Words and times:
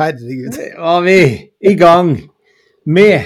Herregud. 0.00 0.56
var 0.78 1.02
vi 1.06 1.18
i 1.60 1.74
gang 1.78 2.14
med 2.84 3.22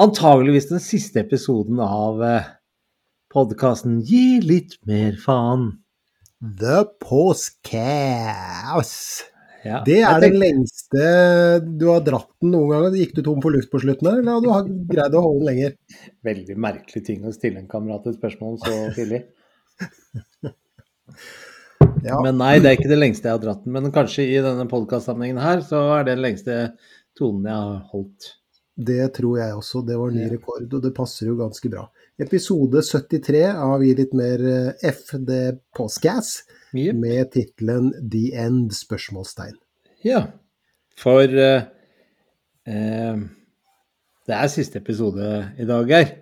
antageligvis 0.00 0.68
den 0.72 0.80
siste 0.82 1.20
episoden 1.22 1.80
av 1.84 2.22
podkasten 3.32 4.00
Gi 4.06 4.40
litt 4.44 4.78
mer 4.88 5.16
faen. 5.20 5.70
The 6.40 6.84
Postcass. 7.00 8.92
Ja, 9.66 9.82
Det 9.86 10.00
er 10.00 10.20
tenker... 10.20 10.30
den 10.30 10.38
lengste 10.40 11.06
du 11.80 11.86
har 11.90 12.04
dratt 12.06 12.30
den 12.42 12.52
noen 12.54 12.70
gang. 12.70 12.96
Gikk 12.96 13.16
du 13.16 13.22
tom 13.26 13.40
for 13.42 13.50
luft 13.54 13.70
på 13.72 13.80
slutten 13.82 14.08
her, 14.10 14.20
eller 14.22 14.52
har 14.52 14.66
du 14.66 14.74
greid 14.92 15.16
å 15.16 15.24
holde 15.24 15.42
den 15.42 15.48
lenger? 15.50 15.74
Veldig 16.26 16.56
merkelig 16.68 17.02
ting 17.08 17.24
å 17.26 17.34
stille 17.34 17.58
en 17.62 17.70
kamerat 17.70 18.06
et 18.06 18.18
spørsmål 18.20 18.60
så 18.62 18.74
tidlig. 18.96 19.24
Ja. 22.06 22.20
Men 22.22 22.38
nei, 22.40 22.56
det 22.62 22.70
er 22.70 22.78
ikke 22.78 22.92
det 22.92 23.00
lengste 23.00 23.28
jeg 23.28 23.38
har 23.38 23.42
dratt 23.42 23.64
den. 23.64 23.74
Men 23.76 23.92
kanskje 23.94 24.26
i 24.30 24.40
denne 24.44 24.66
podkastsammenhengen 24.70 25.42
her, 25.42 25.62
så 25.66 25.82
er 25.98 26.06
det 26.06 26.16
den 26.16 26.24
lengste 26.24 26.58
tonen 27.18 27.48
jeg 27.50 27.56
har 27.68 27.78
holdt. 27.92 28.32
Det 28.76 29.06
tror 29.16 29.38
jeg 29.40 29.56
også. 29.56 29.80
Det 29.88 29.96
var 29.96 30.12
ny 30.12 30.26
rekord, 30.28 30.66
og 30.68 30.82
det 30.84 30.92
passer 30.96 31.30
jo 31.30 31.38
ganske 31.38 31.70
bra. 31.72 31.86
Episode 32.20 32.82
73 32.84 33.40
av 33.52 33.84
Gi 33.84 33.94
litt 33.96 34.12
mer 34.16 34.42
eh, 34.48 34.90
FD 34.92 35.32
Postcast 35.76 36.44
yep. 36.76 36.96
med 36.96 37.32
tittelen 37.32 37.90
The 38.00 38.26
End? 38.44 38.74
spørsmålstegn. 38.76 39.56
Ja. 40.04 40.26
For 41.00 41.24
eh, 41.24 41.66
eh, 42.68 43.24
det 44.26 44.36
er 44.36 44.52
siste 44.52 44.80
episode 44.84 45.32
i 45.56 45.68
dag, 45.68 45.88
Geir. 45.88 46.12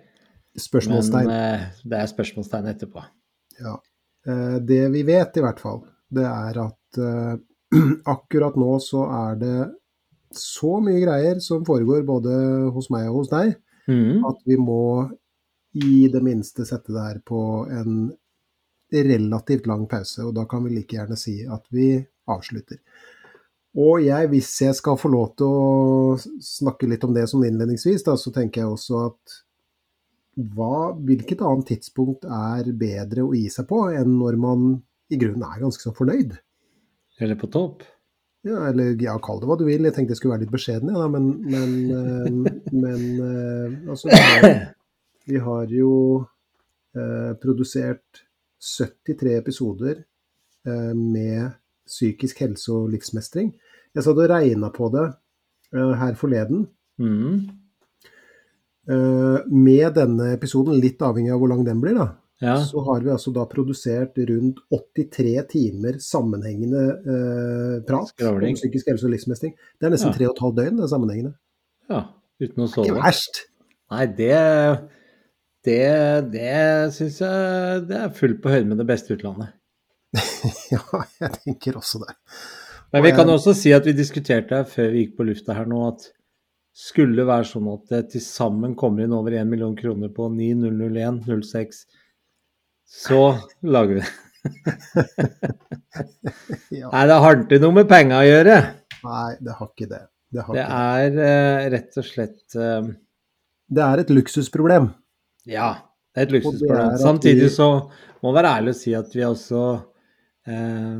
Men 0.55 0.63
Spørsmålstegn. 0.63 1.31
eh, 1.35 1.67
det 1.83 1.99
er 1.99 2.11
spørsmålstegn 2.11 2.71
etterpå. 2.71 3.03
Ja. 3.59 3.75
Eh, 4.27 4.55
Det 4.61 4.83
vi 4.89 5.03
vet, 5.03 5.37
i 5.37 5.43
hvert 5.43 5.59
fall, 5.61 5.83
det 6.09 6.25
er 6.25 6.61
at 6.65 6.99
eh, 7.01 7.35
akkurat 8.15 8.57
nå 8.59 8.77
så 8.83 9.05
er 9.29 9.39
det 9.41 9.57
så 10.35 10.79
mye 10.83 10.99
greier 10.99 11.39
som 11.43 11.63
foregår 11.67 12.03
både 12.07 12.33
hos 12.75 12.89
meg 12.91 13.07
og 13.09 13.21
hos 13.21 13.31
deg, 13.31 13.55
mm. 13.87 14.25
at 14.27 14.41
vi 14.45 14.57
må 14.59 15.07
i 15.75 16.07
det 16.11 16.21
minste 16.23 16.65
sette 16.67 16.93
det 16.95 17.03
her 17.03 17.19
på 17.23 17.39
en 17.71 18.09
relativt 18.95 19.67
lang 19.67 19.85
pause. 19.91 20.23
Og 20.23 20.33
da 20.35 20.45
kan 20.49 20.63
vi 20.63 20.75
like 20.75 20.95
gjerne 20.95 21.17
si 21.19 21.41
at 21.47 21.65
vi 21.73 21.97
avslutter. 22.31 22.79
Og 23.75 24.05
jeg, 24.05 24.29
hvis 24.31 24.49
jeg 24.63 24.75
skal 24.77 24.95
få 24.99 25.11
lov 25.11 25.33
til 25.39 25.51
å 25.51 26.15
snakke 26.43 26.87
litt 26.87 27.03
om 27.03 27.15
det 27.15 27.25
som 27.27 27.43
innledningsvis, 27.43 28.05
da, 28.07 28.15
så 28.15 28.31
tenker 28.35 28.63
jeg 28.63 28.71
også 28.71 29.01
at 29.09 29.39
hva, 30.35 30.91
hvilket 31.07 31.41
annet 31.45 31.69
tidspunkt 31.71 32.25
er 32.27 32.67
bedre 32.75 33.23
å 33.23 33.33
gi 33.35 33.47
seg 33.51 33.67
på 33.69 33.85
enn 33.95 34.17
når 34.19 34.37
man 34.41 34.65
i 35.11 35.19
grunnen 35.21 35.45
er 35.47 35.61
ganske 35.61 35.83
så 35.83 35.93
fornøyd? 35.95 36.35
Eller 37.23 37.39
på 37.39 37.47
topp. 37.51 37.85
Ja, 38.45 38.67
eller 38.69 38.93
ja, 39.01 39.15
kall 39.23 39.39
det 39.41 39.47
hva 39.49 39.57
du 39.57 39.65
vil. 39.65 39.87
Jeg 39.87 39.95
tenkte 39.95 40.13
jeg 40.13 40.19
skulle 40.19 40.35
være 40.35 40.45
litt 40.45 40.53
beskjeden, 40.53 40.91
ja, 40.93 41.07
men, 41.09 41.31
men, 41.49 41.71
eh, 41.89 42.57
men 42.83 43.05
eh, 43.25 43.77
altså, 43.89 44.11
vi 44.11 44.19
har, 44.21 44.57
vi 45.31 45.41
har 45.47 45.73
jo 45.73 45.93
eh, 46.93 47.31
produsert 47.41 48.25
73 48.61 49.37
episoder 49.39 50.03
eh, 50.67 50.93
med 50.93 51.55
psykisk 51.89 52.43
helse 52.45 52.73
og 52.73 52.91
livsmestring. 52.93 53.53
Jeg 53.95 54.05
satt 54.05 54.19
og 54.19 54.29
regna 54.29 54.69
på 54.73 54.91
det 54.93 55.05
eh, 55.73 55.93
her 56.01 56.17
forleden. 56.19 56.67
Mhm. 57.01 57.45
Eh, 58.87 59.37
med 59.49 59.93
denne 59.97 60.33
episoden, 60.35 60.75
litt 60.81 60.99
avhengig 61.01 61.31
av 61.33 61.39
hvor 61.41 61.49
lang 61.49 61.63
den 61.65 61.79
blir, 61.81 61.95
da, 61.97 62.07
Ja. 62.41 62.57
så 62.61 62.83
har 62.85 62.99
vi 63.01 63.09
altså 63.09 63.31
da 63.33 63.45
produsert 63.49 64.17
rundt 64.29 64.59
83 64.69 65.41
timer 65.49 65.97
sammenhengende 66.03 66.83
eh, 67.01 67.79
prat 67.87 68.11
Skravling. 68.11 68.53
om 68.53 68.59
psykisk 68.59 68.87
helse 68.91 69.05
og 69.07 69.11
livsmestring. 69.15 69.55
Det 69.79 69.87
er 69.87 69.89
nesten 69.95 70.11
Ja. 70.11 70.17
tre 70.17 70.27
og 70.27 70.35
et 70.35 70.41
halvt 70.43 70.55
døgn, 70.59 70.77
det 70.81 70.89
sammenhengende. 70.91 71.33
ja. 71.89 72.03
Uten 72.41 72.63
å 72.63 72.67
sove. 72.67 72.85
Ikke 72.89 72.99
verst! 73.01 73.45
Nei, 73.91 74.05
det 74.07 74.89
Det, 75.65 76.31
det 76.31 76.93
syns 76.93 77.19
jeg 77.21 77.87
det 77.87 77.95
er 77.97 78.09
fullt 78.13 78.41
på 78.43 78.49
høyde 78.53 78.67
med 78.67 78.77
det 78.77 78.85
beste 78.85 79.15
utlandet. 79.15 79.53
Ja, 80.71 80.79
jeg 81.21 81.31
tenker 81.43 81.77
også 81.79 81.99
det. 82.05 82.13
Men 82.93 83.03
vi 83.03 83.11
kan 83.17 83.27
også 83.27 83.53
si 83.57 83.71
at 83.73 83.85
vi 83.87 83.93
diskuterte 83.97 84.55
her 84.59 84.63
før 84.69 84.91
vi 84.93 85.05
gikk 85.05 85.15
på 85.17 85.25
lufta 85.25 85.55
her 85.57 85.65
nå, 85.65 85.79
at 85.89 86.05
skulle 86.75 87.23
være 87.27 87.47
sånn 87.47 87.67
at 87.71 87.85
det 87.93 88.01
til 88.13 88.23
sammen 88.23 88.73
kommer 88.75 89.05
inn 89.05 89.13
over 89.15 89.35
1 89.39 89.47
million 89.47 89.75
kroner 89.79 90.09
på 90.11 90.27
900106, 90.33 91.85
så 92.85 93.21
lager 93.63 93.99
vi 93.99 94.03
det. 94.03 94.13
Ja. 96.75 96.89
Nei, 96.91 97.03
det 97.07 97.15
har 97.23 97.37
ikke 97.39 97.57
noe 97.63 97.73
med 97.77 97.87
penger 97.89 98.17
å 98.19 98.25
gjøre. 98.27 98.55
Nei, 99.05 99.29
det 99.45 99.53
har 99.57 99.69
ikke 99.71 99.87
det. 99.89 100.01
Det, 100.35 100.43
har 100.43 100.57
Det 100.57 100.63
ikke 100.65 100.79
er 100.99 101.19
eh, 101.25 101.67
rett 101.71 101.97
og 102.01 102.05
slett 102.05 102.57
uh, 102.59 102.87
det 103.71 103.83
er 103.85 104.01
et 104.03 104.11
luksusproblem. 104.13 104.89
Ja, 105.49 105.69
det 106.13 106.21
er 106.21 106.27
et 106.27 106.33
luksusproblem. 106.35 106.89
er 106.97 107.01
Samtidig 107.01 107.47
vi- 107.47 107.53
så 107.55 107.69
må 108.21 108.31
vi 108.33 108.35
være 108.41 108.51
ærlig 108.59 108.73
og 108.75 108.79
si 108.81 108.93
at 108.97 109.15
vi 109.15 109.23
også 109.25 109.61
uh, 110.51 110.99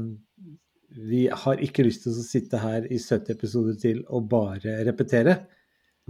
Vi 1.11 1.25
har 1.43 1.61
ikke 1.67 1.83
lyst 1.85 2.05
til 2.05 2.15
å 2.15 2.23
sitte 2.25 2.61
her 2.63 2.87
i 2.87 2.97
70 3.01 3.35
episoder 3.35 3.75
til 3.81 4.01
og 4.07 4.29
bare 4.31 4.79
repetere. 4.87 5.37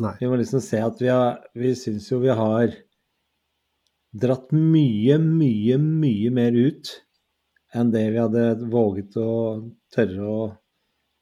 Nei. 0.01 0.11
Vi 0.19 0.27
må 0.27 0.35
liksom 0.39 0.59
se 0.63 0.81
at 0.83 0.99
vi 0.99 1.07
har 1.07 1.37
Vi 1.55 1.71
syns 1.79 2.09
jo 2.11 2.19
vi 2.19 2.33
har 2.35 2.73
dratt 4.15 4.51
mye, 4.55 5.17
mye, 5.19 5.77
mye 5.79 6.29
mer 6.31 6.55
ut 6.55 6.91
enn 7.75 7.89
det 7.91 8.05
vi 8.13 8.19
hadde 8.21 8.43
våget 8.71 9.17
å 9.19 9.31
tørre 9.91 10.27
å 10.31 10.37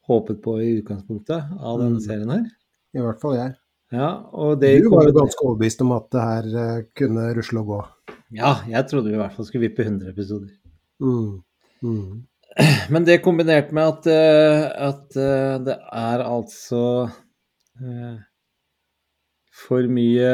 håpet 0.06 0.38
på 0.44 0.54
i 0.62 0.68
utgangspunktet 0.78 1.56
av 1.58 1.80
denne 1.80 1.98
Mm. 1.98 2.04
serien 2.04 2.30
her. 2.30 2.44
I 2.94 3.02
hvert 3.02 3.20
fall 3.20 3.34
jeg. 3.34 3.54
Ja, 3.90 4.10
og 4.32 4.60
det 4.60 4.82
Du 4.82 4.90
var 4.90 5.08
jo 5.08 5.14
ganske 5.16 5.42
overbevist 5.42 5.80
om 5.82 5.90
at 5.96 6.06
det 6.14 6.20
her 6.22 6.46
eh, 6.62 6.84
kunne 6.94 7.34
rusle 7.34 7.60
og 7.64 7.66
gå. 7.66 7.80
Ja, 8.38 8.52
jeg 8.68 8.86
trodde 8.90 9.10
vi 9.10 9.14
i 9.14 9.22
hvert 9.22 9.34
fall 9.34 9.46
skulle 9.46 9.66
vippe 9.68 9.82
100 9.84 10.08
episoder. 10.14 10.50
Mm. 11.02 11.42
Mm. 11.82 12.22
Men 12.94 13.04
det 13.04 13.22
kombinert 13.22 13.72
med 13.72 13.90
at, 13.90 14.06
eh, 14.06 14.88
at 14.90 15.16
eh, 15.16 15.58
det 15.66 15.78
er 15.90 16.22
altså 16.22 17.10
for 19.64 19.86
mye 19.90 20.30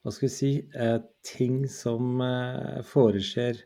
Hva 0.00 0.12
skal 0.14 0.26
vi 0.26 0.32
si 0.32 0.50
eh, 0.72 0.98
ting 1.26 1.62
som 1.68 2.20
eh, 2.24 2.78
foreskjer 2.88 3.58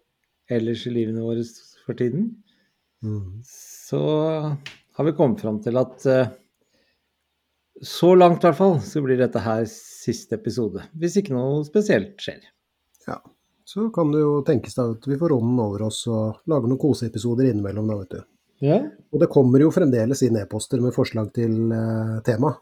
ellers 0.50 0.86
i 0.88 0.92
livene 0.94 1.22
våre 1.24 1.44
for 1.84 1.98
tiden, 1.98 2.32
Mm. 3.04 3.42
så 3.44 3.98
har 4.96 5.04
vi 5.04 5.12
kommet 5.12 5.42
fram 5.44 5.58
til 5.60 5.76
at 5.76 6.06
eh, 6.08 6.30
så 7.84 8.14
langt 8.16 8.40
i 8.40 8.46
hvert 8.48 8.56
fall 8.56 8.78
så 8.80 9.02
blir 9.04 9.18
dette 9.20 9.42
her 9.44 9.66
siste 9.68 10.38
episode. 10.38 10.80
Hvis 10.96 11.18
ikke 11.20 11.34
noe 11.36 11.64
spesielt 11.68 12.14
skjer. 12.22 12.40
Ja. 13.04 13.18
Så 13.68 13.90
kan 13.92 14.08
det 14.14 14.22
jo 14.22 14.38
tenkes 14.46 14.78
da 14.78 14.86
at 14.94 15.04
vi 15.08 15.18
får 15.20 15.34
ånden 15.36 15.60
over 15.60 15.84
oss 15.90 16.00
og 16.08 16.40
lager 16.48 16.70
noen 16.70 16.80
koseepisoder 16.80 17.50
innimellom 17.50 17.90
da, 17.92 17.98
vet 18.00 18.14
du. 18.16 18.22
Ja. 18.64 18.78
Og 19.12 19.20
det 19.20 19.28
kommer 19.32 19.60
jo 19.60 19.72
fremdeles 19.74 20.22
inn 20.24 20.38
e-poster 20.40 20.80
med 20.80 20.96
forslag 20.96 21.28
til 21.36 21.74
eh, 21.76 22.16
tema. 22.24 22.54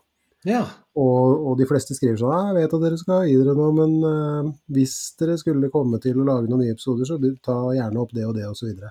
Ja. 0.48 0.62
Og, 0.98 1.44
og 1.48 1.54
de 1.60 1.66
fleste 1.68 1.94
skriver 1.96 2.18
sånn 2.20 2.48
Jeg 2.50 2.56
vet 2.58 2.74
at 2.76 2.82
dere 2.82 2.98
skal 3.00 3.28
gi 3.28 3.36
dere 3.38 3.54
noe, 3.56 3.72
men 3.76 3.92
uh, 4.02 4.50
hvis 4.74 4.96
dere 5.20 5.38
skulle 5.40 5.70
komme 5.72 6.00
til 6.02 6.18
å 6.20 6.26
lage 6.26 6.50
noen 6.50 6.66
nye 6.66 6.74
episoder, 6.74 7.08
så 7.08 7.18
ta 7.44 7.56
gjerne 7.76 8.02
opp 8.02 8.12
det 8.16 8.26
og 8.28 8.34
det, 8.36 8.48
osv. 8.50 8.72
Og, 8.74 8.90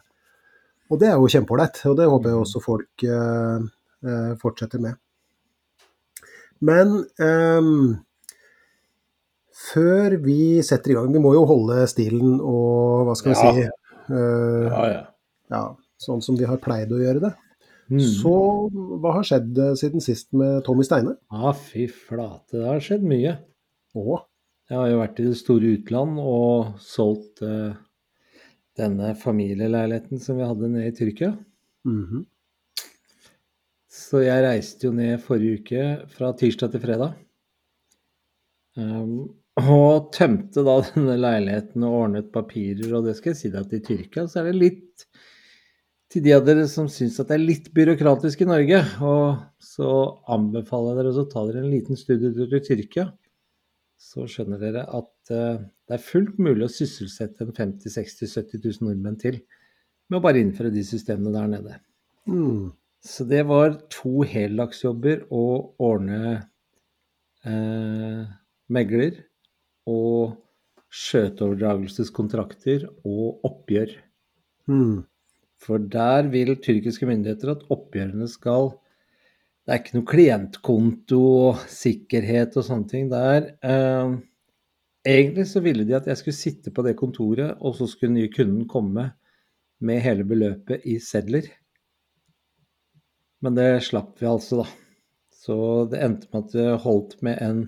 og 0.92 1.02
det 1.02 1.12
er 1.12 1.20
jo 1.20 1.32
kjempeålreit, 1.36 1.84
og 1.92 1.98
det 2.00 2.08
håper 2.14 2.32
jeg 2.32 2.46
også 2.46 2.64
folk 2.64 3.06
uh, 3.06 3.68
uh, 4.08 4.32
fortsetter 4.42 4.82
med. 4.82 4.98
Men 6.66 6.96
um, 7.20 7.94
før 9.62 10.18
vi 10.22 10.62
setter 10.66 10.94
i 10.94 10.98
gang 10.98 11.08
Vi 11.10 11.22
må 11.22 11.32
jo 11.34 11.42
holde 11.50 11.80
stilen 11.90 12.36
og 12.38 13.08
hva 13.08 13.16
skal 13.18 13.34
vi 13.34 13.38
Ja. 13.40 13.54
si 13.54 13.64
ja, 14.12 14.84
ja. 14.92 15.02
ja, 15.54 15.62
sånn 16.02 16.22
som 16.26 16.38
vi 16.38 16.46
har 16.50 16.60
pleid 16.62 16.92
å 16.92 17.00
gjøre 17.00 17.22
det. 17.24 17.32
Mm. 17.92 18.02
Så 18.08 18.34
hva 18.72 19.18
har 19.18 19.28
skjedd 19.28 19.58
eh, 19.60 19.74
siden 19.80 20.04
sist 20.04 20.30
med 20.38 20.62
Tommy 20.68 20.86
Steine? 20.88 21.18
Ja, 21.34 21.52
fy 21.58 21.90
flate, 21.92 22.56
det 22.56 22.68
har 22.70 22.84
skjedd 22.84 23.04
mye. 23.08 23.36
Åh? 24.00 24.28
Jeg 24.72 24.80
har 24.80 24.88
jo 24.88 25.00
vært 25.02 25.18
i 25.20 25.28
det 25.28 25.36
store 25.36 25.74
utland 25.76 26.20
og 26.24 26.78
solgt 26.80 27.42
eh, 27.44 27.74
denne 28.80 29.12
familieleiligheten 29.20 30.22
som 30.24 30.40
vi 30.40 30.48
hadde 30.48 30.70
nede 30.72 30.94
i 30.94 30.96
Tyrkia. 30.96 31.34
mhm. 31.88 32.28
Så 33.92 34.22
jeg 34.24 34.44
reiste 34.46 34.88
jo 34.88 34.94
ned 34.96 35.20
forrige 35.20 35.60
uke 35.60 35.84
fra 36.14 36.30
tirsdag 36.40 36.72
til 36.72 36.82
fredag. 36.84 37.18
Um, 38.80 39.34
og 39.60 40.14
tømte 40.16 40.64
da 40.64 40.78
denne 40.94 41.18
leiligheten 41.20 41.84
og 41.84 41.98
ordnet 42.06 42.32
papirer, 42.32 42.94
og 42.96 43.10
det 43.10 43.18
skal 43.18 43.34
jeg 43.34 43.40
si 43.42 43.52
deg 43.52 43.66
at 43.66 43.76
i 43.76 43.82
Tyrkia 43.84 44.26
så 44.32 44.40
er 44.42 44.48
det 44.48 44.62
litt 44.62 45.06
Til 46.12 46.24
de 46.26 46.34
av 46.36 46.44
dere 46.44 46.66
som 46.68 46.90
syns 46.92 47.22
at 47.22 47.30
det 47.30 47.38
er 47.38 47.44
litt 47.46 47.70
byråkratisk 47.76 48.42
i 48.44 48.48
Norge, 48.50 48.82
og 49.00 49.38
så 49.64 49.92
anbefaler 50.36 50.98
jeg 50.98 51.00
dere 51.00 51.22
å 51.24 51.30
ta 51.32 51.44
dere 51.48 51.62
en 51.64 51.72
liten 51.72 52.00
studietur 52.00 52.50
til 52.52 52.64
Tyrkia. 52.66 53.06
Så 54.02 54.26
skjønner 54.28 54.60
dere 54.60 54.84
at 54.92 55.32
eh, 55.32 55.62
det 55.88 55.96
er 55.96 56.04
fullt 56.04 56.36
mulig 56.42 56.66
å 56.66 56.74
sysselsette 56.74 57.46
en 57.46 57.56
50 57.56 57.94
60 57.96 58.28
70 58.28 58.64
000 58.82 58.90
nordmenn 58.90 59.20
til 59.22 59.40
med 60.12 60.20
å 60.20 60.24
bare 60.26 60.42
innføre 60.44 60.74
de 60.74 60.84
systemene 60.84 61.32
der 61.32 61.48
nede. 61.48 61.78
Mm. 62.28 62.74
Så 63.02 63.24
det 63.30 63.46
var 63.48 63.78
to 63.94 64.26
heldagsjobber 64.28 65.24
å 65.32 65.46
ordne 65.82 66.42
eh, 67.48 68.26
megler 68.68 69.22
og 69.88 70.36
skjøteoverdragelseskontrakter 70.92 72.90
og 73.08 73.48
oppgjør. 73.48 73.96
Mm. 74.68 75.08
For 75.62 75.82
der 75.94 76.30
vil 76.34 76.56
tyrkiske 76.58 77.06
myndigheter 77.06 77.54
at 77.54 77.68
oppgjørene 77.74 78.28
skal 78.30 78.74
Det 79.62 79.76
er 79.76 79.82
ikke 79.82 79.98
noe 80.00 80.10
klientkonto 80.10 81.18
og 81.22 81.66
sikkerhet 81.70 82.56
og 82.58 82.66
sånne 82.66 82.90
ting 82.90 83.12
der. 83.12 83.52
Eh, 83.62 84.16
egentlig 85.06 85.46
så 85.52 85.62
ville 85.62 85.86
de 85.86 85.94
at 85.94 86.08
jeg 86.10 86.18
skulle 86.18 86.38
sitte 86.40 86.74
på 86.74 86.82
det 86.88 86.96
kontoret, 86.98 87.60
og 87.62 87.76
så 87.78 87.86
skulle 87.88 88.16
nye 88.16 88.32
kunden 88.34 88.66
komme 88.68 89.12
med 89.86 90.02
hele 90.02 90.26
beløpet 90.26 90.82
i 90.90 90.98
sedler. 90.98 91.46
Men 93.46 93.58
det 93.58 93.84
slapp 93.86 94.18
vi 94.18 94.30
altså, 94.30 94.64
da. 94.64 94.68
Så 95.42 95.60
det 95.94 96.02
endte 96.06 96.30
med 96.34 96.44
at 96.44 96.58
det 96.58 96.82
holdt 96.82 97.16
med 97.26 97.38
en 97.42 97.62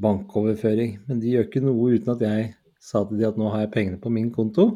bankoverføring. 0.00 0.98
Men 1.06 1.20
de 1.20 1.36
gjør 1.36 1.48
ikke 1.48 1.64
noe 1.64 1.92
uten 1.92 2.16
at 2.16 2.24
jeg 2.24 2.50
sa 2.82 3.04
til 3.04 3.20
de 3.20 3.28
at 3.28 3.38
nå 3.40 3.52
har 3.52 3.66
jeg 3.66 3.74
pengene 3.76 4.00
på 4.00 4.12
min 4.12 4.32
konto. 4.32 4.70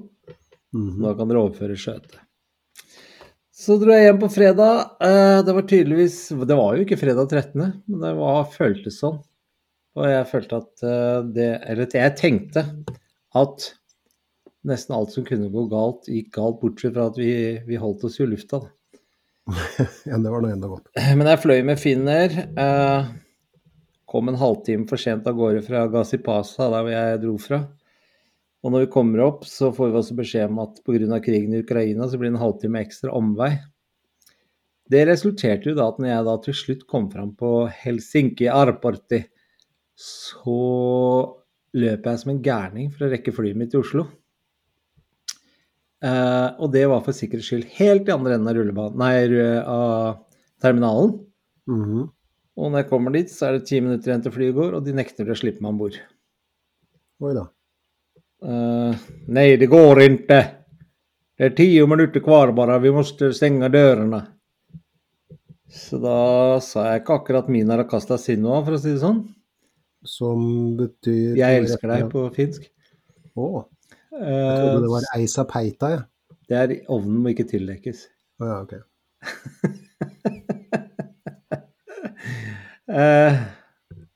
Mhm. 0.76 1.00
Da 1.00 1.16
kan 1.16 1.32
dere 1.32 1.44
overføre 1.46 1.80
skjøtet. 1.80 2.25
Så 3.56 3.78
dro 3.80 3.94
jeg 3.94 4.04
hjem 4.10 4.20
på 4.20 4.28
fredag. 4.32 4.82
Eh, 5.00 5.38
Det 5.46 5.54
var 5.56 5.64
tydeligvis 5.70 6.18
Det 6.46 6.58
var 6.58 6.76
jo 6.76 6.84
ikke 6.84 6.98
fredag 7.00 7.30
13., 7.32 7.56
men 7.88 8.02
det 8.02 8.12
var, 8.18 8.44
føltes 8.52 8.98
sånn. 9.00 9.18
Og 9.96 10.04
jeg 10.10 10.28
følte 10.28 10.58
at 10.60 10.84
eh, 10.84 11.20
det 11.32 11.48
Eller 11.64 11.88
jeg 11.96 12.16
tenkte 12.20 12.66
at 13.36 13.70
nesten 14.66 14.96
alt 14.96 15.12
som 15.14 15.24
kunne 15.24 15.48
gå 15.52 15.62
galt, 15.70 16.08
gikk 16.10 16.32
galt, 16.34 16.56
bortsett 16.60 16.94
fra 16.96 17.06
at 17.12 17.18
vi, 17.20 17.30
vi 17.68 17.76
holdt 17.78 18.02
oss 18.08 18.16
jo 18.18 18.26
i 18.26 18.32
lufta. 18.32 18.60
da. 18.64 18.72
Ja, 20.10 20.18
det 20.18 20.32
var 20.32 20.42
nå 20.42 20.50
enda 20.50 20.70
godt. 20.72 20.88
Men 21.14 21.28
jeg 21.30 21.42
fløy 21.44 21.60
med 21.68 21.78
Finner. 21.78 22.32
Eh, 22.58 23.10
kom 24.10 24.28
en 24.32 24.38
halvtime 24.40 24.88
for 24.90 24.98
sent 25.00 25.26
av 25.30 25.36
gårde 25.38 25.62
fra 25.66 25.84
Gazipasa, 25.92 26.66
der 26.72 26.82
hvor 26.86 26.92
jeg 26.92 27.20
dro 27.22 27.36
fra. 27.42 27.60
Og 28.66 28.72
når 28.74 28.82
vi 28.82 28.90
kommer 28.90 29.22
opp, 29.22 29.44
så 29.46 29.70
får 29.70 29.92
vi 29.92 29.98
også 30.00 30.18
beskjed 30.18 30.50
om 30.50 30.58
at 30.64 30.80
pga. 30.82 31.20
krigen 31.22 31.54
i 31.54 31.62
Ukraina 31.62 32.08
så 32.10 32.18
blir 32.18 32.32
det 32.32 32.34
en 32.34 32.42
halvtime 32.42 32.82
ekstra 32.82 33.14
omvei. 33.14 33.52
Det 34.90 35.06
resulterte 35.06 35.70
jo 35.70 35.76
da 35.78 35.86
at 35.86 36.00
når 36.02 36.10
jeg 36.10 36.26
da 36.26 36.34
til 36.42 36.56
slutt 36.60 36.86
kom 36.90 37.06
fram 37.10 37.32
på 37.38 37.50
Helsinki 37.70 38.48
Arporti, 38.50 39.22
så 39.94 40.58
løp 41.78 42.06
jeg 42.10 42.22
som 42.22 42.32
en 42.32 42.42
gærning 42.42 42.90
for 42.90 43.06
å 43.06 43.12
rekke 43.12 43.34
flyet 43.34 43.58
mitt 43.58 43.70
til 43.70 43.84
Oslo. 43.84 44.06
Eh, 46.02 46.48
og 46.58 46.70
det 46.74 46.84
var 46.90 47.02
for 47.06 47.16
sikkerhets 47.16 47.48
skyld 47.48 47.70
helt 47.78 48.10
i 48.10 48.14
andre 48.14 48.36
enden 48.36 48.50
av 48.50 48.58
rullebanen, 48.58 48.98
nei, 49.00 49.14
av 49.62 50.20
terminalen. 50.62 51.18
Mhm. 51.70 52.06
Og 52.56 52.70
når 52.72 52.82
jeg 52.82 52.90
kommer 52.90 53.12
dit, 53.12 53.30
så 53.30 53.48
er 53.48 53.58
det 53.58 53.66
ti 53.68 53.80
minutter 53.80 54.10
igjen 54.10 54.22
til 54.24 54.32
flyet 54.32 54.56
går, 54.56 54.78
og 54.78 54.86
de 54.86 54.94
nekter 54.96 55.28
å 55.28 55.36
slippe 55.36 55.60
meg 55.60 55.74
om 55.74 55.82
bord. 55.82 55.98
Oi 57.20 57.34
da. 57.36 57.46
Eh, 58.46 58.94
nej, 59.26 59.56
det 59.56 59.66
går 59.66 60.02
inte. 60.02 60.46
Det 61.38 61.44
är 61.44 61.50
tio 61.50 61.86
minuter 61.86 62.20
kvar 62.20 62.52
bara, 62.52 62.78
vi 62.78 62.92
måste 62.92 63.32
stänga 63.34 63.68
dörrarna. 63.68 64.26
Så 65.68 65.98
da 65.98 66.60
sa 66.62 66.84
jeg 66.86 67.00
ikke 67.02 67.16
akkurat 67.18 67.48
Mina 67.50 67.76
Rakasta 67.78 68.16
Sinnoa, 68.18 68.60
for 68.64 68.76
å 68.76 68.78
si 68.80 68.92
det 68.94 69.00
sånn. 69.02 69.18
Som 70.06 70.44
betyr 70.78 71.34
Jeg 71.36 71.58
elsker 71.64 71.90
deg 71.90 72.06
på 72.12 72.28
finsk. 72.36 72.68
Å, 73.36 73.48
jeg 73.60 73.66
Eh, 74.16 74.60
trodde 74.62 74.80
det 74.86 74.88
var 74.94 75.04
Eisa 75.18 75.42
Peita, 75.44 75.88
jeg. 75.92 76.04
det 76.48 76.56
er 76.56 76.70
ovnen 76.94 77.18
må 77.20 77.34
ikke 77.34 77.44
tildekkes. 77.50 78.06
Å 78.40 78.46
ja, 78.48 78.60
ok. 78.62 78.72
Eh, 82.86 83.34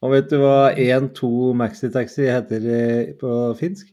og 0.00 0.12
vet 0.14 0.28
du 0.30 0.36
hva 0.38 0.70
1-2 0.78 1.28
maxitaxi 1.58 2.28
heter 2.30 2.66
eh, 2.70 3.08
på 3.18 3.32
finsk? 3.58 3.88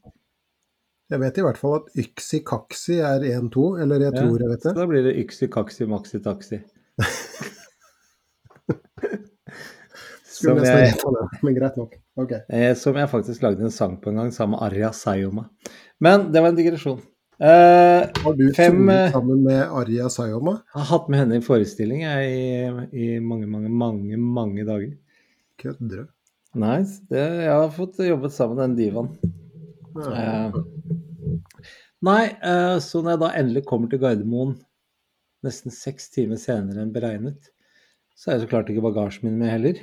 Jeg 1.08 1.22
vet 1.22 1.38
i 1.40 1.44
hvert 1.46 1.60
fall 1.60 1.78
at 1.78 1.86
Yksi 2.04 2.42
Kaksi 2.44 2.98
er 3.00 3.24
1-2, 3.24 3.62
eller 3.80 4.02
jeg 4.10 4.12
tror 4.18 4.42
jeg 4.44 4.50
vet 4.52 4.66
Så 4.66 4.74
da 4.76 4.86
blir 4.90 5.06
det 5.06 5.14
yksi 5.22 5.48
kaksi 5.48 5.86
maxi 5.88 6.20
taxi. 6.24 6.58
Skulle 10.38 10.60
Som 10.60 10.68
jeg, 10.68 10.94
okay. 12.20 12.42
det. 12.44 12.44
Eh, 12.54 12.74
som 12.78 12.98
jeg 13.00 13.10
faktisk 13.10 13.42
lagde 13.42 13.64
en 13.66 13.74
sang 13.74 13.96
på 14.02 14.12
en 14.12 14.20
gang 14.20 14.34
sammen 14.36 14.58
med 14.58 14.68
Arja 14.68 14.92
Sayoma. 14.94 15.48
Men 16.04 16.28
det 16.34 16.44
var 16.44 16.52
en 16.52 16.60
digresjon. 16.60 17.00
Eh, 17.40 18.04
Har 18.26 18.36
du 18.38 18.54
Fem, 18.54 18.76
sunget 18.76 19.08
eh, 19.08 19.12
sammen 19.16 19.44
med 19.48 19.64
Arja 19.64 20.12
Sayoma? 20.14 20.60
jeg 20.60 20.82
har 20.82 20.90
hatt 20.92 21.10
med 21.10 21.20
henne 21.24 21.40
i 21.40 21.46
forestilling 21.46 22.04
jeg, 22.04 22.30
i, 22.36 22.44
i 22.92 23.20
mange, 23.24 23.48
mange, 23.50 23.72
mange 23.72 24.18
mange 24.20 24.68
dager. 24.68 24.94
Kødder 25.64 26.04
du? 26.04 26.06
Nice. 26.58 27.00
Det, 27.10 27.24
jeg 27.48 27.54
har 27.56 27.74
fått 27.74 28.04
jobbet 28.04 28.36
sammen 28.36 28.60
med 28.60 28.66
den 28.68 28.78
divaen. 28.84 29.10
Eh, 29.98 30.58
nei, 32.06 32.24
eh, 32.30 32.78
så 32.84 33.02
når 33.02 33.14
jeg 33.14 33.22
da 33.24 33.30
endelig 33.40 33.64
kommer 33.70 33.92
til 33.92 34.02
Gardermoen 34.04 34.56
nesten 35.46 35.74
seks 35.74 36.10
timer 36.14 36.40
senere 36.42 36.84
enn 36.84 36.94
beregnet, 36.94 37.52
så 38.18 38.32
er 38.32 38.38
jo 38.38 38.46
så 38.46 38.52
klart 38.52 38.70
ikke 38.74 38.86
bagasjen 38.86 39.28
min 39.28 39.40
med 39.42 39.54
heller. 39.54 39.82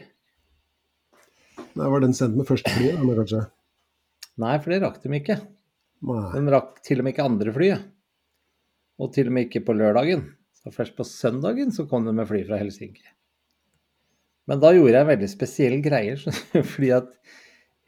Nei, 1.75 1.91
var 1.91 2.03
den 2.03 2.15
sendt 2.15 2.39
med 2.39 2.47
første 2.49 2.71
fly, 2.75 2.93
eller 2.95 3.21
kanskje? 3.23 3.43
Nei, 4.43 4.55
for 4.63 4.75
det 4.75 4.81
rakk 4.83 5.01
de 5.03 5.11
ikke. 5.19 5.39
Nei. 6.05 6.23
De 6.35 6.55
rakk 6.55 6.81
til 6.85 7.01
og 7.01 7.07
med 7.07 7.15
ikke 7.15 7.27
andre 7.29 7.55
flyet. 7.55 7.91
Og 9.03 9.11
til 9.15 9.31
og 9.31 9.35
med 9.35 9.49
ikke 9.49 9.65
på 9.67 9.75
lørdagen. 9.77 10.25
Så 10.59 10.73
først 10.75 10.97
på 10.99 11.07
søndagen 11.07 11.75
så 11.75 11.87
kom 11.91 12.07
de 12.07 12.15
med 12.15 12.29
fly 12.29 12.43
fra 12.47 12.59
Helsinki. 12.61 13.05
Men 14.51 14.61
da 14.61 14.75
gjorde 14.75 14.93
jeg 14.93 15.07
en 15.07 15.11
veldig 15.11 15.31
spesiell 15.31 15.79
greie, 15.85 16.17
fordi 16.75 16.91
at 16.95 17.11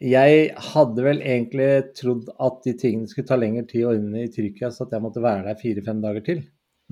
jeg 0.03 0.51
hadde 0.73 1.05
vel 1.05 1.23
egentlig 1.25 1.69
trodd 1.97 2.27
at 2.37 2.59
de 2.65 2.73
tingene 2.77 3.09
skulle 3.09 3.27
ta 3.29 3.37
lengre 3.39 3.65
tid 3.69 3.87
å 3.87 3.95
ordne 3.95 4.27
i 4.27 4.31
Tyrkia, 4.33 4.69
så 4.69 4.85
at 4.85 4.93
jeg 4.93 5.01
måtte 5.01 5.23
være 5.23 5.47
der 5.47 5.57
fire-fem 5.57 6.03
dager 6.03 6.25
til. 6.25 6.43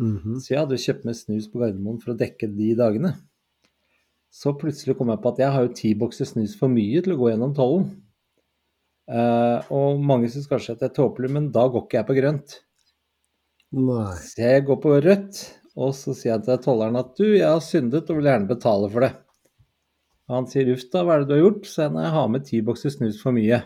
Mhm. 0.02 0.40
Så 0.42 0.54
jeg 0.54 0.60
hadde 0.64 0.76
jo 0.76 0.86
kjøpt 0.86 1.06
med 1.06 1.18
snus 1.18 1.48
på 1.52 1.62
Gardermoen 1.62 2.02
for 2.02 2.14
å 2.14 2.20
dekke 2.20 2.50
de 2.52 2.72
dagene. 2.76 3.14
Så 4.34 4.56
plutselig 4.60 4.98
kom 4.98 5.14
jeg 5.14 5.22
på 5.24 5.32
at 5.32 5.38
jeg 5.40 5.54
har 5.54 5.64
jo 5.64 5.76
ti 5.78 5.94
bokser 5.96 6.28
snus 6.28 6.58
for 6.60 6.72
mye 6.72 7.04
til 7.04 7.14
å 7.14 7.20
gå 7.20 7.30
gjennom 7.32 7.54
tollen. 7.56 7.86
Uh, 9.06 9.62
og 9.70 10.02
mange 10.02 10.28
syns 10.34 10.50
kanskje 10.50 10.74
at 10.74 10.82
det 10.82 10.90
er 10.90 10.98
tåpelig, 10.98 11.30
men 11.32 11.52
da 11.54 11.68
går 11.70 11.86
ikke 11.86 12.00
jeg 12.02 12.08
på 12.10 12.18
grønt. 12.18 12.58
Nei. 13.76 14.16
Så 14.26 14.42
jeg 14.42 14.66
går 14.66 14.82
på 14.82 14.98
rødt, 15.06 15.44
og 15.78 15.94
så 15.96 16.16
sier 16.18 16.34
jeg 16.34 16.46
til 16.48 16.60
tolleren 16.66 17.00
at 17.00 17.14
du, 17.16 17.28
jeg 17.36 17.48
har 17.48 17.64
syndet 17.64 18.10
og 18.10 18.20
vil 18.20 18.32
gjerne 18.32 18.50
betale 18.50 18.90
for 18.92 19.06
det. 19.06 19.14
Og 20.26 20.38
han 20.40 20.48
sier 20.50 20.72
uff 20.74 20.88
da, 20.94 21.04
hva 21.06 21.16
er 21.16 21.24
det 21.24 21.30
du 21.30 21.36
har 21.36 21.44
gjort? 21.44 21.68
Så 21.70 21.86
jeg 21.86 22.14
har 22.16 22.30
med 22.34 22.46
ti 22.48 22.62
bokser 22.66 22.94
snus 22.94 23.20
for 23.22 23.36
mye. 23.36 23.62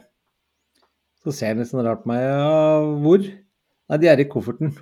Så 1.24 1.34
ser 1.36 1.54
han 1.54 1.62
litt 1.62 1.72
sånn 1.72 1.86
rart 1.86 2.04
på 2.04 2.12
meg, 2.12 2.24
ja, 2.24 2.80
hvor? 3.04 3.24
Nei, 3.90 3.98
de 4.00 4.10
er 4.12 4.22
i 4.22 4.28
kofferten. 4.32 4.76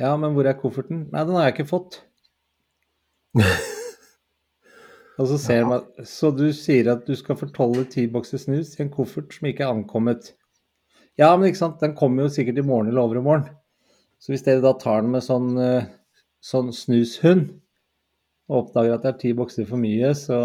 Ja, 0.00 0.14
men 0.20 0.32
hvor 0.36 0.48
er 0.48 0.56
kofferten? 0.58 1.06
Nei, 1.12 1.24
den 1.28 1.36
har 1.36 1.48
jeg 1.48 1.56
ikke 1.56 1.70
fått. 1.72 2.00
Og 5.20 5.28
så 5.28 5.36
ser 5.38 5.62
han 5.62 5.70
meg, 5.70 6.04
så 6.08 6.32
du 6.34 6.46
sier 6.56 6.88
at 6.94 7.04
du 7.06 7.12
skal 7.16 7.38
fortolle 7.38 7.84
ti 7.92 8.06
bokser 8.10 8.40
snus 8.40 8.72
i 8.78 8.84
en 8.84 8.92
koffert 8.92 9.34
som 9.36 9.48
ikke 9.48 9.66
er 9.66 9.74
ankommet. 9.74 10.32
Ja, 11.20 11.28
men 11.36 11.50
ikke 11.50 11.60
sant, 11.60 11.80
den 11.84 11.96
kommer 11.96 12.26
jo 12.26 12.32
sikkert 12.32 12.60
i 12.60 12.64
morgen 12.64 12.88
eller 12.88 13.04
overmorgen. 13.04 13.50
Så 14.22 14.32
hvis 14.32 14.44
dere 14.46 14.64
da 14.64 14.72
tar 14.80 15.04
den 15.04 15.12
med 15.12 15.24
sånn, 15.26 15.52
eh, 15.60 15.90
sånn 16.40 16.72
snushund, 16.72 17.50
og 18.50 18.58
oppdager 18.64 18.96
at 18.96 19.06
det 19.06 19.12
er 19.12 19.20
ti 19.22 19.32
bokser 19.36 19.68
for 19.68 19.80
mye, 19.80 20.12
så 20.18 20.42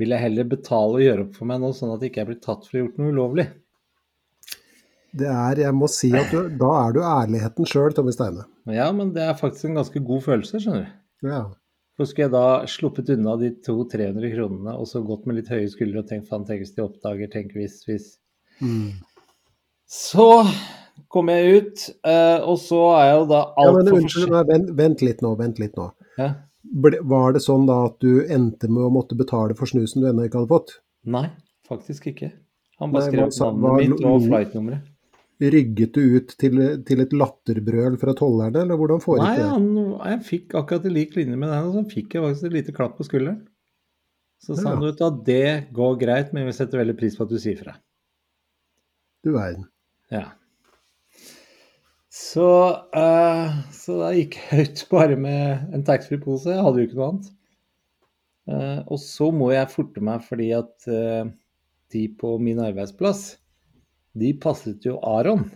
vil 0.00 0.14
jeg 0.14 0.24
heller 0.24 0.48
betale 0.50 0.98
og 0.98 1.04
gjøre 1.04 1.26
opp 1.26 1.36
for 1.38 1.50
meg 1.50 1.60
nå, 1.62 1.70
sånn 1.76 1.92
at 1.94 2.02
jeg 2.02 2.12
ikke 2.12 2.26
blir 2.30 2.40
tatt 2.42 2.66
for 2.66 2.74
å 2.74 2.80
ha 2.80 2.84
gjort 2.84 3.00
noe 3.00 3.14
ulovlig. 3.14 3.46
Det 5.14 5.28
er, 5.30 5.60
jeg 5.62 5.78
må 5.78 5.86
si 5.90 6.10
at 6.18 6.32
du, 6.34 6.48
da 6.58 6.70
er 6.80 6.94
du 6.96 7.02
ærligheten 7.06 7.68
sjøl, 7.70 7.92
Tommy 7.94 8.14
Steine. 8.14 8.48
Ja, 8.66 8.88
men 8.96 9.12
det 9.14 9.22
er 9.22 9.36
faktisk 9.38 9.68
en 9.68 9.78
ganske 9.78 10.02
god 10.08 10.24
følelse, 10.24 10.58
skjønner 10.62 10.88
du. 10.88 11.28
Ja. 11.30 11.42
For 11.94 12.10
skulle 12.10 12.26
jeg 12.26 12.34
da 12.34 12.46
sluppet 12.66 13.12
unna 13.14 13.36
de 13.38 13.52
200-300 13.62 14.32
kronene 14.32 14.72
og 14.74 14.88
så 14.90 15.04
gått 15.06 15.28
med 15.30 15.38
litt 15.38 15.50
høye 15.52 15.68
skuldre 15.70 16.02
og 16.02 16.08
tenkt 16.10 16.26
faen, 16.30 16.46
tenk 16.48 16.64
hvis 16.64 16.74
de 16.74 16.82
oppdager, 16.82 17.30
tenk 17.30 17.54
hvis, 17.54 17.76
hvis. 17.86 18.08
Mm. 18.58 18.96
Så 19.86 20.26
kom 21.14 21.30
jeg 21.30 21.60
ut, 21.60 21.84
eh, 22.10 22.40
og 22.42 22.58
så 22.58 22.80
er 22.96 23.06
jeg 23.06 23.20
jo 23.20 23.28
da 23.30 23.44
ja 23.54 23.76
men 23.76 23.92
unnskyld, 24.00 24.34
vent, 24.50 24.74
vent 24.80 25.06
litt 25.06 25.22
nå, 25.22 25.30
vent 25.38 25.62
litt 25.62 25.78
nå. 25.78 25.86
Ja. 26.18 26.32
Ble, 26.64 26.98
var 27.04 27.34
det 27.36 27.42
sånn 27.44 27.66
da 27.68 27.84
at 27.90 27.98
du 28.00 28.22
endte 28.24 28.70
med 28.72 28.86
å 28.86 28.90
måtte 28.94 29.16
betale 29.18 29.54
for 29.58 29.68
snusen 29.68 30.00
du 30.02 30.08
ennå 30.08 30.24
ikke 30.26 30.40
hadde 30.40 30.48
fått? 30.54 30.72
Nei, 31.04 31.26
faktisk 31.68 32.06
ikke. 32.08 32.30
Han 32.80 32.90
bare 32.94 33.10
skrev 33.10 33.28
navnet 33.28 33.90
mitt 33.92 34.04
og 34.08 34.24
flightnummeret. 34.24 34.90
Rygget 35.44 35.92
du 35.98 36.00
ut 36.16 36.30
til, 36.40 36.60
til 36.86 37.00
et 37.02 37.12
latterbrøl 37.12 37.98
fra 38.00 38.14
tollerne, 38.16 38.62
eller 38.64 38.78
hvordan 38.80 39.00
Nei, 39.00 39.04
foregikk 39.04 39.40
det? 39.40 39.48
han, 39.50 39.66
jeg 40.14 40.20
fikk 40.28 40.54
akkurat 40.60 40.86
i 40.88 40.92
lik 40.94 41.16
linje 41.18 41.36
med 41.36 41.50
den, 41.52 41.66
og 41.68 41.74
så 41.74 41.82
fikk 41.90 42.14
jeg 42.16 42.24
faktisk 42.24 42.48
et 42.48 42.54
lite 42.56 42.74
klapp 42.76 42.94
på 42.96 43.06
skulderen. 43.08 43.40
Så 44.44 44.56
sa 44.56 44.70
Ja. 44.70 44.76
han 44.76 44.84
ut 44.88 45.00
at 45.04 45.18
det 45.26 45.72
går 45.74 45.98
greit, 46.00 46.32
men 46.32 46.46
vi 46.46 46.52
setter 46.56 46.78
veldig 46.80 46.96
pris 46.98 47.16
på 47.18 47.26
at 47.26 47.34
du 47.34 47.38
sier 47.42 47.58
fra. 47.60 47.74
Du 49.24 49.32
verden. 49.34 49.66
Ja. 50.12 50.30
Så, 52.14 52.46
uh, 52.94 53.54
så 53.74 53.96
da 53.98 54.12
gikk 54.14 54.36
jeg 54.38 54.68
ut 54.68 54.82
bare 54.92 55.16
med 55.18 55.72
en 55.74 55.82
taxfree-pose. 55.86 56.52
Jeg 56.52 56.62
hadde 56.62 56.78
jo 56.78 56.86
ikke 56.86 56.98
noe 57.00 57.08
annet. 57.10 57.32
Uh, 58.44 58.80
og 58.92 59.00
så 59.02 59.30
må 59.34 59.48
jeg 59.50 59.72
forte 59.72 60.04
meg 60.04 60.22
fordi 60.22 60.52
at 60.54 60.86
uh, 60.86 61.26
de 61.90 62.04
på 62.20 62.36
min 62.38 62.62
arbeidsplass, 62.62 63.24
de 64.14 64.30
passet 64.38 64.86
jo 64.86 65.00
Aron, 65.02 65.48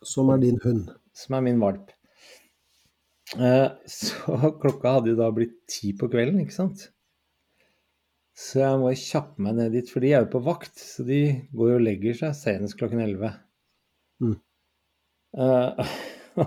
Som 0.00 0.32
er 0.32 0.40
din 0.40 0.60
hund. 0.64 0.88
som 1.12 1.36
er 1.36 1.44
min 1.44 1.60
valp. 1.60 1.92
Så 3.88 4.36
klokka 4.62 4.96
hadde 4.96 5.12
jo 5.12 5.18
da 5.20 5.28
blitt 5.34 5.56
ti 5.68 5.92
på 5.96 6.08
kvelden, 6.12 6.40
ikke 6.40 6.56
sant. 6.56 6.90
Så 8.36 8.62
jeg 8.62 8.80
må 8.80 8.92
kjappe 8.92 9.42
meg 9.42 9.56
ned 9.56 9.76
dit, 9.76 9.88
for 9.90 10.04
de 10.04 10.12
er 10.14 10.24
jo 10.24 10.32
på 10.36 10.44
vakt. 10.48 10.76
Så 10.80 11.04
de 11.08 11.20
går 11.56 11.74
jo 11.74 11.80
og 11.80 11.84
legger 11.84 12.16
seg 12.24 12.36
senest 12.38 12.76
klokken 12.80 13.04
elleve. 13.04 13.34
Eh, 15.36 15.88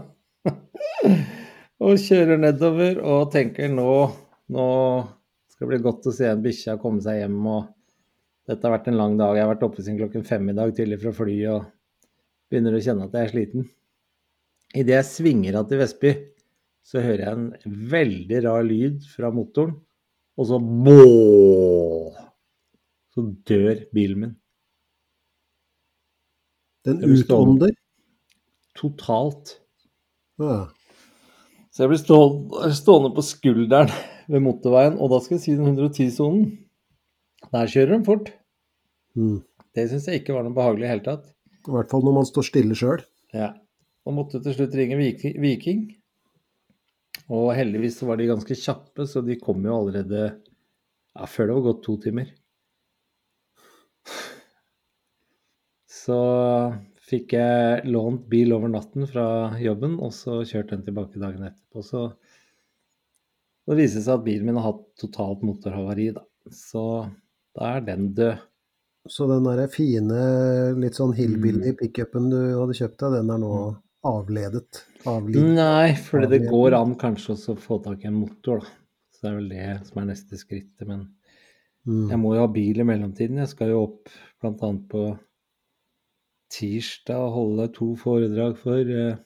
og 1.85 1.99
kjører 2.01 2.39
nedover 2.41 3.01
og 3.05 3.27
tenker 3.33 3.69
nå, 3.69 3.89
nå 4.49 4.67
skal 5.51 5.67
det 5.67 5.69
bli 5.75 5.81
godt 5.85 6.07
å 6.09 6.13
se 6.15 6.29
en 6.29 6.41
bikkje 6.41 6.79
komme 6.81 7.03
seg 7.05 7.21
hjem. 7.21 7.37
og 7.45 7.67
Dette 8.49 8.65
har 8.65 8.77
vært 8.77 8.89
en 8.89 8.97
lang 8.97 9.17
dag. 9.19 9.35
Jeg 9.37 9.45
har 9.45 9.51
vært 9.53 9.67
oppe 9.67 9.83
siden 9.83 9.99
klokken 10.01 10.25
fem 10.27 10.49
i 10.49 10.57
dag 10.57 10.73
tidlig 10.75 11.01
fra 11.03 11.13
fly 11.13 11.37
og 11.53 11.67
begynner 12.49 12.77
å 12.77 12.81
kjenne 12.81 13.05
at 13.05 13.17
jeg 13.17 13.27
er 13.27 13.33
sliten. 13.35 13.69
Idet 14.77 14.95
jeg 14.95 15.09
svinger 15.09 15.57
av 15.59 15.69
til 15.69 15.81
Vestby, 15.81 16.13
så 16.85 17.01
hører 17.01 17.23
jeg 17.25 17.37
en 17.37 17.77
veldig 17.91 18.41
rar 18.45 18.65
lyd 18.65 19.05
fra 19.11 19.29
motoren, 19.33 19.75
og 20.39 20.49
så 20.49 20.59
må 20.61 20.97
Så 23.09 23.23
dør 23.49 23.81
bilen 23.91 24.19
min. 24.21 24.33
Den 26.85 27.01
utånder. 27.03 27.73
Totalt. 28.79 29.57
Ja. 30.39 30.69
Så 31.69 31.83
jeg 31.83 31.91
blir 31.91 32.01
stående, 32.01 32.71
stående 32.75 33.11
på 33.15 33.25
skulderen 33.27 33.91
ved 34.31 34.43
motorveien, 34.45 34.97
og 34.97 35.11
da 35.13 35.19
skal 35.23 35.37
jeg 35.37 35.43
si 35.43 35.55
den 35.59 35.75
110-sonen. 35.75 36.49
Der 37.53 37.71
kjører 37.71 37.97
de 37.97 38.07
fort. 38.07 38.31
Mm. 39.19 39.39
Det 39.75 39.85
syns 39.91 40.07
jeg 40.09 40.21
ikke 40.21 40.35
var 40.35 40.45
noe 40.45 40.55
behagelig 40.55 40.87
i 40.87 40.91
hele 40.93 41.05
tatt. 41.05 41.29
I 41.67 41.73
hvert 41.75 41.91
fall 41.91 42.03
når 42.05 42.17
man 42.21 42.27
står 42.27 42.47
stille 42.47 42.77
sjøl. 42.77 43.03
Ja. 43.35 43.53
Og 44.07 44.15
måtte 44.15 44.41
til 44.43 44.55
slutt 44.55 44.75
ringe 44.79 44.97
Viking. 44.99 45.87
Og 47.29 47.51
heldigvis 47.53 47.99
så 47.99 48.07
var 48.09 48.17
de 48.17 48.29
ganske 48.31 48.57
kjappe, 48.57 49.05
så 49.05 49.21
de 49.21 49.37
kom 49.41 49.61
jo 49.65 49.75
allerede 49.75 50.21
ja, 50.25 51.27
før 51.29 51.49
det 51.49 51.57
var 51.57 51.65
gått 51.67 51.83
to 51.85 51.97
timer. 52.01 52.31
Så 55.89 56.17
fikk 57.09 57.33
jeg 57.35 57.85
lånt 57.89 58.27
bil 58.29 58.53
over 58.53 58.69
natten 58.71 59.07
fra 59.09 59.25
jobben, 59.61 59.97
og 59.99 60.11
så 60.13 60.41
kjørte 60.45 60.75
den 60.77 60.85
tilbake 60.85 61.19
dagen 61.21 61.47
etterpå. 61.47 61.83
Så 61.85 62.03
det 63.69 63.77
viste 63.77 64.01
seg 64.01 64.19
at 64.19 64.25
bilen 64.25 64.47
min 64.49 64.57
har 64.57 64.71
hatt 64.71 64.85
totalt 65.01 65.43
motorhavari, 65.45 66.11
da. 66.15 66.23
Så 66.53 66.83
da 67.57 67.75
er 67.75 67.83
den 67.85 68.11
død. 68.17 68.39
Så 69.09 69.25
den 69.29 69.45
der 69.47 69.67
fine, 69.71 70.17
litt 70.77 70.97
sånn 70.97 71.13
Mm. 71.13 71.17
hillbilly 71.17 71.71
pickupen 71.77 72.29
du 72.29 72.39
hadde 72.59 72.75
kjøpt 72.77 72.97
deg, 72.99 73.13
den 73.19 73.31
er 73.31 73.39
nå 73.41 73.53
avledet? 74.05 74.83
Avlidd? 75.05 75.55
Nei, 75.55 75.93
fordi 75.95 76.29
det 76.29 76.49
går 76.49 76.73
an 76.77 76.95
kanskje 76.95 77.33
også 77.35 77.55
å 77.55 77.61
få 77.63 77.79
tak 77.83 78.03
i 78.03 78.07
en 78.07 78.19
motor, 78.19 78.59
da. 78.59 78.67
Så 79.13 79.21
det 79.21 79.29
er 79.31 79.39
vel 79.39 79.49
det 79.49 79.87
som 79.87 80.01
er 80.01 80.05
neste 80.13 80.37
skrittet. 80.37 80.87
Men 80.87 81.07
Mm. 81.87 82.09
jeg 82.09 82.19
må 82.19 82.33
jo 82.35 82.41
ha 82.41 82.47
bil 82.47 82.79
i 82.79 82.83
mellomtiden. 82.83 83.37
Jeg 83.37 83.47
skal 83.47 83.69
jo 83.69 83.83
opp 83.83 84.09
bl.a. 84.41 84.73
på 84.89 85.17
tirsdag 86.53 87.33
holde 87.35 87.67
to 87.75 87.91
foredrag 87.99 88.57
for, 88.57 88.79
eh, 88.79 89.19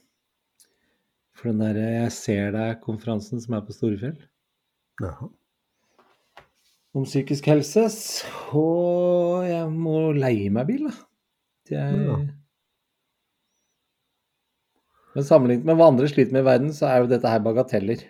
for 1.33 1.51
den 1.51 1.63
derre 1.63 1.87
Jeg 2.03 2.11
ser 2.15 2.51
deg-konferansen 2.55 3.41
som 3.41 3.55
er 3.57 3.65
på 3.65 3.75
Storefjell. 3.75 4.19
Jaha. 5.01 5.29
Om 6.93 7.07
psykisk 7.07 7.47
helse. 7.49 7.87
Så 7.89 8.65
jeg 9.47 9.65
må 9.73 10.11
leie 10.13 10.51
meg 10.53 10.67
bil, 10.69 10.89
da. 10.89 10.95
Jeg... 11.73 12.01
Ja. 12.05 12.17
Men 15.13 15.25
sammenlignet 15.25 15.65
med 15.69 15.77
hva 15.77 15.87
andre 15.91 16.09
sliter 16.09 16.33
med 16.33 16.41
i 16.41 16.47
verden, 16.47 16.71
så 16.73 16.87
er 16.89 17.01
jo 17.03 17.09
dette 17.11 17.29
her 17.29 17.41
bagateller. 17.45 18.01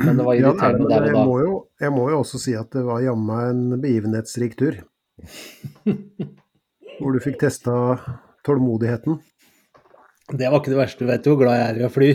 Men 0.00 0.18
det 0.18 0.24
var 0.26 0.34
Ja, 0.36 0.40
er 0.40 0.46
irriterende 0.50 0.82
men 0.82 0.90
der 0.90 1.04
og 1.06 1.14
da. 1.14 1.24
må, 1.26 1.36
jo, 1.40 1.52
jeg 1.80 1.92
må 1.94 2.06
jo 2.10 2.18
også 2.20 2.40
si 2.42 2.54
at 2.58 2.70
det 2.74 2.82
var 2.84 3.02
jammen 3.04 3.44
en 3.74 3.82
begivenhetsrik 3.82 4.56
tur. 4.58 4.80
Hvor 7.00 7.14
du 7.14 7.20
fikk 7.22 7.38
testa 7.40 7.74
tålmodigheten. 8.46 9.18
Det 10.30 10.46
var 10.46 10.60
ikke 10.60 10.72
det 10.72 10.78
verste. 10.78 11.04
Du 11.04 11.10
vet 11.10 11.26
jo 11.26 11.34
hvor 11.34 11.44
glad 11.44 11.58
jeg 11.58 11.72
er 11.72 11.80
i 11.80 11.86
å 11.88 11.92
fly. 11.92 12.10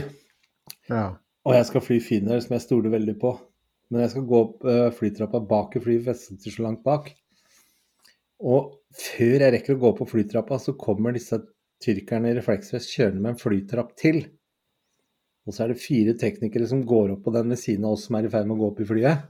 Ja. 0.90 1.04
Og 1.46 1.58
jeg 1.58 1.68
skal 1.70 1.84
fly 1.84 2.00
Finnair, 2.02 2.42
som 2.42 2.56
jeg 2.56 2.64
stoler 2.64 2.94
veldig 2.94 3.18
på. 3.22 3.36
Men 3.92 4.06
jeg 4.06 4.16
skal 4.16 4.26
gå 4.30 4.40
opp 4.40 4.64
eh, 4.70 4.88
flytrappa 4.96 5.42
bak 5.46 5.76
i 5.78 5.82
flyet, 5.84 6.06
for 6.06 6.14
jeg 6.14 6.22
sitter 6.24 6.56
så 6.56 6.66
langt 6.66 6.82
bak. 6.86 7.12
Og 8.46 8.80
før 8.96 9.36
jeg 9.46 9.54
rekker 9.54 9.76
å 9.76 9.84
gå 9.84 9.92
på 10.00 10.08
flytrappa, 10.10 10.58
så 10.62 10.74
kommer 10.80 11.16
disse 11.16 11.42
tyrkerne 11.84 12.32
i 12.32 12.38
refleksvest 12.38 12.96
kjørende 12.96 13.22
med 13.22 13.36
en 13.36 13.40
flytrapp 13.42 13.94
til. 14.00 14.24
Og 15.46 15.54
så 15.54 15.66
er 15.66 15.74
det 15.74 15.84
fire 15.84 16.16
teknikere 16.18 16.68
som 16.70 16.82
går 16.88 17.14
opp 17.14 17.26
på 17.28 17.34
den 17.36 17.52
ved 17.54 17.62
siden 17.62 17.86
av 17.86 17.98
oss 17.98 18.08
som 18.08 18.18
er 18.18 18.26
i 18.26 18.32
ferd 18.34 18.48
med 18.50 18.58
å 18.58 18.64
gå 18.64 18.72
opp 18.72 18.82
i 18.82 18.88
flyet. 18.90 19.26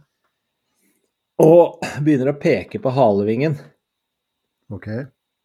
Og 1.44 1.84
begynner 2.06 2.32
å 2.32 2.40
peke 2.40 2.80
på 2.80 2.94
halevingen 2.96 3.58
Ok. 4.74 4.88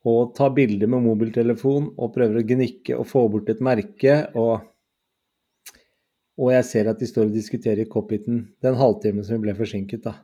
Og 0.09 0.33
tar 0.37 0.55
bilder 0.57 0.89
med 0.89 1.05
mobiltelefon 1.05 1.91
og 2.01 2.15
prøver 2.15 2.41
å 2.41 2.47
gnikke 2.47 2.97
og 2.97 3.09
få 3.09 3.27
bort 3.33 3.51
et 3.53 3.61
merke. 3.65 4.15
Og, 4.39 4.63
og 6.41 6.53
jeg 6.55 6.69
ser 6.71 6.91
at 6.93 7.03
de 7.03 7.09
står 7.09 7.29
og 7.29 7.37
diskuterer 7.37 7.85
i 7.85 7.91
cockpiten 7.91 8.43
den 8.65 8.79
halvtimen 8.81 9.27
som 9.27 9.37
vi 9.37 9.49
ble 9.49 9.57
forsinket. 9.59 10.07
da. 10.07 10.17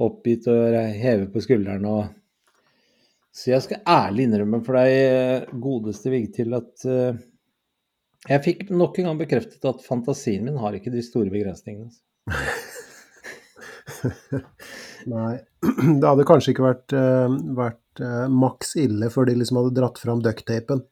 Oppgitt 0.00 0.46
og 0.48 0.76
hever 0.96 1.26
på 1.32 1.42
skulderen 1.44 1.84
og 1.90 2.16
Så 3.32 3.52
jeg 3.52 3.62
skal 3.62 3.84
ærlig 3.86 4.24
innrømme 4.26 4.58
for 4.66 4.74
deg, 4.74 5.44
godeste 5.62 6.10
Vigtil, 6.10 6.50
at 6.56 6.82
uh, 6.82 7.14
jeg 8.26 8.42
fikk 8.42 8.72
nok 8.74 8.98
en 8.98 9.06
gang 9.06 9.20
bekreftet 9.20 9.68
at 9.70 9.84
fantasien 9.86 10.42
min 10.48 10.58
har 10.58 10.74
ikke 10.74 10.90
de 10.90 10.98
store 11.06 11.30
begrensningene. 11.30 11.94
Nei. 15.14 15.38
Det 16.00 16.08
hadde 16.08 16.26
kanskje 16.26 16.56
ikke 16.56 16.66
vært, 16.66 16.90
uh, 16.90 17.30
vært 17.54 17.78
eh, 18.04 18.24
maks 18.32 18.74
ille 18.80 19.10
før 19.12 19.28
de 19.28 19.36
liksom 19.40 19.60
hadde 19.60 19.76
dratt 19.76 20.00
fram 20.02 20.22
ducktapen. 20.24 20.82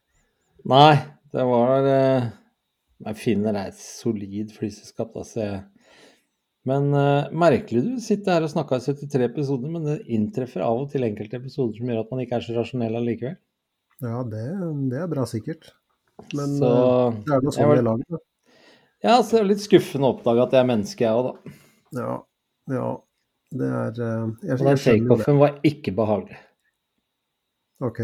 Nei, 0.69 0.93
det 1.33 1.45
var 1.47 1.87
eh, 1.87 2.29
Jeg 3.07 3.19
finner 3.19 3.55
det 3.55 3.61
er 3.61 3.73
et 3.73 3.81
solid 3.81 4.51
flyselskap, 4.51 5.13
da, 5.15 5.23
ser 5.23 5.45
jeg 5.45 5.59
Men 6.67 6.89
eh, 6.99 7.29
merkelig 7.31 7.85
du 7.85 7.91
sitter 8.03 8.37
her 8.37 8.47
og 8.47 8.53
snakker 8.53 8.81
i 8.81 8.95
73 8.99 9.27
episoder, 9.29 9.71
men 9.71 9.87
det 9.87 9.99
inntreffer 10.11 10.65
av 10.65 10.83
og 10.83 10.89
til 10.93 11.07
enkelte 11.07 11.39
episoder 11.39 11.79
som 11.79 11.91
gjør 11.91 12.03
at 12.03 12.11
man 12.13 12.23
ikke 12.25 12.39
er 12.39 12.47
så 12.47 12.57
rasjonell 12.57 12.99
allikevel. 12.99 13.37
Ja, 13.99 14.23
det, 14.23 14.45
det 14.91 14.99
er 14.99 15.11
bra 15.11 15.25
sikkert. 15.27 15.73
Men 16.35 16.57
så 16.59 16.71
eh, 16.71 17.21
det 17.25 17.35
er 17.35 17.45
noe 17.45 17.55
sånn 17.55 17.71
vi 17.71 17.79
er 17.79 17.87
laget. 17.87 18.25
Ja, 18.99 19.19
så 19.23 19.37
det 19.37 19.41
er 19.41 19.49
litt 19.53 19.63
skuffende 19.63 20.09
å 20.09 20.17
oppdage 20.17 20.43
at 20.43 20.55
jeg 20.55 20.63
er 20.63 20.67
menneske, 20.67 21.05
jeg 21.07 21.15
òg, 21.15 21.29
da. 21.29 21.53
Ja, 21.99 22.15
ja. 22.75 22.89
Det 23.49 23.65
er 23.65 24.01
eh, 24.05 24.25
Jeg, 24.45 24.59
Og 24.59 24.67
den 24.67 24.81
takeoffen 24.83 25.39
var 25.39 25.55
ikke 25.65 25.93
behagelig. 25.97 26.37
Ok. 27.85 27.99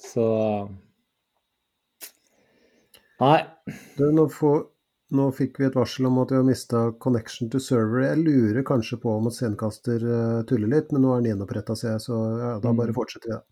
Så 0.00 0.26
Nei. 3.20 3.40
Du, 3.98 4.06
nå, 4.16 4.24
får, 4.32 4.62
nå 5.16 5.26
fikk 5.36 5.58
vi 5.60 5.66
et 5.68 5.74
varsel 5.76 6.06
om 6.08 6.20
at 6.22 6.30
vi 6.32 6.38
har 6.38 6.46
mista 6.46 6.86
connection 7.04 7.50
to 7.52 7.60
server. 7.60 8.06
Jeg 8.06 8.22
lurer 8.22 8.64
kanskje 8.66 8.96
på 9.02 9.12
om 9.18 9.28
at 9.28 9.36
Scenekaster 9.36 10.00
eh, 10.00 10.38
tuller 10.48 10.70
litt, 10.72 10.94
men 10.94 11.04
nå 11.04 11.12
er 11.12 11.20
den 11.20 11.34
gjenoppretta, 11.34 11.76
ser 11.76 11.96
jeg, 11.98 12.04
så 12.06 12.20
ja, 12.40 12.52
da 12.64 12.72
bare 12.72 12.94
Mm. 12.94 12.96
fortsetter 12.96 13.28
vi. 13.28 13.36
da. 13.36 13.42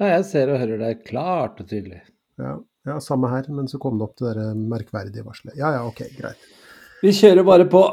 Ja, 0.00 0.08
jeg 0.16 0.24
ser 0.26 0.50
og 0.54 0.58
hører 0.62 0.78
deg 0.82 1.04
klart 1.06 1.60
og 1.62 1.68
tydelig. 1.70 2.00
Ja, 2.38 2.56
ja, 2.86 2.98
samme 3.02 3.30
her, 3.30 3.46
men 3.54 3.66
så 3.70 3.78
kom 3.82 3.98
det 3.98 4.06
opp 4.08 4.16
det 4.18 4.34
der 4.34 4.54
merkverdige 4.58 5.24
varselet. 5.26 5.56
Ja 5.58 5.72
ja, 5.76 5.84
ok, 5.86 6.02
greit. 6.18 6.42
Vi 7.02 7.12
kjører 7.14 7.44
bare 7.46 7.66
på. 7.70 7.84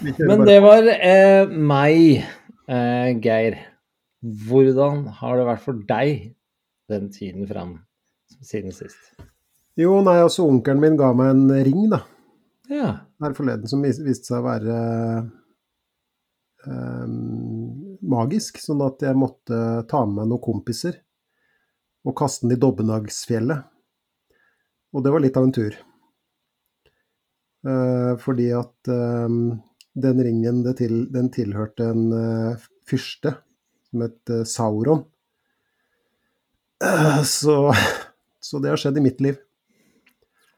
Kjører 0.00 0.28
Men 0.28 0.38
bare 0.40 0.48
det 0.48 0.58
var 0.64 0.88
eh, 0.96 1.54
meg, 1.74 2.24
eh, 2.68 3.12
Geir. 3.20 3.56
Hvordan 4.24 5.04
har 5.20 5.36
det 5.36 5.46
vært 5.50 5.64
for 5.66 5.80
deg 5.88 6.34
den 6.88 7.10
tiden 7.12 7.44
fram 7.48 7.76
siden 8.40 8.72
sist? 8.72 9.12
Jo, 9.76 9.98
nei, 10.06 10.16
altså 10.22 10.46
onkelen 10.48 10.80
min 10.80 10.96
ga 10.96 11.10
meg 11.16 11.32
en 11.34 11.48
ring, 11.66 11.88
da. 11.92 12.00
Ja. 12.70 12.90
Her 13.20 13.34
forleden 13.36 13.68
som 13.68 13.82
viste 13.84 14.30
seg 14.30 14.38
å 14.38 14.46
være 14.46 14.76
eh, 16.64 17.08
magisk. 18.14 18.62
Sånn 18.62 18.80
at 18.86 19.04
jeg 19.04 19.18
måtte 19.18 19.58
ta 19.90 20.04
med 20.06 20.22
meg 20.22 20.30
noen 20.32 20.44
kompiser 20.44 21.00
og 22.04 22.16
kaste 22.16 22.46
den 22.46 22.56
i 22.56 22.60
Dobbenagsfjellet. 22.60 23.70
Og 24.94 25.04
det 25.04 25.12
var 25.12 25.24
litt 25.24 25.36
av 25.36 25.48
en 25.48 25.54
tur. 25.56 25.76
Eh, 27.64 28.12
fordi 28.20 28.50
at 28.56 28.92
eh, 28.92 29.38
den 30.04 30.22
ringen 30.26 30.62
det 30.64 30.78
til, 30.80 31.04
den 31.12 31.30
tilhørte 31.34 31.90
en 31.92 32.06
eh, 32.14 32.64
fyrste 32.88 33.36
som 33.94 34.04
het 34.08 34.34
eh, 34.34 34.44
Sauron. 34.50 35.04
Eh, 36.82 37.22
så, 37.22 37.72
så 38.42 38.58
det 38.62 38.74
har 38.74 38.80
skjedd 38.80 38.98
i 38.98 39.04
mitt 39.04 39.22
liv. 39.22 39.38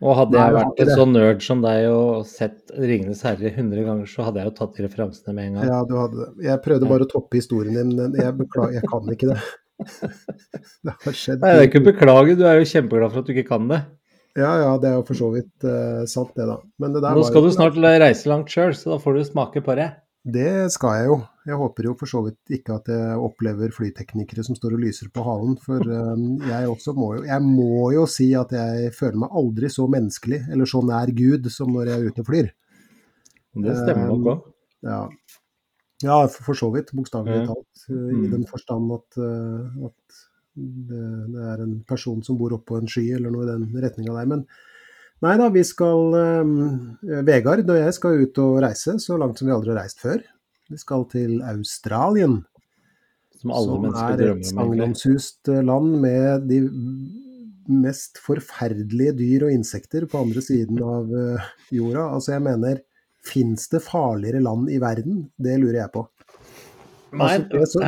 Og 0.05 0.13
hadde 0.19 0.37
jeg 0.37 0.53
vært 0.53 0.81
en 0.85 0.91
sånn 0.93 1.15
nerd 1.17 1.45
som 1.45 1.63
deg 1.65 1.87
og 1.89 2.27
sett 2.29 2.73
'Ringenes 2.73 3.23
herre' 3.25 3.49
100 3.55 3.85
ganger, 3.87 4.09
så 4.11 4.27
hadde 4.27 4.43
jeg 4.43 4.51
jo 4.51 4.57
tatt 4.59 4.81
referansene 4.85 5.33
med 5.37 5.47
en 5.49 5.55
gang. 5.57 5.71
Ja, 5.71 5.79
du 5.89 5.95
hadde 5.97 6.19
det. 6.21 6.29
Jeg 6.45 6.63
prøvde 6.67 6.91
bare 6.91 7.07
å 7.07 7.13
toppe 7.13 7.39
historien 7.41 7.79
din, 7.79 7.95
men 7.97 8.19
jeg 8.21 8.35
beklager, 8.37 8.77
jeg 8.77 8.91
kan 8.93 9.15
ikke 9.15 9.31
det. 9.33 9.39
Det 10.87 10.93
har 11.05 11.17
skjedd. 11.17 11.43
Nei, 11.43 11.53
det 11.53 11.63
er 11.63 11.67
ikke 11.69 11.83
å 11.83 11.87
beklage, 11.91 12.37
du 12.37 12.45
er 12.49 12.61
jo 12.61 12.69
kjempeglad 12.69 13.13
for 13.13 13.21
at 13.21 13.29
du 13.29 13.33
ikke 13.35 13.49
kan 13.49 13.67
det. 13.69 13.81
Ja, 14.37 14.53
ja, 14.61 14.71
det 14.81 14.89
er 14.89 14.95
jo 14.99 15.05
for 15.09 15.17
så 15.17 15.29
vidt 15.33 15.65
uh, 15.65 16.05
sant, 16.09 16.33
det, 16.37 16.45
da. 16.49 16.59
Men 16.81 16.93
det 16.95 17.03
Nå 17.05 17.13
var 17.21 17.27
skal 17.29 17.41
jo- 17.45 17.49
du 17.49 17.57
snart 17.57 17.77
reise 17.81 18.29
langt 18.29 18.53
sjøl, 18.53 18.73
så 18.77 18.95
da 18.95 18.99
får 19.01 19.17
du 19.17 19.25
smake 19.29 19.65
på 19.65 19.77
det. 19.77 19.91
Det 20.27 20.73
skal 20.75 20.97
jeg 20.99 21.07
jo. 21.07 21.17
Jeg 21.47 21.59
håper 21.61 21.87
jo 21.87 21.93
for 22.01 22.11
så 22.11 22.21
vidt 22.25 22.55
ikke 22.57 22.75
at 22.81 22.89
jeg 22.91 23.19
opplever 23.23 23.71
flyteknikere 23.71 24.43
som 24.43 24.57
står 24.59 24.75
og 24.75 24.81
lyser 24.83 25.11
på 25.15 25.23
halen. 25.23 25.55
For 25.63 25.79
eh, 25.99 26.25
jeg 26.51 26.71
også 26.73 26.95
må 26.99 27.13
jo 27.19 27.25
Jeg 27.29 27.45
må 27.47 27.93
jo 27.95 28.07
si 28.11 28.33
at 28.35 28.51
jeg 28.57 28.91
føler 28.97 29.21
meg 29.23 29.37
aldri 29.39 29.71
så 29.71 29.87
menneskelig, 29.93 30.41
eller 30.51 30.67
så 30.71 30.83
nær 30.83 31.13
Gud, 31.15 31.47
som 31.55 31.71
når 31.75 31.93
jeg 31.93 32.01
er 32.01 32.11
ute 32.11 32.25
og 32.25 32.31
flyr. 32.33 32.51
Det 33.67 33.77
stemmer 33.79 34.11
nok 34.11 34.31
òg. 34.35 34.43
Ja, 34.87 35.01
ja 36.05 36.17
for, 36.29 36.59
så 36.59 36.69
vidt. 36.75 36.91
Bokstavelig 36.97 37.47
talt. 37.47 37.85
eh, 37.89 37.95
I 37.95 38.27
Mm. 38.27 38.31
den 38.35 38.47
forstand 38.51 38.93
at, 38.99 39.21
eh, 39.23 39.87
at 39.87 40.23
det, 40.57 41.05
det 41.37 41.43
er 41.53 41.63
en 41.63 41.77
person 41.87 42.23
som 42.27 42.37
bor 42.41 42.53
oppå 42.57 42.81
en 42.81 42.89
sky, 42.91 43.13
eller 43.15 43.31
noe 43.31 43.47
i 43.47 43.53
den 43.53 43.71
retninga 43.85 44.19
der. 44.19 44.27
Men 44.27 44.45
nei 45.27 45.37
da, 45.41 45.51
vi 45.53 45.63
skal 45.67 46.17
eh, 46.21 47.21
Vegard 47.27 47.69
og 47.69 47.79
jeg 47.79 47.95
skal 47.97 48.25
ut 48.25 48.41
og 48.43 48.59
reise 48.65 48.97
så 49.03 49.19
langt 49.21 49.41
som 49.41 49.49
vi 49.49 49.55
aldri 49.55 49.75
har 49.75 49.83
reist 49.85 50.03
før. 50.03 50.23
Vi 50.71 50.81
skal 50.81 51.07
til 51.13 51.39
Australien, 51.47 52.41
Som 53.39 53.53
alle 53.55 53.71
som 53.71 53.85
mennesker 53.85 54.19
drømmer 54.19 54.33
om. 54.33 54.43
Som 54.43 54.59
er 54.59 54.65
et 54.65 54.73
sagnomsust 54.73 55.53
eh, 55.53 55.63
land 55.67 55.95
med 56.03 56.51
de 56.51 56.61
mest 57.67 58.21
forferdelige 58.23 59.15
dyr 59.19 59.47
og 59.49 59.55
insekter 59.55 60.07
på 60.11 60.23
andre 60.23 60.43
siden 60.43 60.83
av 60.83 61.15
eh, 61.15 61.49
jorda. 61.79 62.09
Altså, 62.17 62.35
jeg 62.37 62.47
mener, 62.47 62.83
fins 63.27 63.71
det 63.73 63.83
farligere 63.87 64.43
land 64.43 64.71
i 64.71 64.83
verden? 64.83 65.25
Det 65.39 65.59
lurer 65.63 65.83
jeg 65.85 65.95
på. 65.95 66.07
Altså, 67.17 67.81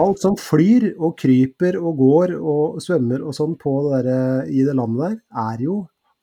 Alt 0.00 0.22
som 0.22 0.36
flyr 0.40 0.92
og 0.96 1.14
kryper 1.20 1.76
og 1.78 2.00
går 2.00 2.34
og 2.40 2.80
svømmer 2.82 3.22
og 3.22 3.36
sånn 3.36 3.54
på 3.60 3.76
det 3.86 4.02
der, 4.08 4.48
i 4.48 4.64
det 4.66 4.74
landet 4.78 5.02
der, 5.04 5.18
er 5.52 5.64
jo 5.68 5.76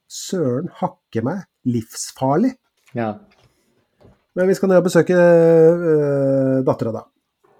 søren 0.09 0.69
hakke 0.81 1.23
meg 1.25 1.45
livsfarlig. 1.69 2.55
ja. 2.97 3.13
Men 4.37 4.47
vi 4.47 4.55
skal 4.55 4.69
ned 4.71 4.79
og 4.79 4.85
besøke 4.85 5.15
uh, 5.17 6.59
dattera, 6.63 6.93
da. 6.95 7.01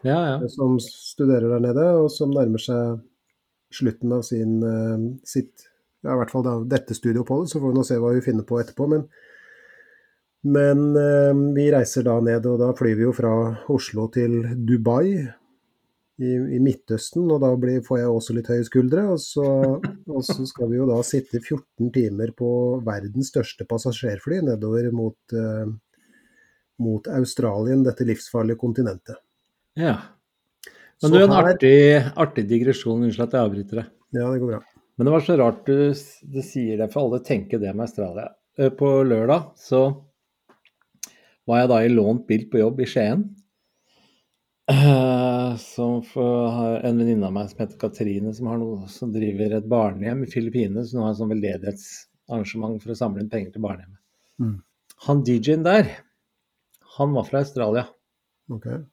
ja, 0.06 0.20
ja. 0.29 0.50
som 0.53 0.77
studerer 0.79 1.50
der 1.50 1.63
nede, 1.65 1.88
og 1.98 2.12
som 2.13 2.32
nærmer 2.32 2.62
seg 2.62 3.02
slutten 3.74 4.13
av 4.15 4.21
sin, 4.24 4.62
uh, 4.63 5.10
sitt 5.28 5.65
ja, 6.06 6.13
i 6.13 6.19
hvert 6.21 6.32
fall 6.32 6.45
da, 6.45 6.54
dette 6.78 6.95
studieoppholdet, 6.95 7.52
så 7.52 7.60
får 7.60 7.74
vi 7.74 7.80
nå 7.80 7.84
se 7.88 7.97
hva 8.00 8.13
vi 8.15 8.24
finner 8.24 8.47
på 8.47 8.62
etterpå. 8.62 8.88
Men, 8.93 9.04
men 10.56 10.86
uh, 10.95 11.43
vi 11.58 11.67
reiser 11.74 12.08
da 12.08 12.15
ned, 12.24 12.47
og 12.47 12.62
da 12.62 12.71
flyr 12.78 12.95
vi 13.02 13.08
jo 13.10 13.15
fra 13.17 13.34
Oslo 13.76 14.08
til 14.13 14.39
Dubai 14.56 15.17
i, 16.19 16.34
i 16.55 16.60
Midtøsten, 16.60 17.25
og 17.32 17.39
da 17.43 17.49
blir, 17.60 17.79
får 17.86 18.01
jeg 18.01 18.12
også 18.12 18.36
litt 18.36 18.49
høye 18.51 18.65
skuldre. 18.67 19.05
Og 19.13 19.19
så, 19.23 19.45
og 20.15 20.23
så 20.27 20.45
skal 20.49 20.69
vi 20.71 20.79
jo 20.82 20.88
da 20.89 20.97
sitte 21.08 21.39
14 21.41 21.91
timer 21.95 22.34
på 22.38 22.49
verdens 22.86 23.32
største 23.32 23.67
passasjerfly 23.69 24.41
nedover 24.49 24.89
mot, 24.95 25.17
uh, 25.34 25.71
mot 26.84 27.08
Australien, 27.15 27.84
dette 27.88 28.08
livsfarlige 28.08 28.60
kontinentet. 28.62 29.19
ja. 29.79 29.97
Men 30.99 31.13
du, 31.13 31.17
en 31.23 31.32
her- 31.32 31.45
artig, 31.53 31.75
artig 32.19 32.43
digresjon. 32.49 33.05
Unnskyld 33.08 33.29
at 33.29 33.36
jeg 33.38 33.47
avbryter 33.47 33.77
deg. 33.79 33.86
Ja, 34.17 34.25
det 34.34 34.41
går 34.41 34.49
bra. 34.49 34.58
Men 34.99 35.08
det 35.08 35.12
var 35.13 35.21
så 35.23 35.38
rart 35.39 35.62
du, 35.69 35.77
du 36.27 36.39
sier 36.43 36.82
det, 36.82 36.89
for 36.91 37.05
alle 37.05 37.21
tenker 37.23 37.62
det 37.62 37.71
med 37.71 37.86
Australia. 37.86 38.25
Eh, 38.60 38.67
På 38.75 38.89
lørdag 39.08 39.45
så 39.55 39.79
var 41.47 41.62
jeg 41.62 41.69
da 41.71 41.77
i 41.86 41.93
lånt 41.93 42.25
bil 42.27 42.43
på 42.51 42.60
jobb 42.60 42.82
i 42.84 42.88
Skien. 42.91 43.23
Eh, 44.69 45.55
Som 45.58 46.03
har 46.13 46.79
en 46.79 46.97
venninne 46.97 47.25
av 47.25 47.34
meg 47.34 47.49
som 47.49 47.63
heter 47.63 47.79
Katrine, 47.82 48.34
som, 48.38 48.51
har 48.51 48.60
noe, 48.62 48.86
som 48.91 49.13
driver 49.13 49.55
et 49.58 49.69
barnehjem 49.69 50.23
i 50.25 50.29
Filippinene. 50.29 50.84
Så 50.86 50.97
hun 50.97 51.08
har 51.08 51.15
et 51.15 51.21
sånn 51.21 51.32
veldedighetsarrangement 51.34 52.77
for 52.84 52.93
å 52.93 52.99
samle 52.99 53.23
inn 53.23 53.32
penger 53.32 53.55
til 53.55 53.65
barnehjemmet. 53.65 54.01
Mm. 54.39 54.55
Han 55.08 55.23
DJ-en 55.25 55.65
der, 55.65 55.89
han 56.99 57.15
var 57.15 57.25
fra 57.25 57.41
Australia. 57.41 57.88
Okay. 58.51 58.84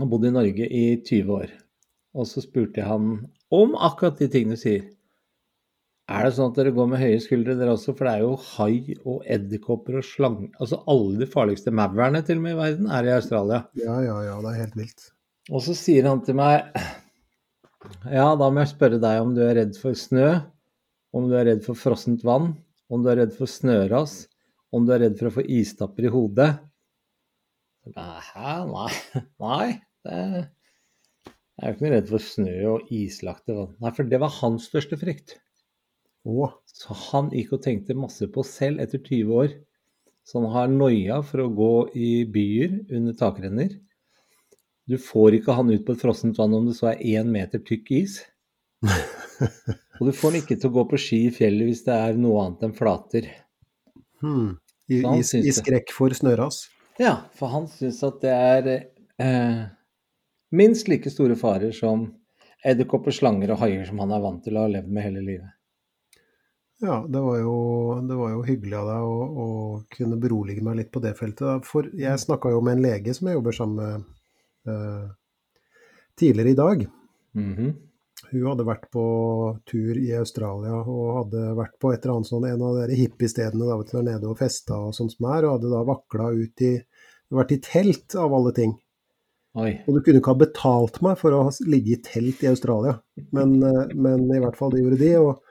Han 0.00 0.10
bodde 0.10 0.28
i 0.28 0.34
Norge 0.34 0.68
i 0.68 0.84
20 1.00 1.32
år. 1.32 1.54
Og 2.14 2.28
så 2.28 2.42
spurte 2.44 2.82
jeg 2.82 2.88
han 2.88 3.08
om 3.54 3.74
akkurat 3.78 4.20
de 4.20 4.28
tingene 4.30 4.58
du 4.58 4.62
sier. 4.62 4.84
Er 6.04 6.26
det 6.26 6.34
sånn 6.36 6.50
at 6.50 6.58
dere 6.58 6.72
går 6.76 6.88
med 6.92 7.00
høye 7.00 7.20
skuldre 7.24 7.54
dere 7.56 7.74
også? 7.78 7.94
For 7.96 8.04
det 8.04 8.12
er 8.12 8.24
jo 8.26 8.32
hai 8.50 8.96
og 9.08 9.22
edderkopper 9.24 9.96
og 10.02 10.04
slanger 10.04 10.50
Altså 10.60 10.82
alle 10.92 11.22
de 11.22 11.28
farligste 11.32 11.72
maurene 11.72 12.20
til 12.26 12.40
og 12.40 12.44
med 12.44 12.52
i 12.52 12.58
verden 12.58 12.90
er 12.92 13.08
i 13.08 13.14
Australia. 13.14 13.62
Ja, 13.80 13.96
ja, 14.04 14.18
ja, 14.26 14.34
det 14.44 14.50
er 14.50 14.58
helt 14.60 14.76
vilt. 14.82 15.06
Og 15.48 15.64
så 15.64 15.76
sier 15.78 16.08
han 16.10 16.20
til 16.26 16.36
meg 16.36 16.68
Ja, 18.12 18.34
da 18.36 18.50
må 18.50 18.60
jeg 18.60 18.72
spørre 18.74 19.00
deg 19.00 19.22
om 19.22 19.32
du 19.36 19.40
er 19.46 19.56
redd 19.60 19.78
for 19.80 19.96
snø, 19.96 20.28
om 21.16 21.30
du 21.30 21.38
er 21.38 21.48
redd 21.48 21.64
for 21.64 21.78
frossent 21.78 22.24
vann, 22.24 22.52
om 22.92 23.04
du 23.04 23.08
er 23.12 23.22
redd 23.22 23.32
for 23.36 23.48
snøras, 23.48 24.24
om 24.74 24.84
du 24.84 24.92
er 24.92 25.06
redd 25.06 25.16
for 25.20 25.30
å 25.30 25.34
få 25.38 25.44
istapper 25.56 26.08
i 26.08 26.12
hodet. 26.12 26.50
Hæ, 27.96 28.52
nei, 28.68 28.90
nei. 29.44 29.68
Det 30.04 30.20
jeg 31.54 31.68
er 31.68 31.70
jo 31.70 31.74
ikke 31.76 31.84
noe 31.84 31.94
redd 31.94 32.08
for 32.10 32.22
snø 32.26 32.54
og 32.72 32.88
islagte 32.92 33.54
vann. 33.54 33.74
Nei, 33.78 33.90
for 33.94 34.10
det 34.10 34.18
var 34.18 34.32
hans 34.40 34.64
største 34.66 34.96
frykt. 34.98 35.36
Å, 36.24 36.50
Så 36.64 36.96
han 37.10 37.30
gikk 37.34 37.52
og 37.56 37.64
tenkte 37.66 37.96
masse 37.96 38.26
på 38.32 38.44
selv 38.48 38.80
etter 38.82 39.02
20 39.02 39.32
år. 39.42 39.56
Så 40.24 40.40
han 40.40 40.52
har 40.54 40.70
noia 40.72 41.20
for 41.26 41.44
å 41.44 41.50
gå 41.52 41.74
i 42.00 42.24
byer 42.24 42.78
under 42.96 43.16
takrenner. 43.18 43.74
Du 44.88 44.96
får 45.00 45.38
ikke 45.38 45.56
han 45.56 45.72
ut 45.72 45.84
på 45.84 45.94
et 45.94 46.00
frossent 46.00 46.38
vann 46.40 46.56
om 46.56 46.68
det 46.68 46.76
så 46.78 46.90
er 46.92 47.04
én 47.16 47.28
meter 47.32 47.60
tykk 47.64 47.92
is. 47.96 48.18
Og 50.00 50.08
du 50.08 50.12
får 50.12 50.30
han 50.30 50.40
ikke 50.40 50.56
til 50.56 50.70
å 50.70 50.76
gå 50.78 50.84
på 50.90 51.00
ski 51.00 51.20
i 51.28 51.32
fjellet 51.34 51.68
hvis 51.68 51.84
det 51.86 51.96
er 52.08 52.20
noe 52.20 52.42
annet 52.44 52.66
enn 52.68 52.76
flater. 52.76 53.28
hmm. 54.24 54.54
I, 54.92 55.00
i, 55.00 55.20
I 55.40 55.52
skrekk 55.56 55.94
for 55.96 56.12
snøras. 56.12 56.66
Ja, 57.00 57.14
for 57.34 57.48
han 57.54 57.64
syns 57.72 58.02
at 58.04 58.20
det 58.20 58.32
er 58.34 58.66
eh, 59.22 59.62
minst 60.52 60.90
like 60.92 61.10
store 61.10 61.38
farer 61.40 61.72
som 61.72 62.10
edderkopper, 62.64 63.14
slanger 63.14 63.54
og 63.54 63.62
haier 63.64 63.88
som 63.88 64.02
han 64.04 64.12
er 64.12 64.22
vant 64.24 64.44
til 64.44 64.58
å 64.58 64.66
ha 64.66 64.72
levd 64.76 64.92
med 64.92 65.06
hele 65.06 65.24
livet. 65.24 65.53
Ja, 66.84 66.98
det 67.08 67.20
var 67.24 67.38
jo, 67.40 67.56
det 68.08 68.16
var 68.18 68.34
jo 68.34 68.42
hyggelig 68.44 68.76
av 68.76 68.88
deg 68.90 69.06
å, 69.08 69.14
å 69.44 69.46
kunne 69.94 70.18
berolige 70.20 70.64
meg 70.64 70.82
litt 70.82 70.90
på 70.92 71.00
det 71.00 71.14
feltet. 71.16 71.64
For 71.64 71.88
jeg 71.96 72.20
snakka 72.20 72.52
jo 72.52 72.60
med 72.64 72.76
en 72.76 72.84
lege 72.84 73.14
som 73.16 73.30
jeg 73.30 73.38
jobber 73.38 73.56
sammen 73.56 73.80
med 73.80 74.74
eh, 74.74 75.06
tidligere 76.20 76.52
i 76.52 76.60
dag. 76.60 76.86
Mhm. 77.40 77.74
Hun 78.30 78.46
hadde 78.46 78.64
vært 78.66 78.86
på 78.94 79.04
tur 79.68 79.98
i 80.00 80.08
Australia 80.16 80.78
og 80.80 81.08
hadde 81.18 81.42
vært 81.58 81.74
på 81.82 81.90
et 81.92 82.04
eller 82.04 82.16
annet 82.16 82.28
sånn, 82.30 82.46
en 82.48 82.62
av 82.66 82.78
de 82.80 82.96
hippiestedene 82.98 83.66
der, 83.68 83.82
der 83.90 84.06
nede 84.06 84.30
og 84.30 84.38
festa 84.38 84.78
og 84.88 84.94
sånt 84.96 85.12
som 85.14 85.28
er, 85.30 85.44
og 85.44 85.58
hadde 85.58 85.72
da 85.72 85.82
vakla 85.86 86.30
ut 86.34 86.64
i 86.64 86.76
Vært 87.34 87.54
i 87.54 87.60
telt, 87.64 88.14
av 88.20 88.34
alle 88.36 88.52
ting. 88.54 88.74
Oi. 89.58 89.70
Og 89.86 89.96
du 89.96 90.00
kunne 90.04 90.20
ikke 90.20 90.34
ha 90.34 90.38
betalt 90.38 91.00
meg 91.02 91.16
for 91.18 91.34
å 91.34 91.40
ligge 91.66 91.94
i 91.94 92.02
telt 92.04 92.42
i 92.44 92.50
Australia, 92.50 92.96
men, 93.34 93.56
eh, 93.62 93.94
men 93.94 94.26
i 94.34 94.40
hvert 94.42 94.58
fall 94.58 94.70
det 94.74 94.82
gjorde 94.82 95.00
de. 95.00 95.10
Og, 95.22 95.43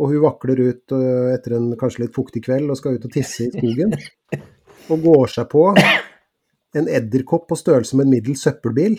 og 0.00 0.08
hun 0.10 0.22
vakler 0.24 0.60
ut 0.62 0.94
eh, 0.96 1.32
etter 1.34 1.56
en 1.58 1.70
kanskje 1.78 2.06
litt 2.06 2.16
fuktig 2.16 2.44
kveld 2.46 2.72
og 2.72 2.78
skal 2.78 2.96
ut 2.96 3.06
og 3.08 3.12
tisse 3.14 3.48
i 3.48 3.52
skogen. 3.52 3.96
Og 4.90 4.98
går 4.98 5.30
seg 5.30 5.46
på 5.46 5.60
en 5.78 6.88
edderkopp 6.90 7.44
på 7.52 7.54
størrelse 7.54 7.94
med 7.94 8.08
en 8.08 8.14
middels 8.16 8.40
søppelbil. 8.42 8.96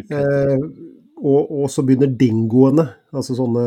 Eh, 0.00 0.62
og, 1.20 1.40
og 1.52 1.66
så 1.70 1.84
begynner 1.84 2.14
dingoene, 2.18 2.86
altså 3.12 3.36
sånne 3.36 3.64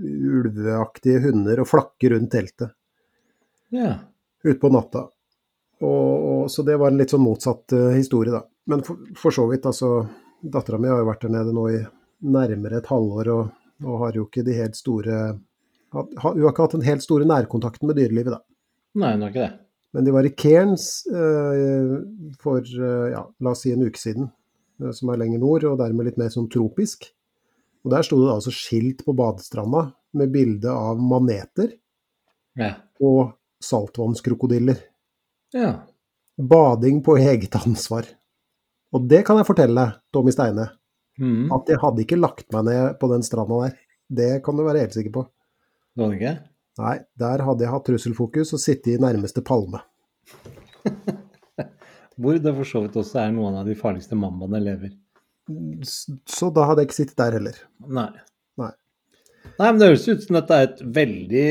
ulveaktige 0.00 1.24
hunder, 1.26 1.60
å 1.60 1.68
flakke 1.68 2.12
rundt 2.14 2.30
teltet 2.32 2.70
Ja. 3.74 3.96
utpå 4.46 4.70
natta. 4.72 5.08
Og, 5.80 6.14
og, 6.30 6.50
så 6.52 6.62
det 6.62 6.76
var 6.80 6.92
en 6.92 7.00
litt 7.00 7.12
sånn 7.12 7.24
motsatt 7.24 7.72
uh, 7.76 7.90
historie, 7.96 8.32
da. 8.32 8.44
Men 8.70 8.84
for, 8.84 9.00
for 9.16 9.34
så 9.34 9.46
vidt, 9.50 9.66
altså 9.66 10.04
Dattera 10.40 10.78
mi 10.80 10.88
har 10.88 11.00
jo 11.02 11.08
vært 11.08 11.24
der 11.26 11.32
nede 11.34 11.52
nå 11.56 11.66
i 11.72 11.80
nærmere 12.30 12.80
et 12.80 12.88
halvår 12.88 13.30
og, 13.32 13.48
og 13.84 13.98
har 14.04 14.16
jo 14.18 14.26
ikke 14.26 14.44
de 14.46 14.54
helt 14.58 14.76
store 14.78 15.16
Hun 15.92 16.10
har 16.22 16.36
ikke 16.38 16.62
hatt 16.62 16.76
den 16.76 16.86
helt 16.86 17.02
store 17.02 17.26
nærkontakten 17.26 17.88
med 17.90 17.96
dyrelivet, 17.98 18.36
da. 18.36 18.40
Nei, 19.00 19.12
hun 19.16 19.24
har 19.24 19.32
ikke 19.32 19.46
det. 19.46 19.54
Men 19.90 20.04
de 20.06 20.12
var 20.14 20.26
i 20.28 20.30
Cairns 20.38 20.84
uh, 21.10 21.96
for, 22.38 22.62
uh, 22.62 23.08
ja, 23.10 23.24
la 23.42 23.50
oss 23.50 23.64
si 23.64 23.72
en 23.74 23.82
uke 23.82 23.98
siden, 23.98 24.28
som 24.94 25.10
er 25.10 25.18
lenger 25.18 25.42
nord, 25.42 25.66
og 25.66 25.80
dermed 25.80 26.06
litt 26.06 26.20
mer 26.20 26.30
sånn 26.30 26.46
tropisk. 26.52 27.08
Og 27.82 27.90
der 27.90 28.06
sto 28.06 28.20
det 28.22 28.30
altså 28.36 28.52
skilt 28.54 29.02
på 29.02 29.16
badestranda 29.18 29.88
med 30.14 30.30
bilde 30.30 30.70
av 30.70 31.00
maneter 31.02 31.72
Ja. 32.58 32.74
og 33.02 33.32
saltvannskrokodiller. 33.62 34.78
ja. 35.54 35.80
Bading 36.40 37.02
på 37.04 37.18
eget 37.18 37.52
ansvar. 37.58 38.06
Og 38.94 39.08
det 39.10 39.24
kan 39.26 39.36
jeg 39.36 39.46
fortelle, 39.46 39.82
Tommy 40.14 40.32
Steine, 40.32 40.70
Mm. 41.20 41.50
at 41.52 41.68
jeg 41.68 41.80
hadde 41.82 42.00
ikke 42.04 42.16
lagt 42.16 42.46
meg 42.54 42.64
ned 42.70 42.94
på 43.00 43.10
den 43.12 43.24
stranda 43.26 43.58
der. 43.66 43.74
Det 44.20 44.30
kan 44.44 44.56
du 44.56 44.64
være 44.66 44.86
helt 44.86 44.96
sikker 44.96 45.12
på. 45.14 45.26
Var 46.00 46.10
det 46.10 46.18
ikke? 46.18 46.36
Nei, 46.80 46.96
der 47.20 47.44
hadde 47.44 47.66
jeg 47.66 47.72
hatt 47.74 47.86
trusselfokus 47.88 48.54
og 48.56 48.62
sittet 48.62 48.94
i 48.94 49.02
nærmeste 49.02 49.42
palme. 49.44 49.82
Hvor 52.20 52.40
det 52.40 52.52
for 52.56 52.68
så 52.68 52.82
vidt 52.84 52.98
også 53.00 53.20
er 53.22 53.34
noen 53.34 53.58
av 53.60 53.68
de 53.68 53.76
farligste 53.78 54.16
mammaene 54.18 54.60
lever. 54.64 54.96
Så 56.28 56.50
da 56.54 56.66
hadde 56.68 56.84
jeg 56.84 56.90
ikke 56.90 56.98
sittet 57.02 57.20
der 57.20 57.36
heller. 57.38 57.60
Nei. 57.84 58.10
Nei. 58.60 58.72
Nei, 59.58 59.68
men 59.68 59.78
det 59.80 59.90
høres 59.90 60.08
ut 60.08 60.24
som 60.24 60.36
dette 60.38 60.56
er 60.56 60.66
et 60.68 60.82
veldig, 61.00 61.46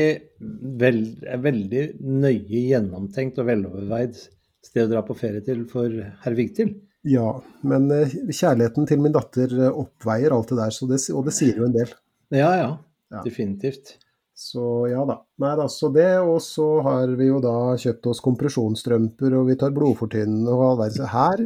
veld, 0.82 1.24
veldig 1.46 1.86
nøye 2.00 2.66
gjennomtenkt 2.70 3.40
og 3.42 3.50
veloverveid 3.50 4.18
sted 4.64 4.86
å 4.86 4.92
dra 4.92 5.02
på 5.06 5.16
ferie 5.18 5.42
til 5.44 5.64
for 5.70 5.94
herr 6.24 6.38
Vigtil. 6.38 6.74
Ja, 7.08 7.32
men 7.64 7.88
eh, 7.94 8.12
kjærligheten 8.28 8.86
til 8.88 9.00
min 9.00 9.14
datter 9.14 9.52
eh, 9.56 9.72
oppveier 9.72 10.34
alt 10.36 10.52
det 10.52 10.58
der, 10.60 10.74
så 10.74 10.88
det, 10.90 11.00
og 11.16 11.24
det 11.24 11.32
sier 11.36 11.60
jo 11.60 11.66
en 11.68 11.76
del. 11.76 11.92
Ja, 12.34 12.50
ja. 12.58 12.70
Ja. 13.10 13.22
Definitivt. 13.24 13.96
Så 14.36 14.86
ja 14.88 15.02
da. 15.08 15.18
Nei 15.42 15.52
da, 15.58 15.66
så 15.68 15.90
det, 15.92 16.10
og 16.24 16.38
så 16.44 16.66
har 16.86 17.10
vi 17.18 17.26
jo 17.28 17.40
da 17.44 17.74
kjøpt 17.80 18.10
oss 18.12 18.22
kompresjonsstrømper, 18.24 19.36
og 19.36 19.48
vi 19.50 19.56
tar 19.60 19.74
blodfortynnende 19.76 20.52
og 20.54 20.66
all 20.66 20.78
verdens 20.84 21.12
Her, 21.12 21.42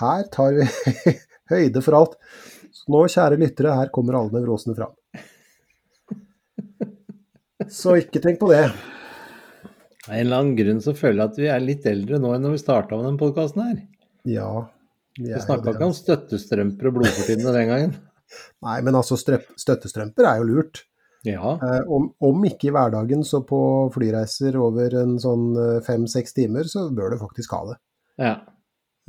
her 0.00 0.26
tar 0.34 0.58
vi 0.58 0.66
høyde 1.54 1.82
for 1.82 1.98
alt. 1.98 2.18
Så 2.72 2.90
nå, 2.94 3.04
kjære 3.10 3.38
lyttere, 3.40 3.76
her 3.78 3.90
kommer 3.94 4.18
alle 4.18 4.34
nevrosene 4.34 4.76
fram. 4.78 4.94
Så 7.70 7.96
ikke 8.02 8.22
tenk 8.22 8.40
på 8.42 8.50
det. 8.50 8.64
Av 10.08 10.14
en 10.14 10.18
eller 10.18 10.42
annen 10.42 10.56
grunn 10.58 10.82
så 10.82 10.94
føler 10.98 11.20
jeg 11.20 11.30
at 11.30 11.38
vi 11.38 11.50
er 11.54 11.62
litt 11.62 11.86
eldre 11.86 12.18
nå 12.18 12.34
enn 12.34 12.42
når 12.42 12.56
vi 12.56 12.62
starta 12.62 12.98
med 12.98 13.06
den 13.06 13.20
podkasten 13.20 13.62
her. 13.62 13.82
Ja. 14.28 14.48
Vi 15.18 15.40
snakka 15.42 15.74
ikke 15.74 15.88
om 15.90 15.96
støttestrømper 15.96 16.88
og 16.88 16.96
blodfortynnende 16.98 17.52
den 17.56 17.70
gangen. 17.72 17.92
Nei, 18.66 18.78
men 18.86 18.96
altså, 18.96 19.18
støttestrømper 19.18 20.28
er 20.28 20.40
jo 20.40 20.48
lurt. 20.48 20.84
Ja. 21.26 21.54
Eh, 21.62 21.82
om, 21.92 22.08
om 22.24 22.46
ikke 22.48 22.70
i 22.70 22.74
hverdagen, 22.74 23.22
så 23.26 23.42
på 23.46 23.60
flyreiser 23.94 24.56
over 24.58 24.96
en 25.02 25.18
sånn 25.22 25.52
eh, 25.54 25.80
fem-seks 25.86 26.34
timer, 26.38 26.66
så 26.70 26.88
bør 26.94 27.14
du 27.14 27.20
faktisk 27.22 27.54
ha 27.58 27.64
det. 27.72 27.78
ja. 28.28 28.36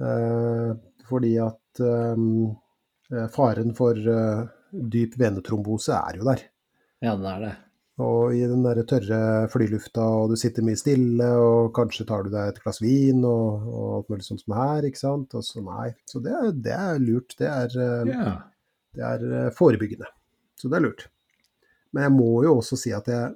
Eh, 0.01 0.73
fordi 1.05 1.35
at 1.43 1.81
eh, 1.83 3.27
faren 3.29 3.75
for 3.77 3.97
eh, 3.97 4.45
dyp 4.73 5.17
venetrombose 5.19 5.93
er 5.93 6.17
jo 6.17 6.25
der. 6.31 6.41
Ja, 7.03 7.13
det 7.19 7.29
er 7.29 7.43
det. 7.43 7.51
Og 8.01 8.33
i 8.33 8.39
den 8.49 8.63
der 8.65 8.79
tørre 8.89 9.19
flylufta, 9.53 10.01
og 10.01 10.31
du 10.31 10.37
sitter 10.39 10.65
mye 10.65 10.79
stille, 10.79 11.27
og 11.37 11.69
kanskje 11.77 12.07
tar 12.09 12.25
du 12.25 12.31
deg 12.33 12.49
et 12.49 12.63
glass 12.63 12.81
vin 12.81 13.19
og, 13.21 13.67
og 13.69 13.91
alt 13.99 14.09
mulig 14.09 14.25
sånt 14.25 14.41
som 14.41 14.55
her, 14.57 14.87
ikke 14.87 15.01
sant. 15.03 15.35
Og 15.37 15.45
så 15.45 15.61
nei. 15.61 15.91
Så 16.09 16.23
det 16.25 16.33
det 16.65 16.73
er 16.73 17.03
lurt. 17.03 17.35
Det 17.37 17.51
er, 17.51 17.77
yeah. 18.09 18.41
Det 18.93 19.05
er 19.05 19.23
eh, 19.29 19.53
forebyggende. 19.53 20.09
Så 20.59 20.69
det 20.69 20.79
er 20.79 20.85
lurt. 20.87 21.07
Men 21.93 22.07
jeg 22.07 22.15
må 22.15 22.31
jo 22.45 22.57
også 22.59 22.77
si 22.79 22.93
at 22.95 23.09
jeg 23.09 23.33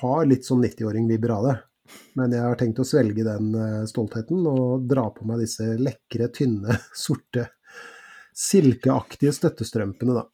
har 0.00 0.28
litt 0.28 0.46
sånn 0.46 0.62
90-åring-vibber. 0.64 1.58
Men 2.18 2.34
jeg 2.34 2.42
har 2.42 2.58
tenkt 2.58 2.80
å 2.82 2.86
svelge 2.86 3.26
den 3.26 3.52
eh, 3.54 3.82
stoltheten 3.90 4.46
og 4.50 4.86
dra 4.90 5.08
på 5.14 5.26
meg 5.28 5.44
disse 5.44 5.76
lekre, 5.78 6.30
tynne, 6.34 6.78
sorte, 7.06 7.48
silkeaktige 8.36 9.34
støttestrømpene, 9.34 10.16
da. 10.16 10.26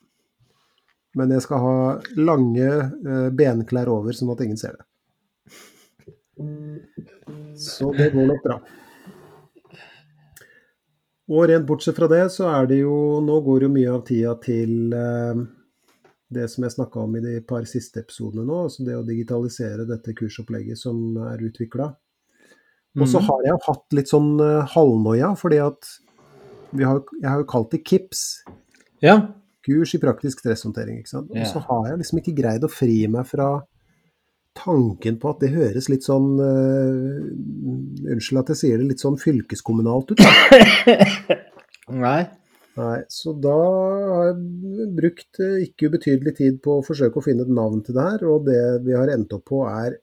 Men 1.19 1.31
jeg 1.35 1.43
skal 1.45 1.61
ha 1.61 1.75
lange 2.17 2.69
eh, 2.69 3.29
benklær 3.37 3.91
over, 3.93 4.13
sånn 4.17 4.31
at 4.33 4.41
ingen 4.47 4.57
ser 4.61 4.79
det. 4.79 4.87
Så 7.61 7.91
det 7.97 8.11
går 8.15 8.31
nok 8.31 8.45
bra. 8.47 8.57
Og 11.33 11.47
rent 11.49 11.67
bortsett 11.69 11.97
fra 11.97 12.09
det, 12.11 12.25
så 12.35 12.49
er 12.51 12.67
det 12.71 12.81
jo 12.83 12.95
Nå 13.25 13.37
går 13.47 13.67
jo 13.67 13.73
mye 13.73 13.93
av 13.95 14.03
tida 14.09 14.33
til 14.43 14.93
eh, 14.97 15.43
det 16.33 16.47
som 16.51 16.65
jeg 16.67 16.75
snakka 16.75 17.05
om 17.05 17.15
i 17.17 17.23
de 17.25 17.35
par 17.47 17.65
siste 17.69 18.01
episodene 18.03 18.45
nå, 18.49 18.63
altså 18.67 18.85
det 18.87 18.97
å 18.97 19.05
digitalisere 19.07 19.85
dette 19.89 20.15
kursopplegget 20.17 20.81
som 20.81 20.97
er 21.29 21.45
utvikla. 21.45 21.91
Og 22.99 23.07
så 23.09 23.21
Mhm. 23.21 23.27
har 23.29 23.45
jeg 23.47 23.61
hatt 23.67 23.95
litt 23.97 24.09
sånn 24.09 24.41
uh, 24.41 24.67
halvnoia, 24.69 25.31
fordi 25.37 25.59
at 25.65 25.89
vi 26.73 26.85
har, 26.85 27.03
jeg 27.21 27.29
har 27.29 27.39
jo 27.41 27.47
kalt 27.49 27.71
det 27.71 27.83
KIPS, 27.85 28.45
ja. 29.05 29.15
Kurs 29.67 29.95
i 29.97 30.01
praktisk 30.03 30.43
stresshåndtering, 30.43 31.01
ikke 31.01 31.15
sant. 31.15 31.31
Og 31.33 31.47
så 31.49 31.63
har 31.69 31.91
jeg 31.91 32.03
liksom 32.03 32.21
ikke 32.23 32.37
greid 32.39 32.67
å 32.67 32.71
fri 32.73 32.99
meg 33.11 33.29
fra 33.31 33.51
tanken 34.59 35.17
på 35.21 35.31
at 35.33 35.41
det 35.41 35.53
høres 35.55 35.89
litt 35.89 36.05
sånn 36.05 36.35
uh, 36.37 38.13
Unnskyld 38.13 38.43
at 38.43 38.53
jeg 38.53 38.61
sier 38.61 38.81
det, 38.81 38.91
litt 38.91 39.03
sånn 39.03 39.17
fylkeskommunalt 39.21 40.13
ut. 40.13 40.23
Nei. 42.05 42.21
Nei, 42.73 43.03
så 43.13 43.35
da 43.37 43.53
har 43.53 44.31
jeg 44.31 44.87
brukt 44.97 45.41
eh, 45.45 45.67
ikke 45.67 45.91
ubetydelig 45.93 46.33
tid 46.39 46.55
på 46.65 46.79
å 46.79 46.85
forsøke 46.87 47.21
å 47.21 47.25
finne 47.25 47.45
et 47.45 47.53
navn 47.53 47.83
til 47.85 47.99
det 47.99 48.07
her, 48.07 48.25
og 48.33 48.47
det 48.47 48.63
vi 48.87 48.95
har 48.97 49.13
endt 49.13 49.35
opp 49.37 49.45
på 49.51 49.61
er 49.69 49.99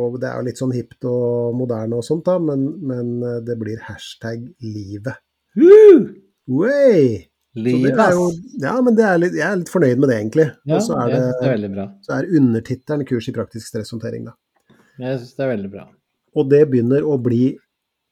Og 0.00 0.16
det 0.22 0.30
er 0.30 0.38
jo 0.38 0.46
litt 0.46 0.60
sånn 0.60 0.72
hipt 0.72 1.04
og 1.10 1.56
moderne 1.58 1.98
og 1.98 2.06
sånt, 2.06 2.24
da, 2.24 2.38
men, 2.40 2.64
men 2.86 3.18
eh, 3.20 3.40
det 3.44 3.58
blir 3.60 3.82
hashtag 3.84 4.46
livet. 4.64 5.20
Uh! 5.58 6.08
Way! 6.48 7.29
Livet, 7.58 7.96
jo, 8.14 8.28
ass. 8.28 8.58
ja, 8.62 8.76
men 8.78 8.94
det 8.94 9.06
er 9.06 9.16
litt, 9.18 9.32
jeg 9.34 9.46
er 9.46 9.56
litt 9.58 9.72
fornøyd 9.72 9.98
med 9.98 10.12
det, 10.12 10.18
egentlig. 10.20 10.44
Ja, 10.70 10.76
og 10.76 10.84
så 10.86 10.98
er, 11.02 11.08
det, 11.10 11.22
det 11.40 11.48
er 11.48 11.56
veldig 11.56 11.70
bra. 11.72 11.86
så 12.06 12.12
er 12.14 12.28
undertittelen 12.38 13.08
'Kurs 13.08 13.26
i 13.26 13.34
praktisk 13.34 13.72
stresshåndtering', 13.72 14.28
da. 14.28 14.36
Jeg 15.00 15.18
syns 15.18 15.34
det 15.34 15.44
er 15.46 15.50
veldig 15.56 15.72
bra. 15.72 15.88
Og 16.38 16.46
det 16.52 16.62
begynner 16.70 17.06
å 17.06 17.18
bli 17.22 17.56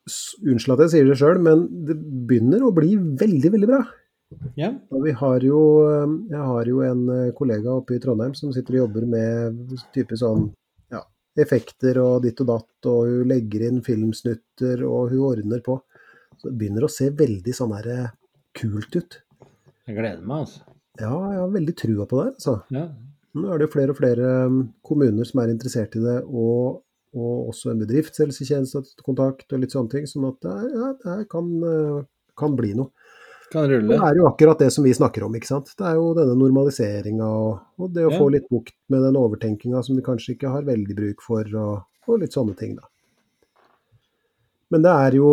Unnskyld 0.09 0.73
at 0.73 0.83
jeg 0.87 0.93
sier 0.95 1.09
det 1.11 1.19
sjøl, 1.21 1.39
men 1.45 1.67
det 1.85 1.93
begynner 2.01 2.63
å 2.65 2.71
bli 2.73 2.95
veldig, 2.97 3.51
veldig 3.53 3.69
bra. 3.69 3.83
Ja. 4.57 4.71
Og 4.93 5.05
vi 5.05 5.13
har 5.21 5.45
jo, 5.45 5.59
eh, 5.85 6.15
jeg 6.33 6.47
har 6.51 6.71
jo 6.71 6.81
en 6.85 7.03
eh, 7.13 7.35
kollega 7.37 7.75
oppe 7.77 7.97
i 7.97 8.01
Trondheim 8.01 8.33
som 8.37 8.53
sitter 8.57 8.79
og 8.79 8.83
jobber 8.87 9.05
med 9.09 9.77
type 9.93 10.17
sånn 10.17 10.47
ja, 10.93 11.03
effekter 11.37 12.01
og 12.01 12.25
ditt 12.25 12.41
og 12.45 12.51
datt, 12.55 12.89
og 12.89 13.09
hun 13.09 13.29
legger 13.33 13.67
inn 13.69 13.85
filmsnutter, 13.85 14.85
og 14.89 15.13
hun 15.13 15.27
ordner 15.31 15.61
på. 15.65 15.79
Så 16.39 16.51
det 16.51 16.57
begynner 16.61 16.89
å 16.89 16.93
se 16.93 17.11
veldig 17.13 17.57
sånn 17.57 17.77
her 17.77 17.93
eh, 17.93 18.11
kult 18.57 18.97
ut. 18.97 19.21
Jeg 19.89 19.97
gleder 19.97 20.21
meg, 20.23 20.45
altså. 20.45 20.61
Ja, 21.01 21.13
jeg 21.33 21.39
har 21.41 21.53
veldig 21.55 21.75
trua 21.79 22.05
på 22.11 22.19
det, 22.23 22.33
altså. 22.37 22.55
Ja. 22.75 22.87
Nå 23.39 23.51
er 23.55 23.61
det 23.61 23.69
jo 23.69 23.73
flere 23.73 23.93
og 23.95 23.99
flere 24.01 24.31
um, 24.51 24.59
kommuner 24.85 25.25
som 25.29 25.41
er 25.43 25.53
interessert 25.53 25.95
i 25.97 26.03
det, 26.03 26.17
og, 26.29 26.81
og 27.17 27.51
også 27.53 27.71
en 27.73 27.81
bedriftshelsetjenestekontakt 27.85 29.53
og 29.55 29.63
litt 29.63 29.75
sånne 29.75 29.93
ting. 29.93 30.09
Sånn 30.11 30.27
at 30.29 30.41
det, 30.45 30.55
er- 30.57 30.75
ja, 30.75 30.89
det 31.05 31.29
kan, 31.33 31.49
eh, 31.65 32.01
kan 32.41 32.57
bli 32.59 32.73
noe. 32.79 32.91
Kan 33.53 33.65
rulle. 33.71 33.89
Det 33.95 34.01
er 34.05 34.19
jo 34.21 34.27
akkurat 34.29 34.61
det 34.61 34.69
som 34.75 34.85
vi 34.85 34.93
snakker 34.93 35.25
om, 35.25 35.33
ikke 35.39 35.49
sant. 35.49 35.71
Det 35.79 35.87
er 35.89 35.95
jo 35.97 36.11
denne 36.19 36.35
normaliseringa 36.37 37.25
og, 37.33 37.61
og 37.81 37.95
det 37.95 38.05
å 38.05 38.11
Ja. 38.13 38.19
få 38.21 38.27
litt 38.35 38.49
bukt 38.53 38.75
med 38.93 39.01
den 39.07 39.17
overtenkinga 39.17 39.81
som 39.87 39.97
vi 39.97 40.03
kanskje 40.05 40.35
ikke 40.35 40.51
har 40.53 40.67
veldig 40.67 40.97
bruk 40.99 41.23
for, 41.25 41.49
og, 41.57 41.87
og 42.09 42.19
litt 42.21 42.37
sånne 42.37 42.57
ting, 42.61 42.75
da. 42.77 42.85
Men 44.71 44.83
det 44.85 44.91
er 44.93 45.15
jo 45.17 45.31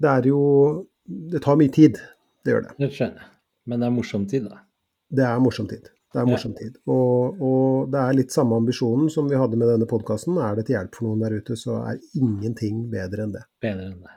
Det 0.00 0.08
er 0.08 0.22
jo 0.30 0.86
Det 1.04 1.42
tar 1.44 1.56
mye 1.60 1.68
tid. 1.72 1.98
Det 2.44 2.54
gjør 2.54 2.62
det. 2.68 2.72
Det 2.78 2.88
skjønner 2.94 3.20
jeg. 3.20 3.28
Men 3.68 3.82
det 3.82 3.88
er 3.88 3.94
morsom 3.94 4.26
tid, 4.30 4.48
da. 4.48 4.62
Det 5.08 5.24
er 5.28 5.40
morsom 5.44 5.68
tid. 5.70 5.88
Det 6.08 6.22
er 6.22 6.28
morsom 6.28 6.54
tid. 6.56 6.76
Og, 6.88 7.40
og 7.44 7.90
det 7.92 8.00
er 8.00 8.16
litt 8.16 8.32
samme 8.32 8.56
ambisjonen 8.56 9.10
som 9.12 9.28
vi 9.28 9.36
hadde 9.36 9.58
med 9.60 9.68
denne 9.68 9.88
podkasten. 9.88 10.38
Er 10.40 10.56
det 10.56 10.68
til 10.68 10.78
hjelp 10.78 10.96
for 10.96 11.08
noen 11.08 11.24
der 11.24 11.36
ute, 11.36 11.56
så 11.60 11.82
er 11.84 12.00
ingenting 12.16 12.86
bedre 12.92 13.26
enn 13.26 13.34
det. 13.36 13.44
Bedre 13.64 13.90
enn 13.90 13.98
det. 14.06 14.14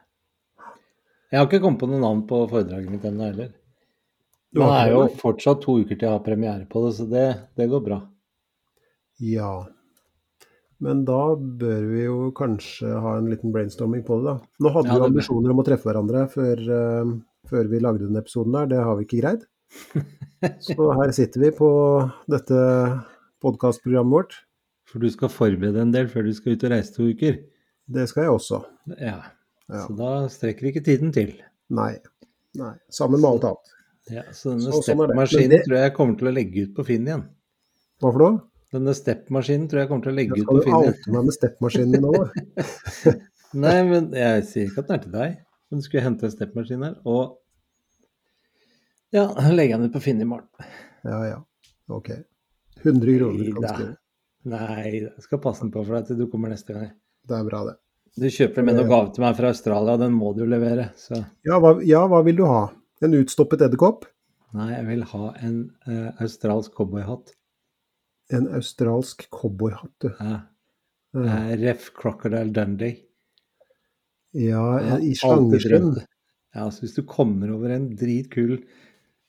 Jeg 1.32 1.40
har 1.40 1.48
ikke 1.48 1.62
kommet 1.64 1.84
på 1.84 1.88
noe 1.92 2.00
navn 2.04 2.24
på 2.28 2.46
foredraget 2.52 2.92
mitt 2.92 3.08
ennå 3.08 3.28
heller. 3.28 3.52
Men 4.52 4.68
det 4.68 4.80
er 4.82 4.90
jo 4.92 5.04
fortsatt 5.20 5.62
to 5.64 5.78
uker 5.80 5.96
til 5.96 6.08
jeg 6.08 6.12
har 6.12 6.24
premiere 6.26 6.66
på 6.68 6.82
det, 6.86 6.96
så 6.98 7.06
det, 7.08 7.28
det 7.60 7.70
går 7.72 7.84
bra. 7.86 8.00
Ja. 9.24 9.52
Men 10.84 11.06
da 11.08 11.22
bør 11.38 11.86
vi 11.92 12.04
jo 12.04 12.18
kanskje 12.36 12.90
ha 13.04 13.14
en 13.20 13.30
liten 13.32 13.54
brainstorming 13.56 14.04
på 14.08 14.18
det, 14.20 14.32
da. 14.32 14.50
Nå 14.64 14.74
hadde 14.76 14.92
Ja, 14.92 14.96
vi 14.98 15.04
jo 15.04 15.10
ambisjoner 15.12 15.54
om 15.54 15.62
å 15.62 15.66
treffe 15.68 15.88
hverandre 15.88 16.26
før, 16.34 16.64
eh, 16.78 17.14
før 17.50 17.68
vi 17.72 17.80
lagde 17.82 18.08
den 18.08 18.20
episoden 18.20 18.54
der. 18.58 18.70
Det 18.74 18.84
har 18.84 18.96
vi 19.00 19.06
ikke 19.08 19.22
greid. 19.22 19.46
Så 20.66 20.88
her 20.98 21.12
sitter 21.16 21.44
vi 21.46 21.52
på 21.56 21.70
dette 22.32 22.62
podkastprogrammet 23.44 24.16
vårt. 24.16 24.38
For 24.92 25.00
du 25.00 25.08
skal 25.14 25.32
forberede 25.32 25.80
en 25.86 25.94
del 25.94 26.10
før 26.12 26.26
du 26.28 26.34
skal 26.36 26.58
ut 26.58 26.66
og 26.68 26.74
reise 26.74 26.94
to 26.96 27.06
uker. 27.14 27.38
Det 27.92 28.08
skal 28.12 28.26
jeg 28.28 28.34
også. 28.36 28.62
Ja. 29.00 29.18
Ja. 29.72 29.86
Så 29.86 29.96
da 29.96 30.10
strekker 30.32 30.68
ikke 30.72 30.84
tiden 30.84 31.14
til. 31.16 31.36
Nei. 31.72 31.94
Nei. 32.60 32.74
Sammen 32.92 33.22
med 33.24 33.30
alt 33.30 33.46
annet. 33.48 33.70
Ja, 34.12 34.24
så 34.36 34.52
denne 34.56 34.74
Så- 34.74 34.82
sånn 34.84 35.04
er 35.06 35.14
det. 35.14 35.62
Tror 35.64 35.78
jeg 35.78 35.86
jeg 35.86 35.94
kommer 35.96 36.18
til 36.20 36.28
å 36.28 36.34
legge 36.36 36.66
ut 36.66 36.74
på 36.76 36.84
Finn 36.86 37.06
igjen. 37.08 37.24
Hva 38.02 38.12
for 38.12 38.20
noe? 38.20 38.42
Denne 38.74 38.94
step-maskinen 38.96 39.68
tror 39.70 39.80
jeg 39.80 39.86
jeg 39.88 39.92
kommer 39.92 40.04
til 40.04 40.12
å 40.12 40.16
legge 40.18 40.36
ut 40.42 40.48
på 40.48 40.58
Finn 40.58 40.62
skal 40.62 40.64
Finn 40.64 40.74
jo 40.74 40.82
igjen. 40.82 40.98
oute 41.00 41.12
meg 41.16 41.24
med 41.30 41.36
steppmaskinen 41.38 41.92
min 41.92 42.02
nå. 42.02 42.12
Nei, 43.64 43.78
men 43.88 44.12
jeg 44.16 44.44
sier 44.48 44.68
ikke 44.70 44.84
at 44.84 44.88
den 44.92 44.96
er 44.98 45.04
til 45.06 45.16
deg. 45.16 45.38
Men 45.72 45.80
du 45.80 45.86
skulle 45.86 46.04
hente 46.04 46.28
en 46.28 46.34
step-maskin 46.34 46.84
her, 46.84 46.98
og 47.08 47.38
ja, 49.12 49.26
legge 49.52 49.78
den 49.78 49.88
ut 49.88 49.96
på 49.96 50.04
Finn 50.04 50.22
i 50.24 50.28
morgen. 50.28 50.48
Ja 51.04 51.22
ja. 51.28 51.40
Ok. 51.92 52.12
100 52.82 53.18
kroner 53.18 53.46
du 53.46 53.56
kan 53.56 53.68
skrive. 53.68 53.96
Nei, 54.52 54.84
jeg 55.04 55.24
skal 55.26 55.42
passe 55.44 55.66
den 55.66 55.72
på 55.74 55.84
for 55.84 55.98
deg 55.98 56.08
til 56.08 56.20
du 56.22 56.28
kommer 56.32 56.52
neste 56.52 56.74
gang. 56.76 56.94
Det 57.28 57.36
er 57.38 57.48
bra, 57.48 57.66
det. 57.68 57.76
Du 58.20 58.28
kjøper 58.32 58.66
med 58.68 58.76
noe 58.76 58.88
gave 58.90 59.12
til 59.16 59.24
meg 59.24 59.36
fra 59.38 59.52
Australia, 59.54 59.98
den 60.02 60.16
må 60.16 60.32
du 60.36 60.42
jo 60.44 60.48
levere. 60.50 60.90
Så 61.00 61.20
Ja 61.48 61.60
hva, 61.62 61.76
ja, 61.88 62.02
hva 62.12 62.24
vil 62.28 62.40
du 62.40 62.46
ha? 62.50 62.64
En 63.04 63.16
utstoppet 63.20 63.64
edderkopp? 63.68 64.08
nei, 64.52 64.74
jeg 64.74 64.84
vil 64.90 65.04
ha 65.14 65.28
en 65.48 65.60
uh, 65.88 66.10
australsk 66.24 66.74
cowboyhatt. 66.76 67.32
En 68.36 68.50
australsk 68.58 69.24
cowboyhatt, 69.32 69.94
du. 70.04 70.10
Ja. 70.20 70.42
Eh, 71.16 71.54
Ref 71.60 71.90
Crocodile 71.96 72.52
Dundee. 72.56 72.98
Ja 74.34 74.98
i 75.00 75.14
alltid 75.28 76.02
Ja, 76.56 76.66
så 76.72 76.84
hvis 76.84 76.96
du 76.98 77.04
kommer 77.08 77.52
over 77.54 77.72
en 77.72 77.90
dritkul 77.96 78.58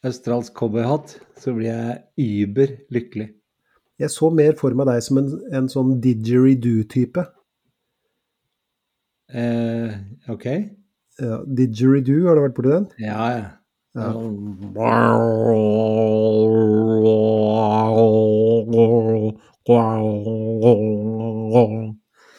australsk 0.03 0.55
cowboyhatt, 0.59 1.21
så 1.39 1.55
blir 1.55 1.71
jeg 1.71 2.03
über 2.19 2.73
lykkelig. 2.91 3.29
Jeg 4.03 4.11
så 4.11 4.31
mer 4.35 4.57
for 4.59 4.75
meg 4.75 4.89
deg 4.91 5.03
som 5.07 5.21
en, 5.21 5.29
en 5.55 5.69
sånn 5.71 5.93
didgeridoo-type. 6.03 7.23
Eh, 9.33 9.95
OK? 10.33 10.47
Ja, 11.23 11.39
didgeridoo, 11.47 12.27
har 12.27 12.39
du 12.39 12.43
vært 12.49 12.57
borti 12.59 12.73
den? 12.75 12.89
Ja, 13.03 13.27
ja. 13.37 13.51
Ja. 13.93 14.09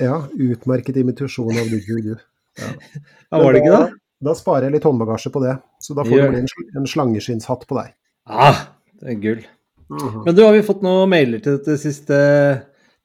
Ja, 0.01 0.15
utmerket 0.33 0.97
imitasjon 0.97 1.53
av 1.53 1.69
didgeridoo. 1.69 2.17
Ja, 3.33 3.39
var 3.41 3.53
det 3.55 3.63
ikke 3.63 3.77
det? 3.81 3.99
Da 4.23 4.33
sparer 4.37 4.67
jeg 4.67 4.75
litt 4.77 4.85
håndbagasje 4.87 5.31
på 5.33 5.41
det. 5.43 5.57
Så 5.83 5.95
da 5.97 6.05
får 6.05 6.13
Gjør 6.15 6.29
det 6.29 6.33
bli 6.35 6.41
en, 6.43 6.51
sl- 6.51 6.91
slangeskinnshatt 6.93 7.65
på 7.67 7.75
deg. 7.79 7.93
Ah, 8.29 8.59
det 9.01 9.09
er 9.15 9.21
gull. 9.23 9.41
Men 9.89 10.35
du, 10.37 10.43
har 10.45 10.53
vi 10.55 10.61
fått 10.65 10.83
noen 10.85 11.09
mailer 11.11 11.41
til, 11.43 11.57
dette 11.57 11.75
siste, 11.81 12.17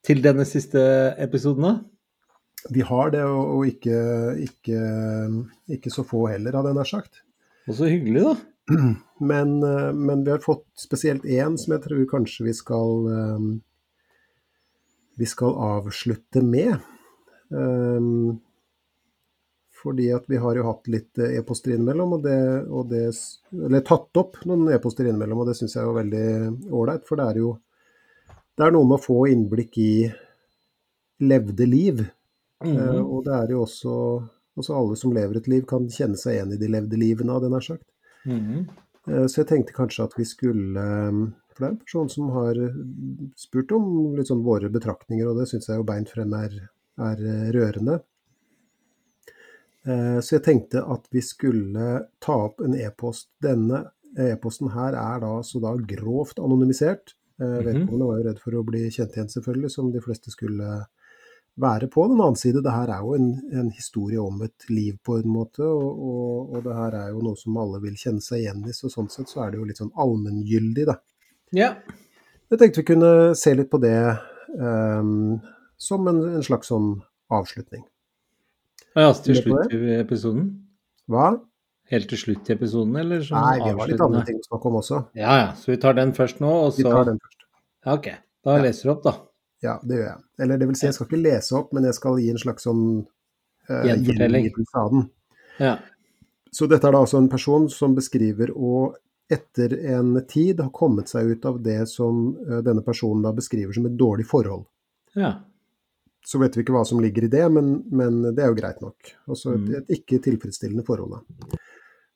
til 0.05 0.21
denne 0.23 0.45
siste 0.47 0.81
episoden, 1.19 1.65
da? 1.65 1.73
Vi 2.75 2.83
har 2.87 3.11
det, 3.13 3.23
og, 3.23 3.65
ikke, 3.67 3.99
ikke, 4.45 4.79
ikke 5.75 5.91
så 5.93 6.05
få 6.07 6.25
heller, 6.31 6.55
hadde 6.55 6.71
jeg 6.71 6.79
nær 6.79 6.89
sagt. 6.89 7.21
Og 7.67 7.75
så 7.77 7.89
hyggelig, 7.91 8.23
da. 8.29 8.35
Men, 9.31 9.57
eh, 9.65 9.89
men 9.97 10.21
vi 10.23 10.29
har 10.31 10.39
fått 10.43 10.61
spesielt 10.79 11.23
én 11.27 11.55
som 11.59 11.73
jeg 11.73 11.81
tror 11.87 12.03
kanskje 12.07 12.45
vi 12.45 12.53
skal 12.55 13.07
eh, 13.11 13.47
Vi 15.19 15.27
skal 15.27 15.57
avslutte 15.65 16.43
med. 16.45 16.77
Fordi 19.79 20.09
at 20.11 20.25
vi 20.27 20.37
har 20.37 20.57
jo 20.57 20.65
hatt 20.67 20.87
litt 20.91 21.19
eh, 21.21 21.37
e-poster 21.39 21.75
innimellom, 21.75 22.17
og 22.17 22.23
det, 22.25 22.39
og 22.67 22.89
det 22.91 23.05
Eller 23.55 23.83
tatt 23.87 24.19
opp 24.19 24.41
noen 24.49 24.67
e-poster 24.75 25.07
innimellom, 25.07 25.43
og 25.43 25.49
det 25.49 25.55
syns 25.59 25.77
jeg 25.77 25.85
er 25.85 25.99
veldig 26.01 26.71
ålreit. 26.75 27.05
For 27.07 27.19
det 27.19 27.27
er 27.31 27.43
jo 27.43 27.53
Det 28.59 28.65
er 28.65 28.73
noe 28.75 28.87
med 28.87 28.97
å 28.97 29.03
få 29.03 29.21
innblikk 29.31 29.77
i 29.79 29.93
levde 31.19 31.65
liv. 31.65 32.03
Mm 32.63 32.75
-hmm. 32.75 32.95
uh, 32.95 33.03
og 33.13 33.23
det 33.25 33.33
er 33.33 33.51
jo 33.51 33.61
også 33.61 33.95
Altså 34.57 34.73
alle 34.75 34.95
som 34.95 35.13
lever 35.13 35.37
et 35.37 35.47
liv, 35.47 35.65
kan 35.65 35.87
kjenne 35.87 36.17
seg 36.17 36.33
igjen 36.33 36.51
i 36.51 36.57
de 36.57 36.67
levde 36.67 36.97
livene, 36.97 37.31
hadde 37.31 37.45
jeg 37.45 37.51
nær 37.51 37.61
sagt. 37.61 37.87
Mm 38.25 38.39
-hmm. 38.39 38.65
uh, 39.07 39.27
Så 39.27 39.41
jeg 39.41 39.47
tenkte 39.47 39.73
kanskje 39.73 40.03
at 40.03 40.13
vi 40.17 40.25
skulle 40.25 40.81
For 41.53 41.59
det 41.59 41.65
er 41.65 41.69
en 41.69 41.77
person 41.77 42.09
som 42.09 42.29
har 42.29 42.55
spurt 43.35 43.71
om 43.71 44.15
litt 44.15 44.27
sånn 44.27 44.43
våre 44.43 44.69
betraktninger, 44.69 45.27
og 45.27 45.37
det 45.37 45.47
syns 45.47 45.67
jeg 45.69 45.77
jo 45.77 45.83
beint 45.83 46.09
frem 46.09 46.33
er, 46.33 46.69
er 46.97 47.51
rørende. 47.51 47.99
Eh, 49.89 50.19
Så 50.21 50.37
jeg 50.37 50.45
tenkte 50.45 50.83
at 50.85 51.07
vi 51.11 51.23
skulle 51.25 51.95
ta 52.21 52.35
opp 52.45 52.61
en 52.65 52.75
e-post. 52.77 53.31
Denne 53.41 53.87
e-posten 54.19 54.71
her 54.75 54.97
er 54.97 55.23
da 55.23 55.33
så 55.45 55.61
da 55.63 55.73
grovt 55.77 56.39
anonymisert. 56.41 57.15
Eh, 57.41 57.59
Vedkommende 57.65 58.07
var 58.09 58.19
jo 58.19 58.29
redd 58.29 58.39
for 58.43 58.59
å 58.59 58.65
bli 58.67 58.85
kjent 58.91 59.15
igjen, 59.15 59.31
selvfølgelig, 59.31 59.71
som 59.71 59.91
de 59.93 60.01
fleste 60.03 60.33
skulle 60.33 60.79
være 61.59 61.89
på. 61.91 62.05
Den 62.07 62.21
annen 62.21 62.39
side, 62.39 62.61
det 62.63 62.71
her 62.71 62.91
er 62.93 63.03
jo 63.03 63.15
en, 63.17 63.29
en 63.51 63.69
historie 63.75 64.19
om 64.21 64.41
et 64.45 64.67
liv 64.71 64.97
på 65.03 65.17
en 65.19 65.31
måte, 65.31 65.63
og, 65.65 66.03
og, 66.09 66.53
og 66.55 66.63
det 66.67 66.75
her 66.77 66.97
er 67.01 67.09
jo 67.13 67.23
noe 67.25 67.39
som 67.39 67.57
alle 67.59 67.81
vil 67.83 67.97
kjenne 67.99 68.23
seg 68.23 68.43
igjen 68.43 68.63
i, 68.67 68.75
så 68.75 68.91
sånn 68.91 69.09
sett 69.11 69.31
så 69.31 69.43
er 69.43 69.51
det 69.51 69.59
jo 69.59 69.67
litt 69.67 69.81
sånn 69.81 69.91
allmenngyldig, 69.99 70.85
da. 70.87 70.99
Ja. 71.55 71.73
Jeg 72.49 72.61
tenkte 72.61 72.81
vi 72.81 72.89
kunne 72.93 73.11
se 73.37 73.53
litt 73.57 73.69
på 73.71 73.79
det 73.81 73.97
um, 74.55 75.39
som 75.77 76.07
en, 76.09 76.21
en 76.37 76.45
slags 76.45 76.71
sånn 76.71 76.93
avslutning. 77.33 77.83
Ja, 78.95 79.11
til 79.13 79.35
slutt 79.37 79.73
i 79.73 79.99
episoden? 79.99 80.49
Hva? 81.09 81.27
Helt 81.89 82.09
til 82.11 82.17
slutt 82.21 82.49
i 82.49 82.53
episoden, 82.53 82.95
eller? 83.01 83.23
Nei, 83.33 83.55
vi 83.63 83.71
har 83.79 83.87
litt 83.89 84.01
andre 84.05 84.23
ting 84.27 84.37
å 84.41 84.45
snakke 84.45 84.69
om 84.69 84.75
også. 84.81 84.99
Ja, 85.17 85.37
ja. 85.41 85.47
Så 85.57 85.71
vi 85.73 85.77
tar 85.81 85.93
den 85.97 86.11
først 86.13 86.39
nå, 86.43 86.51
og 86.67 86.73
så 86.73 86.83
Vi 86.83 86.83
tar 86.89 87.05
den 87.09 87.17
først. 87.23 87.45
Ja, 87.85 87.93
OK. 87.95 88.09
Da 88.45 88.57
Ja. 88.57 88.63
leser 88.63 88.83
du 88.83 88.91
opp, 88.93 89.03
da. 89.03 89.13
Ja, 89.61 89.79
det 89.83 89.97
gjør 89.97 90.05
jeg. 90.05 90.19
Eller 90.39 90.57
det 90.57 90.67
vil 90.69 90.75
si, 90.75 90.85
jeg 90.85 90.93
skal 90.93 91.07
ikke 91.07 91.23
lese 91.23 91.55
opp, 91.57 91.73
men 91.73 91.83
jeg 91.83 91.93
skal 91.97 92.19
gi 92.21 92.29
en 92.29 92.37
slags 92.37 92.63
sånn 92.63 92.83
uh, 93.69 93.83
Gjenfortelling. 93.85 94.51
av 94.75 94.91
den. 94.91 95.09
Ja. 95.59 95.77
Så 96.51 96.67
dette 96.69 96.87
er 96.87 96.91
da 96.95 97.01
altså 97.03 97.17
en 97.17 97.29
person 97.29 97.67
som 97.69 97.95
beskriver 97.95 98.53
å 98.55 98.93
etter 99.29 99.73
en 99.93 100.15
tid 100.25 100.59
har 100.59 100.71
kommet 100.73 101.07
seg 101.11 101.27
ut 101.35 101.43
av 101.45 101.59
det 101.61 101.87
som 101.87 102.31
eh, 102.49 102.61
denne 102.65 102.81
personen 102.81 103.21
da 103.21 103.29
beskriver 103.31 103.71
som 103.73 103.85
et 103.85 103.97
dårlig 103.97 104.25
forhold. 104.25 104.65
ja. 105.15 105.35
Så 106.25 106.39
vet 106.41 106.57
vi 106.57 106.61
ikke 106.65 106.73
hva 106.75 106.83
som 106.85 106.99
ligger 106.99 107.25
i 107.25 107.31
det, 107.31 107.45
men, 107.51 107.83
men 107.91 108.21
det 108.35 108.43
er 108.43 108.51
jo 108.51 108.57
greit 108.59 108.81
nok. 108.83 109.13
Altså 109.27 109.53
et, 109.55 109.61
Mm. 109.61 109.75
et 109.79 109.93
ikke 109.99 110.19
tilfredsstillende 110.21 110.85
forhold. 110.85 111.15
da. 111.15 111.57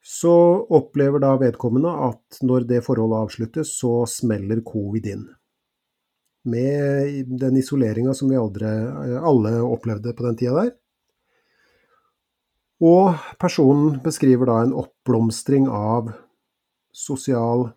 Så 0.03 0.33
opplever 0.69 1.19
da 1.23 1.37
vedkommende 1.39 1.89
at 2.09 2.41
når 2.43 2.67
det 2.67 2.83
forholdet 2.83 3.21
avsluttes, 3.23 3.71
så 3.79 4.03
smeller 4.05 4.59
covid 4.61 5.05
inn. 5.07 5.29
Med 6.45 7.29
den 7.39 7.55
isoleringa 7.57 8.13
som 8.13 8.27
vi 8.29 8.35
aldri, 8.35 8.67
alle 9.23 9.61
opplevde 9.63 10.11
på 10.13 10.25
den 10.27 10.35
tida 10.35 10.57
der. 10.65 10.73
Og 12.83 13.15
personen 13.39 14.01
beskriver 14.03 14.49
da 14.49 14.57
en 14.65 14.73
oppblomstring 14.75 15.69
av 15.71 16.11
sosial 16.91 17.69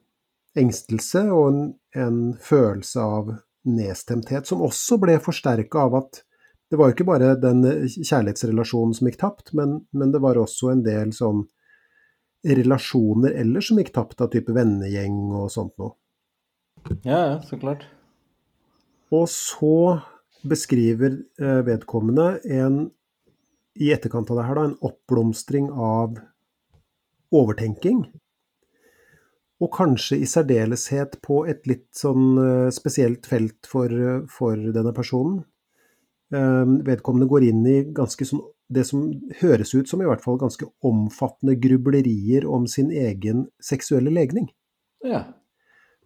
engstelse 0.59 1.23
og 1.31 1.47
en, 1.53 1.61
en 1.95 2.19
følelse 2.43 3.01
av 3.01 3.37
nedstemthet, 3.67 4.47
som 4.49 4.65
også 4.65 4.99
ble 5.03 5.19
forsterka 5.23 5.87
av 5.87 6.01
at 6.03 6.23
det 6.71 6.79
var 6.81 6.91
jo 6.91 6.97
ikke 6.97 7.07
bare 7.07 7.35
den 7.39 7.63
kjærlighetsrelasjonen 7.87 8.95
som 8.97 9.07
gikk 9.07 9.21
tapt, 9.21 9.53
men, 9.55 9.79
men 9.95 10.11
det 10.15 10.23
var 10.25 10.39
også 10.41 10.73
en 10.73 10.83
del 10.87 11.13
sånn 11.15 11.45
relasjoner 12.47 13.37
ellers 13.39 13.71
som 13.71 13.79
gikk 13.81 13.93
tapt, 13.95 14.19
av 14.23 14.33
type 14.33 14.55
vennegjeng 14.55 15.17
og 15.35 15.49
sånt 15.53 15.77
noe. 15.81 15.95
ja, 17.03 17.19
ja, 17.19 17.39
så 17.47 17.59
klart. 17.59 17.87
Og 19.15 19.29
så 19.31 20.01
beskriver 20.47 21.21
eh, 21.41 21.63
vedkommende 21.67 22.37
en, 22.51 22.81
i 23.79 23.93
etterkant 23.95 24.31
av 24.31 24.41
det 24.41 24.47
her, 24.49 24.59
da, 24.59 24.67
en 24.67 24.91
oppblomstring 24.91 25.71
av 25.71 26.19
overtenking. 27.35 28.05
Og 29.65 29.71
kanskje 29.73 30.19
i 30.21 30.29
særdeleshet 30.29 31.17
på 31.25 31.45
et 31.49 31.65
litt 31.69 31.89
sånn 31.97 32.37
eh, 32.43 32.73
spesielt 32.75 33.29
felt 33.29 33.69
for, 33.71 33.89
eh, 33.89 34.27
for 34.29 34.61
denne 34.75 34.93
personen. 34.97 35.41
Eh, 36.35 36.75
Vedkommende 36.87 37.29
går 37.31 37.49
inn 37.49 37.65
i 37.71 37.79
ganske 37.97 38.29
sånn 38.29 38.45
det 38.67 38.83
som 38.89 39.05
høres 39.41 39.71
ut 39.77 39.87
som 39.87 40.01
i 40.03 40.07
hvert 40.09 40.25
fall 40.25 40.41
ganske 40.41 40.67
omfattende 40.85 41.55
grublerier 41.63 42.47
om 42.51 42.65
sin 42.67 42.91
egen 42.91 43.47
seksuelle 43.63 44.11
legning. 44.11 44.49
Ja. 45.07 45.23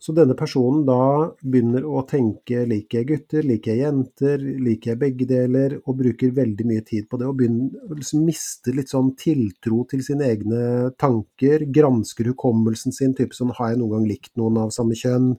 Så 0.01 0.15
denne 0.17 0.33
personen 0.33 0.87
da 0.89 1.29
begynner 1.45 1.85
å 1.85 2.01
tenke 2.09 2.63
liker 2.69 3.03
jeg 3.03 3.09
gutter, 3.11 3.45
liker 3.45 3.75
jeg 3.75 3.83
jenter, 3.83 4.41
liker 4.41 4.95
jeg 4.95 5.01
begge 5.03 5.27
deler, 5.29 5.75
og 5.85 5.99
bruker 5.99 6.33
veldig 6.39 6.65
mye 6.71 6.85
tid 6.89 7.05
på 7.11 7.19
det. 7.21 7.29
Og 7.29 7.37
begynner 7.37 7.99
liksom 7.99 8.23
miste 8.25 8.73
litt 8.73 8.89
sånn 8.89 9.11
tiltro 9.21 9.83
til 9.91 10.01
sine 10.07 10.31
egne 10.33 10.63
tanker, 11.01 11.67
gransker 11.69 12.31
hukommelsen 12.33 12.97
sin, 12.97 13.13
type 13.19 13.37
sånn 13.37 13.53
har 13.59 13.75
jeg 13.75 13.83
noen 13.83 13.99
gang 13.99 14.09
likt 14.09 14.33
noen 14.41 14.57
av 14.63 14.73
samme 14.73 14.97
kjønn, 14.97 15.35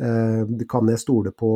eh, 0.00 0.64
kan 0.72 0.88
jeg 0.88 1.04
stole 1.04 1.34
på 1.36 1.52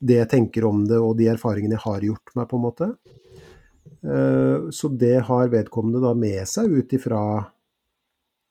det 0.00 0.18
jeg 0.24 0.30
tenker 0.34 0.66
om 0.66 0.82
det 0.90 0.98
og 0.98 1.14
de 1.20 1.30
erfaringene 1.30 1.78
jeg 1.78 1.84
har 1.86 2.10
gjort 2.10 2.34
meg, 2.34 2.50
på 2.50 2.58
en 2.58 2.66
måte. 2.66 2.90
Eh, 4.02 4.70
så 4.74 4.90
det 4.90 5.20
har 5.30 5.54
vedkommende 5.54 6.02
da 6.02 6.16
med 6.18 6.42
seg 6.50 6.72
ut 6.72 6.98
ifra 6.98 7.22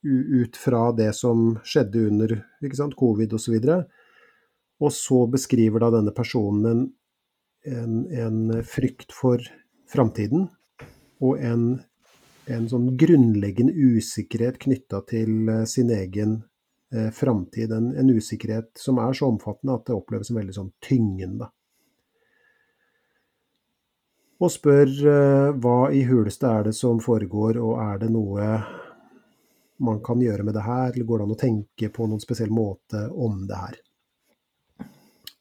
ut 0.03 0.57
fra 0.57 0.91
det 0.95 1.11
som 1.15 1.57
skjedde 1.63 2.07
under 2.07 2.35
sant, 2.75 2.95
covid 2.95 3.33
osv. 3.35 3.57
Og, 3.59 3.83
og 4.79 4.93
så 4.95 5.25
beskriver 5.27 5.83
da 5.83 5.91
denne 5.97 6.13
personen 6.15 6.69
en, 6.71 6.85
en, 7.67 7.99
en 8.07 8.63
frykt 8.63 9.11
for 9.15 9.43
framtiden 9.89 10.47
og 11.19 11.39
en, 11.43 11.63
en, 12.47 12.67
sånn 12.71 12.93
grunnleggende 12.99 13.73
usikkerhet 13.75 14.59
knytta 14.63 15.03
til 15.09 15.49
eh, 15.51 15.63
sin 15.67 15.91
egen 15.91 16.37
eh, 16.95 17.09
framtid. 17.15 17.73
En, 17.75 17.91
en, 17.97 18.11
usikkerhet 18.15 18.71
som 18.79 19.01
er 19.03 19.17
så 19.17 19.27
omfattende 19.27 19.75
at 19.75 19.87
det 19.89 19.97
oppleves 19.97 20.31
som 20.31 20.39
veldig 20.39 20.55
sånn 20.55 20.71
tyngende. 20.85 21.49
Og 24.39 24.53
spør 24.53 24.87
eh, 24.87 25.49
hva 25.59 25.79
i 25.91 26.05
huleste 26.07 26.47
er 26.47 26.69
det 26.69 26.77
som 26.77 27.01
foregår, 27.03 27.59
og 27.59 27.81
er 27.83 28.05
det 28.05 28.13
noe 28.15 28.53
man 29.79 30.01
kan 30.03 30.21
gjøre 30.21 30.43
med 30.47 30.57
det 30.57 30.65
her, 30.65 30.93
eller 30.93 31.07
går 31.07 31.21
det 31.21 31.27
an 31.27 31.35
å 31.35 31.39
tenke 31.39 31.91
på 31.95 32.07
noen 32.07 32.23
spesiell 32.23 32.51
måte 32.53 33.05
om 33.09 33.43
det 33.49 33.59
her? 33.59 33.77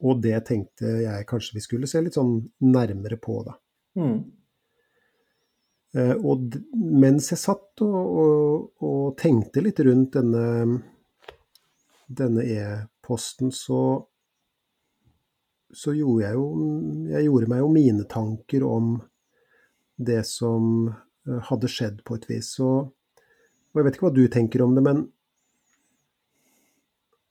Og 0.09 0.21
det 0.23 0.37
tenkte 0.47 0.99
jeg 1.03 1.27
kanskje 1.27 1.57
vi 1.59 1.65
skulle 1.65 1.89
se 1.91 2.03
litt 2.05 2.15
sånn 2.15 2.37
nærmere 2.63 3.19
på, 3.19 3.41
da. 3.47 3.57
Mm. 3.99 4.19
Eh, 5.99 6.15
og 6.15 6.55
mens 6.77 7.33
jeg 7.33 7.41
satt 7.41 7.83
og, 7.83 7.97
og, 7.97 8.85
og 8.85 9.19
tenkte 9.19 9.65
litt 9.65 9.81
rundt 9.83 10.15
denne 10.21 10.47
denne 12.09 12.43
e-posten, 12.43 13.53
så, 13.53 14.07
så 15.75 15.93
gjorde 15.95 16.25
jeg 16.25 16.39
jo 16.39 16.47
Jeg 17.13 17.27
gjorde 17.27 17.51
meg 17.53 17.61
jo 17.63 17.73
mine 17.73 18.07
tanker 18.09 18.65
om 18.65 18.95
det 19.97 20.23
som 20.27 20.89
eh, 20.89 21.41
hadde 21.51 21.69
skjedd, 21.69 22.03
på 22.07 22.17
et 22.17 22.29
vis. 22.31 22.53
Og, 22.65 22.95
og 23.73 23.81
jeg 23.81 23.87
vet 23.87 23.97
ikke 23.97 24.07
hva 24.09 24.15
du 24.17 24.25
tenker 24.33 24.65
om 24.65 24.75
det, 24.77 24.85
men 24.85 25.03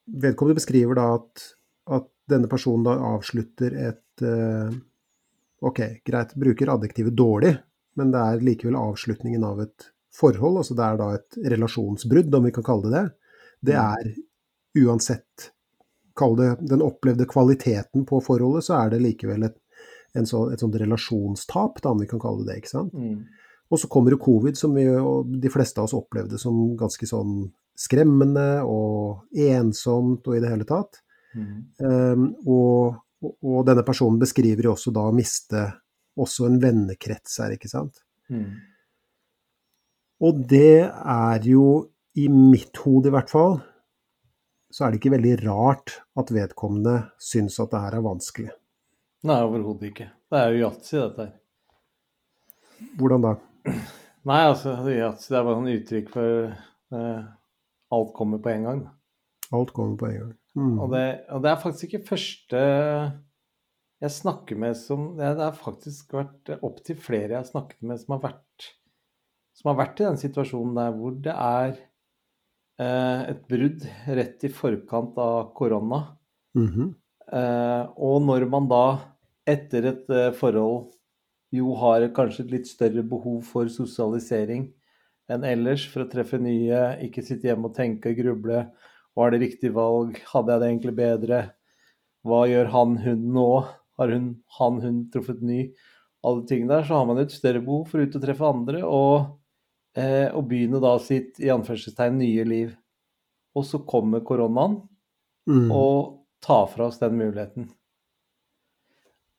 vedkommende 0.08 0.60
beskriver 0.60 0.97
da 0.97 1.08
at, 1.17 1.47
at 1.97 2.08
denne 2.30 2.50
personen 2.52 2.86
da 2.88 2.97
avslutter 3.15 3.80
et 3.88 4.26
uh, 4.26 4.76
Ok, 5.58 5.80
greit, 6.06 6.36
bruker 6.38 6.69
adjektivet 6.69 7.15
dårlig, 7.17 7.50
men 7.97 8.12
det 8.13 8.19
er 8.21 8.43
likevel 8.45 8.76
avslutningen 8.78 9.41
av 9.41 9.63
et 9.63 9.88
forhold. 10.13 10.60
Altså 10.62 10.76
det 10.78 10.86
er 10.86 11.00
da 11.00 11.08
et 11.15 11.38
relasjonsbrudd, 11.56 12.36
om 12.38 12.45
vi 12.45 12.52
kan 12.54 12.65
kalle 12.67 12.91
det 12.91 12.91
det. 12.93 13.32
Det 13.71 13.78
mm. 13.78 13.88
er 13.88 14.84
uansett 14.86 15.47
Kall 16.17 16.34
det 16.38 16.47
den 16.65 16.82
opplevde 16.82 17.28
kvaliteten 17.30 18.06
på 18.10 18.17
forholdet, 18.26 18.65
så 18.65 18.80
er 18.80 18.93
det 18.93 19.04
likevel 19.04 19.43
et, 19.45 19.58
så, 20.26 20.47
et 20.50 20.62
sånt 20.62 20.78
relasjonstap, 20.82 21.78
da, 21.84 21.91
om 21.93 22.02
vi 22.02 22.08
kan 22.10 22.21
kalle 22.21 22.41
det 22.41 22.47
det. 22.52 22.62
ikke 22.63 22.71
sant? 22.71 22.95
Mm. 22.97 23.19
Og 23.67 23.82
så 23.82 23.89
kommer 23.91 24.13
jo 24.15 24.21
covid, 24.23 24.58
som 24.58 24.75
vi, 24.77 24.86
de 24.88 25.51
fleste 25.51 25.82
av 25.82 25.89
oss 25.89 25.95
opplevde 25.97 26.39
som 26.39 26.56
ganske 26.80 27.08
sånn 27.10 27.41
skremmende 27.77 28.63
og 28.65 29.27
ensomt 29.38 30.25
og 30.27 30.38
i 30.38 30.41
det 30.41 30.51
hele 30.53 30.67
tatt. 30.67 31.01
Mm. 31.36 31.58
Um, 31.84 32.23
og, 32.47 32.97
og, 33.27 33.60
denne 33.67 33.84
personen 33.86 34.17
beskriver 34.21 34.69
jo 34.69 34.73
også 34.73 34.93
da 34.95 35.03
å 35.10 35.15
miste 35.15 35.67
også 36.17 36.47
en 36.47 36.58
vennekrets 36.62 37.38
her, 37.43 37.53
ikke 37.58 37.69
sant. 37.69 38.01
Mm. 38.34 38.56
Og 40.25 40.39
det 40.49 40.88
er 40.88 41.43
jo, 41.45 41.91
i 42.17 42.25
mitt 42.32 42.80
hode 42.82 43.12
i 43.12 43.13
hvert 43.13 43.30
fall, 43.30 43.60
så 44.73 44.86
er 44.86 44.93
det 44.93 44.99
ikke 44.99 45.13
veldig 45.13 45.36
rart 45.43 45.99
at 46.17 46.32
vedkommende 46.34 46.95
syns 47.21 47.60
at 47.62 47.69
det 47.75 47.84
her 47.84 47.99
er 47.99 48.06
vanskelig. 48.06 48.49
Nei, 49.27 49.38
overhodet 49.43 49.91
ikke. 49.91 50.10
Det 50.32 50.39
er 50.39 50.56
jo 50.56 50.63
yatzy, 50.65 50.97
dette 50.97 51.27
her. 51.27 51.36
Hvordan 52.97 53.23
da? 53.23 53.36
Nei, 54.27 54.41
altså, 54.43 54.73
det 54.84 54.97
er 54.97 55.45
bare 55.45 55.62
et 55.62 55.82
uttrykk 55.82 56.10
for 56.12 56.49
uh, 56.95 57.21
alt 57.95 58.12
kommer 58.17 58.41
på 58.43 58.51
en 58.51 58.67
gang. 58.67 58.82
Alt 59.56 59.71
kommer 59.75 59.95
på 59.99 60.10
en 60.10 60.17
gang. 60.19 60.34
Mm. 60.58 60.75
Og, 60.82 60.91
det, 60.91 61.06
og, 61.32 61.43
det, 61.43 61.51
er 61.51 61.62
faktisk 61.62 61.88
ikke 61.88 62.10
første 62.10 62.62
jeg 64.01 64.13
snakker 64.13 64.58
med 64.58 64.73
som 64.77 65.12
Det 65.17 65.27
har 65.38 65.53
faktisk 65.58 66.15
vært 66.17 66.49
opptil 66.65 66.97
flere 67.01 67.36
jeg 67.36 67.39
har 67.39 67.47
snakket 67.49 67.86
med 67.86 68.01
som 68.01 68.15
har 68.15 68.23
vært, 68.25 68.67
som 69.58 69.71
har 69.71 69.77
vært 69.80 70.01
i 70.01 70.08
den 70.08 70.19
situasjonen 70.21 70.75
der 70.77 70.97
hvor 70.97 71.15
det 71.27 71.36
er 71.36 71.71
uh, 72.82 73.21
et 73.32 73.45
brudd 73.49 73.88
rett 74.19 74.47
i 74.47 74.53
forkant 74.53 75.17
av 75.23 75.53
korona. 75.58 76.03
Mm 76.58 76.67
-hmm. 76.67 76.93
uh, 77.32 77.84
og 77.95 78.21
når 78.27 78.49
man 78.49 78.67
da, 78.67 78.86
etter 79.47 79.93
et 79.93 80.36
forhold, 80.36 80.97
jo 81.54 81.76
har 81.80 82.08
kanskje 82.16 82.46
et 82.46 82.54
litt 82.58 82.70
større 82.70 83.04
behov 83.08 83.42
for 83.48 83.70
sosialisering 83.72 84.68
enn 85.32 85.44
ellers 85.44 85.84
for 85.92 86.06
å 86.06 86.10
treffe 86.12 86.40
nye, 86.40 86.98
ikke 87.04 87.24
sitte 87.26 87.50
hjemme 87.50 87.68
og 87.70 87.76
tenke 87.76 88.14
og 88.14 88.20
gruble 88.22 88.62
var 89.18 89.32
det 89.34 89.42
riktig 89.42 89.72
valg? 89.74 90.20
Hadde 90.30 90.54
jeg 90.54 90.62
det 90.62 90.68
egentlig 90.70 90.94
bedre? 90.98 91.38
Hva 92.28 92.44
gjør 92.46 92.68
han, 92.74 92.98
hun 93.02 93.24
nå? 93.34 93.50
Har 93.98 94.12
hun, 94.14 94.28
han, 94.60 94.82
hun 94.84 95.00
truffet 95.14 95.42
ny? 95.42 95.72
Alle 96.28 96.44
tingene 96.46 96.76
der. 96.76 96.86
Så 96.86 97.00
har 97.00 97.08
man 97.10 97.22
et 97.24 97.34
større 97.34 97.64
behov 97.64 97.88
for 97.90 97.98
å 97.98 98.06
ut 98.06 98.18
og 98.20 98.22
treffe 98.22 98.46
andre 98.46 98.84
og, 98.86 99.32
eh, 99.98 100.28
og 100.30 100.46
begynne 100.52 100.82
da 100.84 100.94
sitt 101.02 101.42
i 101.42 101.50
anførselstegn 101.54 102.20
nye 102.22 102.46
liv. 102.46 102.76
Og 103.58 103.66
så 103.66 103.82
kommer 103.90 104.22
koronaen 104.26 104.84
mm. 105.50 105.72
og 105.74 106.22
tar 106.46 106.70
fra 106.76 106.92
oss 106.92 107.02
den 107.02 107.18
muligheten. 107.18 107.72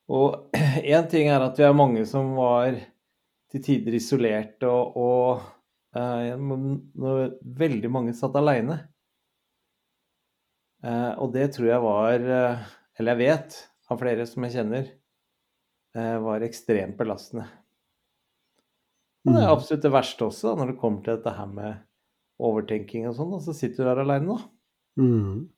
Og 0.09 0.57
én 0.95 1.09
ting 1.11 1.29
er 1.29 1.45
at 1.45 1.59
vi 1.59 1.67
er 1.67 1.77
mange 1.77 2.05
som 2.09 2.33
var 2.39 2.77
til 3.49 3.65
tider 3.65 3.97
isolerte, 3.97 4.69
og, 4.69 4.97
og 4.97 5.97
eh, 5.97 6.35
veldig 7.63 7.91
mange 7.93 8.15
satt 8.17 8.37
aleine. 8.37 8.79
Eh, 10.85 11.13
og 11.19 11.33
det 11.35 11.51
tror 11.57 11.71
jeg 11.71 11.85
var, 11.85 12.15
eh, 12.21 12.67
eller 12.99 13.17
jeg 13.17 13.23
vet 13.25 13.59
av 13.89 14.01
flere 14.03 14.27
som 14.29 14.45
jeg 14.47 14.57
kjenner, 14.59 14.91
eh, 15.97 16.17
var 16.23 16.45
ekstremt 16.47 16.99
belastende. 17.01 17.49
Og 19.27 19.35
det 19.35 19.43
er 19.43 19.49
mm. 19.49 19.55
absolutt 19.57 19.85
det 19.85 19.93
verste 19.93 20.29
også, 20.29 20.55
når 20.57 20.73
det 20.73 20.81
kommer 20.81 21.05
til 21.05 21.17
dette 21.17 21.35
her 21.35 21.49
med 21.51 21.81
overtenking 22.39 23.09
og 23.11 23.17
sånn, 23.19 23.35
og 23.35 23.43
så 23.45 23.57
sitter 23.57 23.83
du 23.83 23.91
der 23.91 24.03
aleine, 24.05 24.37
da. 24.37 25.03
Mm. 25.03 25.49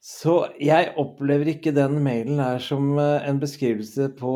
Så 0.00 0.34
jeg 0.56 0.94
opplever 1.00 1.50
ikke 1.52 1.74
den 1.76 1.98
mailen 2.04 2.40
her 2.40 2.62
som 2.64 2.94
en 2.96 3.40
beskrivelse 3.42 4.06
på 4.16 4.32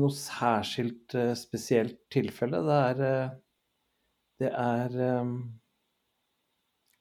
noe 0.00 0.14
særskilt 0.16 1.16
spesielt 1.36 1.98
tilfelle. 2.12 2.62
Det 2.64 2.78
er, 2.86 3.28
det 4.40 4.52
er 4.54 4.96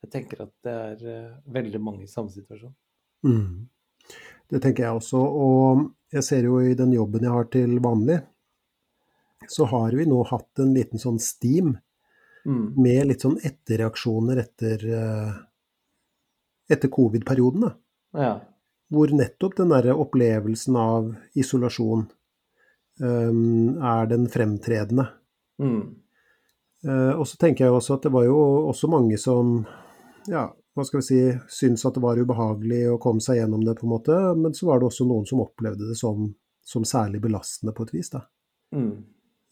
jeg 0.03 0.11
tenker 0.11 0.43
at 0.43 0.53
det 0.67 0.75
er 0.75 1.31
veldig 1.55 1.81
mange 1.83 2.03
i 2.03 2.11
samme 2.11 2.31
situasjon. 2.35 2.75
Mm. 3.27 3.67
Det 4.47 4.61
tenker 4.63 4.85
jeg 4.85 4.99
også. 4.99 5.19
Og 5.19 5.87
jeg 6.13 6.23
ser 6.23 6.47
jo 6.47 6.59
i 6.63 6.75
den 6.77 6.93
jobben 6.95 7.25
jeg 7.25 7.33
har 7.33 7.49
til 7.51 7.77
vanlig, 7.83 8.21
så 9.47 9.67
har 9.71 9.95
vi 9.95 10.07
nå 10.07 10.21
hatt 10.27 10.63
en 10.63 10.73
liten 10.75 11.01
sånn 11.01 11.19
steam 11.23 11.73
mm. 12.47 12.63
med 12.79 13.09
litt 13.09 13.23
sånn 13.25 13.37
etterreaksjoner 13.45 14.41
etter, 14.43 14.85
etter 16.71 16.91
covid-perioden. 16.91 17.69
Ja. 18.17 18.33
Hvor 18.93 19.11
nettopp 19.11 19.57
den 19.57 19.71
derre 19.73 19.95
opplevelsen 19.99 20.77
av 20.79 21.09
isolasjon 21.35 22.05
um, 23.01 23.77
er 23.83 24.07
den 24.11 24.27
fremtredende. 24.31 25.09
Mm. 25.61 25.81
Uh, 26.87 27.13
og 27.17 27.25
så 27.27 27.39
tenker 27.41 27.67
jeg 27.67 27.75
også 27.75 27.97
at 27.97 28.07
det 28.07 28.13
var 28.13 28.27
jo 28.27 28.37
også 28.69 28.89
mange 28.91 29.17
som 29.19 29.59
ja, 30.27 30.47
hva 30.77 30.85
skal 30.85 31.01
vi 31.01 31.07
si, 31.07 31.19
syntes 31.49 31.85
at 31.87 31.95
det 31.97 32.03
var 32.03 32.19
ubehagelig 32.21 32.83
å 32.91 32.99
komme 33.01 33.23
seg 33.23 33.39
gjennom 33.39 33.63
det, 33.65 33.73
på 33.79 33.87
en 33.87 33.93
måte. 33.95 34.17
Men 34.37 34.53
så 34.53 34.69
var 34.69 34.79
det 34.79 34.91
også 34.91 35.07
noen 35.09 35.25
som 35.25 35.41
opplevde 35.41 35.89
det 35.89 35.97
som, 35.97 36.27
som 36.61 36.85
særlig 36.85 37.23
belastende, 37.23 37.73
på 37.73 37.87
et 37.87 37.95
vis. 37.95 38.11
da. 38.13 38.21
Mm. 38.75 38.91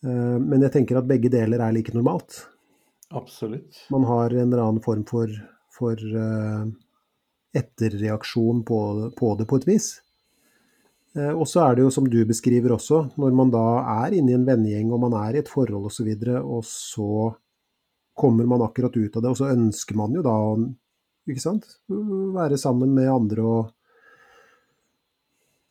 Uh, 0.05 0.37
men 0.43 0.67
jeg 0.67 0.75
tenker 0.75 0.99
at 0.99 1.09
begge 1.09 1.31
deler 1.33 1.63
er 1.65 1.73
like 1.73 1.95
normalt. 1.95 2.43
Absolutt. 3.15 3.85
Man 3.93 4.05
har 4.05 4.33
en 4.33 4.51
eller 4.51 4.63
annen 4.63 4.83
form 4.85 5.05
for, 5.09 5.31
for 5.73 5.97
uh, 5.97 6.67
etterreaksjon 7.55 8.63
på, 8.67 8.79
på, 9.17 9.31
det, 9.39 9.47
på 9.49 9.61
et 9.61 9.69
vis. 9.69 9.89
Uh, 11.15 11.31
og 11.31 11.47
så 11.47 11.63
er 11.65 11.77
det 11.77 11.85
jo 11.85 11.93
som 11.95 12.07
du 12.11 12.19
beskriver 12.27 12.75
også, 12.75 13.05
når 13.21 13.35
man 13.39 13.53
da 13.53 13.65
er 14.03 14.17
inne 14.17 14.33
i 14.33 14.37
en 14.37 14.47
vennegjeng 14.47 14.91
og 14.91 15.03
man 15.07 15.15
er 15.23 15.37
i 15.37 15.43
et 15.43 15.51
forhold 15.51 15.87
osv., 15.91 16.11
og, 16.11 16.19
så 16.19 16.43
og 16.43 16.69
så 16.69 17.11
kommer 18.15 18.47
man 18.47 18.63
akkurat 18.63 18.95
ut 18.95 19.17
av 19.17 19.23
det, 19.23 19.31
og 19.31 19.39
så 19.39 19.51
ønsker 19.51 19.97
man 19.99 20.15
jo 20.15 20.23
da 20.23 20.35
ikke 21.27 21.43
sant, 21.43 21.67
være 21.89 22.57
sammen 22.61 22.93
med 22.95 23.09
andre, 23.11 23.43
og, 23.43 23.73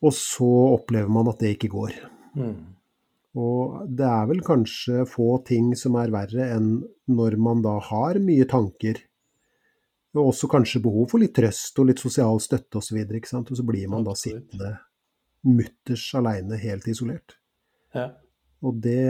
og 0.04 0.12
så 0.12 0.50
opplever 0.74 1.12
man 1.12 1.30
at 1.30 1.40
det 1.40 1.54
ikke 1.56 1.72
går. 1.72 1.96
Mm. 2.36 2.74
Og 3.40 3.86
det 3.90 4.06
er 4.06 4.28
vel 4.30 4.42
kanskje 4.46 5.06
få 5.10 5.40
ting 5.46 5.72
som 5.78 5.96
er 5.98 6.12
verre 6.14 6.50
enn 6.54 6.76
når 7.10 7.38
man 7.42 7.64
da 7.64 7.78
har 7.82 8.20
mye 8.22 8.46
tanker, 8.50 9.00
og 10.14 10.30
også 10.30 10.48
kanskje 10.50 10.82
behov 10.84 11.08
for 11.10 11.22
litt 11.22 11.34
trøst 11.36 11.78
og 11.82 11.88
litt 11.90 12.02
sosial 12.02 12.38
støtte 12.42 12.78
osv., 12.78 13.00
og, 13.02 13.26
så 13.26 13.40
og 13.42 13.56
så 13.58 13.66
blir 13.66 13.88
man 13.90 14.06
da 14.06 14.14
sittende 14.18 14.76
mutters 15.44 16.06
aleine, 16.16 16.56
helt 16.60 16.86
isolert. 16.88 17.36
Ja. 17.94 18.10
Og 18.64 18.78
det 18.82 19.04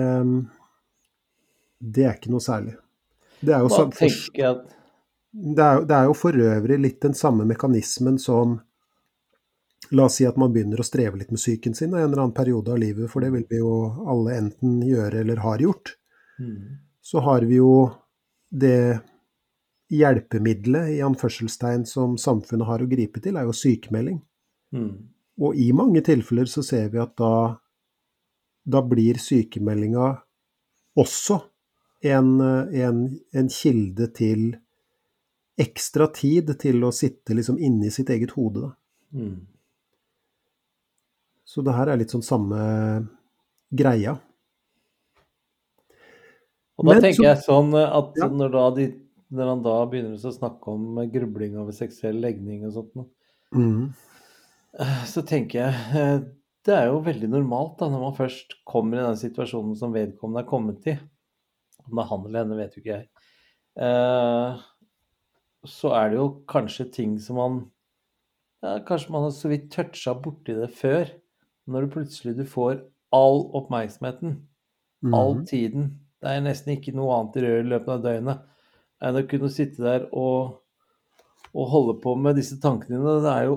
Det 1.78 2.04
er 2.04 2.14
ikke 2.16 2.32
noe 2.32 2.40
særlig. 2.40 2.78
Det 3.44 3.52
er 3.52 3.60
jo, 3.60 3.68
så, 3.68 3.90
for, 3.92 4.08
det 5.34 5.64
er, 5.64 5.82
det 5.84 5.96
er 5.96 6.06
jo 6.08 6.14
for 6.16 6.32
øvrig 6.32 6.78
litt 6.80 7.02
den 7.02 7.14
samme 7.14 7.44
mekanismen 7.44 8.18
som 8.18 8.60
La 9.92 10.06
oss 10.08 10.16
si 10.16 10.24
at 10.24 10.38
man 10.40 10.52
begynner 10.52 10.80
å 10.80 10.86
streve 10.86 11.18
litt 11.20 11.32
med 11.34 11.38
psyken 11.38 11.74
sin 11.76 11.92
i 11.92 11.98
en 11.98 12.06
eller 12.06 12.22
annen 12.22 12.36
periode 12.36 12.72
av 12.72 12.78
livet, 12.80 13.04
for 13.12 13.20
det 13.20 13.28
vil 13.34 13.44
vi 13.50 13.58
jo 13.60 13.74
alle 14.08 14.38
enten 14.40 14.78
gjøre 14.80 15.20
eller 15.20 15.42
har 15.44 15.60
gjort. 15.60 15.92
mm, 16.40 16.78
Så 17.04 17.20
har 17.20 17.44
vi 17.44 17.58
jo 17.58 17.92
det 18.48 19.02
hjelpemiddelet 19.92 20.94
i 20.96 21.00
anførselstegn 21.04 21.84
som 21.86 22.16
samfunnet 22.18 22.66
har 22.66 22.82
å 22.84 22.88
gripe 22.88 23.20
til, 23.22 23.36
er 23.36 23.44
jo 23.48 23.52
sykemelding. 23.56 24.20
mm, 24.72 24.94
Og 25.40 25.56
i 25.56 25.72
mange 25.72 26.00
tilfeller 26.06 26.46
så 26.46 26.62
ser 26.64 26.88
vi 26.92 26.98
at 27.02 27.16
da, 27.16 27.56
da 28.64 28.80
blir 28.82 29.14
sykemeldinga 29.18 30.12
også 30.96 31.40
en, 32.04 32.40
en, 32.40 33.00
en 33.34 33.48
kilde 33.50 34.06
til 34.14 34.52
ekstra 35.58 36.06
tid 36.14 36.52
til 36.58 36.82
å 36.84 36.92
sitte 36.94 37.34
liksom 37.34 37.58
inni 37.58 37.90
sitt 37.90 38.10
eget 38.10 38.30
hode. 38.38 38.72
Mm. 39.14 39.46
Så 41.44 41.62
det 41.62 41.74
her 41.76 41.88
er 41.92 41.96
litt 42.00 42.10
sånn 42.14 42.24
samme 42.24 42.58
greia. 43.74 44.16
Og 46.78 46.86
da 46.86 46.92
Men 46.94 47.02
tenker 47.02 47.20
så- 47.22 47.28
jeg 47.28 47.44
sånn 47.44 47.74
at 47.78 48.16
Ja. 48.18 48.28
når, 48.28 48.50
da 48.50 48.70
de, 48.74 48.86
når 49.32 49.50
han 49.50 49.62
da 49.64 49.74
begynner 49.88 50.18
å 50.18 50.32
snakke 50.34 50.72
om 50.72 50.98
grubling 51.12 51.56
over 51.60 51.76
seksuell 51.76 52.20
legning 52.22 52.66
og 52.68 52.74
sånt 52.78 53.06
Mm. 53.54 53.92
eh, 54.80 55.02
så 55.06 55.22
tenker 55.22 55.60
jeg 55.60 55.98
eh, 56.00 56.22
det 56.66 56.74
er 56.74 56.88
jo 56.88 57.02
veldig 57.04 57.28
normalt 57.30 57.76
da, 57.78 57.90
når 57.92 58.00
man 58.02 58.16
først 58.16 58.56
kommer 58.66 58.98
i 58.98 59.04
den 59.04 59.18
situasjonen 59.20 59.76
som 59.78 59.92
vedkommende 59.94 60.42
er 60.42 60.48
kommet 60.48 60.88
i. 60.88 60.94
Om 61.84 61.92
det 61.92 62.02
er 62.02 62.08
han 62.08 62.24
eller 62.24 62.40
henne, 62.40 62.56
vet 62.58 62.74
jo 62.74 62.80
ikke 62.82 62.96
jeg. 62.96 63.06
Eh, 63.84 64.64
så 65.68 65.92
er 65.98 66.10
det 66.10 66.18
jo 66.18 66.26
kanskje 66.50 66.88
ting 66.92 67.18
som 67.20 67.38
man 67.40 67.60
ja, 68.64 68.78
Kanskje 68.86 69.12
man 69.12 69.26
har 69.26 69.34
så 69.36 69.50
vidt 69.52 69.68
toucha 69.74 70.14
borti 70.16 70.56
det 70.56 70.70
før. 70.72 71.12
Når 71.68 71.84
du 71.84 71.94
plutselig 71.98 72.34
du 72.38 72.44
får 72.48 72.80
all 73.14 73.44
oppmerksomheten, 73.60 74.38
all 75.12 75.36
mm. 75.38 75.46
tiden. 75.46 75.90
Det 76.24 76.32
er 76.32 76.44
nesten 76.44 76.74
ikke 76.74 76.96
noe 76.96 77.12
annet 77.18 77.38
i 77.38 77.44
røret 77.44 77.66
i 77.66 77.72
løpet 77.74 77.92
av 77.92 78.04
døgnet 78.08 78.53
enn 79.04 79.18
å 79.20 79.24
kunne 79.28 79.50
sitte 79.52 79.82
der 79.84 80.06
og, 80.16 80.38
og 81.54 81.68
holde 81.72 81.94
på 82.02 82.14
med 82.18 82.36
disse 82.40 82.56
tankene 82.62 82.96
dine. 82.98 83.16
Det 83.24 83.32
er 83.34 83.44
jo, 83.50 83.56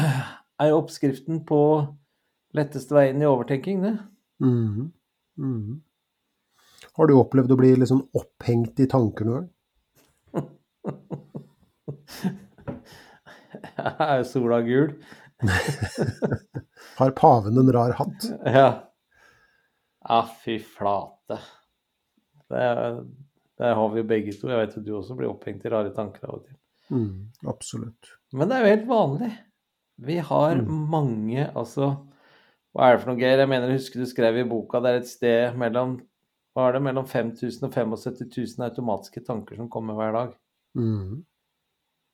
er 0.62 0.68
jo 0.72 0.80
oppskriften 0.82 1.36
på 1.48 1.60
letteste 2.58 2.92
veien 2.96 3.22
i 3.22 3.28
overtenking, 3.30 3.76
det. 3.86 3.94
Mhm. 4.42 4.84
Mhm. 5.40 5.74
Har 6.96 7.04
du 7.06 7.12
opplevd 7.20 7.52
å 7.54 7.58
bli 7.60 7.70
litt 7.78 7.88
sånn 7.90 8.06
opphengt 8.18 8.80
i 8.82 8.88
tanker 8.90 9.24
noen 9.28 9.40
gang? 9.40 9.48
Er 14.00 14.22
sola 14.28 14.58
gul? 14.64 14.90
Har 17.00 17.10
paven 17.16 17.58
en 17.60 17.72
rar 17.72 17.92
hatt? 17.98 18.20
Ja. 18.44 18.68
Ja, 20.08 20.20
fy 20.42 20.58
flate. 20.64 21.36
Det, 22.50 22.60
er- 22.60 23.04
det 23.60 23.74
har 23.76 23.88
vi 23.92 24.00
jo 24.00 24.08
begge 24.08 24.32
to. 24.40 24.48
Jeg 24.48 24.60
vet 24.62 24.76
at 24.78 24.84
du 24.86 24.92
også 24.96 25.16
blir 25.18 25.28
opphengt 25.30 25.64
i 25.68 25.72
rare 25.72 25.92
tanker 25.96 26.24
av 26.30 26.38
og 26.38 26.44
til. 26.46 26.56
Mm, 26.90 27.28
absolutt. 27.52 28.14
Men 28.32 28.48
det 28.50 28.56
er 28.56 28.64
jo 28.64 28.70
helt 28.74 28.86
vanlig. 28.88 29.32
Vi 30.00 30.16
har 30.30 30.54
Mm. 30.56 30.88
mange 30.90 31.42
Altså, 31.54 31.90
hva 32.74 32.86
er 32.88 32.96
det 32.96 33.02
for 33.02 33.10
noe, 33.12 33.20
Geir? 33.20 33.38
Jeg 33.42 33.48
mener, 33.50 33.68
jeg 33.68 33.78
husker 33.78 34.00
du 34.00 34.06
skrev 34.08 34.38
i 34.40 34.48
boka 34.48 34.80
det 34.80 34.90
er 34.94 34.98
et 35.02 35.10
sted 35.10 35.56
mellom 35.60 35.98
hva 36.56 36.68
er 36.68 36.72
det, 36.72 36.82
mellom 36.82 37.04
5000 37.06 37.62
og 37.68 37.72
75 37.72 38.56
000 38.58 38.64
automatiske 38.70 39.24
tanker 39.26 39.56
som 39.60 39.68
kommer 39.68 39.94
hver 39.94 40.12
dag 40.16 40.32
Mm. 40.76 41.24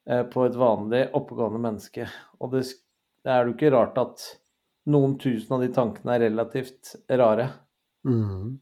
eh, 0.09 0.22
på 0.24 0.47
et 0.47 0.55
vanlig 0.59 1.11
oppegående 1.14 1.61
menneske. 1.61 2.09
Og 2.40 2.51
det, 2.53 2.64
det 3.24 3.32
er 3.32 3.47
jo 3.47 3.55
ikke 3.55 3.70
rart 3.72 3.97
at 3.99 4.26
noen 4.86 5.16
tusen 5.18 5.53
av 5.57 5.61
de 5.62 5.68
tankene 5.72 6.14
er 6.16 6.26
relativt 6.30 6.97
rare. 7.11 7.49
Mm. 8.07 8.59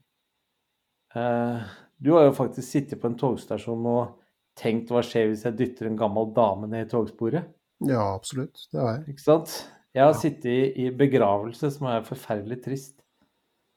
Eh, 1.15 1.61
du 2.05 2.11
har 2.13 2.27
jo 2.27 2.35
faktisk 2.37 2.67
sittet 2.69 3.01
på 3.01 3.09
en 3.09 3.17
togstasjon 3.19 3.85
og 3.89 4.13
tenkt 4.59 4.91
hva 4.93 5.01
skjer 5.03 5.31
hvis 5.31 5.43
jeg 5.47 5.57
dytter 5.59 5.89
en 5.89 5.97
gammel 5.99 6.29
dame 6.35 6.69
ned 6.71 6.85
i 6.85 6.89
togsporet? 6.91 7.47
Ja, 7.83 8.03
absolutt. 8.15 8.61
Det 8.71 8.79
har 8.79 8.93
jeg. 8.99 9.15
Ikke 9.15 9.25
sant? 9.25 9.55
Jeg 9.95 10.03
har 10.03 10.13
Ja. 10.13 10.19
sittet 10.19 10.77
i, 10.77 10.89
begravelse, 10.91 11.71
som 11.71 11.87
er 11.87 12.05
forferdelig 12.05 12.61
trist, 12.63 13.01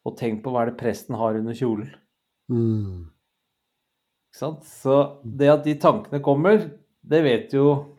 og 0.07 0.17
tenkt 0.19 0.43
på 0.45 0.51
hva 0.53 0.63
er 0.63 0.71
det 0.71 0.79
presten 0.81 1.17
har 1.19 1.39
under 1.39 1.55
kjolen. 1.55 1.91
Mm. 2.51 3.09
Ikke 4.29 4.39
sant? 4.39 4.65
Så 4.69 4.99
det 5.25 5.49
at 5.53 5.65
de 5.65 5.75
tankene 5.81 6.23
kommer, 6.23 6.71
det 7.09 7.23
vet 7.25 7.53
jo 7.55 7.95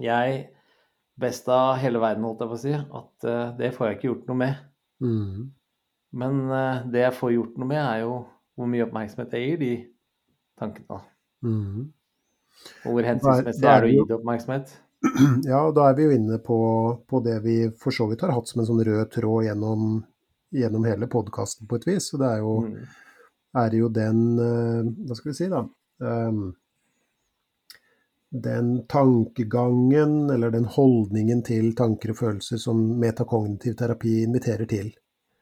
jeg 0.00 0.48
best 1.20 1.48
av 1.52 1.76
hele 1.82 2.00
verden, 2.00 2.24
holdt 2.24 2.40
jeg 2.40 2.48
på 2.48 2.58
å 2.58 2.62
si, 2.64 2.72
at 2.72 3.24
eh, 3.28 3.56
det 3.58 3.74
får 3.76 3.86
jeg 3.88 3.96
ikke 3.98 4.08
gjort 4.08 4.28
noe 4.30 4.40
med. 4.40 4.60
Mm. 5.04 5.50
Men 6.12 6.38
eh, 6.50 6.82
det 6.90 7.02
jeg 7.04 7.18
får 7.18 7.34
gjort 7.36 7.58
noe 7.60 7.68
med, 7.70 7.82
er 7.82 8.00
jo 8.06 8.14
hvor 8.56 8.68
mye 8.70 8.84
oppmerksomhet 8.86 9.32
jeg 9.36 9.48
gir 9.48 9.58
de 9.62 9.72
tankene. 10.60 11.00
Mm. 11.42 11.88
Og 12.84 12.92
hvor 12.92 13.00
er- 13.02 13.08
hensiktsmessig 13.14 13.64
er 13.64 13.80
det 13.80 13.90
å 13.90 13.92
gi 13.94 14.06
det 14.10 14.16
oppmerksomhet? 14.20 14.72
Ja, 15.48 15.62
og 15.66 15.74
da 15.78 15.86
er 15.88 15.94
vi 15.96 16.04
jo 16.04 16.10
inne 16.12 16.36
på, 16.44 16.56
på 17.08 17.20
det 17.24 17.38
vi 17.42 17.54
for 17.80 17.90
så 17.96 18.04
vidt 18.10 18.20
har 18.26 18.34
hatt 18.36 18.48
som 18.50 18.60
en 18.60 18.66
sånn 18.68 18.82
rød 18.84 19.10
tråd 19.14 19.46
gjennom, 19.46 20.02
gjennom 20.52 20.84
hele 20.84 21.08
podkasten 21.08 21.66
på 21.70 21.78
et 21.80 21.86
vis. 21.88 22.10
Og 22.12 22.20
det 22.20 22.28
er 22.34 22.42
jo, 22.44 22.56
Mm. 22.66 22.82
er 23.64 23.76
jo 23.78 23.88
den 23.88 24.20
eh, 24.38 24.90
Hva 25.08 25.16
skal 25.16 25.30
vi 25.32 25.36
si, 25.38 25.48
da? 25.48 25.62
Um, 26.00 26.54
den 28.30 28.86
tankegangen 28.86 30.30
eller 30.30 30.50
den 30.54 30.64
holdningen 30.70 31.40
til 31.42 31.72
tanker 31.74 32.12
og 32.12 32.16
følelser 32.20 32.60
som 32.62 32.78
metakognitiv 33.00 33.74
terapi 33.80 34.20
inviterer 34.22 34.68
til. 34.70 34.92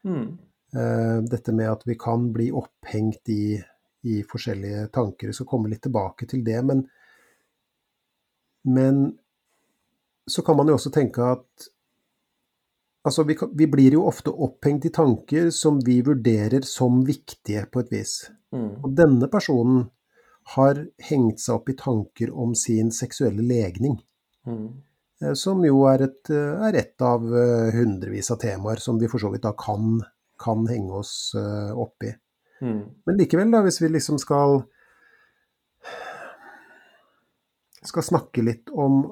Mm. 0.08 0.38
Eh, 0.76 1.22
dette 1.24 1.52
med 1.52 1.70
at 1.70 1.82
vi 1.88 1.94
kan 1.96 2.32
bli 2.32 2.50
opphengt 2.52 3.28
i, 3.32 3.56
i 4.04 4.20
forskjellige 4.28 4.88
tanker. 4.92 5.30
Jeg 5.30 5.38
skal 5.38 5.48
komme 5.48 5.70
litt 5.72 5.82
tilbake 5.86 6.28
til 6.28 6.42
det. 6.44 6.60
Men, 6.68 6.82
men 8.68 9.04
så 10.28 10.44
kan 10.44 10.58
man 10.58 10.68
jo 10.68 10.76
også 10.76 10.92
tenke 10.92 11.24
at 11.24 11.68
altså 13.08 13.24
vi, 13.24 13.38
kan, 13.40 13.54
vi 13.56 13.68
blir 13.70 13.96
jo 13.96 14.04
ofte 14.10 14.34
opphengt 14.34 14.84
i 14.84 14.92
tanker 14.92 15.48
som 15.56 15.78
vi 15.84 16.02
vurderer 16.04 16.66
som 16.68 17.00
viktige 17.06 17.64
på 17.72 17.80
et 17.86 17.94
vis. 17.94 18.18
Mm. 18.52 18.74
Og 18.82 18.92
denne 18.98 19.30
personen 19.32 19.86
har 20.56 20.82
hengt 21.08 21.40
seg 21.40 21.62
opp 21.62 21.72
i 21.72 21.78
tanker 21.80 22.28
om 22.32 22.52
sin 22.56 22.92
seksuelle 22.92 23.40
legning. 23.44 23.96
Mm. 24.44 24.68
eh, 25.24 25.32
Som 25.32 25.64
jo 25.64 25.80
er 25.88 26.04
et, 26.10 26.28
eh, 26.28 26.68
er 26.68 26.76
et 26.84 27.08
av 27.08 27.24
hundrevis 27.72 28.28
av 28.36 28.42
temaer 28.44 28.84
som 28.84 29.00
vi 29.00 29.08
for 29.08 29.24
så 29.24 29.32
vidt 29.32 29.48
da 29.48 29.56
kan, 29.56 29.96
kan 30.40 30.66
henge 30.70 31.02
oss 31.02 31.32
uh, 31.36 31.72
opp 31.78 32.06
i. 32.06 32.12
Mm. 32.64 32.82
Men 33.06 33.20
likevel, 33.20 33.52
da, 33.54 33.62
hvis 33.66 33.80
vi 33.82 33.92
liksom 33.92 34.18
skal 34.22 34.62
skal 37.86 38.04
snakke 38.04 38.42
litt 38.42 38.72
om 38.74 39.04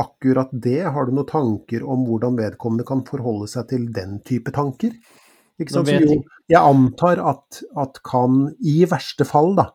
akkurat 0.00 0.50
det, 0.50 0.82
har 0.90 1.06
du 1.06 1.14
noen 1.14 1.28
tanker 1.28 1.84
om 1.86 2.06
hvordan 2.08 2.38
vedkommende 2.38 2.86
kan 2.88 3.04
forholde 3.06 3.46
seg 3.50 3.68
til 3.70 3.86
den 3.94 4.18
type 4.26 4.50
tanker? 4.54 4.94
Ikke 5.60 5.70
sant? 5.70 5.86
vet 5.86 6.02
Som 6.02 6.16
jo, 6.16 6.22
jeg 6.50 6.60
antar 6.60 7.22
at, 7.22 7.60
at 7.78 8.00
kan, 8.06 8.48
i 8.58 8.80
verste 8.90 9.26
fall, 9.28 9.52
da, 9.58 9.68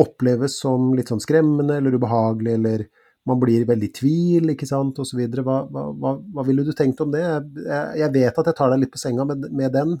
oppleves 0.00 0.58
som 0.62 0.94
litt 0.96 1.12
sånn 1.12 1.22
skremmende 1.24 1.78
eller 1.80 1.98
ubehagelig, 1.98 2.54
eller 2.56 2.86
man 3.26 3.40
blir 3.42 3.66
veldig 3.68 3.90
i 3.90 3.94
tvil, 3.96 4.52
ikke 4.54 4.68
sant, 4.68 4.98
osv. 5.02 5.20
Hva, 5.36 5.58
hva, 5.66 5.86
hva, 5.90 6.14
hva 6.32 6.44
ville 6.46 6.64
du 6.64 6.72
tenkt 6.76 7.00
om 7.02 7.12
det? 7.12 7.24
Jeg, 7.24 7.78
jeg 8.00 8.12
vet 8.14 8.40
at 8.40 8.52
jeg 8.52 8.56
tar 8.56 8.72
deg 8.72 8.84
litt 8.84 8.94
på 8.94 9.02
senga 9.02 9.26
med, 9.28 9.48
med 9.56 9.74
den, 9.74 9.96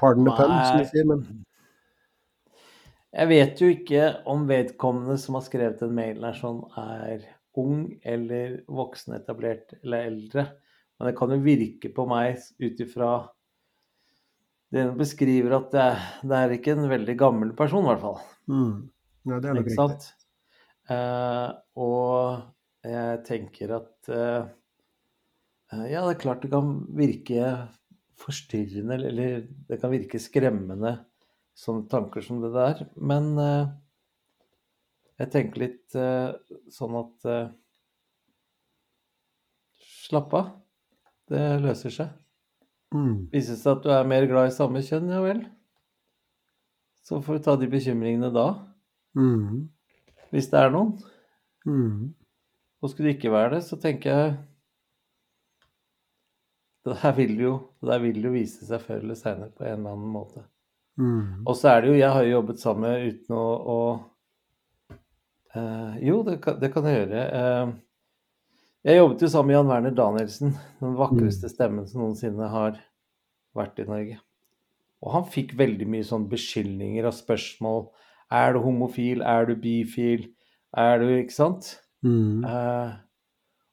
pardon 0.00 0.26
the 0.26 0.34
pun, 0.36 0.54
som 0.66 0.78
de 0.80 0.86
sier, 0.90 1.08
men 1.08 1.26
Jeg 3.12 3.28
vet 3.28 3.60
jo 3.60 3.68
ikke 3.68 4.08
om 4.32 4.46
vedkommende 4.48 5.18
som 5.20 5.36
har 5.36 5.44
skrevet 5.44 5.82
den 5.82 5.92
mailen 5.96 6.24
her 6.24 6.38
sånn, 6.38 6.62
er 6.80 7.26
ung 7.60 7.84
eller 8.08 8.62
voksenetablert 8.72 9.74
eller 9.82 10.08
eldre. 10.08 10.46
Men 10.96 11.10
det 11.10 11.18
kan 11.18 11.34
jo 11.34 11.42
virke 11.44 11.90
på 11.92 12.06
meg 12.08 12.40
ut 12.62 12.80
ifra 12.80 13.12
det 14.72 14.86
hun 14.86 14.96
beskriver, 14.96 15.58
at 15.58 15.68
det 15.74 15.82
er, 15.84 16.08
det 16.24 16.38
er 16.38 16.54
ikke 16.56 16.72
en 16.78 16.88
veldig 16.88 17.16
gammel 17.20 17.52
person, 17.56 17.84
i 17.84 17.90
hvert 17.90 18.04
fall. 18.06 18.20
mm. 18.48 18.74
Ja, 19.28 19.38
det 19.38 19.50
er 19.50 19.54
nok 19.58 19.68
riktig. 19.68 20.06
Eh, 20.90 21.50
og 21.78 22.88
jeg 22.88 23.20
tenker 23.28 23.76
at 23.76 24.08
eh, 24.10 24.48
Ja, 25.92 26.00
det 26.02 26.16
er 26.16 26.22
klart 26.24 26.42
det 26.42 26.50
kan 26.52 26.72
virke 26.98 27.52
forstyrrende, 28.22 28.94
eller- 28.98 29.46
det 29.68 29.80
kan 29.82 29.90
virke 29.92 30.20
skremmende, 30.22 30.94
sånne 31.58 31.88
tanker 31.90 32.22
som 32.24 32.40
det 32.40 32.52
der. 32.54 32.84
Men 32.96 33.32
eh, 33.38 33.66
jeg 35.20 35.30
tenker 35.34 35.60
litt 35.66 35.94
eh, 35.98 36.32
sånn 36.70 36.96
at 37.02 37.26
eh, 37.28 37.48
Slapp 40.02 40.32
av. 40.34 40.48
Det 41.30 41.40
løser 41.62 41.92
seg. 41.94 42.08
Mm. 42.92 43.28
Viser 43.32 43.54
det 43.54 43.60
seg 43.62 43.76
at 43.78 43.84
du 43.86 43.90
er 43.94 44.08
mer 44.10 44.26
glad 44.28 44.50
i 44.50 44.54
samme 44.54 44.82
kjønn, 44.84 45.08
ja 45.14 45.20
vel. 45.24 45.38
Så 47.06 47.20
får 47.24 47.38
du 47.38 47.44
ta 47.46 47.54
de 47.56 47.68
bekymringene 47.72 48.28
da, 48.34 48.48
Mm. 49.16 49.68
hvis 50.32 50.50
det 50.50 50.58
er 50.60 50.70
noen. 50.74 50.98
Mm. 51.66 52.12
Og 52.82 52.90
skulle 52.90 53.08
det 53.12 53.16
ikke 53.20 53.32
være 53.32 53.54
det, 53.54 53.62
så 53.64 53.78
tenker 53.80 54.10
jeg 54.10 54.36
Det 56.86 56.96
der 56.98 57.12
vil 57.14 57.36
jo, 57.38 57.52
det 57.78 57.92
der 57.92 58.00
vil 58.02 58.24
jo 58.26 58.32
vise 58.34 58.66
seg 58.66 58.82
før 58.82 59.04
eller 59.04 59.14
seinere 59.14 59.52
på 59.54 59.62
en 59.62 59.76
eller 59.76 59.92
annen 59.94 60.10
måte. 60.10 60.40
Mm. 60.98 61.44
Og 61.46 61.54
så 61.54 61.68
er 61.70 61.80
det 61.80 61.88
jo 61.88 61.94
Jeg 61.96 62.10
har 62.12 62.24
jo 62.26 62.32
jobbet 62.34 62.58
sammen 62.60 63.04
uten 63.06 63.36
å, 63.38 63.44
å 63.74 63.76
uh, 65.56 65.94
Jo, 66.02 66.18
det 66.26 66.34
kan, 66.42 66.58
det 66.60 66.72
kan 66.74 66.88
jeg 66.90 66.98
gjøre. 66.98 67.22
Uh, 67.30 67.72
jeg 68.82 68.98
jobbet 68.98 69.22
jo 69.22 69.30
sammen 69.30 69.52
med 69.52 69.56
Jan 69.56 69.70
Werner 69.70 69.94
Danielsen, 69.94 70.56
den 70.82 70.98
vakreste 70.98 71.52
stemmen 71.52 71.86
som 71.86 72.02
noensinne 72.02 72.50
har 72.50 72.80
vært 73.54 73.78
i 73.78 73.86
Norge. 73.86 74.18
Og 75.02 75.14
han 75.14 75.26
fikk 75.30 75.54
veldig 75.58 75.86
mye 75.90 76.06
sånn 76.06 76.26
beskyldninger 76.30 77.06
og 77.06 77.14
spørsmål. 77.14 77.86
Er 78.34 78.56
du 78.56 78.62
homofil? 78.64 79.22
Er 79.22 79.46
du 79.46 79.54
bifil? 79.54 80.26
Er 80.74 80.98
du 80.98 81.06
Ikke 81.14 81.36
sant? 81.36 81.76
Mm. 82.02 82.42
Uh, 82.42 82.98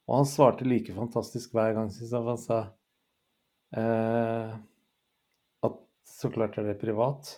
og 0.10 0.22
han 0.22 0.30
svarte 0.30 0.66
like 0.66 0.94
fantastisk 0.94 1.58
hver 1.58 1.74
gang, 1.78 1.90
syns 1.94 2.14
jeg. 2.14 2.26
Han 2.26 2.42
sa 2.42 2.60
eh, 3.78 4.56
at 5.68 5.78
så 6.08 6.32
klart 6.34 6.58
er 6.58 6.70
det 6.70 6.80
privat. 6.82 7.36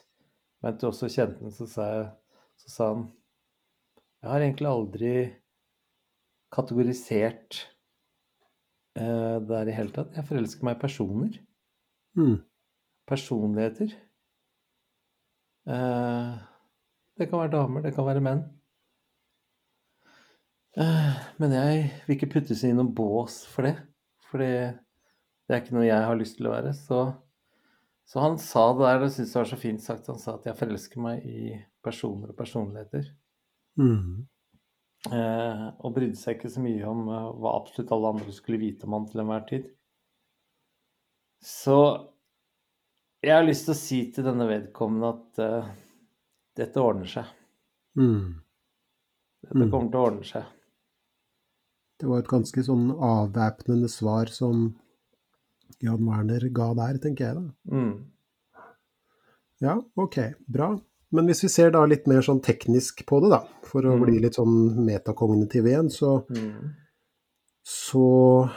Men 0.62 0.78
til 0.78 0.92
også 0.92 1.10
kjenten 1.10 1.52
så, 1.52 1.68
sa 1.68 1.88
jeg- 1.92 2.12
så 2.62 2.70
sa 2.70 2.88
han 2.94 3.12
Jeg 4.22 4.30
har 4.30 4.40
egentlig 4.40 4.68
aldri 4.70 5.14
kategorisert 6.54 7.66
eh, 8.96 9.40
det 9.40 9.48
der 9.50 9.68
i 9.72 9.74
hele 9.74 9.90
tatt. 9.96 10.14
Jeg 10.16 10.28
forelsker 10.28 10.64
meg 10.68 10.76
i 10.78 10.82
personer. 10.82 11.40
Mm. 12.16 12.44
Personligheter. 13.08 13.96
Eh, 15.68 16.38
det 17.18 17.30
kan 17.30 17.40
være 17.40 17.52
damer, 17.56 17.82
det 17.82 17.96
kan 17.96 18.06
være 18.06 18.22
menn. 18.22 18.44
Eh, 20.78 21.18
men 21.40 21.52
jeg 21.52 21.90
vil 22.06 22.16
ikke 22.16 22.30
puttes 22.36 22.62
i 22.64 22.72
noen 22.76 22.94
bås 22.96 23.42
for 23.52 23.68
det. 23.68 23.76
For 24.30 24.44
det, 25.52 25.58
er 25.58 25.64
ikke 25.66 25.76
noe 25.76 25.88
jeg 25.90 26.08
har 26.08 26.16
lyst 26.16 26.38
til 26.40 26.48
å 26.48 26.54
være. 26.56 26.72
Så, 26.78 27.02
så 28.08 28.22
han 28.24 28.38
sa 28.40 28.70
det 28.72 28.86
der, 28.88 29.02
det 29.04 29.10
syns 29.16 29.34
jeg 29.36 29.42
var 29.42 29.50
så 29.52 29.60
fint 29.60 29.84
sagt. 29.84 30.08
Han 30.08 30.22
sa 30.22 30.38
at 30.38 30.48
jeg 30.48 30.58
forelsker 30.60 31.04
meg 31.04 31.26
i 31.28 31.58
personer 31.84 32.32
og 32.32 32.38
personligheter. 32.40 33.10
Mm. 33.82 34.24
Eh, 35.12 35.68
og 35.82 35.96
brydde 35.96 36.20
seg 36.20 36.38
ikke 36.38 36.52
så 36.54 36.62
mye 36.64 36.86
om 36.88 37.08
eh, 37.10 37.28
hva 37.42 37.56
absolutt 37.58 37.92
alle 37.96 38.14
andre 38.16 38.34
skulle 38.36 38.62
vite 38.62 38.88
om 38.88 38.96
han 38.96 39.08
til 39.10 39.24
enhver 39.24 39.46
tid. 39.50 39.68
Så 41.42 41.78
jeg 43.26 43.34
har 43.34 43.46
lyst 43.46 43.68
til 43.68 43.74
å 43.76 43.80
si 43.82 44.00
til 44.14 44.26
denne 44.30 44.48
vedkommende 44.50 45.10
at 45.16 45.42
eh, 45.42 45.72
dette 46.62 46.82
ordner 46.82 47.10
seg. 47.10 47.36
Mm. 48.00 48.40
Dette 49.42 49.58
Mm. 49.58 49.72
kommer 49.74 49.90
til 49.90 50.00
å 50.00 50.06
ordne 50.06 50.28
seg. 50.28 50.46
Det 52.02 52.10
var 52.10 52.22
et 52.22 52.30
ganske 52.30 52.64
sånn 52.66 52.88
avvæpnende 52.94 53.90
svar 53.90 54.30
som 54.34 54.72
Jan 55.82 56.06
Werner 56.06 56.50
ga 56.54 56.74
der, 56.78 56.98
tenker 57.02 57.26
jeg 57.26 57.36
da. 57.36 57.44
Mm. 57.72 57.94
Ja, 59.62 59.76
ok, 59.96 60.18
bra. 60.48 60.80
Men 61.12 61.28
hvis 61.28 61.44
vi 61.44 61.50
ser 61.52 61.72
da 61.76 61.84
litt 61.86 62.08
mer 62.08 62.22
sånn 62.26 62.40
teknisk 62.42 63.04
på 63.06 63.20
det, 63.22 63.30
da, 63.34 63.42
for 63.68 63.82
å 63.84 63.98
Mm. 63.98 64.06
bli 64.06 64.20
litt 64.24 64.36
sånn 64.40 64.76
metakognitiv 64.88 65.66
igjen, 65.68 65.90
så, 65.92 66.26
Mm. 66.30 66.74
så 67.64 68.50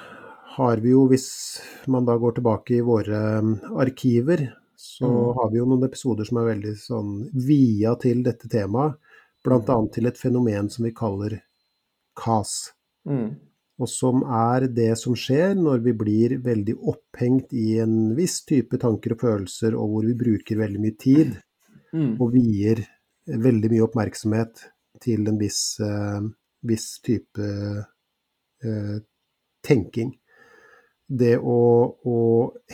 har 0.56 0.76
vi 0.76 0.90
jo, 0.90 1.08
hvis 1.08 1.60
man 1.88 2.04
da 2.04 2.16
går 2.16 2.36
tilbake 2.36 2.76
i 2.78 2.80
våre 2.80 3.38
um, 3.40 3.56
arkiver, 3.76 4.52
så 4.76 5.04
Mm. 5.08 5.34
har 5.34 5.50
vi 5.50 5.58
jo 5.58 5.66
noen 5.66 5.84
episoder 5.84 6.24
som 6.24 6.38
er 6.38 6.54
veldig 6.54 6.76
sånn 6.78 7.30
via 7.34 7.94
til 7.96 8.22
dette 8.22 8.48
temaet, 8.48 8.94
blant 9.44 9.66
Mm. 9.66 9.92
til 9.92 10.06
et 10.06 10.16
fenomen 10.16 10.70
som 10.70 10.84
vi 10.84 10.92
kaller 10.92 11.42
KAS. 12.16 12.72
Og 13.82 13.88
som 13.90 14.22
er 14.22 14.68
det 14.70 14.92
som 15.00 15.16
skjer 15.18 15.56
når 15.58 15.80
vi 15.82 15.92
blir 15.98 16.36
veldig 16.44 16.76
opphengt 16.92 17.52
i 17.58 17.80
en 17.82 18.12
viss 18.14 18.44
type 18.46 18.78
tanker 18.78 19.16
og 19.16 19.24
følelser, 19.24 19.74
og 19.74 19.90
hvor 19.90 20.06
vi 20.06 20.14
bruker 20.18 20.60
veldig 20.60 20.82
mye 20.84 20.98
tid 21.00 21.34
Mm. 21.94 22.16
og 22.18 22.32
vier 22.34 22.80
veldig 23.30 23.68
mye 23.70 23.82
oppmerksomhet 23.84 24.64
til 25.00 25.28
en 25.30 25.36
viss, 25.38 25.76
uh, 25.78 26.24
viss 26.66 26.98
type 27.06 27.38
uh, 27.38 28.96
tenking. 29.62 30.10
Det 31.06 31.36
å, 31.38 31.60
å 32.02 32.18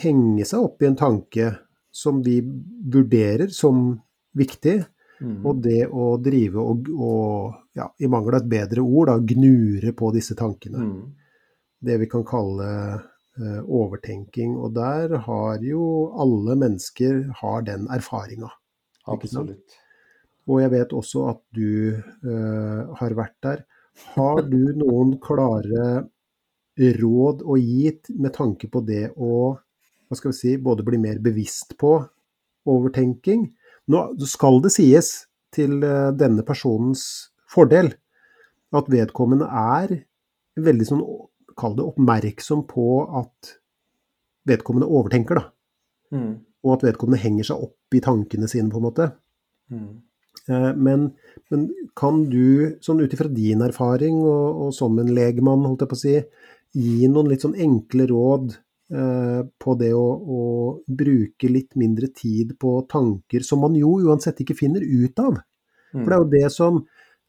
henge 0.01 0.45
seg 0.49 0.65
opp 0.65 0.81
i 0.81 0.89
en 0.89 0.97
tanke 0.97 1.51
som 1.93 2.23
vi 2.25 2.39
vurderer 2.41 3.53
som 3.53 3.99
viktig, 4.33 4.79
Mm. 5.21 5.45
og 5.45 5.59
det 5.61 5.83
å 5.85 6.17
drive 6.17 6.57
og, 6.57 6.87
og 6.97 7.53
ja, 7.77 7.87
i 7.99 8.09
mangel 8.11 8.35
av 8.35 8.43
et 8.43 8.51
bedre 8.51 8.83
ord, 8.83 9.07
da, 9.11 9.17
gnure 9.19 9.93
på 9.97 10.11
disse 10.15 10.35
tankene 10.35 10.83
Mm. 10.83 11.13
det 11.81 11.97
vi 11.97 12.07
kan 12.09 12.23
kalle 12.27 12.67
eh, 13.39 13.61
overtenking. 13.63 14.57
Og 14.57 14.73
der 14.75 15.15
har 15.25 15.63
jo 15.63 16.11
alle 16.19 16.55
mennesker 16.55 17.31
har 17.41 17.61
den 17.65 17.87
erfaringa. 17.89 18.51
Absolutt. 19.07 19.77
Og 20.49 20.61
jeg 20.61 20.71
vet 20.73 20.93
også 20.93 21.29
at 21.31 21.41
du 21.55 21.95
eh, 21.95 22.81
har 22.99 23.17
vært 23.17 23.37
der. 23.41 23.63
Har 24.15 24.41
du 24.41 24.73
noen 24.83 25.17
klare 25.23 26.07
råd 26.77 27.43
å 27.43 27.57
gi 27.57 27.91
med 28.17 28.33
tanke 28.33 28.69
på 28.71 28.81
det 28.85 29.11
å 29.17 29.57
hva 30.11 30.17
skal 30.19 30.33
vi 30.33 30.35
si, 30.35 30.57
både 30.59 30.83
bli 30.83 30.97
mer 30.99 31.19
bevisst 31.23 31.77
på 31.79 31.93
overtenking? 32.67 33.45
Nå 33.87 34.01
skal 34.27 34.59
det 34.59 34.73
sies 34.75 35.11
til 35.55 35.79
eh, 35.87 36.11
denne 36.11 36.43
personens 36.43 37.30
fordel 37.51 37.91
at 38.71 38.91
vedkommende 38.91 39.47
er 39.47 39.97
veldig 40.61 40.87
sånn, 40.87 41.01
kall 41.59 41.75
det 41.75 41.87
oppmerksom 41.87 42.63
på 42.69 42.85
at 43.19 43.55
vedkommende 44.47 44.87
overtenker, 44.87 45.41
da. 45.41 45.49
Mm. 46.15 46.31
Og 46.63 46.77
at 46.77 46.85
vedkommende 46.87 47.21
henger 47.21 47.51
seg 47.51 47.65
opp 47.67 47.97
i 47.97 48.01
tankene 48.03 48.47
sine, 48.49 48.71
på 48.71 48.79
en 48.79 48.87
måte. 48.87 49.11
Mm. 49.73 49.91
Eh, 50.47 50.71
Men, 50.75 51.11
men 51.51 51.67
kan 51.97 52.23
du, 52.31 52.77
sånn 52.81 53.03
ut 53.03 53.13
ifra 53.13 53.29
din 53.31 53.61
erfaring 53.65 54.21
og, 54.23 54.65
og 54.65 54.73
som 54.75 54.97
en 55.01 55.11
legmann, 55.13 55.65
holdt 55.67 55.85
jeg 55.85 55.91
på 55.91 55.99
å 55.99 56.01
si, 56.01 56.17
gi 56.77 57.07
noen 57.11 57.29
litt 57.31 57.43
sånn 57.43 57.57
enkle 57.59 58.07
råd 58.09 58.55
eh, 58.95 59.41
på 59.59 59.75
det 59.79 59.91
å, 59.97 60.07
å 60.07 60.41
bruke 60.87 61.51
litt 61.51 61.75
mindre 61.79 62.07
tid 62.15 62.55
på 62.61 62.77
tanker 62.91 63.43
som 63.43 63.61
man 63.65 63.75
jo 63.75 63.97
uansett 64.07 64.39
ikke 64.43 64.57
finner 64.57 64.85
ut 64.85 65.19
av? 65.19 65.41
For 65.91 66.07
det 66.07 66.15
er 66.15 66.21
jo 66.21 66.31
det 66.31 66.49
som, 66.55 66.77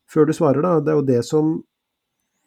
før 0.08 0.26
du 0.26 0.32
svarer 0.32 0.62
da, 0.62 0.80
det 0.80 0.88
er 0.92 0.96
jo 1.00 1.02
det 1.02 1.24
som 1.24 1.64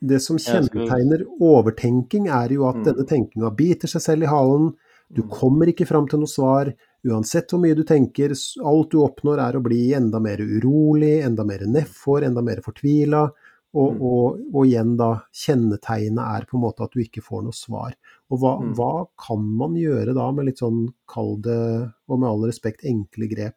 det 0.05 0.19
som 0.21 0.37
kjennetegner 0.37 1.23
overtenking, 1.41 2.27
er 2.29 2.49
jo 2.53 2.67
at 2.67 2.75
Mm. 2.75 2.83
denne 2.83 3.05
tenkinga 3.07 3.49
biter 3.55 3.87
seg 3.87 4.01
selv 4.01 4.23
i 4.23 4.27
halen. 4.27 4.73
Du 5.11 5.23
Mm. 5.23 5.29
kommer 5.29 5.65
ikke 5.67 5.87
fram 5.87 6.07
til 6.07 6.19
noe 6.19 6.27
svar. 6.27 6.73
Uansett 7.05 7.47
hvor 7.49 7.59
mye 7.61 7.75
du 7.75 7.83
tenker, 7.83 8.29
alt 8.63 8.89
du 8.91 8.97
oppnår 8.99 9.39
er 9.39 9.53
å 9.57 9.63
bli 9.63 9.93
enda 9.93 10.19
mer 10.19 10.37
urolig, 10.37 11.23
enda 11.23 11.43
mer 11.45 11.59
nedfor, 11.59 12.23
enda 12.23 12.41
mer 12.43 12.57
fortvila. 12.57 13.31
Og, 13.73 13.93
Mm. 13.95 14.01
og, 14.01 14.39
og 14.53 14.65
igjen 14.65 14.95
da, 14.97 15.21
kjennetegnet 15.33 16.41
er 16.41 16.45
på 16.45 16.55
en 16.55 16.61
måte 16.61 16.83
at 16.83 16.91
du 16.91 16.99
ikke 16.99 17.21
får 17.23 17.43
noe 17.43 17.51
svar. 17.51 17.93
Og 18.31 18.39
hva, 18.39 18.59
Mm. 18.61 18.73
hva 18.75 19.07
kan 19.17 19.39
man 19.57 19.73
gjøre 19.75 20.13
da 20.13 20.31
med 20.31 20.45
litt 20.45 20.59
sånn, 20.59 20.93
kall 21.07 21.37
det, 21.37 21.91
og 22.09 22.19
med 22.19 22.29
all 22.29 22.41
respekt, 22.43 22.83
enkle 22.85 23.27
grep? 23.29 23.55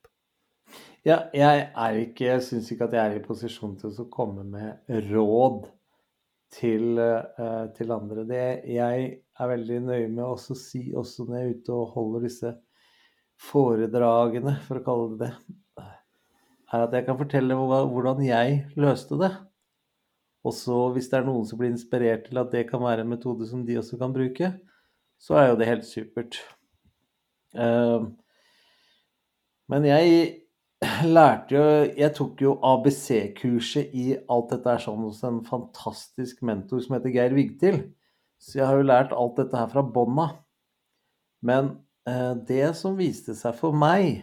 Ja, 1.08 1.22
jeg 1.32 1.60
er 1.72 1.98
ikke 2.02 2.34
syns 2.44 2.66
ikke 2.72 2.84
at 2.84 2.94
jeg 2.98 3.00
er 3.00 3.16
i 3.16 3.24
posisjon 3.24 3.76
til 3.80 3.94
å 4.02 4.04
komme 4.12 4.42
med 4.44 4.90
råd 5.08 5.62
til, 6.52 6.98
eh, 7.00 7.66
til 7.76 7.92
andre. 7.94 8.24
Det 8.28 8.42
jeg 8.68 9.06
er 9.16 9.48
veldig 9.52 9.78
nøye 9.86 10.08
med 10.10 10.24
å 10.26 10.34
si, 10.36 10.90
også 10.92 11.24
når 11.24 11.38
jeg 11.38 11.46
er 11.46 11.54
ute 11.54 11.76
og 11.78 11.94
holder 11.94 12.26
disse 12.26 12.52
foredragene, 13.40 14.56
for 14.66 14.80
å 14.80 14.84
kalle 14.84 15.16
det 15.22 15.30
det, 15.78 15.86
er 16.74 16.84
at 16.84 16.92
jeg 16.98 17.06
kan 17.06 17.18
fortelle 17.22 17.56
hvordan 17.56 18.20
jeg 18.26 18.58
løste 18.76 19.16
det. 19.22 19.30
Og 20.44 20.52
så 20.52 20.76
hvis 20.92 21.08
det 21.08 21.20
er 21.22 21.26
noen 21.28 21.46
som 21.48 21.60
blir 21.60 21.72
inspirert 21.72 22.26
til 22.28 22.42
at 22.42 22.52
det 22.52 22.66
kan 22.68 22.82
være 22.84 23.06
en 23.06 23.14
metode 23.14 23.48
som 23.48 23.64
de 23.64 23.78
også 23.80 23.96
kan 24.00 24.12
bruke, 24.12 24.52
så 25.18 25.40
er 25.40 25.48
jo 25.48 25.56
det 25.56 25.70
helt 25.70 25.88
supert. 25.88 26.42
Eh, 27.56 28.04
Men 29.68 29.84
jeg 29.84 30.47
lærte 31.08 31.56
jo 31.56 31.62
Jeg 31.98 32.14
tok 32.14 32.42
jo 32.42 32.54
ABC-kurset 32.62 33.94
i 33.98 34.12
alt 34.30 34.52
dette 34.52 34.70
her 34.70 34.82
sånn 34.82 35.02
hos 35.02 35.22
en 35.26 35.40
fantastisk 35.46 36.42
mentor 36.46 36.82
som 36.84 36.96
heter 36.96 37.14
Geir 37.14 37.34
Vigtil. 37.34 37.80
Så 38.38 38.60
jeg 38.60 38.68
har 38.68 38.78
jo 38.78 38.86
lært 38.86 39.14
alt 39.14 39.38
dette 39.40 39.58
her 39.58 39.70
fra 39.72 39.82
bånda. 39.82 40.28
Men 41.42 41.72
eh, 42.06 42.34
det 42.46 42.76
som 42.78 42.98
viste 42.98 43.34
seg 43.38 43.56
for 43.58 43.74
meg 43.74 44.22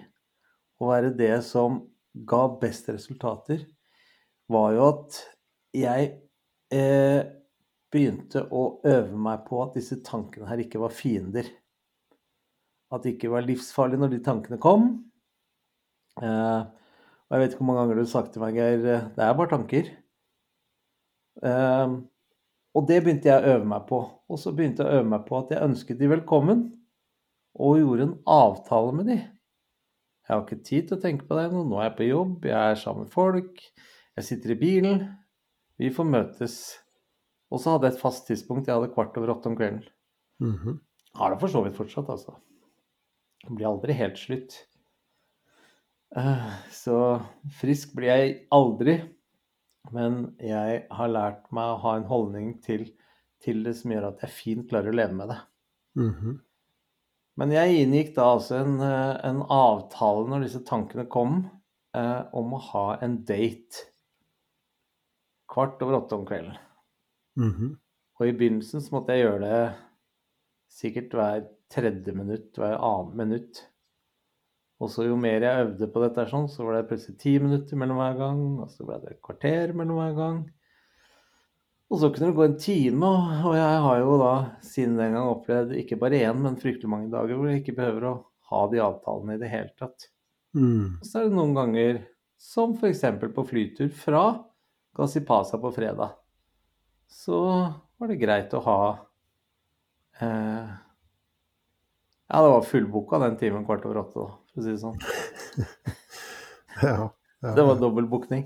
å 0.80 0.91
være 0.91 1.12
det 1.16 1.38
som 1.47 1.82
ga 2.16 2.45
best 2.62 2.88
resultater, 2.91 3.66
var 4.51 4.76
jo 4.76 4.86
at 4.88 5.20
jeg 5.76 6.12
eh, 6.72 7.22
begynte 7.91 8.45
å 8.47 8.80
øve 8.88 9.20
meg 9.20 9.43
på 9.47 9.60
at 9.64 9.76
disse 9.76 9.99
tankene 10.08 10.47
her 10.47 10.64
ikke 10.64 10.80
var 10.80 10.95
fiender. 10.95 11.49
At 12.95 13.03
det 13.03 13.16
ikke 13.16 13.34
var 13.34 13.43
livsfarlig 13.43 13.99
når 13.99 14.16
de 14.16 14.22
tankene 14.24 14.60
kom. 14.62 14.89
Eh, 16.22 16.61
og 17.26 17.36
jeg 17.36 17.41
vet 17.41 17.53
ikke 17.53 17.63
hvor 17.63 17.70
mange 17.72 17.84
ganger 17.84 17.99
du 17.99 18.03
har 18.05 18.11
sagt 18.11 18.34
til 18.34 18.43
meg, 18.43 18.57
Geir, 18.59 18.84
eh, 18.86 19.07
det 19.16 19.24
er 19.26 19.38
bare 19.38 19.51
tanker. 19.51 19.89
Eh, 21.43 21.95
og 22.76 22.88
det 22.89 23.01
begynte 23.03 23.32
jeg 23.32 23.41
å 23.41 23.55
øve 23.55 23.70
meg 23.72 23.86
på. 23.89 24.01
Og 24.30 24.41
så 24.41 24.53
begynte 24.55 24.84
jeg 24.84 24.91
å 24.91 25.01
øve 25.01 25.11
meg 25.13 25.26
på 25.28 25.39
at 25.39 25.53
jeg 25.53 25.63
ønsket 25.66 25.99
de 26.01 26.11
velkommen, 26.11 26.66
og 27.55 27.80
gjorde 27.80 28.09
en 28.09 28.18
avtale 28.28 28.95
med 28.97 29.11
de. 29.11 29.20
Jeg 30.26 30.34
har 30.34 30.41
ikke 30.41 30.66
tid 30.66 30.88
til 30.89 30.97
å 30.97 31.03
tenke 31.03 31.28
på 31.30 31.38
det 31.38 31.45
nå. 31.53 31.61
Nå 31.70 31.78
er 31.80 31.89
jeg 31.89 31.97
på 31.99 32.07
jobb, 32.09 32.47
jeg 32.49 32.72
er 32.74 32.80
sammen 32.82 33.05
med 33.05 33.13
folk, 33.13 33.61
jeg 34.18 34.28
sitter 34.28 34.55
i 34.55 34.59
bilen. 34.59 35.05
Vi 35.80 35.91
får 35.93 36.07
møtes. 36.09 36.57
Og 37.53 37.61
så 37.61 37.76
hadde 37.76 37.88
jeg 37.88 37.95
et 37.95 38.01
fast 38.01 38.26
tidspunkt. 38.28 38.68
Jeg 38.68 38.76
hadde 38.76 38.93
kvart 38.95 39.16
over 39.20 39.36
åtte 39.36 39.51
om 39.51 39.57
kvelden. 39.59 39.84
Mhm. 40.43 40.80
Har 41.16 41.32
det 41.32 41.39
for 41.39 41.47
så 41.47 41.61
vidt 41.63 41.78
fortsatt, 41.78 42.09
altså. 42.11 42.34
Det 43.45 43.55
blir 43.55 43.70
aldri 43.70 43.95
helt 43.95 44.18
slutt. 44.20 44.57
Eh, 46.16 46.51
Så 46.72 46.97
frisk 47.59 47.95
blir 47.97 48.11
jeg 48.11 48.36
aldri. 48.55 48.97
Men 49.93 50.36
jeg 50.41 50.86
har 50.97 51.11
lært 51.11 51.43
meg 51.53 51.74
å 51.76 51.82
ha 51.84 51.95
en 51.99 52.07
holdning 52.09 52.55
til, 52.66 52.88
til 53.43 53.61
det 53.68 53.76
som 53.78 53.93
gjør 53.93 54.07
at 54.09 54.24
jeg 54.26 54.34
fint 54.34 54.70
klarer 54.72 54.89
å 54.93 54.97
leve 54.97 55.18
med 55.20 55.30
det. 55.34 55.39
Mhm. 56.01 56.39
Men 57.38 57.51
jeg 57.51 57.82
inngikk 57.84 58.13
da 58.16 58.30
altså 58.32 58.61
en, 58.61 58.78
eh, 58.80 59.20
en 59.28 59.41
avtale 59.51 60.28
når 60.32 60.45
disse 60.45 60.61
tankene 60.63 61.03
kom, 61.11 61.49
eh, 61.93 62.22
om 62.34 62.53
å 62.55 62.61
ha 62.72 62.86
en 63.03 63.18
date 63.28 63.84
kvart 65.51 65.82
over 65.84 65.99
åtte 65.99 66.16
om 66.16 66.26
kvelden. 66.26 66.57
Mhm. 67.38 67.76
Og 68.20 68.28
i 68.28 68.32
begynnelsen 68.32 68.82
så 68.82 68.95
måtte 68.95 69.13
jeg 69.13 69.26
gjøre 69.26 69.41
det 69.43 69.76
sikkert 70.72 71.16
hver 71.18 71.45
tredje 71.72 72.13
minutt, 72.16 72.53
hver 72.55 72.78
annet 72.80 73.16
minutt. 73.20 73.61
Og 74.84 74.91
så 74.91 75.05
jo 75.07 75.15
mer 75.19 75.43
jeg 75.45 75.67
øvde 75.69 75.88
på 75.91 76.01
dette, 76.03 76.26
sånn, 76.28 76.49
så 76.51 76.65
var 76.65 76.78
det 76.78 76.88
plutselig 76.89 77.19
ti 77.21 77.38
minutter 77.39 77.80
mellom 77.80 78.01
hver 78.01 78.17
gang. 78.19 78.41
Og 78.59 78.71
så 78.73 78.88
ble 78.88 78.99
det 79.03 79.13
et 79.13 79.23
kvarter 79.23 79.71
mellom 79.78 80.01
hver 80.01 80.17
gang. 80.17 80.39
Og 81.93 82.01
så 82.01 82.09
kunne 82.09 82.32
det 82.32 82.38
gå 82.39 82.45
en 82.47 82.57
time, 82.59 83.09
og 83.45 83.53
jeg 83.55 83.82
har 83.86 83.99
jo 84.01 84.15
da 84.17 84.34
siden 84.65 84.97
den 84.97 85.13
gang 85.13 85.30
opplevd 85.30 85.76
ikke 85.78 85.99
bare 86.01 86.23
én, 86.26 86.39
men 86.41 86.57
fryktelig 86.57 86.89
mange 86.89 87.11
dager 87.13 87.38
hvor 87.38 87.51
jeg 87.51 87.61
ikke 87.61 87.78
behøver 87.78 88.07
å 88.09 88.15
ha 88.49 88.61
de 88.71 88.82
avtalene 88.82 89.38
i 89.38 89.41
det 89.41 89.51
hele 89.51 89.69
tatt. 89.78 90.07
Mm. 90.57 90.97
Og 90.97 91.05
så 91.05 91.21
er 91.21 91.28
det 91.28 91.38
noen 91.38 91.53
ganger, 91.55 91.99
som 92.41 92.73
f.eks. 92.76 93.03
på 93.36 93.45
flytur 93.47 93.91
fra 93.95 94.23
Gassipasa 94.97 95.59
på 95.61 95.71
fredag, 95.76 96.17
så 97.11 97.39
var 97.99 98.11
det 98.11 98.17
greit 98.21 98.53
å 98.57 98.63
ha 98.65 98.80
eh, 100.23 100.73
Ja, 102.26 102.41
det 102.41 102.49
var 102.49 102.65
fullbooka 102.65 103.21
den 103.21 103.38
timen 103.38 103.65
kvart 103.67 103.86
over 103.86 104.01
åtte, 104.01 104.26
da, 104.26 104.45
for 104.56 104.64
å 104.64 104.66
si 104.66 104.76
det 104.76 104.84
sånn. 104.84 104.99
Ja. 106.76 107.06
ja. 107.39 107.51
Det 107.56 107.64
var 107.64 107.78
dobbeltbookning. 107.80 108.41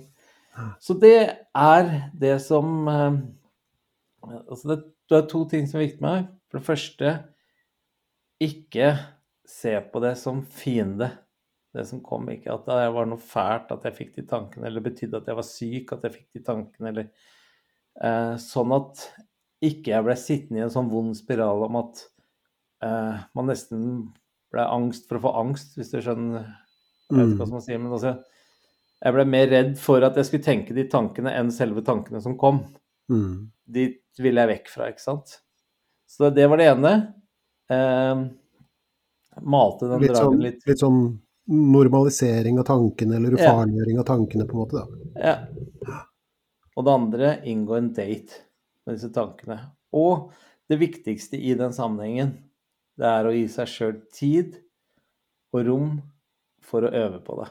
Så 0.77 0.93
det 1.01 1.47
er 1.57 1.87
det 2.13 2.35
som 2.45 2.83
eh, 2.85 3.15
Altså 4.43 4.69
det, 4.69 4.75
det 5.09 5.17
er 5.17 5.31
to 5.31 5.41
ting 5.49 5.65
som 5.65 5.79
er 5.79 5.87
viktig 5.87 6.03
med 6.03 6.11
meg. 6.11 6.27
For 6.45 6.59
det 6.59 6.67
første, 6.67 7.13
ikke 8.43 8.91
se 9.49 9.73
på 9.91 10.01
det 10.03 10.13
som 10.19 10.43
fiende, 10.43 11.09
det 11.73 11.85
som 11.89 12.03
kom. 12.05 12.27
Ikke 12.33 12.53
at 12.53 12.67
det 12.69 12.91
var 12.93 13.09
noe 13.09 13.21
fælt 13.21 13.71
at 13.73 13.87
jeg 13.87 13.97
fikk 13.97 14.13
de 14.19 14.27
tankene, 14.29 14.67
eller 14.69 14.85
betydde 14.85 15.21
at 15.21 15.31
jeg 15.31 15.39
var 15.39 15.47
syk 15.47 15.95
at 15.95 16.05
jeg 16.05 16.17
fikk 16.17 16.37
de 16.37 16.43
tankene, 16.45 16.91
eller 16.93 17.09
eh, 18.03 18.35
Sånn 18.43 18.75
at 18.75 19.07
ikke 19.65 19.91
jeg 19.91 20.05
ble 20.05 20.15
sittende 20.19 20.61
i 20.61 20.65
en 20.67 20.73
sånn 20.73 20.91
vond 20.91 21.15
spiral 21.17 21.65
om 21.65 21.79
at 21.81 22.03
eh, 22.85 23.23
man 23.35 23.49
nesten 23.51 23.81
ble 24.51 24.65
angst 24.65 25.07
for 25.07 25.17
å 25.19 25.21
få 25.27 25.33
angst, 25.43 25.75
hvis 25.77 25.91
du 25.91 25.99
skjønner 26.01 26.45
Jeg 27.09 27.17
vet 27.17 27.27
ikke 27.33 27.37
hva 27.39 27.45
Mm. 27.47 27.51
man 27.51 27.61
sier, 27.61 27.79
men 27.79 27.91
altså 27.91 28.23
Jeg 29.03 29.13
ble 29.13 29.25
mer 29.25 29.47
redd 29.47 29.77
for 29.79 30.03
at 30.03 30.15
jeg 30.15 30.25
skulle 30.25 30.43
tenke 30.43 30.73
de 30.75 30.83
tankene 30.91 31.31
enn 31.33 31.51
selve 31.51 31.81
tankene 31.81 32.21
som 32.21 32.37
kom. 32.37 32.59
Mm. 33.09 33.49
De 33.67 33.85
ville 34.19 34.41
jeg 34.41 34.49
vekk 34.59 34.67
fra, 34.69 34.89
ikke 34.91 34.99
sant. 35.05 35.39
Så 36.07 36.29
det 36.35 36.49
var 36.49 36.57
det 36.57 36.67
ene. 36.67 37.13
Eh, 37.69 38.25
malte 39.41 39.87
den 39.87 40.01
Litt, 40.01 40.11
sånn, 40.11 40.35
dragen 40.35 40.43
litt. 40.43 40.67
litt 40.67 40.79
sånn 40.83 41.19
normalisering 41.49 42.59
av 42.59 42.65
tankene, 42.65 43.15
eller 43.15 43.37
Ja. 43.37 43.53
ufarliggjøring 43.53 43.99
av 43.99 44.05
tankene, 44.05 44.45
på 44.45 44.53
en 44.53 44.61
måte. 44.65 44.75
da. 44.75 44.85
Ja. 45.15 46.03
Og 46.77 46.85
det 46.85 46.93
andre, 46.93 47.41
inngå 47.45 47.77
en 47.77 47.93
date 47.93 48.41
med 48.85 48.95
disse 48.97 49.11
tankene. 49.13 49.59
Og 49.93 50.31
det 50.69 50.77
viktigste 50.79 51.39
i 51.41 51.53
den 51.55 51.71
sammenhengen, 51.71 52.37
det 52.99 53.07
er 53.07 53.27
å 53.27 53.33
gi 53.33 53.45
seg 53.51 53.69
sjøl 53.71 53.99
tid 54.11 54.57
og 55.55 55.61
rom 55.67 55.91
for 56.69 56.85
å 56.85 56.91
øve 56.93 57.21
på 57.23 57.37
det. 57.39 57.47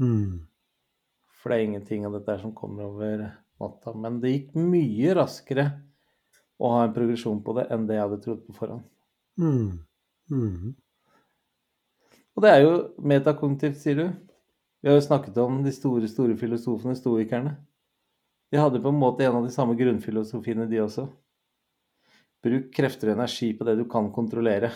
Mm. 0.00 0.46
For 1.38 1.52
det 1.52 1.58
er 1.58 1.66
ingenting 1.66 2.06
av 2.08 2.16
dette 2.16 2.38
som 2.40 2.54
kommer 2.56 2.88
over 2.88 3.26
natta. 3.60 3.94
Men 3.94 4.18
det 4.22 4.32
gikk 4.32 4.56
mye 4.58 5.14
raskere 5.18 5.68
å 6.58 6.72
ha 6.74 6.86
en 6.86 6.94
progresjon 6.96 7.42
på 7.44 7.54
det 7.58 7.68
enn 7.74 7.86
det 7.86 7.98
jeg 7.98 8.06
hadde 8.06 8.22
trodd 8.24 8.40
på 8.46 8.56
forhånd. 8.56 8.86
Mm. 9.38 9.78
Mm. 10.32 10.72
Og 12.34 12.44
det 12.44 12.50
er 12.54 12.64
jo 12.64 12.72
metakognitivt, 13.12 13.78
sier 13.82 14.00
du. 14.00 14.08
Vi 14.80 14.90
har 14.90 14.98
jo 14.98 15.04
snakket 15.04 15.38
om 15.42 15.62
de 15.64 15.72
store, 15.74 16.08
store 16.10 16.36
filosofene, 16.38 16.96
stoikerne. 16.98 17.56
De 18.48 18.60
hadde 18.60 18.80
på 18.82 18.90
en 18.92 19.00
måte 19.00 19.26
en 19.26 19.40
av 19.40 19.46
de 19.46 19.52
samme 19.52 19.76
grunnfilosofiene, 19.78 20.68
de 20.70 20.80
også. 20.80 21.08
Bruk 22.44 22.70
krefter 22.74 23.10
og 23.10 23.18
energi 23.18 23.50
på 23.58 23.66
det 23.66 23.76
du 23.80 23.84
kan 23.90 24.12
kontrollere. 24.14 24.70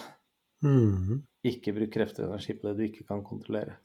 Mm. 0.64 1.22
Ikke 1.46 1.74
bruk 1.76 1.92
krefter 1.94 2.26
og 2.26 2.34
energi 2.34 2.56
på 2.58 2.68
det 2.68 2.76
du 2.78 2.84
ikke 2.88 3.06
kan 3.08 3.22
kontrollere. 3.26 3.78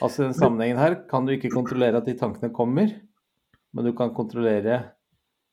Altså 0.00 0.22
i 0.22 0.26
den 0.26 0.36
sammenhengen 0.36 0.80
her 0.80 0.98
kan 1.10 1.26
du 1.26 1.34
ikke 1.34 1.52
kontrollere 1.52 2.00
at 2.00 2.08
de 2.08 2.16
tankene 2.18 2.52
kommer, 2.54 2.92
men 3.72 3.84
du 3.84 3.92
kan 3.96 4.14
kontrollere 4.16 4.82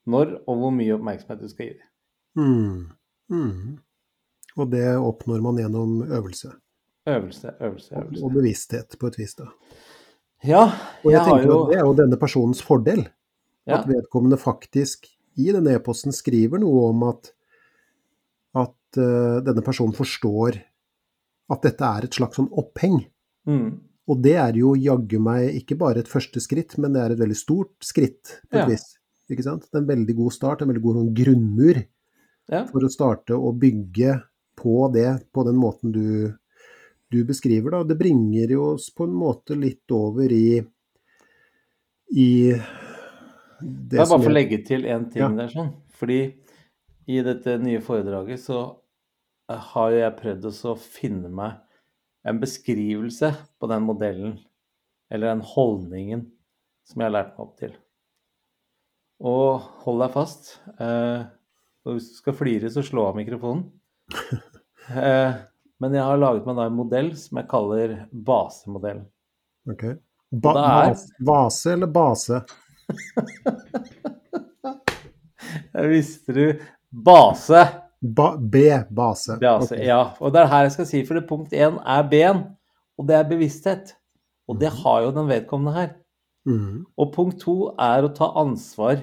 når 0.10 0.38
og 0.48 0.60
hvor 0.60 0.74
mye 0.76 0.96
oppmerksomhet 0.98 1.44
du 1.44 1.52
skal 1.52 1.70
gi 1.70 1.78
dem. 1.78 1.90
Mm. 2.34 2.78
Mm. 3.34 3.80
Og 4.58 4.70
det 4.72 4.86
oppnår 4.98 5.42
man 5.46 5.60
gjennom 5.62 6.02
øvelse. 6.04 6.54
Øvelse, 7.08 7.54
øvelse, 7.60 7.96
øvelse. 7.96 8.24
Og 8.24 8.32
bevissthet, 8.34 8.96
på 9.00 9.10
et 9.12 9.18
vis. 9.20 9.36
da. 9.36 9.50
Ja, 10.44 10.64
jeg, 10.68 11.06
Og 11.06 11.12
jeg 11.12 11.24
tenker 11.24 11.48
jo 11.48 11.58
at 11.64 11.72
det 11.72 11.78
er 11.80 11.86
jo 11.86 11.96
denne 11.98 12.20
personens 12.20 12.62
fordel. 12.64 13.08
ja, 13.68 13.80
At 13.80 13.88
vedkommende 13.88 14.38
faktisk 14.38 15.08
i 15.36 15.52
denne 15.52 15.74
e-posten 15.76 16.14
skriver 16.16 16.62
noe 16.62 16.90
om 16.92 17.04
at, 17.10 17.32
at 18.94 19.00
eh, 19.02 19.40
denne 19.46 19.64
personen 19.66 19.94
forstår 19.98 20.60
at 21.52 21.66
dette 21.66 21.84
er 21.86 22.06
et 22.08 22.14
slags 22.16 22.38
sånn 22.40 22.52
oppheng. 22.58 23.02
mm, 23.48 23.72
Og 24.08 24.20
det 24.22 24.34
er 24.36 24.54
jo 24.60 24.74
jaggu 24.76 25.20
meg 25.20 25.56
ikke 25.62 25.78
bare 25.80 26.00
et 26.04 26.08
første 26.12 26.40
skritt, 26.44 26.78
men 26.78 26.94
det 26.94 27.02
er 27.02 27.12
et 27.14 27.20
veldig 27.20 27.38
stort 27.38 27.74
skritt 27.84 28.40
på 28.50 28.58
et 28.58 28.64
Ja. 28.64 28.66
vis. 28.68 28.98
Ikke 29.32 29.44
sant? 29.44 29.64
Det 29.72 29.76
er 29.76 29.82
en 29.82 29.88
veldig 29.88 30.16
god 30.18 30.34
start, 30.34 30.62
en 30.62 30.68
veldig 30.68 30.82
god 30.84 30.96
sånn 31.00 31.14
grunnmur 31.16 31.78
ja. 32.50 32.66
for 32.68 32.84
å 32.84 32.90
starte 32.92 33.32
å 33.34 33.54
bygge 33.58 34.22
på 34.56 34.92
det 34.94 35.32
på 35.32 35.46
den 35.48 35.56
måten 35.56 35.92
du, 35.94 36.34
du 37.10 37.24
beskriver. 37.24 37.72
Da. 37.72 37.84
Det 37.84 37.98
bringer 37.98 38.52
jo 38.52 38.74
oss 38.74 38.90
på 38.94 39.06
en 39.08 39.16
måte 39.16 39.56
litt 39.56 39.90
over 39.92 40.30
i, 40.32 40.60
i 42.12 42.30
det 43.64 43.98
Jeg 44.02 44.10
bare 44.12 44.24
får 44.28 44.36
legge 44.36 44.60
til 44.68 44.86
en 44.86 45.10
ting 45.10 45.22
Ja. 45.24 45.30
der, 45.30 45.48
sånn. 45.48 45.72
Fordi 45.96 46.34
i 47.08 47.22
dette 47.24 47.58
nye 47.60 47.80
foredraget 47.82 48.40
så 48.40 48.76
har 49.52 49.92
jo 49.92 50.00
jeg 50.00 50.16
prøvd 50.20 50.46
å 50.72 50.76
finne 50.80 51.30
meg 51.34 51.60
en 52.28 52.40
beskrivelse 52.40 53.34
på 53.60 53.68
den 53.72 53.84
modellen, 53.84 54.38
eller 55.12 55.34
den 55.34 55.44
holdningen, 55.46 56.26
som 56.88 57.02
jeg 57.04 57.10
har 57.10 57.16
lært 57.18 57.34
meg 57.36 57.44
opp 57.46 57.58
til. 57.60 57.74
Og 59.24 59.60
hold 59.84 60.02
deg 60.04 60.14
fast. 60.16 60.54
Eh, 60.80 61.26
og 61.84 61.98
hvis 61.98 62.10
du 62.14 62.16
skal 62.22 62.36
flire, 62.40 62.72
så 62.72 62.84
slå 62.86 63.10
av 63.12 63.20
mikrofonen. 63.20 63.68
Eh, 64.84 65.32
men 65.80 65.94
jeg 65.96 66.04
har 66.04 66.18
laget 66.20 66.44
meg 66.44 66.58
da 66.58 66.66
en 66.68 66.74
modell 66.76 67.06
som 67.16 67.38
jeg 67.40 67.48
kaller 67.48 67.94
basemodellen. 68.12 69.06
Ok. 69.72 69.86
Ba, 70.44 70.52
er- 70.90 71.06
vase 71.24 71.72
eller 71.78 71.88
base? 71.88 72.42
Jeg 75.72 75.88
visste 75.94 76.36
du 76.36 76.44
Base! 76.92 77.64
Ba, 78.04 78.34
B, 78.38 78.68
base. 78.92 79.38
base 79.40 79.48
altså, 79.48 79.80
Ja, 79.80 80.12
og 80.20 80.34
det 80.36 80.42
er 80.42 80.52
her 80.52 80.66
jeg 80.68 80.76
skal 80.76 80.88
si, 80.90 81.04
for 81.08 81.16
det 81.16 81.28
punkt 81.30 81.54
én 81.56 81.80
er 81.80 82.08
B-en, 82.12 82.44
og 83.00 83.08
det 83.08 83.16
er 83.16 83.30
bevissthet. 83.30 83.96
Og 84.52 84.60
det 84.60 84.74
har 84.84 85.06
jo 85.06 85.14
den 85.16 85.30
vedkommende 85.30 85.74
her. 85.74 85.94
Mm. 86.46 86.84
Og 87.00 87.14
punkt 87.16 87.40
to 87.40 87.72
er 87.80 88.04
å 88.04 88.12
ta 88.12 88.28
ansvar, 88.42 89.00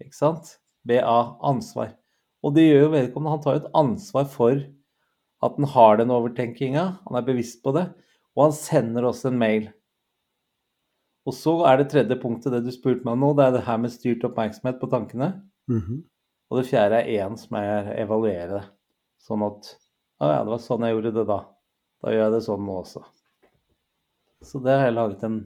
ikke 0.00 0.16
sant? 0.16 0.54
BA, 0.88 1.18
ansvar. 1.44 1.92
Og 2.40 2.54
det 2.56 2.64
gjør 2.64 2.86
jo 2.86 2.94
vedkommende. 2.94 3.34
Han 3.36 3.42
tar 3.44 3.58
jo 3.58 3.62
et 3.66 3.74
ansvar 3.76 4.30
for 4.32 4.62
at 5.44 5.56
han 5.56 5.68
har 5.74 6.00
den 6.00 6.12
overtenkinga, 6.12 6.86
han 7.04 7.16
er 7.16 7.26
bevisst 7.26 7.62
på 7.64 7.72
det, 7.76 7.86
og 8.36 8.46
han 8.46 8.56
sender 8.56 9.08
også 9.08 9.30
en 9.30 9.40
mail. 9.40 9.68
Og 11.28 11.36
så 11.36 11.54
er 11.68 11.80
det 11.80 11.90
tredje 11.92 12.16
punktet, 12.20 12.52
det 12.52 12.64
du 12.64 12.72
spurte 12.72 13.04
meg 13.04 13.16
om 13.16 13.24
nå, 13.24 13.34
det 13.36 13.46
er 13.46 13.54
det 13.56 13.66
her 13.66 13.80
med 13.80 13.92
styrt 13.92 14.24
oppmerksomhet 14.28 14.80
på 14.80 14.88
tankene. 14.92 15.34
Mhm. 15.68 16.04
Og 16.50 16.58
det 16.58 16.66
fjerde 16.70 16.98
er 16.98 17.22
én 17.22 17.36
som 17.38 17.56
er 17.60 17.92
evaluere 18.02 18.50
det. 18.50 18.64
Sånn 19.22 19.44
at 19.46 19.76
Å 20.20 20.28
ja, 20.28 20.42
det 20.44 20.52
var 20.52 20.60
sånn 20.60 20.84
jeg 20.84 20.96
gjorde 20.96 21.14
det 21.16 21.24
da. 21.30 21.38
Da 22.02 22.12
gjør 22.12 22.26
jeg 22.26 22.34
det 22.34 22.42
sånn 22.44 22.66
nå 22.66 22.76
også. 22.82 23.02
Så 24.44 24.60
det 24.64 24.74
har 24.74 24.88
jeg 24.88 24.96
laget 24.96 25.24
en 25.28 25.38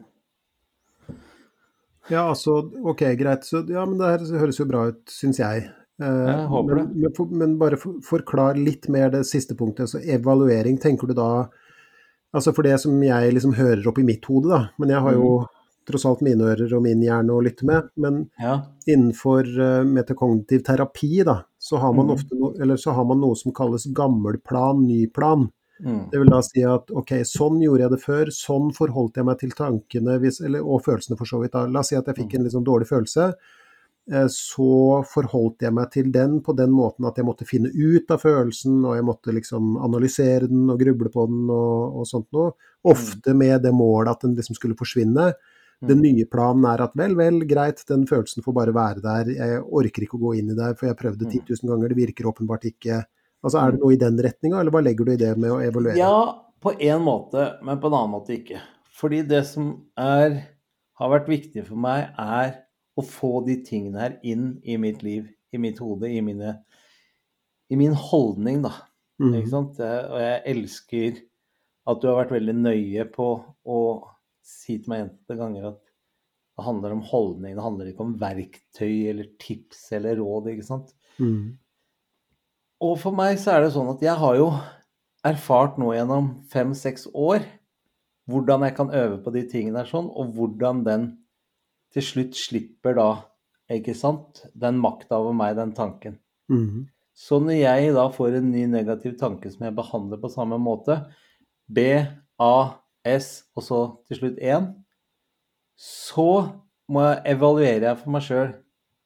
Ja, 2.10 2.26
altså, 2.28 2.58
ok, 2.84 3.02
greit. 3.18 3.46
Så, 3.46 3.62
ja, 3.70 3.84
men 3.88 3.98
det 4.00 4.10
her 4.10 4.40
høres 4.42 4.58
jo 4.60 4.66
bra 4.68 4.88
ut, 4.90 5.02
syns 5.10 5.40
jeg. 5.40 5.66
Eh, 6.02 6.24
Jeg 6.28 6.48
håper 6.50 6.80
men, 6.80 6.88
men, 7.00 7.36
men 7.40 7.54
bare 7.60 7.78
for, 7.80 8.00
forklar 8.04 8.58
litt 8.60 8.88
mer 8.92 9.12
det 9.14 9.24
siste 9.28 9.56
punktet. 9.58 9.86
Altså, 9.86 10.02
evaluering, 10.02 10.80
tenker 10.82 11.10
du 11.10 11.16
da 11.18 11.28
Altså 12.34 12.50
for 12.50 12.66
det 12.66 12.74
som 12.82 12.96
jeg 12.98 13.30
liksom 13.30 13.52
hører 13.54 13.84
opp 13.86 13.98
i 14.02 14.04
mitt 14.08 14.24
hode, 14.26 14.48
da. 14.50 14.56
Men 14.82 14.90
jeg 14.90 15.02
har 15.04 15.14
jo 15.14 15.28
tross 15.86 16.04
alt 16.06 16.20
mine 16.22 16.40
ører 16.52 16.72
og 16.76 16.82
min 16.82 17.00
hjerne 17.02 17.30
å 17.34 17.42
lytte 17.44 17.64
med. 17.64 17.90
Men 17.96 18.30
Ja. 18.40 18.62
innenfor 18.86 19.44
uh, 19.58 19.84
metakognitiv 19.84 20.62
terapi, 20.64 21.24
da, 21.24 21.42
så 21.58 21.78
har 21.78 21.92
man 21.92 22.06
Mhm. 22.06 22.14
ofte 22.14 22.34
no, 22.38 22.52
eller 22.60 22.76
så 22.76 22.92
har 22.94 23.04
man 23.04 23.20
noe 23.20 23.34
som 23.36 23.52
kalles 23.52 23.86
gammel 23.92 24.38
plan, 24.42 24.86
ny 24.86 25.06
plan. 25.06 25.50
Mm. 25.84 26.08
Det 26.10 26.18
vil 26.20 26.30
da 26.30 26.40
si 26.40 26.62
at 26.62 26.90
ok, 26.94 27.10
sånn 27.26 27.60
gjorde 27.60 27.80
jeg 27.80 27.90
det 27.90 28.00
før, 28.00 28.26
sånn 28.30 28.70
forholdt 28.72 29.16
jeg 29.16 29.24
meg 29.26 29.38
til 29.40 29.50
tankene 29.50 30.20
hvis, 30.20 30.40
eller, 30.44 30.60
og 30.62 30.84
følelsene 30.84 31.18
for 31.18 31.26
så 31.26 31.40
vidt. 31.42 31.52
Da. 31.52 31.66
La 31.66 31.80
oss 31.80 31.88
si 31.88 31.96
at 31.96 32.06
jeg 32.06 32.14
fikk 32.14 32.34
en 32.36 32.44
litt 32.44 32.52
sånn 32.54 32.64
dårlig 32.64 32.86
følelse. 32.86 33.34
eh, 34.12 34.26
Så 34.28 35.02
forholdt 35.08 35.62
jeg 35.62 35.72
meg 35.72 35.90
til 35.90 36.10
den 36.12 36.40
på 36.42 36.54
den 36.54 36.70
måten 36.70 37.06
at 37.08 37.16
jeg 37.16 37.24
måtte 37.24 37.46
finne 37.46 37.70
ut 37.74 38.10
av 38.10 38.20
følelsen, 38.20 38.84
og 38.84 38.94
jeg 38.96 39.04
måtte 39.04 39.32
liksom 39.34 39.76
analysere 39.82 40.46
den 40.48 40.68
og 40.70 40.78
gruble 40.78 41.08
på 41.10 41.26
den 41.26 41.48
og, 41.50 41.96
og 42.00 42.06
sånt 42.06 42.26
noe. 42.32 42.52
Ofte 42.84 43.34
med 43.34 43.62
det 43.62 43.72
målet 43.72 44.10
at 44.10 44.20
den 44.20 44.36
liksom 44.36 44.54
skulle 44.54 44.76
forsvinne. 44.76 45.32
Den 45.88 46.00
nye 46.04 46.26
planen 46.30 46.64
er 46.68 46.84
at 46.84 46.94
vel, 46.98 47.16
vel, 47.18 47.42
greit, 47.48 47.82
den 47.88 48.06
følelsen 48.08 48.44
får 48.44 48.56
bare 48.56 48.74
være 48.76 49.04
der. 49.04 49.30
Jeg 49.34 49.60
orker 49.64 50.06
ikke 50.06 50.18
å 50.18 50.22
gå 50.26 50.32
inn 50.40 50.52
i 50.52 50.56
det, 50.58 50.70
for 50.78 50.90
jeg 50.90 50.98
prøvde 51.00 51.28
10 51.28 51.44
000 51.50 51.72
ganger, 51.72 51.92
det 51.92 51.98
virker 51.98 52.30
åpenbart 52.30 52.66
ikke. 52.70 53.02
Altså, 53.44 53.60
Er 53.60 53.74
det 53.74 53.82
noe 53.82 53.92
i 53.92 54.00
den 54.00 54.20
retninga, 54.24 54.60
eller 54.60 54.74
hva 54.74 54.82
legger 54.84 55.08
du 55.08 55.12
i 55.14 55.20
det 55.20 55.34
med 55.36 55.52
å 55.52 55.60
evaluere? 55.64 55.98
Ja, 56.00 56.16
på 56.64 56.72
én 56.80 57.02
måte, 57.04 57.50
men 57.64 57.80
på 57.80 57.90
en 57.90 57.98
annen 57.98 58.14
måte 58.14 58.36
ikke. 58.38 58.62
Fordi 58.94 59.20
det 59.28 59.42
som 59.50 59.74
er, 60.00 60.38
har 61.00 61.12
vært 61.12 61.28
viktig 61.28 61.66
for 61.66 61.80
meg, 61.80 62.14
er 62.16 62.54
å 62.94 63.04
få 63.04 63.42
de 63.44 63.58
tingene 63.66 64.00
her 64.00 64.16
inn 64.22 64.54
i 64.62 64.78
mitt 64.80 65.02
liv, 65.04 65.26
i 65.52 65.60
mitt 65.60 65.80
hode, 65.82 66.08
i, 66.08 66.22
mine, 66.24 66.56
i 67.68 67.78
min 67.78 67.94
holdning, 67.98 68.62
da. 68.64 68.72
Mm. 69.20 69.34
Ikke 69.40 69.52
sant? 69.52 69.80
Og 69.82 70.18
jeg 70.22 70.42
elsker 70.54 71.22
at 71.90 72.00
du 72.00 72.08
har 72.08 72.22
vært 72.22 72.34
veldig 72.38 72.56
nøye 72.62 73.04
på 73.12 73.28
å 73.44 73.80
si 74.44 74.78
til 74.78 74.92
meg 74.92 75.02
gjentatte 75.02 75.40
ganger 75.40 75.68
at 75.72 75.82
det 76.54 76.64
handler 76.68 76.94
om 76.94 77.02
holdning, 77.08 77.56
det 77.56 77.64
handler 77.64 77.90
ikke 77.90 78.04
om 78.04 78.14
verktøy 78.20 79.10
eller 79.10 79.26
tips 79.42 79.88
eller 79.96 80.20
råd, 80.20 80.52
ikke 80.52 80.66
sant. 80.66 80.92
Mm. 81.18 81.56
Og 82.84 82.94
for 83.00 83.16
meg 83.16 83.40
så 83.42 83.56
er 83.56 83.64
det 83.64 83.74
sånn 83.74 83.90
at 83.90 84.02
jeg 84.04 84.14
har 84.20 84.38
jo 84.38 84.48
erfart 85.24 85.78
nå 85.80 85.90
gjennom 85.96 86.30
fem-seks 86.52 87.08
år 87.10 87.42
hvordan 88.30 88.64
jeg 88.64 88.76
kan 88.76 88.92
øve 88.94 89.18
på 89.24 89.32
de 89.34 89.42
tingene 89.48 89.82
der 89.82 89.88
sånn, 89.90 90.06
og 90.08 90.32
hvordan 90.36 90.82
den 90.86 91.08
til 91.94 92.04
slutt 92.04 92.38
slipper 92.38 92.96
da, 92.96 93.08
ikke 93.72 93.94
sant, 93.96 94.44
den 94.58 94.78
makta 94.80 95.18
over 95.20 95.36
meg, 95.36 95.56
den 95.58 95.74
tanken. 95.76 96.16
Mm. 96.52 96.86
Så 97.14 97.38
når 97.42 97.60
jeg 97.60 97.92
da 97.94 98.06
får 98.12 98.38
en 98.40 98.48
ny 98.50 98.64
negativ 98.70 99.14
tanke 99.20 99.52
som 99.52 99.66
jeg 99.66 99.76
behandler 99.76 100.20
på 100.22 100.32
samme 100.32 100.58
måte, 100.60 100.98
B, 101.70 101.84
A, 102.42 102.56
S 103.04 103.44
og 103.54 103.64
så 103.66 103.80
til 104.08 104.20
slutt 104.20 104.38
1, 104.40 104.68
så 105.80 106.28
må 106.90 107.02
jeg 107.04 107.34
evaluere 107.34 107.94
for 108.00 108.14
meg 108.14 108.24
sjøl. 108.24 108.52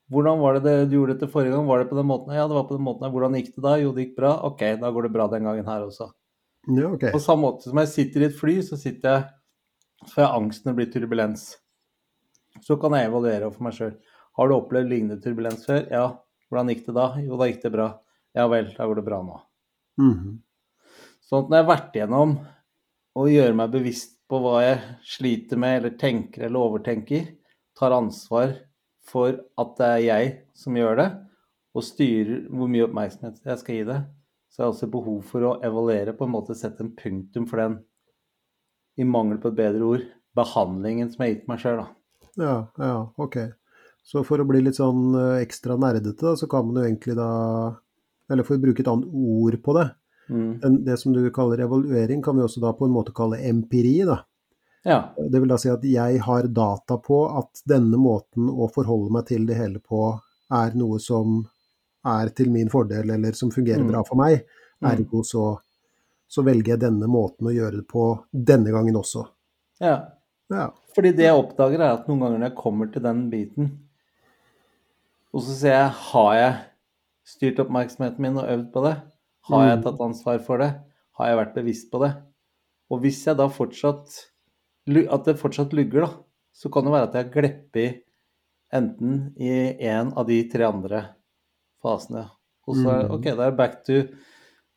Hvordan 0.09 0.41
var 0.41 0.57
det, 0.57 0.63
det 0.65 0.89
du 0.89 0.97
gjorde 0.97 1.17
dette 1.17 1.29
forrige 1.31 1.53
gang? 1.53 1.67
Var 1.69 1.83
det 1.83 1.91
på 1.91 1.99
den 1.99 2.09
måten? 2.09 2.33
Ja, 2.33 2.47
det 2.49 2.57
var 2.57 2.65
på 2.69 2.79
den 2.79 2.87
måten. 2.87 3.11
Hvordan 3.13 3.37
gikk 3.37 3.51
det 3.57 3.65
da? 3.65 3.75
Jo, 3.81 3.91
det 3.93 4.07
gikk 4.07 4.15
bra. 4.17 4.33
Ok, 4.49 4.63
da 4.81 4.93
går 4.95 5.05
det 5.09 5.15
bra 5.19 5.27
den 5.33 5.49
gangen 5.49 5.69
her 5.69 5.85
også. 5.85 6.09
Ja, 6.69 6.89
okay. 6.89 7.13
På 7.13 7.21
samme 7.21 7.45
måte 7.45 7.69
som 7.69 7.81
jeg 7.81 7.91
sitter 7.93 8.25
i 8.25 8.29
et 8.29 8.39
fly, 8.39 8.59
så 8.65 8.77
sitter 8.81 9.13
jeg 9.15 9.27
Så 10.07 10.13
får 10.15 10.23
jeg 10.23 10.39
angsten 10.39 10.69
det 10.71 10.77
blir 10.79 10.91
turbulens. 10.95 11.45
Så 12.63 12.77
kan 12.79 12.95
jeg 12.95 13.09
evaluere 13.09 13.49
for 13.51 13.67
meg 13.67 13.75
sjøl. 13.75 13.97
Har 14.39 14.49
du 14.49 14.55
opplevd 14.55 14.93
lignende 14.93 15.19
turbulens 15.23 15.65
før? 15.67 15.81
Ja. 15.91 16.05
Hvordan 16.49 16.71
gikk 16.71 16.85
det 16.87 16.95
da? 16.95 17.07
Jo, 17.19 17.39
da 17.41 17.49
gikk 17.51 17.65
det 17.65 17.73
bra. 17.75 17.89
Ja 18.39 18.45
vel, 18.47 18.69
da 18.77 18.87
går 18.87 19.01
det 19.01 19.05
bra 19.09 19.19
nå. 19.27 19.41
Mhm. 19.99 20.37
Sånn 21.27 21.45
at 21.45 21.51
når 21.51 21.59
jeg 21.59 21.67
har 21.67 21.73
vært 21.73 21.99
igjennom 21.99 22.37
å 23.19 23.27
gjøre 23.31 23.57
meg 23.59 23.73
bevisst 23.73 24.15
på 24.29 24.39
hva 24.45 24.61
jeg 24.63 24.81
sliter 25.09 25.61
med, 25.61 25.81
eller 25.81 25.97
tenker 25.99 26.47
eller 26.47 26.69
overtenker, 26.69 27.27
tar 27.79 27.97
ansvar 27.97 28.55
for 29.09 29.41
at 29.59 29.75
det 29.79 29.89
er 29.89 30.05
jeg 30.05 30.31
som 30.59 30.77
gjør 30.77 31.01
det, 31.01 31.09
og 31.77 31.85
styrer 31.87 32.47
hvor 32.53 32.71
mye 32.71 32.87
oppmerksomhet 32.87 33.41
jeg 33.47 33.63
skal 33.63 33.79
gi 33.79 33.87
det, 33.89 33.99
så 34.49 34.61
jeg 34.61 34.67
har 34.67 34.75
også 34.75 34.91
behov 34.93 35.21
for 35.29 35.47
å 35.49 35.57
evaluere, 35.65 36.15
på 36.17 36.27
en 36.27 36.35
måte 36.35 36.57
sette 36.59 36.85
en 36.85 36.95
punktum 36.99 37.47
for 37.49 37.63
den, 37.63 37.79
i 38.99 39.07
mangel 39.07 39.39
på 39.41 39.53
et 39.53 39.61
bedre 39.61 39.87
ord, 39.87 40.05
behandlingen 40.39 41.11
som 41.13 41.23
jeg 41.23 41.29
har 41.31 41.37
gitt 41.37 41.49
meg 41.51 41.63
sjøl, 41.63 41.83
da. 41.83 41.89
Ja, 42.39 42.57
ja, 42.79 42.97
ok. 43.19 43.39
Så 44.09 44.23
for 44.25 44.41
å 44.41 44.47
bli 44.49 44.63
litt 44.65 44.79
sånn 44.79 45.13
eh, 45.19 45.43
ekstra 45.43 45.77
nerdete, 45.81 46.23
da, 46.23 46.35
så 46.39 46.49
kan 46.51 46.67
man 46.69 46.81
jo 46.81 46.87
egentlig 46.87 47.17
da 47.19 47.31
Eller 48.29 48.45
for 48.45 48.59
å 48.59 48.61
bruke 48.61 48.83
et 48.85 48.89
annet 48.91 49.09
ord 49.09 49.57
på 49.65 49.75
det. 49.79 49.87
Mm. 50.29 50.85
Det 50.85 50.97
som 51.01 51.13
du 51.13 51.23
kaller 51.35 51.63
evaluering, 51.65 52.23
kan 52.23 52.37
vi 52.37 52.43
også 52.45 52.61
da 52.61 52.73
på 52.77 52.85
en 52.89 52.93
måte 52.93 53.15
kalle 53.17 53.39
empiri, 53.49 54.05
da. 54.07 54.19
Ja. 54.85 54.99
Det 55.17 55.41
vil 55.41 55.49
da 55.51 55.57
si 55.59 55.69
at 55.73 55.85
jeg 55.85 56.21
har 56.25 56.47
data 56.55 56.97
på 57.03 57.23
at 57.39 57.63
denne 57.69 57.99
måten 58.01 58.49
å 58.49 58.69
forholde 58.73 59.13
meg 59.13 59.27
til 59.27 59.47
det 59.49 59.57
hele 59.59 59.81
på 59.81 60.13
er 60.55 60.77
noe 60.79 61.01
som 61.03 61.41
er 62.07 62.31
til 62.37 62.53
min 62.55 62.71
fordel, 62.73 63.11
eller 63.11 63.33
som 63.37 63.51
fungerer 63.51 63.83
Mm. 63.83 63.89
bra 63.91 64.05
for 64.05 64.17
meg. 64.17 64.45
Mm. 64.81 64.91
Ergo 64.93 65.23
så, 65.27 65.59
så 66.29 66.43
velger 66.47 66.75
jeg 66.77 66.81
denne 66.87 67.09
måten 67.11 67.49
å 67.51 67.53
gjøre 67.53 67.81
det 67.83 67.89
på 67.89 68.07
denne 68.33 68.71
gangen 68.73 68.97
også. 68.97 69.27
ja. 69.81 69.99
Ja. 70.51 70.71
Fordi 70.97 71.11
det 71.13 71.27
jeg 71.27 71.37
oppdager, 71.37 71.77
er 71.85 71.93
at 71.93 72.07
noen 72.09 72.23
ganger 72.23 72.39
når 72.41 72.47
jeg 72.49 72.57
kommer 72.57 72.87
til 72.93 73.03
den 73.05 73.19
biten, 73.29 73.67
og 75.35 75.43
så 75.45 75.53
ser 75.59 75.75
jeg 75.75 75.91
har 76.09 76.31
jeg 76.39 76.55
styrt 77.29 77.61
oppmerksomheten 77.67 78.25
min 78.25 78.39
og 78.41 78.49
øvd 78.49 78.71
på 78.73 78.83
det? 78.87 78.95
Har 79.49 79.67
jeg 79.69 79.79
Mm. 79.79 79.83
tatt 79.85 80.01
ansvar 80.01 80.41
for 80.45 80.59
det? 80.59 80.71
Har 81.19 81.27
jeg 81.29 81.39
vært 81.39 81.55
bevisst 81.55 81.91
på 81.91 82.01
det? 82.05 82.13
Og 82.91 83.01
hvis 83.03 83.25
jeg 83.27 83.37
da 83.37 83.49
fortsatt 83.49 84.25
At 84.89 85.25
det 85.27 85.37
fortsatt 85.37 85.73
lugger, 85.77 86.01
da, 86.07 86.11
så 86.55 86.71
kan 86.73 86.85
det 86.85 86.93
være 86.93 87.09
at 87.09 87.13
jeg 87.15 87.25
har 87.25 87.33
gleppet 87.35 88.03
enten 88.73 89.35
i 89.37 89.77
en 89.85 90.13
av 90.17 90.27
de 90.27 90.49
tre 90.49 90.65
andre 90.65 91.15
fasene. 91.83 92.31
Og 92.67 92.75
så 92.77 93.05
Mm. 93.05 93.11
OK, 93.13 93.25
da 93.25 93.43
er 93.47 93.51
det 93.51 93.57
back 93.59 93.85
to, 93.85 94.03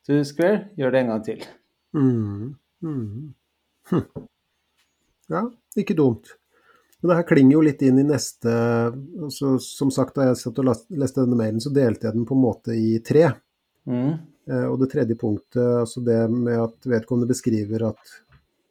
to 0.06 0.22
square. 0.24 0.68
Gjør 0.76 0.92
det 0.92 1.00
en 1.00 1.06
gang 1.08 1.24
til. 1.24 1.40
Mm. 1.94 2.56
Mm. 2.82 3.34
Hm. 3.88 4.04
Ja, 5.30 5.42
ikke 5.76 5.96
dumt. 5.96 6.28
Men 7.02 7.08
det 7.08 7.16
her 7.16 7.34
klinger 7.34 7.52
jo 7.52 7.60
litt 7.62 7.82
inn 7.82 7.98
i 7.98 8.02
neste 8.06 8.46
altså, 9.18 9.58
Som 9.60 9.90
sagt, 9.90 10.14
da 10.14 10.28
jeg 10.28 10.36
satt 10.36 10.58
og 10.58 10.64
leste 10.90 11.24
denne 11.24 11.36
mailen, 11.36 11.58
så 11.60 11.72
delte 11.72 12.04
jeg 12.06 12.12
den 12.14 12.26
på 12.26 12.36
en 12.36 12.42
måte 12.44 12.76
i 12.76 12.98
tre. 13.00 13.32
Mm. 13.88 14.18
Eh, 14.50 14.66
Og 14.66 14.78
det 14.80 14.90
tredje 14.90 15.14
punktet, 15.14 15.62
altså 15.62 16.02
det 16.02 16.18
med 16.30 16.58
at 16.58 16.86
vedkommende 16.88 17.30
beskriver 17.30 17.88
at 17.92 18.14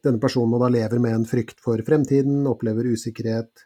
denne 0.04 0.20
personen 0.20 0.58
da 0.60 0.68
lever 0.68 0.98
med 0.98 1.14
en 1.14 1.24
frykt 1.28 1.60
for 1.62 1.78
fremtiden, 1.86 2.42
opplever 2.50 2.90
usikkerhet 2.90 3.62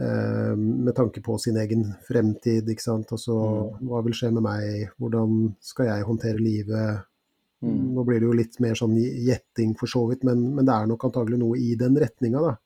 eh, 0.00 0.54
med 0.56 0.94
tanke 0.96 1.20
på 1.22 1.36
sin 1.38 1.58
egen 1.60 1.84
fremtid, 2.08 2.66
ikke 2.72 2.82
sant. 2.82 3.12
Altså 3.12 3.36
hva 3.84 4.00
vil 4.06 4.16
skje 4.16 4.30
med 4.32 4.42
meg, 4.46 4.88
hvordan 4.98 5.52
skal 5.60 5.90
jeg 5.90 6.08
håndtere 6.08 6.40
livet? 6.40 7.04
Mm. 7.60 7.92
Nå 7.94 8.06
blir 8.08 8.18
det 8.20 8.26
jo 8.28 8.38
litt 8.40 8.58
mer 8.60 8.74
sånn 8.74 8.96
gjetting 8.96 9.76
for 9.78 9.86
så 9.88 10.02
vidt, 10.08 10.24
men, 10.24 10.42
men 10.56 10.66
det 10.66 10.74
er 10.74 10.88
nok 10.90 11.06
antagelig 11.06 11.38
noe 11.40 11.60
i 11.60 11.76
den 11.80 11.94
retninga, 12.00 12.40
da. 12.40 12.56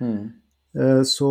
Mm. 0.00 0.26
Eh, 0.76 1.02
Så, 1.08 1.30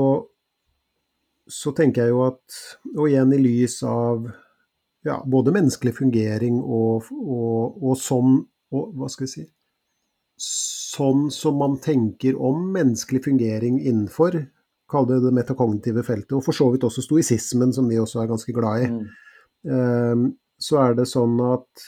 så 1.50 1.74
tenker 1.78 2.06
jeg 2.06 2.16
jo 2.16 2.24
at, 2.30 2.64
og 2.96 3.10
igjen 3.10 3.34
i 3.36 3.42
lys 3.42 3.82
av 3.86 4.30
ja, 5.06 5.20
både 5.30 5.54
menneskelig 5.56 5.94
fungering 6.00 6.58
og, 6.64 7.12
og, 7.14 7.78
og 7.84 7.98
sånn 8.02 8.40
og, 8.74 8.96
Hva 8.98 9.10
skal 9.12 9.28
vi 9.28 9.32
si 9.32 9.46
Sånn 10.42 11.30
som 11.32 11.56
man 11.62 11.78
tenker 11.80 12.36
om 12.36 12.66
menneskelig 12.74 13.22
fungering 13.24 13.78
innenfor, 13.80 14.36
kall 14.92 15.06
det 15.08 15.22
det 15.24 15.32
metakognitive 15.32 16.04
feltet, 16.04 16.34
og 16.36 16.44
for 16.44 16.58
så 16.58 16.68
vidt 16.74 16.84
også 16.84 17.06
stoisismen, 17.06 17.72
som 17.72 17.88
vi 17.88 18.02
også 18.02 18.20
er 18.20 18.28
ganske 18.34 18.56
glad 18.58 18.84
i, 18.84 18.90
Mm. 18.92 19.06
eh, 19.72 20.26
så 20.60 20.82
er 20.82 20.98
det 20.98 21.08
sånn 21.08 21.40
at 21.40 21.86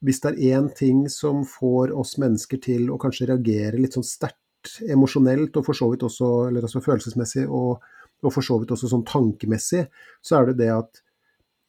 hvis 0.00 0.20
det 0.24 0.32
er 0.32 0.56
én 0.56 0.70
ting 0.74 1.08
som 1.12 1.44
får 1.44 1.92
oss 1.92 2.16
mennesker 2.16 2.60
til 2.64 2.88
å 2.88 2.98
kanskje 3.00 3.28
reagere 3.28 3.76
litt 3.76 3.92
sånn 3.98 4.06
sterkt 4.06 4.80
emosjonelt, 4.88 5.56
og 5.56 5.66
for 5.66 5.76
så 5.76 5.90
vidt 5.92 6.02
også, 6.08 6.48
eller 6.48 6.64
altså 6.64 6.80
følelsesmessig, 6.80 7.46
og, 7.48 7.84
og 8.24 8.32
for 8.32 8.44
så 8.44 8.58
vidt 8.60 8.72
også 8.72 8.88
sånn 8.88 9.04
tankemessig, 9.04 9.86
så 10.24 10.40
er 10.40 10.50
det 10.50 10.56
det 10.64 10.70
at, 10.72 11.02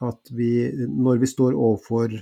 at 0.02 0.32
vi, 0.34 0.52
når 0.90 1.22
vi 1.22 1.30
står 1.30 1.56
overfor 1.56 2.16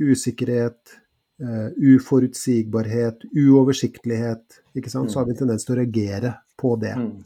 usikkerhet, 0.00 0.94
eh, 1.42 1.68
uforutsigbarhet, 1.94 3.26
uoversiktlighet, 3.34 4.60
så 4.86 5.02
har 5.18 5.26
vi 5.26 5.34
en 5.34 5.40
tendens 5.42 5.66
til 5.66 5.74
å 5.74 5.80
reagere 5.80 6.34
på 6.60 6.76
det. 6.80 6.94
Mm. 6.96 7.18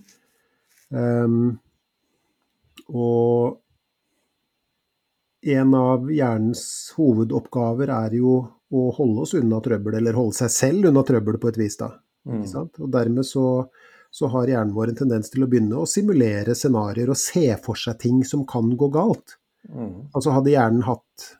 Um, 0.94 1.58
og 2.88 3.60
en 5.44 5.74
av 5.74 6.10
hjernens 6.12 6.64
hovedoppgaver 6.96 7.90
er 7.92 8.16
jo 8.16 8.36
å 8.74 8.84
holde 8.96 9.24
oss 9.26 9.34
unna 9.36 9.60
trøbbel, 9.62 9.98
eller 9.98 10.16
holde 10.16 10.38
seg 10.38 10.52
selv 10.52 10.88
unna 10.90 11.04
trøbbel 11.06 11.38
på 11.40 11.50
et 11.52 11.60
vis, 11.60 11.76
da. 11.80 11.92
Mm. 12.24 12.44
Og 12.80 12.88
dermed 12.88 13.26
så, 13.28 13.46
så, 14.08 14.30
har 14.32 14.48
hjernen 14.48 14.72
vår 14.74 14.94
en 14.94 15.00
tendens 15.02 15.28
til 15.32 15.44
å 15.44 15.48
begynne 15.50 15.82
å 15.82 15.88
simulere 15.88 16.56
scenarioer 16.56 17.12
og 17.12 17.20
se 17.20 17.50
for 17.64 17.76
seg 17.76 17.98
ting 18.00 18.22
som 18.24 18.46
kan 18.48 18.72
gå 18.80 18.88
galt. 18.94 19.36
Mm. 19.68 20.10
Altså 20.12 20.34
hadde 20.34 20.52
hjernen 20.52 20.84
hatt 20.86 21.30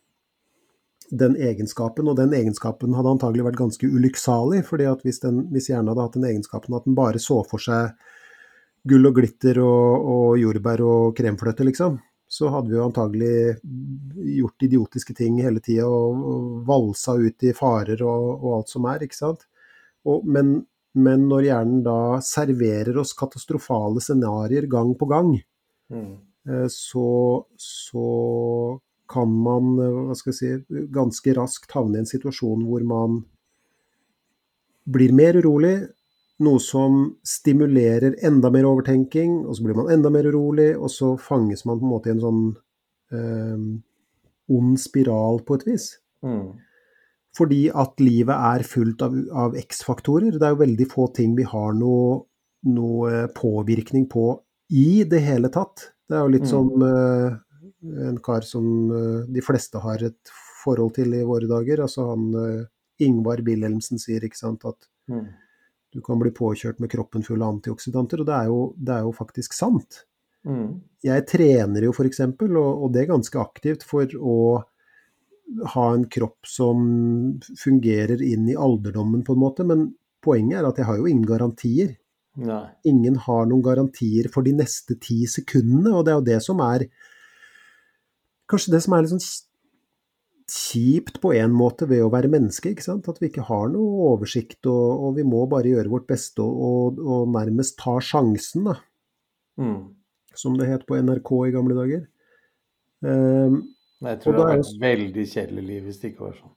den 1.14 1.36
egenskapen, 1.36 2.08
og 2.08 2.16
den 2.18 2.32
egenskapen 2.34 2.94
hadde 2.96 3.12
antagelig 3.16 3.44
vært 3.46 3.60
ganske 3.60 3.88
ulykksalig, 3.90 4.64
fordi 4.66 4.88
at 4.90 5.04
hvis, 5.04 5.20
den, 5.22 5.44
hvis 5.52 5.68
hjernen 5.70 5.92
hadde 5.92 6.06
hatt 6.06 6.16
den 6.16 6.26
egenskapen 6.30 6.76
at 6.76 6.88
den 6.88 6.96
bare 6.98 7.20
så 7.22 7.42
for 7.46 7.62
seg 7.62 7.94
gull 8.88 9.08
og 9.08 9.16
glitter 9.16 9.60
og, 9.62 10.08
og 10.14 10.40
jordbær 10.40 10.82
og 10.84 11.14
kremfløte, 11.16 11.66
liksom, 11.68 11.98
så 12.28 12.50
hadde 12.52 12.72
vi 12.72 12.78
jo 12.78 12.84
antagelig 12.88 13.34
gjort 14.38 14.66
idiotiske 14.66 15.16
ting 15.16 15.38
hele 15.44 15.62
tida 15.64 15.86
og, 15.86 16.20
og, 16.32 16.52
valsa 16.68 17.16
ut 17.20 17.46
i 17.46 17.52
farer 17.56 18.00
og, 18.02 18.28
og, 18.40 18.50
alt 18.58 18.72
som 18.72 18.88
er, 18.90 19.04
ikke 19.06 19.20
sant. 19.20 19.44
Og, 20.08 20.24
men, 20.26 20.56
men, 20.98 21.28
når 21.30 21.48
hjernen 21.48 21.82
da 21.86 21.98
serverer 22.24 22.96
oss 23.00 23.14
katastrofale 23.16 24.02
scenarioer 24.04 24.68
gang 24.72 24.92
på 24.98 25.08
gang, 25.12 25.34
mm. 25.92 26.14
Eh, 26.48 26.66
så, 26.72 27.08
så 27.56 28.08
kan 29.10 29.30
man 29.44 29.76
eh, 29.80 30.00
hva 30.08 30.16
skal 30.18 30.32
jeg 30.32 30.40
si, 30.40 30.82
ganske 30.92 31.36
raskt 31.36 31.76
havne 31.76 32.00
i 32.00 32.04
en 32.04 32.10
situasjon 32.10 32.66
hvor 32.68 32.84
man 32.88 33.22
blir 34.84 35.14
mer 35.16 35.38
urolig, 35.40 35.76
noe 36.44 36.60
som 36.60 37.14
stimulerer 37.24 38.18
enda 38.26 38.50
mer 38.52 38.66
overtenking, 38.68 39.44
og 39.46 39.56
så 39.56 39.64
blir 39.64 39.78
man 39.78 39.90
enda 39.94 40.10
mer 40.12 40.26
urolig, 40.28 40.74
og 40.76 40.90
så 40.92 41.14
fanges 41.20 41.64
man 41.64 41.78
på 41.80 41.86
en 41.86 41.92
måte 41.94 42.10
i 42.10 42.14
en 42.16 42.24
sånn 42.24 42.44
eh, 43.14 43.66
ond 44.52 44.76
spiral 44.80 45.40
på 45.46 45.58
et 45.58 45.66
vis. 45.70 45.88
Mm. 46.26 46.52
Fordi 47.34 47.62
at 47.74 48.02
livet 48.02 48.34
er 48.52 48.66
fullt 48.66 49.02
av, 49.02 49.16
av 49.46 49.56
X-faktorer. 49.58 50.36
Det 50.36 50.46
er 50.46 50.54
jo 50.54 50.62
veldig 50.62 50.86
få 50.90 51.08
ting 51.16 51.34
vi 51.38 51.46
har 51.48 51.74
noe, 51.74 52.20
noe, 52.70 53.24
påvirkning 53.34 54.06
på 54.10 54.28
i 54.74 55.02
det 55.08 55.22
hele 55.24 55.50
tatt. 55.54 55.93
Det 56.08 56.16
er 56.16 56.24
jo 56.24 56.32
litt 56.34 56.46
mm. 56.46 56.50
som 56.50 56.86
eh, 56.86 57.36
en 58.08 58.18
kar 58.24 58.46
som 58.46 58.66
eh, 58.92 59.20
de 59.34 59.44
fleste 59.44 59.80
har 59.82 60.04
et 60.04 60.34
forhold 60.64 60.94
til 60.98 61.14
i 61.16 61.24
våre 61.26 61.48
dager. 61.50 61.84
Altså 61.84 62.08
han 62.12 62.26
eh, 62.40 62.66
Ingvar 63.04 63.42
Wilhelmsen 63.46 64.00
sier 64.00 64.24
ikke 64.24 64.40
sant, 64.40 64.66
at 64.68 64.88
mm. 65.10 65.24
du 65.94 66.02
kan 66.04 66.20
bli 66.20 66.32
påkjørt 66.34 66.82
med 66.82 66.92
kroppen 66.92 67.24
full 67.26 67.42
av 67.42 67.56
antioksidanter, 67.56 68.22
og 68.22 68.28
det 68.28 68.36
er 68.36 68.52
jo, 68.52 68.60
det 68.76 68.98
er 68.98 69.08
jo 69.08 69.16
faktisk 69.16 69.56
sant. 69.56 70.04
Mm. 70.44 70.68
Jeg 71.04 71.24
trener 71.30 71.88
jo 71.88 71.96
f.eks., 71.96 72.20
og, 72.28 72.60
og 72.60 72.86
det 72.94 73.04
er 73.04 73.12
ganske 73.14 73.40
aktivt, 73.40 73.84
for 73.88 74.08
å 74.20 74.38
ha 75.74 75.88
en 75.92 76.06
kropp 76.08 76.48
som 76.48 76.86
fungerer 77.60 78.22
inn 78.24 78.48
i 78.48 78.56
alderdommen, 78.56 79.24
på 79.26 79.34
en 79.34 79.42
måte. 79.42 79.66
Men 79.68 79.90
poenget 80.24 80.60
er 80.60 80.68
at 80.68 80.80
jeg 80.80 80.88
har 80.88 81.00
jo 81.00 81.08
ingen 81.10 81.26
garantier. 81.28 81.96
Nei. 82.34 82.66
Ingen 82.90 83.16
har 83.26 83.46
noen 83.46 83.62
garantier 83.62 84.26
for 84.32 84.46
de 84.46 84.54
neste 84.58 84.96
ti 85.02 85.22
sekundene, 85.30 85.92
og 85.94 86.06
det 86.06 86.14
er 86.14 86.18
jo 86.18 86.28
det 86.32 86.38
som 86.42 86.62
er 86.64 86.88
kanskje 88.50 88.74
det 88.74 88.80
som 88.84 88.96
er 88.96 89.04
litt 89.04 89.14
sånn 89.14 89.26
kjipt 90.50 91.20
på 91.22 91.32
en 91.38 91.54
måte 91.56 91.86
ved 91.88 92.02
å 92.04 92.10
være 92.12 92.30
menneske. 92.32 92.74
ikke 92.74 92.84
sant? 92.84 93.08
At 93.08 93.20
vi 93.22 93.30
ikke 93.30 93.46
har 93.48 93.70
noe 93.72 94.10
oversikt, 94.12 94.60
og, 94.66 95.06
og 95.06 95.14
vi 95.18 95.26
må 95.26 95.44
bare 95.50 95.72
gjøre 95.72 95.92
vårt 95.92 96.08
beste 96.10 96.44
og, 96.44 96.58
og, 96.68 97.00
og 97.00 97.30
nærmest 97.34 97.78
ta 97.80 97.96
sjansen, 98.02 98.68
da. 98.68 98.76
Mm. 99.60 99.94
Som 100.34 100.58
det 100.58 100.68
het 100.68 100.84
på 100.88 100.98
NRK 100.98 101.30
i 101.46 101.54
gamle 101.54 101.78
dager. 101.78 102.04
Um, 103.04 103.62
jeg 104.04 104.20
tror 104.20 104.34
det 104.34 104.44
hadde 104.44 104.60
vært 104.60 104.80
veldig 104.82 105.24
kjedelig 105.30 105.64
liv 105.64 105.86
hvis 105.86 106.00
det 106.00 106.12
ikke 106.12 106.26
var 106.26 106.38
sånn. 106.38 106.54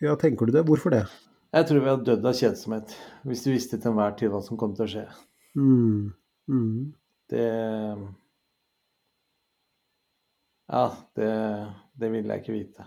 Ja, 0.00 0.14
tenker 0.18 0.48
du 0.48 0.54
det? 0.54 0.64
Hvorfor 0.66 0.94
det? 0.94 1.04
Jeg 1.50 1.66
tror 1.66 1.82
vi 1.82 1.90
hadde 1.90 2.06
dødd 2.06 2.26
av 2.30 2.38
kjedsomhet 2.38 2.94
hvis 3.26 3.42
du 3.42 3.50
visste 3.50 3.78
til 3.78 3.90
enhver 3.90 4.14
tid 4.18 4.30
hva 4.30 4.40
som 4.44 4.58
kom 4.60 4.74
til 4.76 4.86
å 4.86 4.90
skje. 4.92 5.04
Mm. 5.58 6.12
Mm. 6.50 6.80
Det 7.30 7.46
Ja, 10.70 10.84
det, 11.18 11.30
det 11.98 12.10
ville 12.12 12.36
jeg 12.36 12.44
ikke 12.44 12.54
vite. 12.54 12.86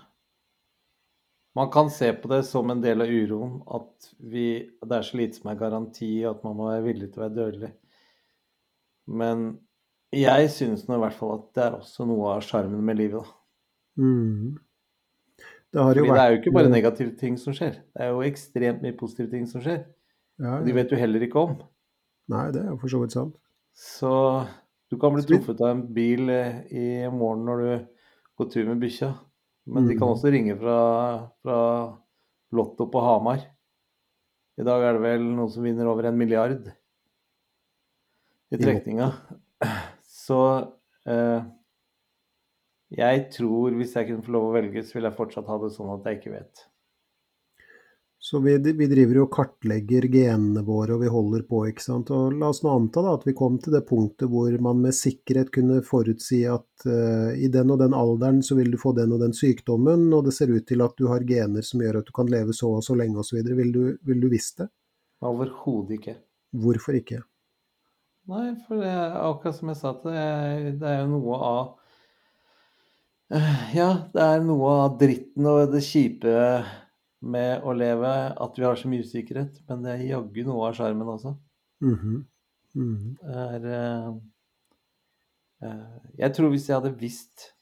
Man 1.54 1.70
kan 1.74 1.92
se 1.94 2.08
på 2.18 2.32
det 2.32 2.42
som 2.48 2.72
en 2.72 2.82
del 2.82 3.04
av 3.04 3.12
uroen 3.12 3.60
at 3.76 4.08
vi, 4.18 4.48
det 4.82 4.96
er 4.98 5.06
så 5.06 5.20
lite 5.20 5.38
som 5.38 5.52
er 5.52 5.60
garanti, 5.60 6.14
at 6.26 6.40
man 6.48 6.56
må 6.58 6.72
være 6.72 6.88
villig 6.88 7.12
til 7.12 7.20
å 7.20 7.26
være 7.28 7.36
dødelig. 7.36 7.72
Men 9.12 9.46
jeg 10.16 10.50
synes 10.54 10.88
nå 10.88 10.98
i 10.98 11.04
hvert 11.04 11.18
fall 11.18 11.36
at 11.36 11.46
det 11.54 11.66
er 11.66 11.78
også 11.78 12.08
noe 12.10 12.32
av 12.38 12.46
sjarmen 12.48 12.82
med 12.88 12.98
livet. 12.98 13.28
da. 13.28 14.04
Mm. 14.04 14.56
Det, 15.74 15.82
Fordi 15.82 16.02
vært... 16.06 16.14
det 16.14 16.24
er 16.24 16.32
jo 16.34 16.40
ikke 16.42 16.54
bare 16.54 16.70
negative 16.70 17.16
ting 17.18 17.38
som 17.42 17.54
skjer, 17.58 17.80
det 17.82 18.04
er 18.06 18.12
jo 18.14 18.20
ekstremt 18.28 18.84
mye 18.86 18.94
positive 18.98 19.32
ting 19.32 19.48
som 19.50 19.64
skjer. 19.64 19.80
Ja, 20.38 20.52
ja. 20.60 20.60
De 20.68 20.76
vet 20.76 20.92
du 20.92 20.96
heller 21.00 21.24
ikke 21.26 21.42
om. 21.42 21.56
Nei, 22.30 22.44
det 22.54 22.62
er 22.62 22.70
jo 22.72 22.78
for 22.82 22.94
så 22.94 23.00
vidt 23.02 23.16
sant. 23.16 23.34
Så 23.74 24.12
du 24.94 25.00
kan 25.02 25.16
bli 25.16 25.24
truffet 25.26 25.62
av 25.66 25.72
en 25.74 25.82
bil 25.96 26.30
eh, 26.30 26.60
i 26.70 26.86
morgen 27.10 27.42
når 27.48 27.64
du 27.64 27.72
går 28.38 28.52
tur 28.54 28.70
med 28.70 28.84
bikkja. 28.86 29.10
Men 29.66 29.88
de 29.90 29.96
kan 29.98 30.10
Mm. 30.10 30.14
også 30.14 30.30
ringe 30.34 30.56
fra, 30.60 30.78
fra 31.42 31.58
Lotto 32.54 32.86
på 32.92 33.02
Hamar. 33.02 33.42
I 34.60 34.66
dag 34.68 34.84
er 34.86 34.94
det 34.98 35.02
vel 35.02 35.24
noen 35.34 35.50
som 35.50 35.64
vinner 35.66 35.88
over 35.90 36.06
en 36.06 36.18
milliard 36.20 36.68
i 38.54 38.60
trekninga. 38.62 39.08
Så 40.24 40.40
eh, 41.10 41.42
jeg 42.94 43.26
tror 43.34 43.74
hvis 43.80 43.96
jeg 43.98 44.10
kunne 44.10 44.26
få 44.26 44.36
lov 44.36 44.52
å 44.52 44.54
velge, 44.58 44.86
så 44.86 44.98
ville 44.98 45.10
jeg 45.10 45.20
fortsatt 45.20 45.50
ha 45.50 45.58
det 45.64 45.74
sånn 45.74 45.92
at 45.96 46.08
jeg 46.10 46.22
ikke 46.22 46.36
vet. 46.36 46.68
Så 48.24 48.40
vi, 48.40 48.58
vi, 48.58 48.86
driver 48.88 49.18
jo 49.18 49.24
og 49.26 49.34
kartlegger 49.36 50.06
genene 50.08 50.62
våre, 50.64 50.94
og 50.96 51.02
vi 51.02 51.10
holder 51.12 51.42
på, 51.44 51.66
ikke 51.68 51.84
sant. 51.84 52.12
Og 52.16 52.38
la 52.40 52.54
oss 52.54 52.62
nå 52.64 52.72
anta 52.72 53.02
da 53.04 53.18
at 53.18 53.26
vi 53.28 53.34
kom 53.36 53.58
til 53.60 53.76
det 53.76 53.82
punktet 53.90 54.32
hvor 54.32 54.56
man 54.64 54.80
med 54.80 54.96
sikkerhet 54.96 55.52
kunne 55.52 55.82
forutsi 55.84 56.40
at 56.48 56.86
uh, 56.88 57.36
i 57.36 57.50
den 57.52 57.74
og 57.76 57.82
den 57.82 57.98
alderen 57.98 58.40
så 58.40 58.56
vil 58.56 58.72
du 58.72 58.80
få 58.80 58.94
den 58.96 59.12
og 59.12 59.20
den 59.26 59.36
sykdommen, 59.36 60.06
og 60.16 60.24
det 60.30 60.38
ser 60.38 60.56
ut 60.56 60.64
til 60.70 60.86
at 60.86 60.96
du 60.96 61.10
har 61.12 61.28
gener 61.28 61.68
som 61.68 61.84
gjør 61.84 62.00
at 62.00 62.08
du 62.08 62.16
kan 62.16 62.32
leve 62.32 62.56
så 62.56 62.72
og 62.78 62.88
så 62.88 62.96
lenge 62.96 63.20
osv. 63.20 63.44
Vil, 63.44 63.76
du, 63.76 63.84
vil 64.08 64.24
du 64.24 64.32
visst 64.32 64.64
det? 64.64 64.70
Overhodet 65.20 66.00
ikke. 66.00 66.16
Hvorfor 66.64 66.96
ikke? 66.96 67.20
Nei, 68.32 68.54
for 68.64 68.80
det 68.80 68.88
er 68.88 69.20
akkurat 69.20 69.60
som 69.60 69.74
jeg 69.74 69.84
sa 69.84 69.98
til 70.00 70.16
deg, 70.16 70.76
det 70.80 70.94
er 70.94 71.02
jo 71.02 71.12
noe 71.18 71.44
av 71.44 71.64
Ja, 73.74 73.90
det 74.14 74.24
er 74.24 74.44
noe 74.44 74.72
av 74.84 74.98
dritten 75.00 75.48
og 75.50 75.72
det 75.72 75.82
kjipe 75.86 76.34
med 77.24 77.64
å 77.64 77.74
leve 77.76 78.12
at 78.44 78.60
vi 78.60 78.66
har 78.68 78.78
så 78.78 78.90
mye 78.92 79.06
usikkerhet, 79.06 79.62
men 79.70 79.84
det 79.86 79.94
er 79.94 80.06
jaggu 80.12 80.44
noe 80.48 80.68
av 80.68 80.78
sjarmen 80.78 81.08
også. 81.16 81.36
Mm 81.82 81.96
-hmm. 81.96 82.24
Mm 82.76 82.96
-hmm. 82.98 83.16
Er, 83.24 83.66
uh, 83.66 84.16
uh, 85.64 85.98
jeg 86.18 86.34
tror 86.36 86.50
hvis 86.50 86.70
jeg 86.70 86.76
hadde 86.76 87.00
visst 87.00 87.54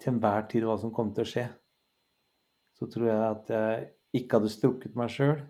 til 0.00 0.12
enhver 0.12 0.48
tid 0.48 0.64
hva 0.64 0.78
som 0.80 0.92
kom 0.92 1.14
til 1.14 1.22
å 1.22 1.30
skje, 1.30 1.48
så 2.74 2.86
tror 2.86 3.06
jeg 3.06 3.30
at 3.30 3.50
jeg 3.50 3.88
ikke 4.12 4.38
hadde 4.38 4.48
strukket 4.48 4.96
meg 4.96 5.10
sjøl. 5.10 5.42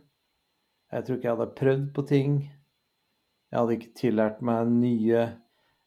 Jeg 0.92 1.04
tror 1.04 1.16
ikke 1.16 1.28
jeg 1.28 1.36
hadde 1.36 1.54
prøvd 1.56 1.94
på 1.94 2.02
ting. 2.02 2.52
Jeg 3.50 3.60
hadde 3.60 3.72
ikke 3.72 3.94
tillært 3.94 4.42
meg 4.42 4.68
nye 4.68 5.38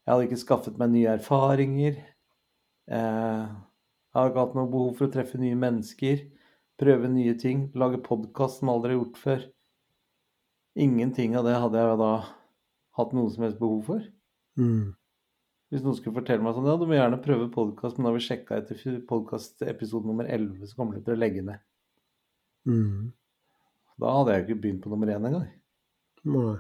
Jeg 0.06 0.14
hadde 0.14 0.24
ikke 0.24 0.38
skaffet 0.38 0.78
meg 0.78 0.90
nye 0.90 1.08
erfaringer. 1.18 1.96
Jeg 2.86 4.20
har 4.20 4.30
ikke 4.30 4.44
hatt 4.44 4.58
noe 4.58 4.72
behov 4.72 4.96
for 4.98 5.08
å 5.08 5.14
treffe 5.14 5.40
nye 5.42 5.58
mennesker 5.60 6.24
prøve 6.80 7.10
nye 7.12 7.36
ting, 7.40 7.70
lage 7.78 8.02
podkast 8.04 8.60
som 8.60 8.72
aldri 8.74 8.94
har 8.94 9.00
gjort 9.00 9.22
før. 9.22 9.48
Ingenting 10.76 11.38
av 11.40 11.48
det 11.48 11.56
hadde 11.56 11.82
jeg 11.82 12.00
da 12.02 12.12
hatt 13.00 13.16
noe 13.16 13.32
som 13.32 13.46
helst 13.48 13.62
behov 13.62 13.82
for. 13.88 14.08
Mm. 14.60 14.94
Hvis 15.72 15.84
noen 15.84 15.98
skulle 15.98 16.20
fortelle 16.20 16.44
meg 16.44 16.56
sånn, 16.56 16.68
ja, 16.68 16.76
du 16.80 16.86
må 16.88 16.98
gjerne 16.98 17.22
prøve 17.24 17.48
podkast, 17.54 17.98
men 17.98 18.08
da 18.08 18.12
har 18.12 18.20
vi 18.20 18.26
sjekka 18.28 18.60
etter 18.60 19.00
podkastepisode 19.10 20.08
nummer 20.08 20.28
11, 20.28 20.68
så 20.70 20.80
kommer 20.80 21.00
du 21.00 21.06
til 21.06 21.16
å 21.16 21.20
legge 21.20 21.44
ned. 21.48 21.64
Mm. 22.68 23.12
Da 24.02 24.16
hadde 24.20 24.36
jeg 24.36 24.46
ikke 24.46 24.62
begynt 24.62 24.84
på 24.84 24.92
nummer 24.92 25.12
én 25.12 25.28
engang. 25.30 25.48
Nei. 26.28 26.56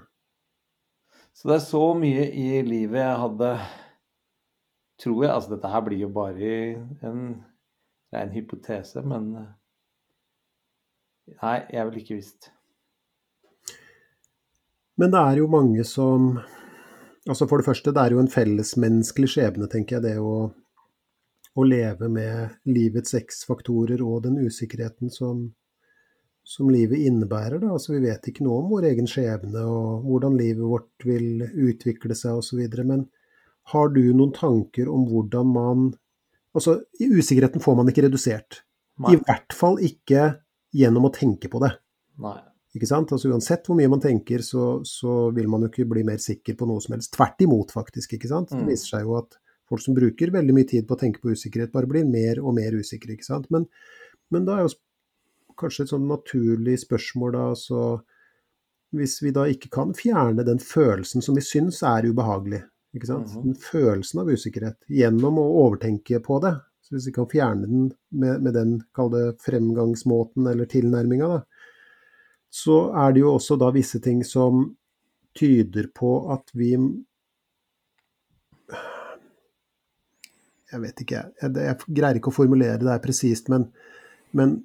Så 1.36 1.50
det 1.50 1.58
er 1.58 1.66
så 1.66 1.84
mye 2.00 2.30
i 2.32 2.62
livet 2.64 3.02
jeg 3.02 3.20
hadde 3.20 3.50
Tror 5.02 5.24
jeg 5.26 5.34
Altså, 5.34 5.56
dette 5.56 5.70
her 5.72 5.84
blir 5.84 6.00
jo 6.06 6.10
bare 6.16 6.56
en 7.04 7.22
rein 8.16 8.34
hypotese, 8.36 9.04
men 9.04 9.32
Nei, 11.42 11.58
jeg 11.74 11.88
ville 11.88 12.02
ikke 12.04 12.20
visst. 12.20 12.52
Men 15.02 15.12
det 15.12 15.22
er 15.22 15.40
jo 15.42 15.48
mange 15.52 15.84
som 15.88 16.36
Altså 17.26 17.48
For 17.50 17.58
det 17.58 17.66
første, 17.66 17.90
det 17.90 18.02
er 18.02 18.14
jo 18.14 18.22
en 18.22 18.30
fellesmenneskelig 18.30 19.32
skjebne, 19.34 19.66
tenker 19.66 19.96
jeg, 19.98 20.04
det 20.04 20.18
å, 20.22 20.52
å 21.58 21.64
leve 21.66 22.06
med 22.06 22.60
livets 22.70 23.16
X-faktorer 23.18 24.04
og 24.06 24.28
den 24.28 24.36
usikkerheten 24.46 25.10
som, 25.10 25.40
som 26.46 26.70
livet 26.70 27.02
innebærer. 27.02 27.58
Da. 27.64 27.72
Altså, 27.74 27.96
vi 27.96 28.04
vet 28.04 28.30
ikke 28.30 28.46
noe 28.46 28.60
om 28.62 28.70
vår 28.76 28.92
egen 28.92 29.10
skjebne 29.10 29.66
og 29.66 30.06
hvordan 30.06 30.38
livet 30.38 30.70
vårt 30.70 31.08
vil 31.10 31.48
utvikle 31.50 32.14
seg 32.14 32.44
osv. 32.44 32.62
Men 32.86 33.08
har 33.74 33.90
du 33.96 34.02
noen 34.14 34.34
tanker 34.36 34.90
om 34.92 35.06
hvordan 35.10 35.54
man 35.54 35.86
Altså, 36.56 36.78
usikkerheten 37.04 37.60
får 37.60 37.74
man 37.76 37.90
ikke 37.92 38.06
redusert. 38.06 38.62
I 39.12 39.18
hvert 39.20 39.52
fall 39.52 39.76
ikke 39.84 40.38
gjennom 40.72 41.04
å 41.10 41.12
tenke 41.12 41.50
på 41.52 41.60
det. 41.60 41.74
Nei. 42.24 42.38
Ikke 42.78 42.88
sant? 42.88 43.12
Altså 43.12 43.28
Uansett 43.28 43.68
hvor 43.68 43.76
mye 43.76 43.90
man 43.92 44.00
tenker, 44.00 44.40
så, 44.40 44.78
så 44.88 45.34
vil 45.36 45.50
man 45.52 45.66
jo 45.66 45.68
ikke 45.68 45.84
bli 45.92 46.06
mer 46.08 46.22
sikker 46.24 46.56
på 46.56 46.68
noe 46.70 46.80
som 46.84 46.96
helst. 46.96 47.12
Tvert 47.18 47.44
imot, 47.44 47.74
faktisk. 47.76 48.16
ikke 48.16 48.30
sant? 48.32 48.54
Det 48.54 48.62
Mm. 48.62 48.70
viser 48.72 48.88
seg 48.94 49.04
jo 49.04 49.18
at 49.20 49.36
folk 49.68 49.84
som 49.84 49.98
bruker 49.98 50.32
veldig 50.32 50.56
mye 50.56 50.68
tid 50.70 50.88
på 50.88 50.96
å 50.96 51.00
tenke 51.02 51.20
på 51.20 51.34
usikkerhet, 51.36 51.74
bare 51.76 51.88
blir 51.92 52.08
mer 52.08 52.40
og 52.40 52.56
mer 52.56 52.72
usikre. 52.80 53.12
ikke 53.18 53.28
sant? 53.28 53.52
Men, 53.52 53.68
men 54.32 54.46
da 54.48 54.56
er 54.62 54.70
jo 54.70 54.76
kanskje 55.60 55.84
et 55.84 55.92
sånn 55.92 56.08
naturlig 56.08 56.78
spørsmål 56.86 57.36
da, 57.36 57.46
så 57.60 57.82
hvis 58.96 59.18
vi 59.24 59.32
da 59.36 59.44
ikke 59.52 59.70
kan 59.76 59.92
fjerne 59.94 60.46
den 60.48 60.60
følelsen 60.64 61.20
som 61.24 61.36
vi 61.36 61.44
syns 61.44 61.82
er 61.84 62.08
ubehagelig, 62.08 62.64
ikke 62.96 63.10
sant? 63.10 63.34
Mhm. 63.34 63.44
den 63.50 63.60
følelsen 63.60 64.22
av 64.22 64.32
usikkerhet, 64.32 64.78
gjennom 64.88 65.40
å 65.42 65.50
overtenke 65.66 66.22
på 66.24 66.40
det, 66.44 66.56
så 66.86 66.96
hvis 66.96 67.08
vi 67.10 67.16
kan 67.16 67.30
fjerne 67.30 67.68
den 67.68 67.86
med, 68.12 68.44
med 68.46 68.54
den, 68.54 68.76
kalde 68.94 69.34
fremgangsmåten 69.42 70.48
eller 70.52 70.70
tilnærminga, 70.70 71.28
da, 71.28 71.42
så 72.54 72.78
er 72.96 73.16
det 73.16 73.24
jo 73.24 73.34
også 73.36 73.58
da 73.60 73.72
visse 73.76 74.00
ting 74.04 74.22
som 74.24 74.68
tyder 75.36 75.90
på 75.96 76.14
at 76.32 76.54
vi 76.56 76.76
Jeg 80.72 80.82
vet 80.82 81.02
ikke, 81.04 81.20
jeg, 81.40 81.52
jeg, 81.56 81.66
jeg 81.70 81.96
greier 81.96 82.18
ikke 82.20 82.32
å 82.34 82.36
formulere 82.36 82.82
det 82.82 82.90
her 82.90 83.04
presist, 83.04 83.48
men, 83.54 83.70
men, 84.36 84.58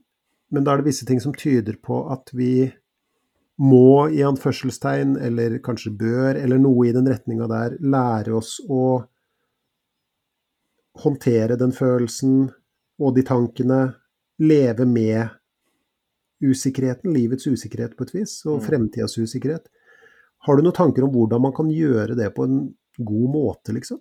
men 0.51 0.65
da 0.67 0.73
er 0.73 0.81
det 0.81 0.89
visse 0.89 1.07
ting 1.07 1.21
som 1.23 1.35
tyder 1.37 1.77
på 1.79 2.01
at 2.11 2.33
vi 2.35 2.65
må, 3.61 4.09
i 4.09 4.23
anførselstegn, 4.25 5.19
eller 5.21 5.59
kanskje 5.65 5.93
bør, 6.01 6.39
eller 6.41 6.59
noe 6.59 6.87
i 6.89 6.95
den 6.97 7.09
retninga 7.11 7.49
der, 7.51 7.77
lære 7.81 8.33
oss 8.39 8.55
å 8.65 9.05
håndtere 11.01 11.59
den 11.61 11.73
følelsen 11.77 12.49
og 13.01 13.15
de 13.17 13.25
tankene, 13.25 13.83
leve 14.41 14.87
med 14.89 15.29
usikkerheten, 16.41 17.13
livets 17.13 17.45
usikkerhet 17.47 17.97
på 17.99 18.07
et 18.07 18.15
vis, 18.15 18.39
og 18.47 18.61
Mm. 18.61 18.65
fremtidas 18.67 19.19
usikkerhet. 19.21 19.69
Har 20.47 20.57
du 20.57 20.63
noen 20.63 20.73
tanker 20.75 21.05
om 21.05 21.11
hvordan 21.13 21.43
man 21.43 21.53
kan 21.53 21.69
gjøre 21.69 22.17
det 22.17 22.35
på 22.35 22.45
en 22.45 22.75
god 22.97 23.29
måte, 23.29 23.75
liksom? 23.77 24.01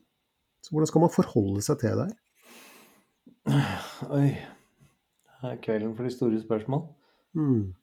Så 0.64 0.72
hvordan 0.72 0.88
skal 0.88 1.02
man 1.02 1.10
forholde 1.10 1.62
seg 1.62 1.80
til 1.80 1.98
det 1.98 2.08
her? 2.08 2.18
Oi. 4.10 4.38
Det 5.42 5.52
er 5.52 5.58
kvelden 5.64 5.96
for 5.96 6.04
de 6.04 6.10
store 6.12 6.40
spørsmål. 6.42 6.88
Hmm. 7.34 7.74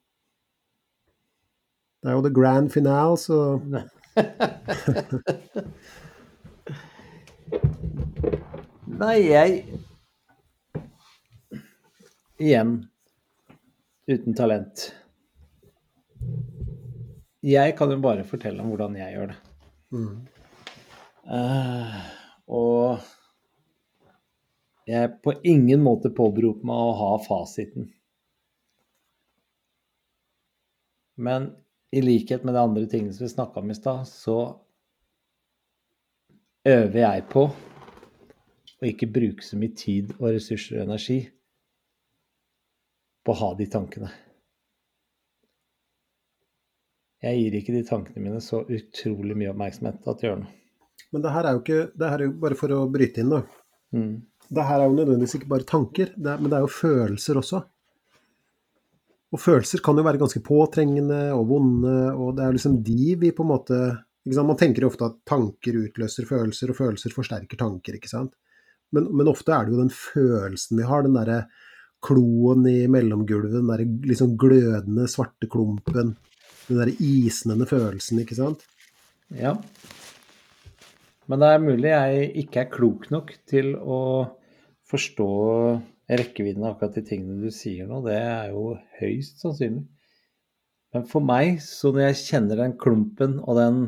Det 2.07 2.13
er 2.13 2.17
jo 2.21 2.23
the 2.23 2.31
grand 2.31 2.71
finale, 2.71 3.17
så 3.19 3.59
Nei, 9.01 9.17
jeg 9.27 9.65
Igjen 12.39 12.87
uten 14.07 14.39
talent. 14.39 14.95
Jeg 17.43 17.75
kan 17.75 17.91
jo 17.91 17.99
bare 18.07 18.23
fortelle 18.31 18.63
om 18.63 18.71
hvordan 18.71 18.95
jeg 19.03 19.11
gjør 19.17 19.27
det. 19.35 19.39
mm. 19.99 20.17
Uh, 21.27 21.99
og 22.47 23.03
jeg 24.87 25.11
på 25.27 25.35
ingen 25.43 25.83
måte 25.83 26.15
påberoper 26.15 26.63
meg 26.71 26.79
å 26.87 26.99
ha 27.03 27.13
fasiten. 27.27 27.91
Men 31.19 31.66
i 31.95 32.03
likhet 32.03 32.45
med 32.45 32.55
de 32.55 32.61
andre 32.61 32.87
tingene 32.91 33.15
som 33.15 33.25
vi 33.25 33.33
snakka 33.33 33.61
om 33.61 33.71
i 33.71 33.75
stad, 33.79 34.09
så 34.09 34.39
øver 36.67 37.01
jeg 37.01 37.25
på 37.31 37.47
å 38.77 38.91
ikke 38.91 39.09
bruke 39.13 39.45
så 39.45 39.59
mye 39.61 39.75
tid 39.79 40.13
og 40.19 40.33
ressurser 40.35 40.81
og 40.81 40.89
energi 40.89 41.21
på 43.27 43.35
å 43.35 43.41
ha 43.41 43.51
de 43.59 43.67
tankene. 43.71 44.11
Jeg 47.25 47.41
gir 47.41 47.57
ikke 47.59 47.75
de 47.75 47.85
tankene 47.87 48.23
mine 48.23 48.43
så 48.45 48.61
utrolig 48.63 49.37
mye 49.39 49.53
oppmerksomhet 49.55 50.05
at 50.05 50.21
det 50.21 50.29
gjør 50.29 50.43
noe. 50.43 50.53
Men 51.15 51.23
det 51.23 51.33
her 51.33 51.47
er 51.47 51.55
jo 51.55 51.61
ikke 51.63 51.81
Det 51.95 52.09
her 52.11 52.23
er 52.23 52.27
jo 52.27 52.35
bare 52.43 52.59
for 52.59 52.73
å 52.75 52.79
bryte 52.93 53.23
inn, 53.23 53.33
da. 53.33 53.41
Mm. 53.95 54.13
Det 54.47 54.67
her 54.69 54.81
er 54.81 54.87
jo 54.87 54.99
nødvendigvis 54.99 55.37
ikke 55.39 55.51
bare 55.51 55.67
tanker, 55.67 56.13
det 56.15 56.33
er, 56.33 56.43
men 56.43 56.53
det 56.53 56.59
er 56.59 56.67
jo 56.67 56.77
følelser 56.77 57.41
også. 57.41 57.63
Og 59.35 59.43
følelser 59.43 59.83
kan 59.85 59.99
jo 59.99 60.05
være 60.07 60.21
ganske 60.21 60.43
påtrengende 60.45 61.21
og 61.35 61.49
vonde, 61.51 61.95
og 62.15 62.37
det 62.37 62.45
er 62.47 62.57
liksom 62.57 62.77
de 62.87 63.17
vi 63.21 63.33
på 63.35 63.43
en 63.43 63.51
måte? 63.51 63.79
Man 64.37 64.59
tenker 64.59 64.85
jo 64.85 64.91
ofte 64.91 65.09
at 65.09 65.19
tanker 65.29 65.79
utløser 65.83 66.29
følelser, 66.29 66.71
og 66.71 66.79
følelser 66.79 67.15
forsterker 67.15 67.59
tanker, 67.59 67.99
ikke 67.99 68.11
sant. 68.11 68.35
Men, 68.95 69.09
men 69.19 69.31
ofte 69.31 69.55
er 69.55 69.67
det 69.67 69.75
jo 69.75 69.83
den 69.83 69.93
følelsen 69.93 70.79
vi 70.79 70.87
har, 70.87 71.03
den 71.03 71.19
derre 71.19 71.41
kloen 72.07 72.67
i 72.71 72.87
mellomgulvet, 72.91 73.55
den 73.57 73.71
derre 73.71 73.87
liksom 74.07 74.37
glødende 74.39 75.09
svarte 75.11 75.51
klumpen, 75.51 76.15
den 76.69 76.81
derre 76.81 76.95
isnende 77.03 77.67
følelsen, 77.67 78.23
ikke 78.23 78.39
sant. 78.39 78.63
Ja. 79.35 79.57
Men 81.27 81.43
det 81.43 81.51
er 81.51 81.65
mulig 81.65 81.91
jeg 81.91 82.31
ikke 82.45 82.63
er 82.63 82.71
klok 82.71 83.09
nok 83.11 83.33
til 83.51 83.75
å 83.75 84.01
forstå 84.87 85.31
rekkevidden 86.07 86.65
av 86.65 86.75
akkurat 86.75 86.97
de 86.99 87.05
tingene 87.07 87.43
du 87.43 87.53
sier 87.55 87.89
nå. 87.89 88.01
Det 88.07 88.17
er 88.17 88.51
jo 88.55 88.77
høyst 89.01 89.43
sannsynlig. 89.43 89.85
Men 90.95 91.07
for 91.11 91.25
meg, 91.25 91.59
så 91.65 91.91
når 91.93 92.11
jeg 92.11 92.21
kjenner 92.23 92.63
den 92.63 92.77
klumpen 92.81 93.41
og 93.43 93.59
den 93.59 93.79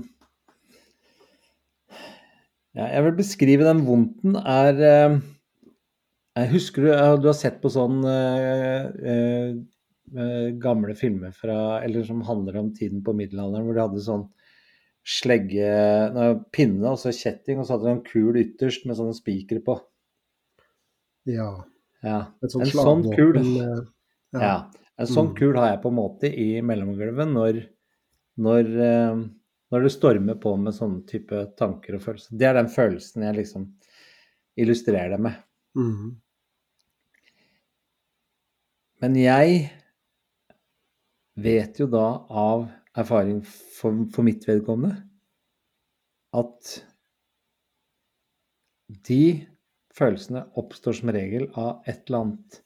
ja, 2.76 2.84
Jeg 2.90 3.04
vil 3.06 3.14
beskrive 3.16 3.66
den 3.66 3.84
vondten 3.86 4.36
er 4.38 4.80
eh, 4.84 5.14
Jeg 6.36 6.50
husker 6.52 6.84
du, 6.84 6.90
du 7.22 7.30
har 7.30 7.38
sett 7.38 7.62
på 7.62 7.70
sånn 7.72 8.02
eh, 8.10 8.90
eh, 9.14 10.50
gamle 10.60 10.98
filmer 10.98 11.32
fra 11.36 11.78
Eller 11.86 12.04
som 12.06 12.26
handler 12.26 12.60
om 12.60 12.74
tiden 12.76 13.00
på 13.06 13.14
middelalderen, 13.16 13.64
hvor 13.64 13.78
de 13.78 13.84
hadde 13.86 14.04
sånn 14.04 14.28
slegge 15.08 15.68
pinne 16.52 16.90
og 16.92 17.00
kjetting, 17.00 17.56
og 17.56 17.64
så 17.64 17.76
hadde 17.76 17.86
de 17.86 17.92
en 17.94 18.04
kul 18.04 18.36
ytterst 18.36 18.84
med 18.84 18.98
sånne 18.98 19.14
spikere 19.16 19.62
på. 19.64 19.78
Ja. 21.32 21.48
Ja. 22.04 22.18
Et 22.42 22.50
sånt 22.52 22.64
En 22.66 22.70
sånn 22.72 23.02
kul. 23.16 23.36
eh, 23.38 23.80
ja. 24.38 24.70
En 24.98 25.06
sånn 25.06 25.28
Mm. 25.32 25.36
kul 25.38 25.56
har 25.56 25.68
jeg 25.72 25.82
på 25.82 25.88
en 25.92 25.94
måte 25.98 26.30
i 26.30 26.60
mellomgulvet 26.62 27.28
når, 27.30 27.58
når, 28.38 28.70
eh, 28.82 29.16
når 29.72 29.82
det 29.82 29.92
stormer 29.92 30.34
på 30.40 30.56
med 30.58 30.74
sånne 30.74 31.06
type 31.06 31.56
tanker 31.56 31.94
og 31.94 32.02
følelser. 32.02 32.36
Det 32.38 32.46
er 32.48 32.54
den 32.54 32.68
følelsen 32.68 33.22
jeg 33.22 33.36
liksom 33.36 33.66
illustrerer 34.58 35.10
det 35.16 35.20
med. 35.20 35.36
Mm. 35.76 36.16
Men 39.00 39.14
jeg 39.14 39.70
vet 41.38 41.78
jo 41.78 41.86
da 41.86 42.06
av 42.28 42.68
erfaring 42.98 43.42
for, 43.46 43.94
for 44.10 44.26
mitt 44.26 44.42
vedkommende 44.48 45.04
at 46.34 46.84
de 49.06 49.46
følelsene 49.98 50.46
oppstår 50.60 50.96
som 51.00 51.12
regel 51.14 51.48
av 51.58 51.84
et 51.88 52.04
eller 52.06 52.24
annet 52.24 52.60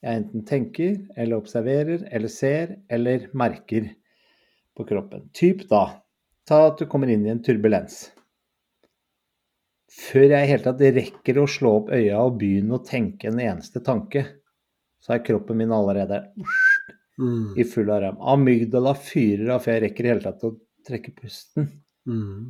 jeg 0.00 0.16
enten 0.16 0.44
tenker, 0.48 0.94
eller 1.12 1.36
observerer, 1.36 2.06
eller 2.08 2.32
ser, 2.32 2.78
eller 2.88 3.26
merker 3.36 3.90
på 4.72 4.86
kroppen. 4.88 5.26
Typ 5.36 5.66
da, 5.68 5.82
ta 6.48 6.62
at 6.70 6.80
du 6.80 6.86
kommer 6.88 7.10
inn 7.12 7.26
i 7.26 7.32
en 7.34 7.42
turbulens. 7.44 8.06
Før 9.92 10.30
jeg 10.30 10.46
i 10.46 10.50
hele 10.54 10.64
tatt 10.64 10.80
rekker 10.96 11.42
å 11.42 11.44
slå 11.50 11.74
opp 11.82 11.92
øya 11.92 12.22
og 12.22 12.38
begynne 12.40 12.78
å 12.78 12.84
tenke 12.86 13.28
en 13.28 13.42
eneste 13.44 13.82
tanke, 13.84 14.24
så 15.04 15.18
er 15.18 15.24
kroppen 15.26 15.60
min 15.60 15.74
allerede 15.74 16.22
Mm. 17.20 17.58
i 17.58 17.64
full 17.64 17.90
alarm. 17.90 18.16
Amygdala 18.20 18.94
fyrer 18.96 19.50
av 19.52 19.64
før 19.64 19.76
jeg 19.76 19.82
rekker 19.84 20.06
i 20.06 20.10
hele 20.14 20.24
tatt 20.24 20.44
å 20.46 20.54
trekke 20.88 21.12
pusten. 21.18 21.66
Mm. 22.08 22.48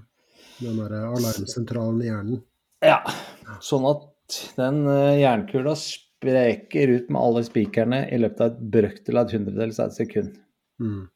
Den 0.61 0.79
derre 0.79 1.01
alarmsentralen 1.09 1.99
i 2.05 2.11
hjernen. 2.11 2.43
Ja, 2.85 3.01
sånn 3.65 3.89
at 3.91 4.07
den 4.59 4.83
eh, 4.91 5.21
jernkula 5.23 5.75
spreker 5.79 6.93
ut 6.97 7.09
med 7.11 7.21
alle 7.21 7.43
spikerne 7.47 8.03
i 8.13 8.19
løpet 8.21 8.45
av 8.45 8.53
et 8.53 8.61
brøkdel 8.75 9.21
av 9.21 9.27
et 9.29 9.35
hundredels 9.37 9.81
av 9.81 9.91
et 9.91 9.99
sekund. 10.03 10.37
Mm. 10.81 11.09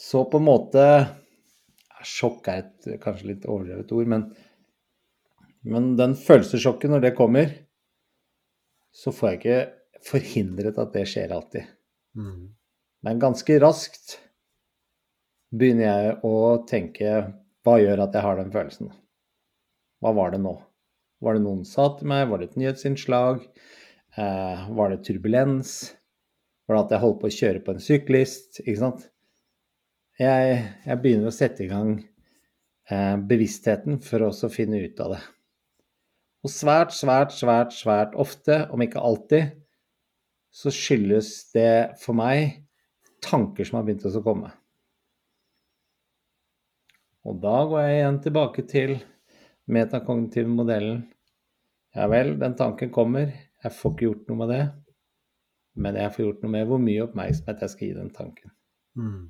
Så 0.00 0.24
på 0.30 0.40
en 0.40 0.46
måte 0.46 0.84
Sjokk 2.00 2.46
er 2.48 2.62
et 2.62 3.02
kanskje 3.02 3.34
litt 3.34 3.42
overdrevet 3.44 3.90
ord, 3.92 4.06
men, 4.08 4.22
men 5.68 5.90
den 5.98 6.14
følelsessjokket 6.16 6.94
når 6.94 7.02
det 7.04 7.10
kommer, 7.18 7.50
så 8.96 9.12
får 9.12 9.28
jeg 9.28 9.38
ikke 9.40 9.58
forhindret 10.08 10.80
at 10.80 10.94
det 10.96 11.04
skjer 11.10 11.34
alltid. 11.36 11.68
Mm. 12.16 12.48
Men 13.04 13.20
ganske 13.20 13.58
raskt 13.60 14.16
begynner 15.52 15.90
jeg 15.90 16.16
å 16.24 16.34
tenke 16.68 17.12
hva 17.66 17.76
gjør 17.82 18.06
at 18.06 18.16
jeg 18.16 18.24
har 18.24 18.40
den 18.40 18.52
følelsen? 18.54 18.90
Hva 20.00 20.14
var 20.16 20.32
det 20.32 20.40
nå? 20.40 20.54
Var 21.20 21.36
det 21.36 21.44
noen 21.44 21.64
sa 21.68 21.90
til 21.98 22.08
meg? 22.10 22.28
Var 22.30 22.40
det 22.40 22.50
et 22.50 22.60
nyhetsinnslag? 22.60 23.42
Eh, 24.16 24.68
var 24.76 24.92
det 24.92 25.02
turbulens? 25.06 25.74
Var 26.66 26.76
det 26.76 26.84
at 26.84 26.94
jeg 26.94 27.04
holdt 27.04 27.20
på 27.20 27.28
å 27.28 27.36
kjøre 27.36 27.64
på 27.66 27.74
en 27.74 27.84
syklist? 27.84 28.62
Ikke 28.64 28.80
sant? 28.80 29.04
Jeg, 30.20 30.56
jeg 30.86 31.02
begynner 31.02 31.30
å 31.30 31.34
sette 31.34 31.64
i 31.64 31.68
gang 31.70 31.92
eh, 31.98 33.16
bevisstheten 33.30 34.00
for 34.04 34.26
å 34.28 34.52
finne 34.52 34.80
ut 34.80 35.04
av 35.04 35.16
det. 35.16 35.20
Og 36.40 36.52
svært, 36.52 36.94
svært, 36.96 37.34
svært, 37.36 37.74
svært 37.76 38.16
ofte, 38.16 38.62
om 38.72 38.80
ikke 38.80 39.02
alltid, 39.04 39.52
så 40.50 40.72
skyldes 40.72 41.52
det 41.54 42.00
for 42.00 42.16
meg 42.16 42.62
tanker 43.22 43.68
som 43.68 43.78
har 43.78 43.86
begynt 43.86 44.08
å 44.08 44.24
komme. 44.24 44.54
Og 47.28 47.36
da 47.42 47.58
går 47.68 47.84
jeg 47.84 47.98
igjen 47.98 48.20
tilbake 48.24 48.64
til 48.70 48.94
metakognitive 49.72 50.50
modellen. 50.50 51.04
Ja 51.96 52.06
vel, 52.10 52.36
den 52.38 52.54
tanken 52.58 52.92
kommer, 52.94 53.32
jeg 53.64 53.76
får 53.76 53.94
ikke 53.94 54.06
gjort 54.06 54.30
noe 54.30 54.40
med 54.42 54.52
det. 54.54 54.62
Men 55.80 55.98
jeg 55.98 56.14
får 56.14 56.24
gjort 56.24 56.44
noe 56.44 56.54
med 56.54 56.68
hvor 56.68 56.82
mye 56.82 57.04
oppmerksomhet 57.06 57.64
jeg 57.64 57.72
skal 57.74 57.86
gi 57.86 57.96
den 57.96 58.12
tanken. 58.14 58.52
Mm. 58.98 59.28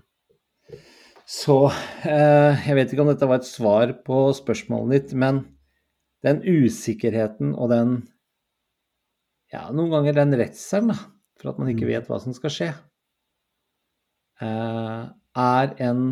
Så 1.30 1.56
eh, 1.70 2.66
jeg 2.66 2.76
vet 2.76 2.92
ikke 2.92 3.04
om 3.04 3.10
dette 3.12 3.28
var 3.30 3.40
et 3.40 3.48
svar 3.48 3.92
på 4.06 4.22
spørsmålet 4.34 4.96
ditt, 4.96 5.16
men 5.18 5.44
den 6.26 6.42
usikkerheten 6.44 7.54
og 7.54 7.70
den 7.72 7.94
ja, 9.50 9.66
noen 9.74 9.90
ganger 9.92 10.18
den 10.18 10.36
redselen 10.38 10.94
for 11.40 11.52
at 11.52 11.60
man 11.60 11.70
ikke 11.72 11.88
vet 11.88 12.08
hva 12.10 12.20
som 12.22 12.34
skal 12.36 12.52
skje, 12.54 12.68
eh, 14.44 15.04
er 15.40 15.72
en 15.86 16.02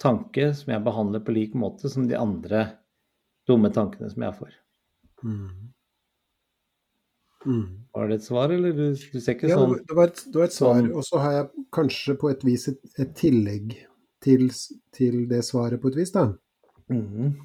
tanke 0.00 0.50
som 0.56 0.72
jeg 0.72 0.84
behandler 0.84 1.24
på 1.24 1.34
lik 1.36 1.56
måte 1.58 1.90
som 1.92 2.06
de 2.08 2.16
andre 2.18 2.66
dumme 3.46 3.70
tankene 3.72 4.10
som 4.12 4.22
jeg 4.26 4.34
får. 4.40 4.52
Mm. 5.24 5.48
Mm. 7.46 7.66
Var 7.94 8.08
det 8.10 8.16
et 8.18 8.24
svar, 8.26 8.50
eller 8.50 8.72
du, 8.74 8.86
du 8.96 9.20
ser 9.22 9.36
ikke 9.36 9.48
Ja, 9.52 9.58
sånn 9.60 9.76
det 9.86 9.94
var 9.96 10.08
et, 10.10 10.22
det 10.32 10.40
var 10.40 10.48
et 10.48 10.56
svar. 10.56 10.80
sånn- 10.80 10.94
Og 10.98 11.04
så 11.06 11.20
har 11.22 11.32
jeg 11.36 11.66
kanskje 11.76 12.16
på 12.18 12.30
et 12.32 12.42
vis 12.46 12.68
et, 12.72 12.80
et 12.98 13.12
tillegg 13.14 13.76
til, 14.24 14.48
til 14.96 15.26
det 15.30 15.44
svaret, 15.46 15.78
på 15.80 15.92
et 15.92 16.00
vis, 16.00 16.10
da. 16.16 16.32
Mm. 16.90 17.36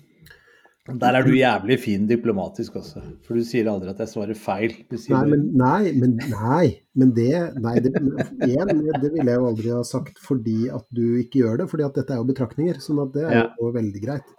Der 0.97 1.13
er 1.13 1.21
du 1.23 1.29
jævlig 1.37 1.77
fin 1.79 2.07
diplomatisk 2.09 2.79
også, 2.81 3.03
for 3.23 3.37
du 3.37 3.43
sier 3.45 3.67
aldri 3.69 3.91
at 3.93 3.99
jeg 4.01 4.09
svarer 4.09 4.33
feil. 4.35 4.73
Nei, 4.89 5.21
men, 5.29 5.43
nei, 5.61 5.91
men, 5.93 6.15
nei, 6.33 6.81
men 6.97 7.11
det 7.13 7.27
Nei, 7.61 7.75
det, 7.85 7.91
en, 8.01 8.81
det 8.97 9.11
ville 9.13 9.29
jeg 9.29 9.37
jo 9.37 9.45
aldri 9.51 9.69
ha 9.75 9.83
sagt 9.85 10.17
fordi 10.25 10.65
at 10.73 10.87
du 10.89 11.19
ikke 11.21 11.43
gjør 11.43 11.61
det, 11.61 11.69
fordi 11.69 11.85
at 11.85 11.93
dette 12.01 12.15
er 12.17 12.23
jo 12.23 12.25
betraktninger. 12.33 12.81
sånn 12.81 13.03
at 13.05 13.13
det 13.13 13.27
er 13.29 13.35
Ja. 13.37 13.45
jo 13.61 13.69
veldig 13.77 14.01
greit. 14.01 14.33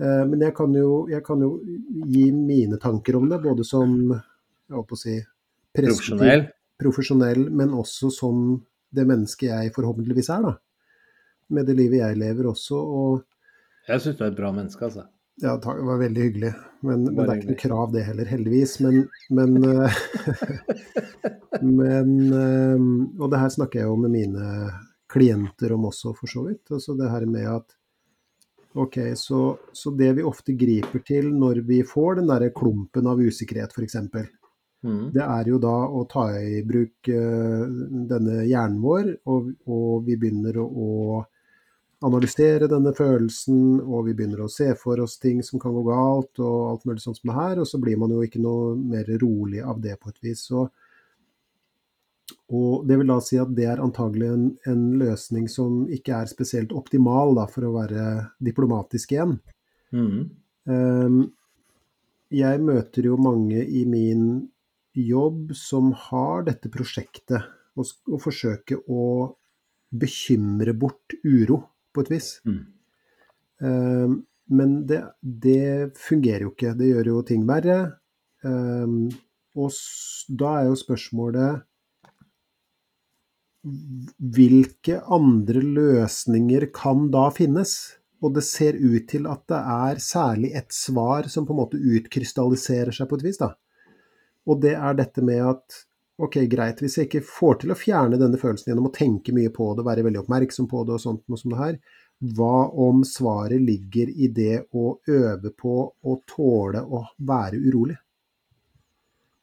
Eh, 0.00 0.24
Men 0.26 0.40
jeg 0.42 0.54
kan, 0.56 0.74
jo, 0.74 1.04
jeg 1.10 1.22
kan 1.26 1.40
jo 1.44 1.52
gi 2.10 2.26
mine 2.34 2.78
tanker 2.82 3.16
om 3.20 3.28
det, 3.30 3.40
både 3.44 3.64
som 3.66 3.94
jeg 4.10 4.74
håper 4.74 4.96
å 4.96 5.00
si, 5.00 5.16
profesjonell. 5.74 6.46
profesjonell, 6.80 7.48
men 7.50 7.74
også 7.76 8.10
som 8.14 8.44
det 8.94 9.04
mennesket 9.06 9.50
jeg 9.50 9.74
forhåpentligvis 9.74 10.30
er, 10.34 10.46
da. 10.48 10.54
Med 11.54 11.66
det 11.68 11.74
livet 11.78 12.00
jeg 12.00 12.18
lever 12.18 12.46
også. 12.50 12.78
Og 12.78 13.24
Jeg 13.88 14.00
syns 14.00 14.16
du 14.16 14.24
er 14.24 14.30
et 14.32 14.38
bra 14.38 14.50
menneske, 14.54 14.80
altså. 14.86 15.04
ja, 15.42 15.56
det 15.60 15.74
var 15.90 15.98
veldig 16.00 16.22
hyggelig. 16.28 16.52
Men, 16.84 17.04
men 17.04 17.18
det 17.18 17.26
er 17.28 17.38
ikke 17.40 17.50
noe 17.52 17.60
krav, 17.62 17.92
det 17.94 18.04
heller, 18.06 18.30
heldigvis. 18.30 18.78
Men, 18.84 19.04
men, 19.30 19.56
eh, 19.68 20.00
men 21.78 22.10
eh, 22.32 22.84
Og 23.20 23.30
det 23.32 23.40
her 23.40 23.52
snakker 23.54 23.82
jeg 23.82 23.88
jo 23.90 23.96
med 24.00 24.14
mine 24.14 24.48
klienter 25.14 25.74
om 25.76 25.86
også, 25.90 26.14
for 26.18 26.30
så 26.30 26.46
vidt. 26.48 26.64
Altså 26.74 26.96
det 26.98 27.10
her 27.12 27.26
med 27.30 27.46
at 27.50 27.76
Ok, 28.74 28.98
så, 29.14 29.58
så 29.72 29.90
det 29.94 30.12
vi 30.16 30.24
ofte 30.26 30.52
griper 30.58 31.02
til 31.06 31.28
når 31.30 31.60
vi 31.66 31.82
får 31.86 32.18
den 32.18 32.30
derre 32.30 32.50
klumpen 32.50 33.06
av 33.06 33.20
usikkerhet, 33.22 33.70
f.eks., 33.70 34.00
mm. 34.82 35.12
det 35.14 35.22
er 35.22 35.50
jo 35.52 35.60
da 35.62 35.74
å 35.86 36.02
ta 36.10 36.24
i 36.40 36.58
bruk 36.66 37.10
uh, 37.14 37.68
denne 38.10 38.42
hjernen 38.48 38.80
vår, 38.82 39.12
og, 39.30 39.52
og 39.70 40.08
vi 40.08 40.18
begynner 40.18 40.58
å, 40.58 40.66
å 40.66 41.22
analysere 42.04 42.66
denne 42.68 42.90
følelsen, 42.98 43.78
og 43.80 44.08
vi 44.08 44.16
begynner 44.18 44.42
å 44.42 44.50
se 44.50 44.72
for 44.80 45.04
oss 45.04 45.20
ting 45.22 45.38
som 45.46 45.62
kan 45.62 45.76
gå 45.76 45.84
galt, 45.86 46.42
og 46.42 46.56
alt 46.72 46.88
mulig 46.88 47.04
sånt 47.04 47.20
som 47.20 47.30
det 47.30 47.38
her, 47.38 47.62
og 47.62 47.70
så 47.70 47.78
blir 47.80 48.00
man 48.00 48.12
jo 48.12 48.26
ikke 48.26 48.42
noe 48.42 48.74
mer 48.74 49.06
rolig 49.22 49.62
av 49.62 49.78
det 49.84 49.94
på 50.02 50.10
et 50.10 50.18
vis. 50.26 50.48
Så, 50.50 50.66
og 52.52 52.84
det 52.88 52.98
vil 53.00 53.08
da 53.08 53.16
si 53.24 53.38
at 53.40 53.52
det 53.56 53.64
er 53.70 53.80
antagelig 53.80 54.28
en, 54.28 54.48
en 54.68 54.82
løsning 55.00 55.46
som 55.48 55.84
ikke 55.92 56.18
er 56.18 56.28
spesielt 56.28 56.74
optimal, 56.76 57.32
da, 57.38 57.46
for 57.48 57.64
å 57.64 57.74
være 57.78 58.04
diplomatisk 58.44 59.14
igjen. 59.16 59.38
Mm. 59.94 60.18
Um, 60.68 61.22
jeg 62.34 62.60
møter 62.64 63.08
jo 63.08 63.16
mange 63.20 63.64
i 63.64 63.86
min 63.88 64.26
jobb 64.94 65.54
som 65.56 65.92
har 66.10 66.44
dette 66.50 66.70
prosjektet, 66.72 67.48
og, 67.74 67.88
og 68.12 68.20
forsøke 68.22 68.78
å 68.92 69.34
bekymre 69.94 70.76
bort 70.76 71.16
uro, 71.24 71.62
på 71.94 72.04
et 72.04 72.10
vis. 72.10 72.30
Mm. 72.44 72.62
Um, 73.64 74.14
men 74.52 74.80
det, 74.88 75.00
det 75.22 75.94
fungerer 75.96 76.44
jo 76.44 76.52
ikke. 76.52 76.74
Det 76.76 76.90
gjør 76.90 77.14
jo 77.14 77.20
ting 77.26 77.44
verre. 77.48 77.78
Um, 78.44 79.06
og 79.56 79.70
da 80.28 80.58
er 80.58 80.68
jo 80.68 80.76
spørsmålet 80.76 81.62
hvilke 83.64 85.00
andre 85.12 85.62
løsninger 85.64 86.68
kan 86.76 87.08
da 87.14 87.28
finnes? 87.34 87.74
Og 88.24 88.36
det 88.36 88.44
ser 88.46 88.76
ut 88.80 89.08
til 89.10 89.26
at 89.28 89.42
det 89.50 89.58
er 89.58 90.00
særlig 90.00 90.52
et 90.56 90.72
svar 90.72 91.28
som 91.32 91.44
på 91.44 91.52
en 91.52 91.60
måte 91.62 91.80
utkrystalliserer 91.80 92.94
seg 92.94 93.08
på 93.10 93.18
et 93.18 93.26
vis. 93.26 93.40
da. 93.40 93.52
Og 94.48 94.60
det 94.60 94.76
er 94.76 94.96
dette 94.96 95.24
med 95.24 95.42
at 95.44 95.82
ok, 96.20 96.44
greit, 96.50 96.80
hvis 96.80 96.98
jeg 96.98 97.08
ikke 97.08 97.24
får 97.26 97.60
til 97.62 97.74
å 97.74 97.78
fjerne 97.78 98.20
denne 98.20 98.38
følelsen 98.38 98.70
gjennom 98.70 98.88
å 98.88 98.94
tenke 98.94 99.34
mye 99.34 99.50
på 99.52 99.72
det, 99.74 99.86
være 99.86 100.04
veldig 100.06 100.22
oppmerksom 100.22 100.68
på 100.70 100.84
det 100.86 100.96
og 100.96 101.02
sånt 101.02 101.24
noe 101.28 101.40
som 101.40 101.54
det 101.54 101.60
her, 101.60 101.78
hva 102.34 102.68
om 102.80 103.02
svaret 103.04 103.60
ligger 103.60 104.12
i 104.12 104.30
det 104.32 104.66
å 104.72 104.94
øve 105.10 105.50
på 105.58 105.74
å 105.90 106.18
tåle 106.30 106.84
å 106.84 107.02
være 107.18 107.58
urolig? 107.64 107.96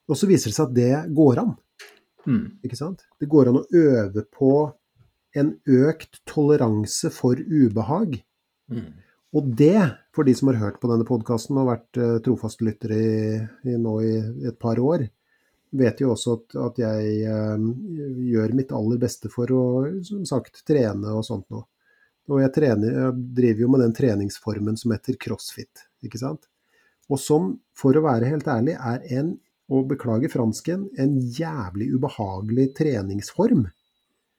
Og 0.09 0.17
så 0.17 0.29
viser 0.29 0.51
det 0.51 0.57
seg 0.57 0.69
at 0.69 0.77
det 0.77 0.93
går 1.15 1.43
an. 1.43 1.53
Mhm. 2.25 2.59
Ikke 2.65 2.79
sant? 2.79 3.05
Det 3.19 3.29
går 3.31 3.49
an 3.51 3.61
å 3.61 3.67
øve 3.71 4.25
på 4.29 4.53
en 5.37 5.53
økt 5.65 6.19
toleranse 6.27 7.11
for 7.13 7.39
ubehag. 7.39 8.19
Mm. 8.71 8.91
Og 9.31 9.47
det, 9.55 9.79
for 10.15 10.27
de 10.27 10.33
som 10.35 10.49
har 10.51 10.59
hørt 10.59 10.81
på 10.81 10.89
denne 10.91 11.07
podkasten 11.07 11.59
og 11.61 11.69
vært 11.69 11.99
uh, 12.01 12.19
trofaste 12.23 12.65
lyttere 12.67 12.97
i, 12.99 13.17
i 13.71 13.77
nå 13.79 13.95
i 14.03 14.15
et 14.49 14.57
par 14.59 14.79
år, 14.83 15.05
vet 15.71 16.01
jo 16.03 16.11
også 16.11 16.35
at, 16.35 16.57
at 16.67 16.81
jeg 16.83 17.29
uh, 17.31 17.55
gjør 18.27 18.55
mitt 18.59 18.73
aller 18.75 18.99
beste 18.99 19.31
for 19.31 19.51
å, 19.55 19.63
som 20.03 20.25
sagt, 20.27 20.65
trene 20.67 21.15
og 21.15 21.23
sånt 21.27 21.47
noe. 21.53 21.63
Og 22.31 22.41
jeg, 22.43 22.51
trener, 22.55 22.91
jeg 22.91 23.23
driver 23.39 23.63
jo 23.63 23.69
med 23.71 23.81
den 23.85 23.95
treningsformen 23.95 24.75
som 24.79 24.91
heter 24.93 25.17
crossfit, 25.19 25.87
ikke 26.05 26.19
sant. 26.19 26.45
Og 27.11 27.19
som, 27.19 27.55
for 27.75 27.95
å 27.97 28.03
være 28.05 28.29
helt 28.31 28.47
ærlig, 28.51 28.75
er 28.77 29.07
en, 29.17 29.33
og 29.71 29.87
beklager 29.91 30.31
fransken, 30.31 30.89
en 30.99 31.15
jævlig 31.31 31.91
ubehagelig 31.95 32.71
treningsform. 32.75 33.65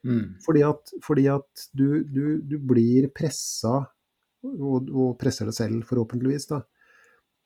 Mm. 0.05 0.37
Fordi 0.45 0.65
at, 0.67 0.93
fordi 1.05 1.27
at 1.33 1.67
du, 1.73 2.03
du, 2.05 2.25
du 2.45 2.59
blir 2.59 3.09
pressa, 3.15 3.79
og, 4.43 4.91
og 4.91 5.17
presser 5.21 5.49
deg 5.49 5.57
selv 5.57 5.89
forhåpentligvis, 5.89 6.49
da, 6.51 6.61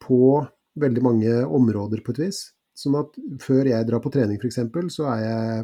på 0.03 0.21
veldig 0.81 1.03
mange 1.05 1.35
områder 1.45 2.03
på 2.05 2.17
et 2.17 2.23
vis. 2.27 2.43
Sånn 2.77 2.99
at 2.99 3.15
før 3.41 3.71
jeg 3.71 3.89
drar 3.89 4.03
på 4.05 4.13
trening 4.13 4.41
f.eks., 4.41 4.61
så 4.93 5.09
er 5.15 5.23
jeg, 5.23 5.63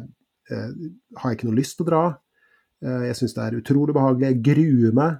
eh, 0.49 0.71
har 1.19 1.33
jeg 1.33 1.39
ikke 1.39 1.49
noe 1.49 1.59
lyst 1.59 1.77
til 1.77 1.85
å 1.85 1.91
dra. 1.91 2.03
Eh, 2.83 3.05
jeg 3.09 3.19
syns 3.19 3.35
det 3.37 3.45
er 3.45 3.59
utrolig 3.59 3.95
behagelig, 3.97 4.31
jeg 4.31 4.43
gruer 4.47 4.97
meg. 4.97 5.19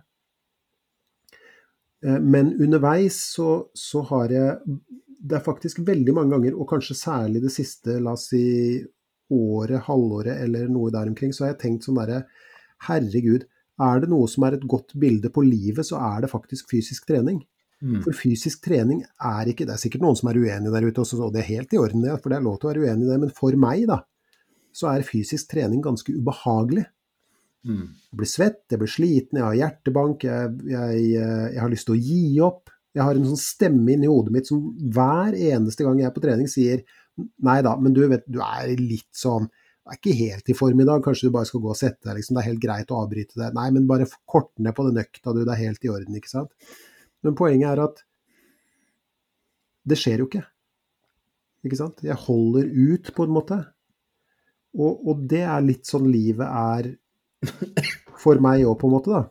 Eh, 2.04 2.20
men 2.20 2.56
underveis 2.58 3.20
så, 3.36 3.50
så 3.78 4.02
har 4.10 4.34
jeg 4.34 4.80
Det 5.24 5.38
er 5.38 5.46
faktisk 5.46 5.80
veldig 5.88 6.16
mange 6.18 6.36
ganger, 6.36 6.58
og 6.60 6.68
kanskje 6.68 6.98
særlig 7.00 7.42
det 7.46 7.54
siste, 7.56 7.96
la 8.04 8.18
oss 8.18 8.28
si 8.34 8.44
året, 9.34 9.86
halvåret 9.88 10.36
eller 10.44 10.68
noe 10.72 10.92
der 10.94 11.10
omkring, 11.10 11.32
så 11.34 11.46
har 11.46 11.54
jeg 11.54 11.62
tenkt 11.64 11.88
sånn 11.88 12.00
derre 12.02 12.26
Herregud, 12.84 13.46
er 13.82 14.02
det 14.04 14.10
noe 14.12 14.28
som 14.30 14.44
er 14.44 14.58
et 14.58 14.66
godt 14.70 14.92
bilde 15.00 15.32
på 15.34 15.46
livet, 15.48 15.86
så 15.88 16.02
er 16.04 16.26
det 16.26 16.32
faktisk 16.34 16.70
fysisk 16.74 17.08
trening. 17.10 17.40
Mm. 17.84 18.02
For 18.04 18.16
fysisk 18.16 18.62
trening 18.64 19.02
er 19.20 19.50
ikke 19.52 19.66
Det 19.68 19.74
er 19.74 19.82
sikkert 19.82 20.04
noen 20.06 20.16
som 20.16 20.30
er 20.32 20.38
uenig 20.40 20.72
der 20.72 20.86
ute, 20.88 21.04
også, 21.04 21.20
og 21.26 21.34
det 21.36 21.42
er 21.42 21.50
helt 21.50 21.74
i 21.76 21.80
orden, 21.80 22.04
det, 22.04 22.18
for 22.22 22.32
det 22.32 22.40
er 22.40 22.46
lov 22.46 22.60
til 22.60 22.70
å 22.70 22.74
være 22.74 22.84
uenig 22.84 23.08
i 23.08 23.12
det, 23.12 23.22
men 23.24 23.34
for 23.36 23.56
meg, 23.60 23.88
da, 23.90 24.02
så 24.76 24.90
er 24.92 25.08
fysisk 25.08 25.52
trening 25.52 25.84
ganske 25.84 26.16
ubehagelig. 26.16 26.86
Mm. 27.64 27.88
Jeg 28.12 28.20
blir 28.20 28.30
svett, 28.30 28.64
jeg 28.72 28.82
blir 28.82 28.92
sliten, 28.92 29.40
jeg 29.40 29.46
har 29.48 29.60
hjertebank, 29.60 30.26
jeg, 30.28 30.56
jeg, 30.68 31.04
eh, 31.20 31.46
jeg 31.56 31.62
har 31.64 31.72
lyst 31.72 31.88
til 31.88 31.96
å 31.96 32.02
gi 32.02 32.24
opp. 32.44 32.73
Jeg 32.94 33.06
har 33.08 33.18
en 33.18 33.26
sånn 33.26 33.42
stemme 33.42 33.96
inni 33.96 34.10
hodet 34.10 34.34
mitt 34.36 34.50
som 34.50 34.62
hver 34.94 35.34
eneste 35.34 35.86
gang 35.86 36.00
jeg 36.00 36.10
er 36.10 36.16
på 36.16 36.24
trening 36.24 36.50
sier 36.52 36.84
Nei 37.46 37.60
da, 37.66 37.76
men 37.78 37.94
du 37.94 38.02
vet, 38.10 38.24
du 38.26 38.40
er 38.42 38.72
litt 38.80 39.12
sånn 39.14 39.46
Du 39.46 39.92
er 39.92 40.00
ikke 40.00 40.16
helt 40.18 40.50
i 40.50 40.56
form 40.58 40.80
i 40.82 40.88
dag, 40.88 41.04
kanskje 41.06 41.28
du 41.28 41.36
bare 41.36 41.46
skal 41.46 41.62
gå 41.62 41.70
og 41.70 41.78
sette 41.78 42.08
deg, 42.08 42.16
liksom. 42.18 42.38
Det 42.38 42.42
er 42.42 42.48
helt 42.48 42.64
greit 42.64 42.94
å 42.94 43.02
avbryte 43.04 43.36
det. 43.36 43.50
Nei, 43.58 43.66
men 43.76 43.86
bare 43.90 44.08
kort 44.32 44.50
ned 44.64 44.74
på 44.78 44.86
den 44.88 45.02
økta, 45.02 45.34
du. 45.36 45.42
Det 45.44 45.52
er 45.52 45.60
helt 45.60 45.84
i 45.84 45.92
orden, 45.92 46.16
ikke 46.16 46.32
sant. 46.32 46.78
Men 47.28 47.36
poenget 47.36 47.68
er 47.68 47.82
at 47.84 48.00
det 49.92 49.98
skjer 50.00 50.24
jo 50.24 50.30
ikke. 50.30 50.46
Ikke 51.68 51.82
sant? 51.82 52.00
Jeg 52.08 52.16
holder 52.24 52.72
ut, 52.72 53.12
på 53.12 53.28
en 53.28 53.36
måte. 53.36 53.60
Og, 54.80 55.04
og 55.04 55.28
det 55.30 55.44
er 55.44 55.68
litt 55.68 55.92
sånn 55.92 56.08
livet 56.08 56.48
er 56.48 56.94
for 58.24 58.40
meg 58.40 58.64
òg, 58.64 58.78
på 58.80 58.88
en 58.88 58.96
måte, 58.96 59.12
da. 59.12 59.26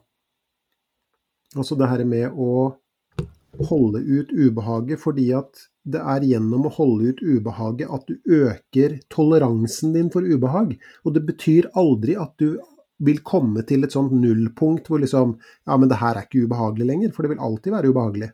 Altså 1.57 1.77
det 1.81 1.89
her 1.89 2.05
med 2.09 2.37
å 2.37 2.53
holde 3.61 4.01
ut 4.01 4.33
ubehaget, 4.33 5.01
fordi 5.01 5.29
at 5.37 5.67
det 5.83 6.01
er 6.01 6.25
gjennom 6.25 6.69
å 6.69 6.73
holde 6.73 7.13
ut 7.13 7.23
ubehaget 7.23 7.91
at 7.91 8.07
du 8.09 8.15
øker 8.31 9.01
toleransen 9.13 9.97
din 9.97 10.11
for 10.15 10.25
ubehag. 10.25 10.77
Og 11.05 11.17
det 11.17 11.25
betyr 11.27 11.69
aldri 11.79 12.17
at 12.17 12.35
du 12.41 12.61
vil 13.03 13.19
komme 13.27 13.65
til 13.67 13.83
et 13.83 13.95
sånt 13.95 14.15
nullpunkt 14.15 14.87
hvor 14.89 15.03
liksom 15.03 15.35
Ja, 15.67 15.77
men 15.77 15.91
det 15.91 15.99
her 15.99 16.17
er 16.17 16.29
ikke 16.29 16.47
ubehagelig 16.47 16.87
lenger, 16.87 17.13
for 17.15 17.27
det 17.27 17.35
vil 17.35 17.43
alltid 17.43 17.75
være 17.75 17.91
ubehagelig. 17.91 18.31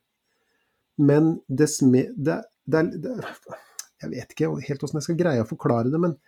Men 0.98 1.36
dess 1.48 1.80
mer 1.82 2.10
det, 2.16 2.42
det, 2.66 2.84
det, 3.00 3.16
Jeg 4.02 4.12
vet 4.12 4.34
ikke 4.34 4.52
helt 4.68 4.84
åssen 4.84 5.00
jeg 5.00 5.08
skal 5.08 5.20
greie 5.22 5.44
å 5.44 5.48
forklare 5.48 5.92
det, 5.92 6.00
men, 6.02 6.18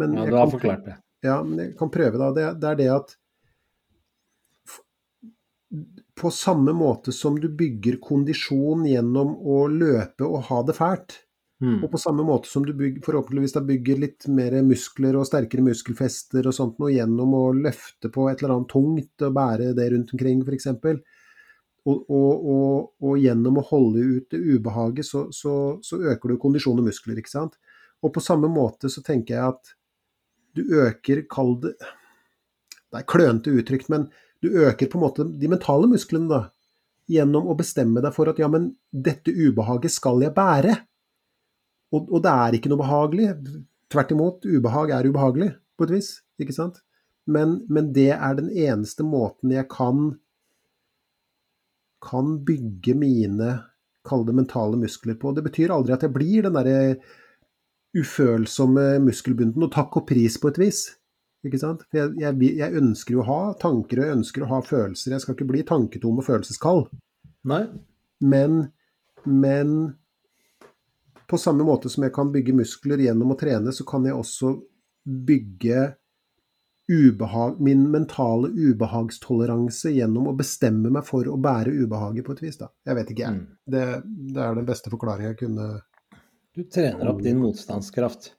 men 0.00 0.18
Ja, 0.18 0.26
du 0.26 0.38
har 0.40 0.50
forklart 0.52 0.88
det. 0.88 0.98
Ja, 1.24 1.38
men 1.40 1.60
jeg 1.62 1.76
kan 1.78 1.92
prøve, 1.92 2.18
da. 2.20 2.32
Det, 2.36 2.48
det 2.60 2.72
er 2.72 2.80
det 2.82 2.90
at 2.92 3.14
på 6.20 6.30
samme 6.30 6.72
måte 6.76 7.12
som 7.12 7.36
du 7.40 7.48
bygger 7.48 7.98
kondisjon 8.02 8.86
gjennom 8.86 9.34
å 9.40 9.64
løpe 9.70 10.26
og 10.26 10.44
ha 10.50 10.62
det 10.66 10.76
fælt, 10.78 11.20
Mm. 11.62 11.84
og 11.84 11.90
på 11.92 11.98
samme 12.02 12.24
måte 12.26 12.48
som 12.50 12.64
du 12.66 12.72
bygger, 12.74 13.00
forhåpentligvis 13.06 13.54
da 13.54 13.60
bygger 13.64 14.00
litt 14.02 14.26
mer 14.28 14.56
muskler 14.66 15.14
og 15.16 15.26
sterkere 15.28 15.62
muskelfester 15.62 16.48
og 16.50 16.56
sånt 16.56 16.80
noe 16.82 16.90
gjennom 16.92 17.30
å 17.38 17.44
løfte 17.54 18.10
på 18.12 18.26
et 18.28 18.42
eller 18.42 18.56
annet 18.56 18.72
tungt 18.72 19.24
og 19.24 19.36
bære 19.36 19.70
det 19.78 19.86
rundt 19.92 20.10
omkring, 20.16 20.42
f.eks. 20.42 20.66
Og, 21.84 22.10
og, 22.10 22.44
og, 22.56 22.90
og 23.06 23.22
gjennom 23.22 23.60
å 23.60 23.66
holde 23.70 24.02
ut 24.02 24.34
det 24.34 24.40
ubehaget, 24.42 25.06
så, 25.06 25.28
så, 25.32 25.54
så 25.84 26.00
øker 26.02 26.34
du 26.34 26.40
kondisjon 26.42 26.80
og 26.82 26.88
muskler, 26.88 27.20
ikke 27.22 27.32
sant. 27.32 27.56
Og 28.02 28.12
på 28.12 28.24
samme 28.24 28.50
måte 28.50 28.90
så 28.92 29.04
tenker 29.06 29.38
jeg 29.38 29.54
at 29.54 29.74
du 30.58 30.62
øker, 30.82 31.24
kall 31.30 31.56
det 31.62 31.76
Det 32.90 33.00
er 33.00 33.08
klønete 33.10 33.50
uttrykt, 33.50 33.88
men 33.90 34.04
du 34.44 34.58
øker 34.64 34.90
på 34.90 34.98
en 34.98 35.04
måte 35.04 35.26
de 35.40 35.50
mentale 35.50 35.88
musklene, 35.90 36.28
da. 36.30 36.42
Gjennom 37.10 37.50
å 37.52 37.56
bestemme 37.58 38.00
deg 38.00 38.14
for 38.16 38.30
at 38.30 38.38
ja, 38.40 38.48
men 38.48 38.70
dette 38.88 39.32
ubehaget 39.32 39.92
skal 39.92 40.22
jeg 40.24 40.32
bære. 40.36 40.78
Og, 41.92 42.08
og 42.08 42.22
det 42.24 42.32
er 42.32 42.56
ikke 42.56 42.72
noe 42.72 42.80
behagelig. 42.80 43.28
Tvert 43.92 44.14
imot, 44.14 44.46
ubehag 44.48 44.94
er 44.96 45.08
ubehagelig, 45.10 45.50
på 45.76 45.86
et 45.86 45.94
vis. 45.98 46.10
Ikke 46.40 46.56
sant? 46.56 46.80
Men, 47.28 47.58
men 47.72 47.92
det 47.96 48.10
er 48.16 48.38
den 48.38 48.48
eneste 48.50 49.04
måten 49.06 49.52
jeg 49.52 49.68
kan 49.72 50.14
kan 52.04 52.34
bygge 52.44 52.92
mine 53.00 53.50
kall 54.04 54.26
det 54.28 54.34
mentale 54.36 54.76
muskler 54.76 55.16
på. 55.16 55.32
Det 55.32 55.44
betyr 55.46 55.72
aldri 55.72 55.94
at 55.94 56.04
jeg 56.04 56.12
blir 56.12 56.44
den 56.44 56.56
derre 56.58 56.98
ufølsomme 57.94 58.98
muskelbunden, 59.04 59.64
og 59.64 59.72
takk 59.72 60.00
og 60.00 60.06
pris 60.08 60.36
på 60.40 60.50
et 60.50 60.60
vis. 60.60 60.80
Ikke 61.44 61.60
sant? 61.60 61.82
For 61.90 62.00
jeg, 62.00 62.14
jeg, 62.22 62.52
jeg, 62.56 62.76
ønsker 62.80 63.16
jo 63.16 63.24
å 63.24 63.28
ha 63.28 63.40
tanker, 63.60 64.00
og 64.00 64.06
jeg 64.06 64.18
ønsker 64.18 64.44
å 64.44 64.52
ha 64.54 64.60
følelser. 64.64 65.12
Jeg 65.12 65.24
skal 65.24 65.36
ikke 65.36 65.50
bli 65.50 65.64
tanketom 65.68 66.22
og 66.22 66.26
følelseskald. 66.26 66.86
Nei. 67.50 67.64
Men, 68.24 68.62
men 69.28 69.74
på 71.28 71.40
samme 71.40 71.66
måte 71.66 71.92
som 71.92 72.06
jeg 72.06 72.14
kan 72.16 72.32
bygge 72.32 72.56
muskler 72.56 73.04
gjennom 73.04 73.34
å 73.34 73.38
trene, 73.40 73.74
så 73.76 73.84
kan 73.88 74.06
jeg 74.08 74.16
også 74.16 74.54
bygge 75.04 75.90
ubehag, 76.88 77.60
min 77.60 77.84
mentale 77.90 78.48
ubehagstoleranse 78.48 79.92
gjennom 79.94 80.28
å 80.28 80.36
bestemme 80.36 80.92
meg 80.92 81.06
for 81.08 81.28
å 81.28 81.36
bære 81.40 81.72
ubehaget 81.72 82.26
på 82.26 82.36
et 82.36 82.42
vis. 82.44 82.58
Da. 82.60 82.68
Jeg 82.84 82.98
vet 83.00 83.12
ikke, 83.14 83.24
jeg. 83.24 83.40
Mm. 83.40 83.44
Det, 83.76 83.84
det 84.36 84.44
er 84.44 84.58
den 84.60 84.68
beste 84.68 84.92
forklaringen 84.92 85.32
jeg 85.32 85.40
kunne 85.44 85.68
Du 86.54 86.64
trener 86.70 87.10
opp 87.10 87.22
din 87.24 87.40
motstandskraft. 87.40 88.34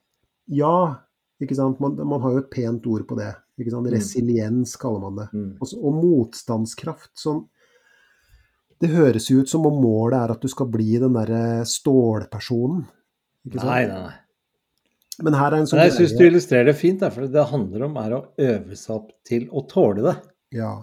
Ja. 0.46 1.05
Man, 1.36 1.98
man 2.00 2.22
har 2.22 2.32
jo 2.32 2.40
et 2.44 2.50
pent 2.52 2.86
ord 2.88 3.04
på 3.08 3.18
det. 3.18 3.32
Ikke 3.60 3.72
sant? 3.72 3.86
Mm. 3.86 3.92
Resiliens 3.96 4.76
kaller 4.80 5.02
man 5.04 5.18
det. 5.20 5.26
Mm. 5.36 5.50
Og, 5.60 5.72
og 5.80 5.98
motstandskraft 6.00 7.12
som 7.20 7.46
Det 8.80 8.90
høres 8.92 9.30
jo 9.30 9.40
ut 9.40 9.48
som 9.48 9.64
om 9.68 9.76
målet 9.80 10.18
er 10.18 10.34
at 10.34 10.42
du 10.42 10.48
skal 10.52 10.68
bli 10.68 10.98
den 11.00 11.16
derre 11.16 11.64
stålpersonen. 11.68 12.82
Ikke 13.48 13.60
sant? 13.62 13.70
Nei, 13.70 13.84
nei, 13.88 14.00
nei. 14.10 14.16
Men 15.24 15.36
her 15.38 15.54
er 15.54 15.62
en 15.62 15.68
sånn 15.70 15.80
jeg 15.80 15.94
syns 15.94 16.12
du 16.18 16.26
illustrerer 16.26 16.68
det 16.68 16.76
fint, 16.76 17.00
for 17.08 17.24
det 17.24 17.32
det 17.32 17.46
handler 17.48 17.86
om 17.86 17.94
er 18.02 18.12
å 18.12 18.24
øve 18.36 18.76
seg 18.76 18.98
opp 18.98 19.14
til 19.24 19.46
å 19.48 19.62
tåle 19.70 20.04
det. 20.04 20.12
Ja. 20.58 20.74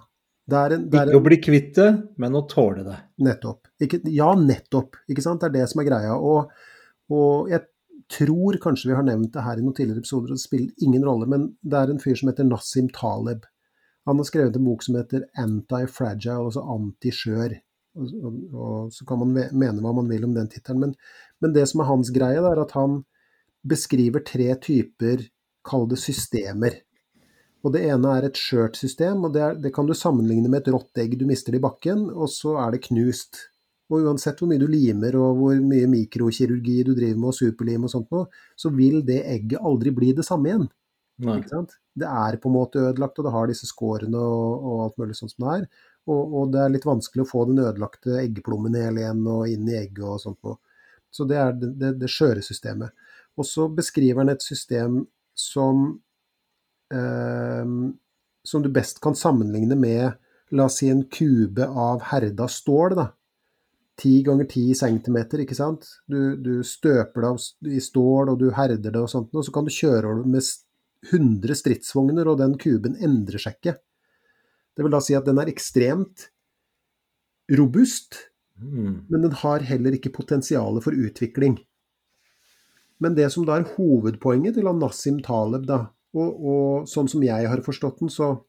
Det 0.49 0.57
er 0.59 0.73
en, 0.75 0.87
det 0.89 0.99
er 0.99 1.11
Ikke 1.11 1.19
å 1.21 1.25
bli 1.27 1.37
kvitt 1.39 1.69
det, 1.77 1.89
men 2.19 2.33
å 2.35 2.41
tåle 2.49 2.81
det. 2.87 2.97
nettopp. 3.23 3.69
Ikke, 3.83 4.01
ja, 4.11 4.33
nettopp. 4.35 4.97
Ikke 5.07 5.23
sant? 5.23 5.43
Det 5.43 5.51
er 5.51 5.55
det 5.61 5.67
som 5.71 5.83
er 5.83 5.87
greia. 5.87 6.17
Og, 6.17 6.49
og 7.13 7.53
jeg 7.53 7.63
tror 8.11 8.57
kanskje 8.61 8.89
vi 8.89 8.95
har 8.97 9.05
nevnt 9.07 9.33
det 9.35 9.43
her 9.45 9.59
i 9.59 9.63
noen 9.63 9.75
tidligere 9.77 10.03
episoder, 10.03 10.31
og 10.31 10.39
det 10.39 10.45
spiller 10.45 10.85
ingen 10.85 11.05
rolle, 11.07 11.27
men 11.29 11.49
det 11.61 11.79
er 11.79 11.91
en 11.93 12.01
fyr 12.01 12.17
som 12.19 12.31
heter 12.31 12.47
Nassim 12.47 12.89
Taleb. 12.95 13.45
Han 14.09 14.19
har 14.19 14.27
skrevet 14.27 14.57
en 14.59 14.65
bok 14.67 14.83
som 14.83 14.97
heter 14.99 15.27
Anti-Fragile, 15.39 16.49
altså 16.49 16.63
anti-skjør. 16.75 17.55
Og, 17.93 18.13
og, 18.25 18.39
og 18.57 18.93
så 18.95 19.05
kan 19.07 19.21
man 19.21 19.35
mene 19.37 19.83
hva 19.85 19.93
man 19.95 20.09
vil 20.09 20.25
om 20.27 20.33
den 20.35 20.49
tittelen, 20.51 20.81
men, 20.87 20.95
men 21.43 21.53
det 21.55 21.67
som 21.69 21.83
er 21.83 21.91
hans 21.91 22.11
greie, 22.15 22.41
er 22.41 22.63
at 22.63 22.73
han 22.75 23.03
beskriver 23.63 24.25
tre 24.27 24.49
typer, 24.59 25.27
kall 25.63 25.87
det 25.91 26.01
systemer. 26.01 26.81
Og 27.63 27.71
det 27.75 27.85
ene 27.87 28.17
er 28.17 28.27
et 28.27 28.39
skjørt 28.39 28.75
system, 28.75 29.23
og 29.23 29.35
det, 29.35 29.43
er, 29.45 29.59
det 29.63 29.71
kan 29.75 29.87
du 29.87 29.95
sammenligne 29.95 30.51
med 30.51 30.65
et 30.65 30.73
rått 30.75 30.99
egg 30.99 31.15
du 31.19 31.23
mister 31.29 31.55
i 31.55 31.61
bakken, 31.63 32.09
og 32.11 32.27
så 32.31 32.57
er 32.65 32.75
det 32.75 32.83
knust. 32.89 33.45
Og 33.93 34.07
uansett 34.07 34.39
hvor 34.39 34.49
mye 34.49 34.61
du 34.61 34.65
limer 34.69 35.15
og 35.19 35.39
hvor 35.39 35.59
mye 35.61 35.89
mikrokirurgi 35.91 36.79
du 36.87 36.93
driver 36.97 37.19
med 37.19 37.29
og 37.29 37.37
superlim 37.37 37.85
og 37.85 37.93
sånt 37.93 38.09
noe, 38.13 38.25
så 38.57 38.71
vil 38.73 39.03
det 39.05 39.19
egget 39.29 39.61
aldri 39.61 39.93
bli 39.93 40.11
det 40.17 40.25
samme 40.25 40.49
igjen. 40.49 40.67
Det 42.01 42.09
er 42.09 42.39
på 42.41 42.49
en 42.49 42.55
måte 42.55 42.81
ødelagt, 42.89 43.19
og 43.21 43.27
det 43.27 43.33
har 43.35 43.49
disse 43.51 43.69
skårene 43.69 44.17
og, 44.17 44.65
og 44.65 44.85
alt 44.87 45.01
mulig 45.01 45.17
sånt 45.19 45.35
som 45.35 45.45
det 45.45 45.55
er. 45.59 45.65
Og, 46.09 46.37
og 46.39 46.53
det 46.55 46.63
er 46.63 46.73
litt 46.73 46.87
vanskelig 46.89 47.23
å 47.23 47.29
få 47.29 47.45
den 47.47 47.61
ødelagte 47.63 48.17
eggeplommen 48.23 48.75
hel 48.79 48.97
igjen 48.99 49.21
og 49.29 49.45
inn 49.51 49.69
i 49.69 49.77
egget 49.77 50.03
og 50.07 50.21
sånt 50.23 50.39
noe. 50.47 50.57
Så 51.13 51.27
det 51.29 51.37
er 51.37 51.53
det, 51.53 51.75
det, 51.77 51.91
det 52.01 52.09
skjøre 52.09 52.41
systemet. 52.43 52.95
Og 53.37 53.45
så 53.45 53.67
beskriver 53.69 54.23
han 54.23 54.33
et 54.33 54.43
system 54.43 55.03
som 55.37 55.85
eh, 56.93 57.75
som 58.43 58.63
du 58.63 58.69
best 58.69 58.99
kan 59.01 59.15
sammenligne 59.15 59.75
med 59.79 60.11
la 60.53 60.67
oss 60.67 60.79
si 60.81 60.89
en 60.91 61.05
kube 61.09 61.65
av 61.65 62.03
herda 62.11 62.47
stål. 62.47 62.95
da. 62.99 63.07
10 64.01 64.23
ganger 64.25 64.45
10 64.49 64.73
centimeter, 64.75 65.43
ikke 65.43 65.55
sant. 65.55 65.85
Du, 66.09 66.35
du 66.41 66.63
støper 66.65 67.21
det 67.21 67.29
av- 67.29 67.71
i 67.77 67.79
stål, 67.83 68.31
og 68.33 68.39
du 68.41 68.47
herder 68.51 68.89
det 68.91 68.95
og 69.01 69.09
sånt, 69.11 69.29
og 69.37 69.45
så 69.45 69.53
kan 69.53 69.65
du 69.67 69.71
kjøre 69.71 70.09
over 70.09 70.25
med 70.25 70.41
s- 70.41 70.63
100 71.11 71.53
stridsvogner, 71.59 72.25
og 72.31 72.37
den 72.39 72.55
kuben 72.57 72.95
endrer 73.03 73.37
seg 73.43 73.57
ikke. 73.59 73.75
Det 74.73 74.83
vil 74.85 74.91
da 74.95 75.01
si 75.03 75.13
at 75.13 75.25
den 75.27 75.37
er 75.37 75.51
ekstremt 75.51 76.29
robust, 77.51 78.29
Mm. 78.61 79.05
men 79.09 79.21
den 79.21 79.31
har 79.31 79.59
heller 79.59 79.91
ikke 79.97 80.13
potensialet 80.13 80.83
for 80.83 80.93
utvikling. 80.93 81.57
Men 83.01 83.15
det 83.15 83.31
som 83.33 83.45
da 83.45 83.57
er 83.59 83.63
hovedpoenget 83.75 84.53
til 84.55 84.63
Nassim 84.77 85.19
Taleb, 85.25 85.65
da, 85.67 85.89
og, 86.13 86.45
og 86.45 86.87
sånn 86.87 87.09
som 87.09 87.21
jeg 87.25 87.47
har 87.49 87.57
forstått 87.65 87.99
den, 87.99 88.09
så, 88.13 88.41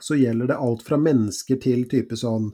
så 0.00 0.16
gjelder 0.18 0.48
det 0.48 0.56
alt 0.58 0.82
fra 0.82 0.96
mennesker 0.98 1.60
til 1.60 1.84
type 1.86 2.16
sånn 2.16 2.50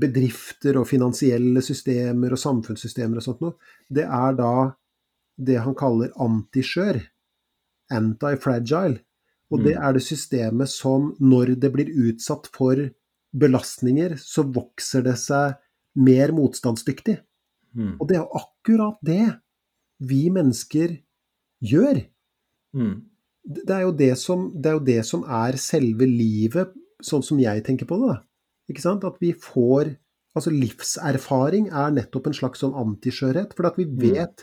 bedrifter 0.00 0.78
og 0.80 0.88
finansielle 0.88 1.62
systemer 1.62 2.34
og 2.34 2.40
samfunnssystemer 2.40 3.20
og 3.20 3.26
sånt 3.26 3.42
noe. 3.44 3.56
Det 3.88 4.06
er 4.06 4.38
da 4.38 4.54
det 5.36 5.58
han 5.64 5.76
kaller 5.78 6.14
antiskjør. 6.20 7.00
Anti-fragile. 7.94 9.02
Og 9.52 9.62
det 9.62 9.74
er 9.76 9.94
det 9.94 10.02
systemet 10.02 10.70
som, 10.72 11.12
når 11.20 11.54
det 11.62 11.70
blir 11.74 11.90
utsatt 12.08 12.48
for 12.54 12.80
belastninger, 13.34 14.16
så 14.18 14.42
vokser 14.46 15.04
det 15.06 15.14
seg 15.20 15.58
mer 16.00 16.32
motstandsdyktig. 16.34 17.18
Mm. 17.74 17.96
Og 18.00 18.08
det 18.10 18.18
er 18.18 18.38
akkurat 18.40 18.98
det 19.04 19.26
vi 20.02 20.26
mennesker 20.32 20.96
gjør. 21.62 22.02
Mm. 22.74 22.94
Det 23.44 23.76
er 24.08 24.16
som, 24.18 24.48
det 24.56 24.70
er, 24.70 24.78
jo 24.78 24.86
det 24.86 25.00
som 25.06 25.24
er 25.28 25.58
selve 25.60 26.08
livet, 26.08 26.72
sånn 27.04 27.22
som 27.22 27.38
jeg 27.42 27.62
tenker 27.66 27.86
på 27.86 28.00
det. 28.00 28.14
da. 28.14 28.22
Ikke 28.70 28.84
sant? 28.84 29.04
At 29.06 29.20
vi 29.22 29.34
får 29.36 29.94
Altså 30.34 30.50
livserfaring 30.50 31.68
er 31.70 31.92
nettopp 31.94 32.24
en 32.26 32.34
slags 32.34 32.58
sånn 32.64 32.74
antiskjørhet. 32.74 33.52
For 33.54 33.68
at 33.68 33.76
vi 33.78 33.84
vet 33.86 34.42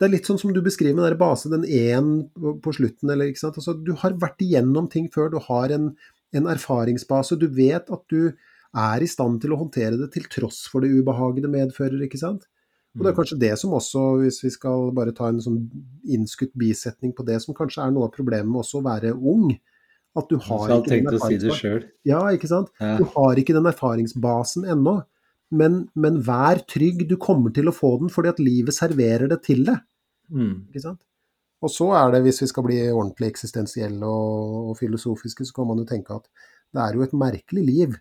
Det 0.00 0.06
er 0.06 0.14
litt 0.14 0.24
sånn 0.24 0.38
som 0.40 0.54
du 0.56 0.62
beskriver 0.64 0.96
med 0.96 1.10
den 1.12 1.18
base, 1.20 1.50
den 1.52 1.66
én 1.68 2.06
på, 2.32 2.54
på 2.64 2.72
slutten. 2.72 3.10
eller 3.12 3.28
ikke 3.28 3.42
sant? 3.42 3.58
Altså, 3.60 3.74
du 3.76 3.90
har 4.00 4.14
vært 4.16 4.40
igjennom 4.40 4.86
ting 4.88 5.10
før. 5.12 5.28
Du 5.28 5.36
har 5.44 5.68
en, 5.76 5.90
en 6.32 6.48
erfaringsbase. 6.48 7.36
Du 7.36 7.44
vet 7.52 7.84
at 7.84 8.04
du 8.08 8.32
er 8.72 9.04
i 9.04 9.10
stand 9.10 9.42
til 9.42 9.52
å 9.52 9.58
håndtere 9.60 9.98
det 10.00 10.08
til 10.14 10.24
tross 10.32 10.62
for 10.72 10.80
det 10.80 10.88
ubehaget 10.88 11.44
det 11.44 11.52
medfører. 11.52 12.00
ikke 12.06 12.22
sant? 12.22 12.48
Og 12.96 13.04
det 13.04 13.12
er 13.12 13.18
kanskje 13.18 13.38
det 13.38 13.52
som 13.60 13.74
også, 13.76 14.06
hvis 14.22 14.40
vi 14.42 14.50
skal 14.56 14.88
bare 14.96 15.12
ta 15.14 15.28
en 15.30 15.42
sånn 15.42 15.60
innskutt 16.10 16.56
bisetning 16.58 17.12
på 17.14 17.26
det, 17.28 17.36
som 17.44 17.54
kanskje 17.54 17.84
er 17.84 17.92
noe 17.94 18.08
av 18.08 18.14
problemet 18.16 18.48
med 18.48 18.64
også 18.64 18.80
å 18.80 18.86
være 18.88 19.12
ung. 19.14 19.52
At 20.18 20.26
du 20.30 20.40
har 20.42 20.72
ikke 20.74 21.04
den 21.06 21.20
si 21.22 21.36
erfaringsbasen. 21.38 21.84
Ja, 22.08 22.20
ikke 22.34 22.50
sant? 22.50 22.72
Ja. 22.82 22.96
Du 22.98 23.06
har 23.12 23.38
ikke 23.38 23.54
den 23.54 23.68
erfaringsbasen 23.70 24.66
ennå. 24.74 24.96
Men, 25.50 25.84
men 25.98 26.18
vær 26.26 26.62
trygg, 26.70 27.04
du 27.10 27.16
kommer 27.18 27.54
til 27.54 27.70
å 27.70 27.74
få 27.74 27.96
den 28.02 28.10
fordi 28.12 28.30
at 28.30 28.42
livet 28.42 28.74
serverer 28.76 29.30
det 29.30 29.40
til 29.46 29.64
deg. 29.66 29.80
Mm. 30.30 30.70
Og 31.60 31.72
så 31.72 31.88
er 31.98 32.14
det, 32.14 32.22
hvis 32.26 32.42
vi 32.44 32.50
skal 32.50 32.66
bli 32.66 32.78
ordentlig 32.90 33.32
eksistensielle 33.32 34.06
og, 34.06 34.70
og 34.70 34.78
filosofiske, 34.78 35.46
så 35.46 35.56
kan 35.56 35.70
man 35.70 35.82
jo 35.82 35.88
tenke 35.90 36.14
at 36.14 36.30
det 36.70 36.84
er 36.84 36.98
jo 36.98 37.06
et 37.06 37.16
merkelig 37.18 37.66
liv 37.66 37.98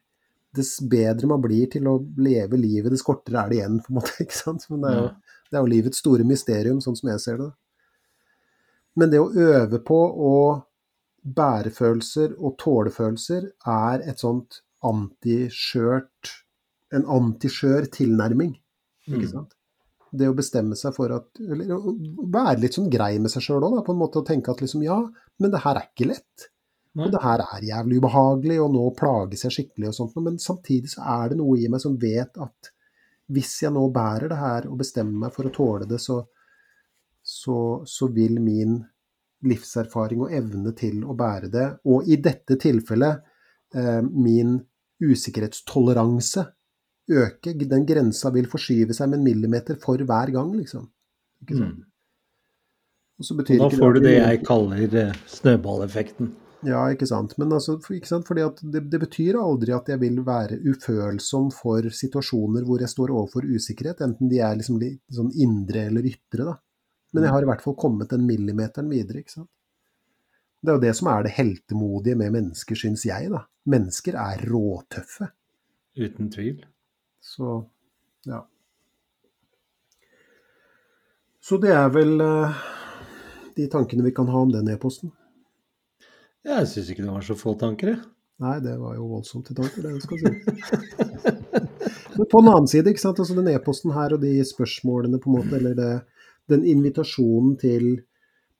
dess 0.55 0.79
bedre 0.81 1.29
man 1.29 1.41
blir 1.43 1.67
til 1.69 1.87
å 1.89 1.99
leve 2.17 2.57
livet, 2.57 2.89
dess 2.93 3.05
kortere 3.05 3.43
er 3.43 3.51
det 3.51 3.59
igjen, 3.59 3.79
på 3.85 3.93
en 3.93 3.99
måte. 3.99 4.15
ikke 4.25 4.37
sant? 4.37 4.65
Men 4.71 4.83
det 4.83 4.91
er, 4.91 4.99
jo, 4.99 5.35
det 5.49 5.57
er 5.57 5.65
jo 5.65 5.73
livets 5.73 6.01
store 6.03 6.25
mysterium, 6.27 6.81
sånn 6.83 6.97
som 6.97 7.11
jeg 7.13 7.23
ser 7.25 7.41
det. 7.41 7.49
Men 8.99 9.13
det 9.13 9.21
å 9.21 9.29
øve 9.29 9.79
på 9.85 9.99
å 9.99 10.33
bære 11.23 11.71
følelser 11.75 12.35
og 12.37 12.57
tålefølelser 12.61 13.47
er 13.67 14.03
et 14.09 14.21
sånt 14.21 14.61
antiskjørt 14.85 16.35
En 16.95 17.03
antiskjør 17.05 17.85
tilnærming, 17.93 18.55
ikke 19.05 19.27
Mm. 19.29 19.47
Det 20.11 20.25
å 20.25 20.33
bestemme 20.33 20.75
seg 20.75 20.95
for 20.95 21.11
at 21.13 21.37
Eller 21.39 21.69
å 21.75 21.93
være 22.33 22.63
litt 22.63 22.73
sånn 22.73 22.89
grei 22.89 23.19
med 23.19 23.29
seg 23.29 23.43
sjøl 23.45 23.61
òg, 23.67 23.85
på 23.85 23.93
en 23.93 23.99
måte. 23.99 24.17
Å 24.17 24.25
tenke 24.25 24.49
at 24.49 24.61
liksom 24.61 24.81
ja, 24.81 24.97
men 25.37 25.51
det 25.51 25.61
her 25.61 25.77
er 25.77 25.85
ikke 25.85 26.09
lett. 26.09 26.49
Nei. 26.97 27.05
Og 27.05 27.13
det 27.13 27.21
her 27.21 27.43
er 27.45 27.67
jævlig 27.67 27.99
ubehagelig, 28.01 28.57
og 28.63 28.73
nå 28.73 28.87
plages 28.97 29.45
jeg 29.45 29.53
skikkelig 29.53 29.91
og 29.91 29.97
sånt. 29.99 30.17
Men 30.25 30.39
samtidig 30.41 30.89
så 30.95 31.05
er 31.05 31.29
det 31.29 31.37
noe 31.37 31.59
i 31.61 31.69
meg 31.69 31.83
som 31.83 31.97
vet 32.01 32.41
at 32.41 32.71
hvis 33.29 33.53
jeg 33.61 33.73
nå 33.75 33.85
bærer 33.93 34.31
det 34.31 34.39
her 34.39 34.67
og 34.69 34.79
bestemmer 34.81 35.27
meg 35.27 35.35
for 35.35 35.45
å 35.45 35.53
tåle 35.53 35.85
det, 35.89 35.99
så, 36.01 36.23
så, 37.21 37.59
så 37.85 38.09
vil 38.15 38.39
min 38.41 38.79
livserfaring 39.47 40.23
og 40.25 40.33
evne 40.35 40.73
til 40.77 41.03
å 41.07 41.15
bære 41.17 41.51
det, 41.53 41.67
og 41.87 42.07
i 42.09 42.17
dette 42.19 42.57
tilfellet 42.59 43.21
eh, 43.75 44.01
min 44.03 44.57
usikkerhetstoleranse, 44.99 46.45
øke. 47.09 47.55
Den 47.65 47.85
grensa 47.89 48.29
vil 48.35 48.49
forskyve 48.51 48.93
seg 48.93 49.09
med 49.09 49.21
en 49.21 49.29
millimeter 49.29 49.79
for 49.81 50.01
hver 50.01 50.33
gang, 50.35 50.51
liksom. 50.57 50.89
Ikke 51.43 51.61
sant? 51.61 51.79
Mm. 51.79 51.85
Da 53.59 53.67
får 53.73 53.97
du 53.97 54.05
det 54.05 54.13
jeg 54.15 54.43
kaller 54.47 54.93
eh, 54.95 55.17
snøballeffekten. 55.27 56.29
Ja, 56.67 56.85
ikke 56.91 57.07
sant. 57.07 57.35
Men 57.39 57.53
altså, 57.55 57.77
ikke 57.95 58.07
sant? 58.07 58.27
Fordi 58.27 58.43
at 58.43 58.59
det, 58.63 58.85
det 58.91 58.99
betyr 59.01 59.39
aldri 59.39 59.73
at 59.75 59.89
jeg 59.91 59.99
vil 60.01 60.21
være 60.27 60.59
ufølsom 60.67 61.49
for 61.55 61.87
situasjoner 61.95 62.67
hvor 62.67 62.83
jeg 62.83 62.91
står 62.91 63.13
overfor 63.15 63.47
usikkerhet, 63.47 64.03
enten 64.03 64.31
de 64.31 64.41
er 64.43 64.57
liksom 64.59 64.79
litt 64.81 65.01
sånn 65.15 65.31
indre 65.39 65.87
eller 65.91 66.07
ytre, 66.07 66.47
da. 66.51 66.57
Men 67.13 67.25
jeg 67.25 67.33
har 67.33 67.45
i 67.45 67.49
hvert 67.49 67.63
fall 67.65 67.77
kommet 67.79 68.11
den 68.13 68.27
millimeteren 68.27 68.89
videre, 68.91 69.23
ikke 69.23 69.39
sant. 69.39 69.49
Det 70.59 70.71
er 70.71 70.77
jo 70.77 70.83
det 70.83 70.95
som 70.97 71.07
er 71.07 71.23
det 71.25 71.35
heltemodige 71.37 72.19
med 72.19 72.33
mennesker, 72.35 72.77
syns 72.77 73.05
jeg, 73.07 73.29
da. 73.31 73.45
Mennesker 73.69 74.17
er 74.19 74.43
råtøffe. 74.49 75.29
Uten 75.99 76.29
tvil. 76.33 76.59
Så 77.23 77.61
ja. 78.27 78.43
Så 81.39 81.57
det 81.63 81.71
er 81.73 81.87
vel 81.95 82.19
uh, 82.21 82.59
de 83.55 83.67
tankene 83.71 84.03
vi 84.05 84.13
kan 84.15 84.27
ha 84.29 84.43
om 84.43 84.51
den 84.53 84.67
e-posten. 84.69 85.13
Jeg 86.45 86.67
syns 86.71 86.91
ikke 86.91 87.05
det 87.05 87.13
var 87.13 87.25
så 87.25 87.37
få 87.39 87.55
tanker, 87.59 87.93
jeg. 87.93 88.03
Nei, 88.39 88.55
det 88.63 88.77
var 88.79 88.93
jo 88.95 89.07
voldsomt 89.09 89.49
til 89.49 89.57
tanker, 89.57 89.83
det 89.83 90.03
skal 90.03 90.19
si. 90.21 90.29
Men 92.19 92.27
på 92.31 92.39
den 92.39 92.51
annen 92.51 92.69
side, 92.71 92.91
ikke 92.91 93.01
sant, 93.01 93.19
altså 93.19 93.35
den 93.35 93.49
e-posten 93.51 93.91
her 93.95 94.15
og 94.15 94.21
de 94.23 94.31
spørsmålene, 94.47 95.19
på 95.19 95.31
en 95.31 95.35
måte, 95.39 95.57
eller 95.57 95.75
det, 95.75 95.89
den 96.49 96.63
invitasjonen 96.65 97.57
til, 97.61 97.89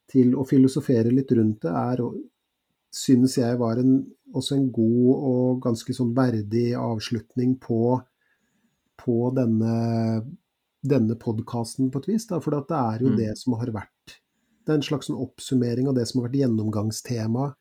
til 0.10 0.36
å 0.38 0.46
filosofere 0.48 1.12
litt 1.14 1.32
rundt 1.38 1.62
det, 1.66 1.72
er, 1.74 2.04
synes 2.94 3.36
jeg 3.38 3.58
var 3.60 3.78
en, 3.82 4.00
også 4.34 4.56
en 4.58 4.70
god 4.74 5.10
og 5.32 5.60
ganske 5.66 5.94
sånn 5.94 6.14
verdig 6.18 6.72
avslutning 6.78 7.56
på, 7.62 8.00
på 8.98 9.18
denne, 9.38 10.24
denne 10.82 11.16
podkasten 11.22 11.92
på 11.94 12.02
et 12.02 12.08
vis. 12.14 12.26
Da, 12.30 12.40
for 12.42 12.52
det 12.58 12.78
er 12.78 13.04
jo 13.06 13.10
Mm. 13.14 13.18
det 13.18 13.38
som 13.38 13.54
har 13.60 13.72
vært 13.74 14.18
Det 14.66 14.74
er 14.74 14.78
en 14.78 14.86
slags 14.86 15.10
oppsummering 15.10 15.88
av 15.90 15.96
det 15.96 16.04
som 16.08 16.20
har 16.22 16.30
vært 16.30 16.42
gjennomgangstema 16.44 17.56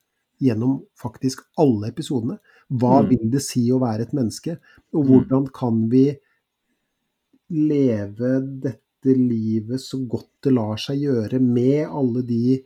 gjennom 0.45 0.83
faktisk 1.01 1.41
alle 1.59 1.89
episodene. 1.89 2.39
Hva 2.71 3.01
Mm. 3.03 3.09
vil 3.09 3.31
det 3.31 3.41
si 3.43 3.63
å 3.73 3.79
være 3.81 4.03
et 4.03 4.13
menneske? 4.13 4.59
Og 4.93 5.05
Mm. 5.05 5.09
hvordan 5.09 5.47
kan 5.53 5.89
vi 5.89 6.19
leve 7.51 8.31
dette 8.61 8.88
livet 9.07 9.81
så 9.81 10.01
godt 10.11 10.31
det 10.43 10.53
lar 10.53 10.77
seg 10.81 10.99
gjøre, 11.05 11.39
med 11.41 11.87
alle 11.87 12.23
de 12.27 12.59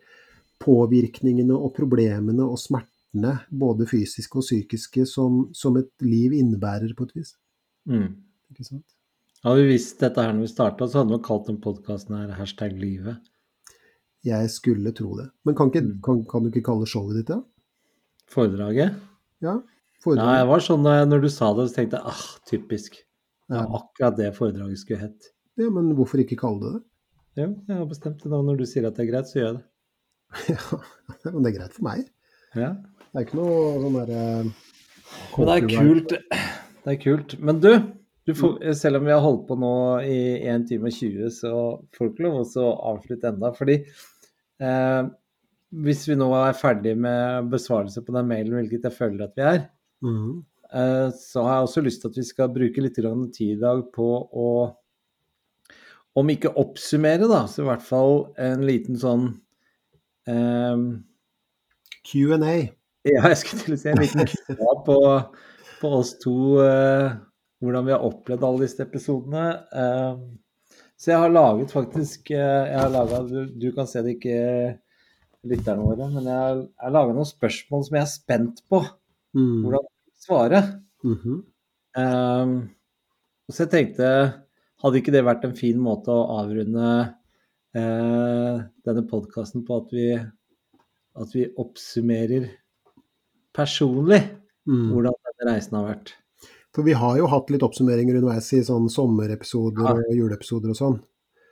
påvirkningene 0.62 1.54
og 1.56 1.74
problemene 1.76 2.44
og 2.46 2.58
smertene, 2.60 3.34
både 3.50 3.84
fysiske 3.90 4.38
og 4.40 4.46
psykiske, 4.46 5.04
som, 5.06 5.48
som 5.52 5.76
et 5.76 5.90
liv 6.00 6.32
innebærer, 6.32 6.94
på 6.96 7.04
et 7.08 7.16
vis. 7.18 7.34
Mm. 7.90 8.08
Ikke 8.54 8.64
sant? 8.64 8.86
Hadde 9.42 9.64
vi 9.64 9.72
visst 9.74 9.98
dette 10.00 10.22
her 10.22 10.32
når 10.32 10.46
vi 10.46 10.52
starta, 10.52 10.86
så 10.86 11.02
hadde 11.02 11.16
vi 11.16 11.24
kalt 11.26 11.48
den 11.50 11.58
podkasten 11.60 12.14
her 12.16 12.32
hashtag 12.38 12.76
livet. 12.78 13.18
Jeg 14.22 14.50
skulle 14.54 14.92
tro 14.94 15.16
det. 15.18 15.28
Men 15.44 15.56
kan, 15.58 15.68
ikke, 15.72 15.82
Mm. 15.82 16.00
kan, 16.06 16.24
kan 16.30 16.42
du 16.44 16.50
ikke 16.52 16.62
kalle 16.70 16.86
showet 16.86 17.16
ditt 17.18 17.26
det? 17.32 17.40
Foredraget. 18.30 18.94
Ja? 19.42 19.56
Ja, 19.56 19.56
Foredrag? 20.04 20.36
jeg 20.38 20.46
var 20.52 20.60
sånn 20.62 20.86
når 20.86 21.20
du 21.24 21.28
sa 21.28 21.50
det, 21.58 21.68
så 21.70 21.74
tenkte 21.80 21.98
jeg 21.98 22.06
ah, 22.06 22.22
typisk. 22.46 23.00
Ja. 23.50 23.66
akkurat 23.66 24.16
det 24.16 24.30
foredraget 24.36 24.78
skulle 24.78 25.00
hett. 25.02 25.26
Ja, 25.60 25.68
men 25.70 25.92
hvorfor 25.98 26.22
ikke 26.22 26.38
kalle 26.40 26.60
det 26.62 26.72
det? 26.78 26.82
Jo, 27.42 27.46
jeg 27.68 27.76
har 27.78 27.86
bestemt 27.88 28.20
det 28.22 28.30
nå. 28.32 28.42
Når 28.44 28.58
du 28.60 28.64
sier 28.68 28.86
at 28.88 28.96
det 28.98 29.06
er 29.06 29.10
greit, 29.12 29.28
så 29.30 29.38
gjør 29.40 29.48
jeg 29.48 29.56
det. 29.60 29.64
Ja, 30.52 31.30
men 31.32 31.42
det 31.44 31.50
er 31.52 31.56
greit 31.58 31.74
for 31.76 31.84
meg. 31.86 32.04
Ja. 32.56 32.70
Det 33.12 33.20
er 33.20 33.26
ikke 33.26 33.38
noe 33.40 33.56
sånn 33.82 33.96
derre 33.98 34.20
Men 35.36 35.48
det 35.48 35.56
er 35.56 35.66
kult. 35.72 36.14
Det 36.82 36.92
er 36.94 37.00
kult. 37.02 37.34
Men 37.44 37.58
du, 37.62 37.70
du 38.28 38.32
får, 38.36 38.54
selv 38.78 39.00
om 39.00 39.08
vi 39.08 39.12
har 39.14 39.20
holdt 39.24 39.44
på 39.48 39.56
nå 39.60 39.72
i 40.08 40.20
1 40.48 40.64
time 40.70 40.88
og 40.88 40.96
20, 40.96 41.28
så 41.36 41.52
får 41.96 42.08
du 42.08 42.12
ikke 42.14 42.24
lov 42.26 42.38
å 42.64 42.68
avslutte 42.92 43.28
enda. 43.32 43.52
Fordi 43.56 43.76
eh, 43.82 45.02
hvis 45.84 46.04
vi 46.08 46.16
nå 46.20 46.28
er 46.36 46.56
ferdig 46.58 46.96
med 47.00 47.48
besvarelse 47.52 48.02
på 48.04 48.12
den 48.16 48.28
mailen, 48.28 48.56
hvilket 48.60 48.88
jeg 48.90 48.98
føler 48.98 49.28
at 49.28 49.36
vi 49.38 49.46
er, 49.54 49.62
Mhm. 50.02 50.40
eh, 50.74 51.08
så 51.14 51.44
har 51.46 51.60
jeg 51.60 51.68
også 51.68 51.84
lyst 51.86 52.00
til 52.02 52.10
at 52.10 52.16
vi 52.18 52.24
skal 52.26 52.48
bruke 52.52 52.82
litt 52.82 52.96
tid 53.36 53.52
i 53.56 53.60
dag 53.60 53.84
på 53.94 54.08
å 54.32 54.48
om 56.18 56.28
ikke 56.32 56.52
oppsummere, 56.60 57.28
da, 57.30 57.44
så 57.48 57.62
i 57.62 57.68
hvert 57.70 57.84
fall 57.86 58.14
en 58.40 58.64
liten 58.68 58.98
sånn 59.00 59.28
um, 60.28 60.84
Q&A. 62.04 62.56
Ja, 63.08 63.22
jeg 63.32 63.38
skulle 63.40 63.64
til 63.64 63.74
å 63.74 63.80
si 63.80 63.90
en 63.90 64.02
liten 64.02 64.28
kua 64.28 64.74
på, 64.86 64.98
på 65.80 65.92
oss 66.02 66.14
to, 66.22 66.36
Uh, 66.62 67.14
hvordan 67.62 67.86
vi 67.86 67.92
har 67.94 68.02
opplevd 68.02 68.44
alle 68.46 68.64
disse 68.64 68.82
episodene. 68.82 69.44
Uh, 69.70 70.80
så 70.98 71.12
jeg 71.12 71.22
har 71.22 71.32
laget 71.34 71.70
faktisk 71.74 72.32
uh, 72.34 72.64
jeg 72.66 72.78
har 72.78 72.90
laget, 72.90 73.30
du, 73.30 73.52
du 73.62 73.68
kan 73.74 73.86
se 73.90 74.02
det 74.02 74.16
ikke, 74.18 74.38
lytterne 75.42 75.82
våre, 75.82 76.06
men 76.12 76.26
jeg 76.28 76.38
har, 76.38 76.58
jeg 76.62 76.86
har 76.86 76.92
laga 76.94 77.14
noen 77.16 77.26
spørsmål 77.26 77.80
som 77.86 77.96
jeg 77.98 78.04
er 78.06 78.12
spent 78.12 78.60
på 78.70 78.84
Mm. 79.32 79.62
hvordan 79.64 79.80
du 79.80 79.88
vil 79.88 80.20
svare. 80.20 80.58
Mhm. 81.08 81.36
Eh, 81.96 82.50
og 83.48 83.54
så 83.56 83.64
jeg 83.64 83.70
tenkte, 83.72 84.08
hadde 84.82 84.98
ikke 85.00 85.12
det 85.14 85.24
vært 85.26 85.44
en 85.46 85.56
fin 85.58 85.78
måte 85.82 86.10
å 86.12 86.24
avrunde 86.40 86.86
eh, 87.74 88.62
denne 88.86 89.04
podkasten 89.08 89.64
på 89.66 89.76
at 89.82 89.92
vi, 89.94 90.06
at 91.22 91.34
vi 91.36 91.46
oppsummerer 91.56 92.50
personlig 93.56 94.22
Mm. 94.62 94.92
hvordan 94.92 95.14
denne 95.26 95.52
reisen 95.56 95.74
har 95.74 95.88
vært. 95.88 96.10
For 96.72 96.86
vi 96.86 96.92
har 96.94 97.16
jo 97.18 97.26
hatt 97.26 97.48
litt 97.50 97.64
oppsummeringer 97.66 98.14
underveis 98.20 98.46
i 98.54 98.60
sånn 98.62 98.86
sommerepisoder 98.88 99.82
Ja. 99.82 99.94
og 99.98 100.12
juleepisoder 100.14 100.70
og 100.70 100.76
sånn. 100.78 101.00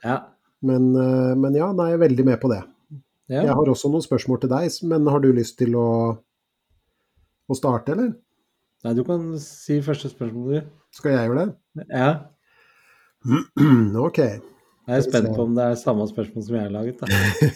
Ja. 0.05 0.15
Men, 0.63 0.95
eh, 0.95 1.35
men 1.35 1.53
ja, 1.53 1.73
nei, 1.73 1.89
jeg 1.91 1.99
er 1.99 2.07
veldig 2.07 2.25
med 2.25 2.39
på 2.39 2.47
det. 2.49 2.61
ja. 3.27 3.41
Jeg 3.43 3.53
har 3.53 3.65
også 3.67 3.91
noen 3.91 4.01
spørsmål 4.05 4.39
til 4.39 4.49
deg, 4.49 4.71
men 4.87 5.05
har 5.07 5.19
du 5.19 5.27
lyst 5.33 5.57
til 5.57 5.75
å, 5.75 6.17
å 7.49 7.53
starte, 7.59 7.91
eller? 7.91 8.15
Nei, 8.85 8.93
du 8.93 9.03
kan 9.03 9.37
si 9.39 9.81
første 9.81 10.07
spørsmål, 10.09 10.61
du. 10.61 10.61
Skal 10.95 11.11
jeg 11.11 11.27
gjøre 11.29 11.45
det? 11.75 11.85
Ja. 11.91 12.25
ok. 14.07 14.17
Jeg 14.89 14.97
er 14.97 15.03
spent 15.05 15.29
på 15.35 15.43
om 15.45 15.53
det 15.55 15.63
er 15.63 15.77
samme 15.79 16.07
spørsmål 16.09 16.43
som 16.45 16.55
jeg 16.57 16.65
har 16.65 16.73
laget. 16.73 17.03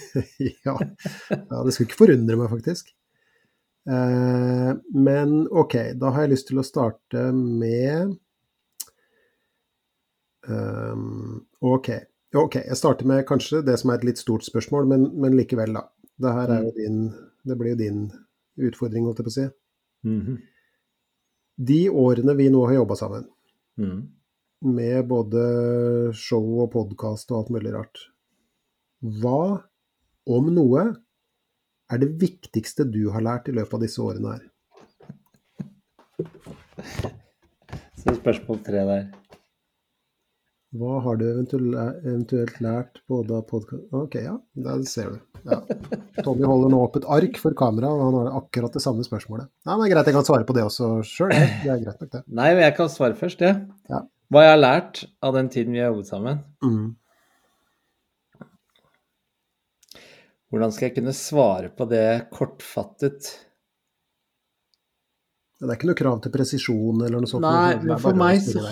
Ja. 0.66 0.76
ja, 1.30 1.64
det 1.66 1.74
skulle 1.74 1.90
ikke 1.90 2.00
forundre 2.04 2.38
meg, 2.40 2.52
faktisk. 2.54 2.92
Eh, 3.90 4.72
men 4.98 5.34
ok, 5.50 5.76
da 6.00 6.14
har 6.14 6.26
jeg 6.26 6.34
lyst 6.36 6.48
til 6.50 6.62
å 6.62 6.66
starte 6.66 7.28
med 7.36 8.16
um, 10.48 11.44
ok. 11.62 11.90
ok, 12.36 12.56
jeg 12.66 12.78
starter 12.80 13.10
med 13.10 13.26
kanskje 13.30 13.62
det 13.66 13.78
som 13.82 13.92
er 13.94 14.00
et 14.00 14.08
litt 14.12 14.22
stort 14.22 14.46
spørsmål, 14.48 14.88
men, 14.90 15.08
men 15.22 15.38
likevel, 15.38 15.76
da. 15.78 15.86
Det 16.22 16.32
her 16.32 16.52
er 16.56 16.62
jo 16.64 16.72
din 16.78 17.00
Det 17.46 17.58
blir 17.60 17.74
jo 17.74 17.80
din 17.82 18.04
utfordring, 18.70 19.04
holdt 19.06 19.20
jeg 19.20 19.28
på 19.28 19.34
å 19.34 19.36
si. 19.36 19.48
Mhm. 20.08 20.38
De 21.66 21.82
årene 21.90 22.34
vi 22.36 22.50
nå 22.54 22.66
har 22.68 22.78
jobba 22.82 22.96
sammen, 23.00 23.28
Mhm. 23.80 24.00
Med 24.66 25.08
både 25.10 25.42
show 26.18 26.46
og 26.64 26.72
podkast 26.74 27.32
og 27.32 27.38
alt 27.40 27.52
mulig 27.56 27.74
rart, 27.76 27.98
hva, 29.22 29.62
om 30.26 30.50
noe, 30.54 30.86
er 31.92 32.02
det 32.02 32.16
viktigste 32.22 32.88
du 32.90 33.12
har 33.14 33.22
lært 33.26 33.50
i 33.52 33.56
løpet 33.56 33.78
av 33.78 33.84
disse 33.86 34.02
årene 34.02 34.38
her? 34.38 34.44
Så 38.02 38.14
spørsmål 38.18 38.60
tre 38.66 38.82
der. 38.90 39.06
Hva 40.76 40.98
har 41.06 41.20
du 41.20 41.24
eventuelt, 41.28 42.58
lært 42.64 43.00
både 43.08 43.38
av 43.38 43.46
podkast 43.48 43.94
Ok, 43.96 44.18
ja, 44.20 44.34
der 44.66 44.82
ser 44.90 45.14
du. 45.14 45.22
Ja. 45.46 45.62
Tommy 46.26 46.44
holder 46.50 46.74
nå 46.74 46.82
opp 46.84 46.98
et 47.00 47.08
ark 47.16 47.38
for 47.40 47.56
kamera, 47.58 47.92
og 47.94 48.02
han 48.10 48.18
har 48.20 48.42
akkurat 48.42 48.76
det 48.76 48.82
samme 48.84 49.06
spørsmålet. 49.06 49.48
Nei, 49.70 49.78
men 49.80 49.92
Greit, 49.94 50.10
jeg 50.10 50.18
kan 50.18 50.28
svare 50.28 50.48
på 50.48 50.56
det 50.58 50.66
også 50.66 50.90
sjøl. 51.08 51.32
Det 51.32 51.72
er 51.72 51.84
greit 51.86 52.02
nok, 52.02 52.12
det. 52.12 52.24
Nei, 52.28 52.50
men 52.58 52.66
jeg 52.66 52.76
kan 52.82 52.92
svare 52.92 53.16
først, 53.20 53.46
ja. 53.46 53.54
Ja. 53.92 54.02
Hva 54.36 54.42
jeg 54.44 54.52
har 54.52 54.60
lært 54.60 55.00
av 55.24 55.32
den 55.38 55.48
tiden 55.48 55.72
vi 55.72 55.80
har 55.80 55.94
jobbet 55.94 56.10
sammen. 56.10 56.40
Mm. 56.60 56.90
Hvordan 60.52 60.74
skal 60.76 60.90
jeg 60.90 60.96
kunne 60.98 61.14
svare 61.16 61.70
på 61.72 61.88
det 61.88 62.08
kortfattet? 62.36 63.30
Det 65.56 65.70
er 65.70 65.78
ikke 65.78 65.88
noe 65.88 66.00
krav 66.02 66.20
til 66.26 66.36
presisjon 66.36 67.00
eller 67.06 67.24
noe 67.24 67.32
sånt. 67.32 67.48
Nei, 67.48 67.80
men 67.80 68.02
for 68.04 68.20
meg 68.20 68.44
så. 68.44 68.66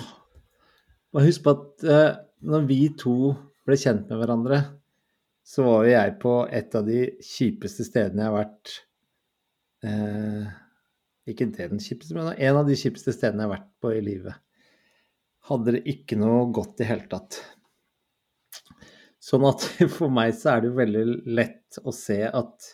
Og 1.16 1.24
husk 1.30 1.46
på 1.46 1.56
at 1.56 1.88
uh, 1.88 2.20
når 2.44 2.68
vi 2.68 2.82
to 3.00 3.16
ble 3.64 3.80
kjent 3.80 4.12
med 4.12 4.20
hverandre, 4.20 4.60
så 5.48 5.64
var 5.64 5.88
jo 5.88 5.94
jeg 5.94 6.16
på 6.20 6.38
et 6.60 6.76
av 6.76 6.88
de 6.92 7.06
kjipeste 7.24 7.88
stedene 7.88 8.26
jeg 8.26 8.34
har 8.34 8.40
vært 8.42 8.78
uh, 9.88 10.54
Ikke 11.32 11.48
den 11.56 11.80
kjipeste, 11.80 12.20
men 12.20 12.34
en 12.36 12.60
av 12.60 12.68
de 12.68 12.76
kjipeste 12.80 13.16
stedene 13.16 13.46
jeg 13.46 13.48
har 13.48 13.56
vært 13.62 13.70
på 13.80 13.96
i 13.96 14.04
livet. 14.04 14.43
Hadde 15.50 15.76
det 15.76 15.84
ikke 15.92 16.18
noe 16.20 16.46
godt 16.56 16.80
i 16.84 16.88
hele 16.88 17.08
tatt. 17.12 17.40
Sånn 19.24 19.46
at 19.48 19.66
for 19.98 20.12
meg 20.14 20.36
så 20.38 20.54
er 20.54 20.64
det 20.64 20.72
jo 20.72 20.80
veldig 20.80 21.04
lett 21.36 21.82
å 21.84 21.94
se 21.96 22.22
at 22.28 22.72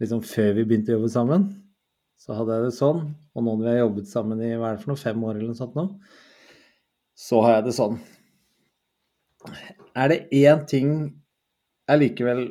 liksom 0.00 0.22
før 0.24 0.54
vi 0.56 0.64
begynte 0.64 0.94
å 0.94 0.98
jobbe 0.98 1.12
sammen, 1.12 1.48
så 2.20 2.36
hadde 2.36 2.56
jeg 2.56 2.68
det 2.68 2.76
sånn. 2.76 3.02
Og 3.34 3.44
nå 3.44 3.52
når 3.54 3.64
vi 3.64 3.70
har 3.72 3.82
jobbet 3.82 4.10
sammen 4.10 4.42
i 4.44 4.54
hva 4.54 4.70
er 4.70 4.78
det 4.78 4.84
for 4.84 4.92
noe, 4.92 5.00
fem 5.00 5.24
år 5.26 5.36
eller 5.36 5.52
noe 5.52 5.60
sånt 5.60 5.76
nå, 5.78 5.86
så 7.20 7.42
har 7.44 7.58
jeg 7.58 7.66
det 7.68 7.76
sånn. 7.76 7.98
Er 9.96 10.12
det 10.12 10.20
én 10.36 10.64
ting 10.68 10.90
jeg 11.90 12.00
likevel 12.00 12.44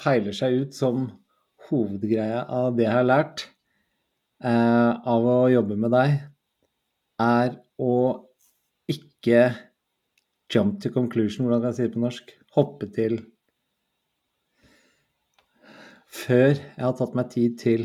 peiler 0.00 0.34
seg 0.36 0.56
ut 0.62 0.76
som 0.76 1.06
hovedgreia 1.68 2.44
av 2.52 2.76
det 2.76 2.86
jeg 2.86 2.96
har 2.96 3.06
lært 3.06 3.44
eh, 4.42 4.92
av 5.14 5.28
å 5.28 5.38
jobbe 5.52 5.76
med 5.80 5.92
deg, 5.94 6.16
er 7.22 7.56
å 7.78 7.94
ikke 8.88 9.42
jump 10.52 10.78
to 10.82 10.90
conclusion, 10.94 11.44
hvordan 11.44 11.62
kan 11.62 11.72
jeg 11.72 11.78
si 11.78 11.86
det 11.88 11.94
på 11.96 12.04
norsk? 12.04 12.34
Hoppe 12.56 12.88
til 12.94 13.18
Før 16.08 16.54
jeg 16.56 16.80
har 16.80 16.94
tatt 16.96 17.16
meg 17.18 17.28
tid 17.34 17.58
til 17.60 17.82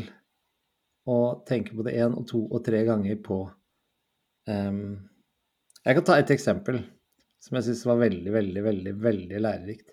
å 1.04 1.44
tenke 1.44 1.76
på 1.76 1.84
det 1.84 1.92
én 2.00 2.14
og 2.16 2.24
to 2.30 2.40
og 2.46 2.62
tre 2.64 2.80
ganger 2.88 3.18
på 3.20 3.42
um, 4.48 4.94
Jeg 5.84 5.98
kan 5.98 6.06
ta 6.08 6.16
et 6.16 6.32
eksempel 6.32 6.80
som 7.44 7.58
jeg 7.58 7.66
syns 7.66 7.84
var 7.84 8.00
veldig, 8.00 8.30
veldig, 8.32 8.60
veldig, 8.64 8.92
veldig 9.04 9.40
lærerikt. 9.44 9.90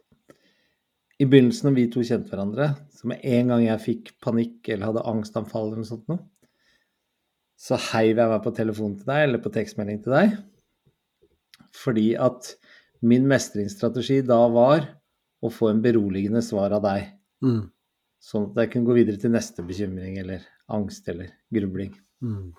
I 1.20 1.26
begynnelsen 1.28 1.68
når 1.68 1.74
vi 1.76 1.84
to 1.92 2.04
kjente 2.08 2.32
hverandre, 2.32 2.70
så 2.96 3.10
med 3.12 3.26
en 3.28 3.52
gang 3.52 3.66
jeg 3.66 3.84
fikk 3.84 4.14
panikk 4.24 4.70
eller 4.72 4.88
hadde 4.88 5.04
angstanfall 5.12 5.68
eller 5.68 5.82
noe 5.82 5.90
sånt 5.90 6.08
noe, 6.08 6.22
så 7.62 7.78
heiv 7.92 8.18
jeg 8.18 8.32
meg 8.32 8.42
på 8.42 8.54
telefonen 8.58 8.98
til 8.98 9.12
deg 9.12 9.28
eller 9.28 9.42
på 9.44 9.52
tekstmelding 9.54 10.02
til 10.02 10.16
deg. 10.16 10.34
Fordi 11.78 12.08
at 12.18 12.56
min 13.06 13.28
mestringsstrategi 13.30 14.22
da 14.26 14.40
var 14.54 14.88
å 15.42 15.50
få 15.54 15.72
en 15.72 15.82
beroligende 15.84 16.42
svar 16.46 16.74
av 16.78 16.84
deg. 16.86 17.08
Mm. 17.46 17.70
Sånn 18.22 18.50
at 18.50 18.64
jeg 18.64 18.74
kunne 18.74 18.90
gå 18.90 18.98
videre 18.98 19.22
til 19.22 19.34
neste 19.34 19.66
bekymring 19.66 20.20
eller 20.22 20.44
angst 20.74 21.08
eller 21.10 21.32
grubling. 21.54 21.94
Mm. 22.22 22.52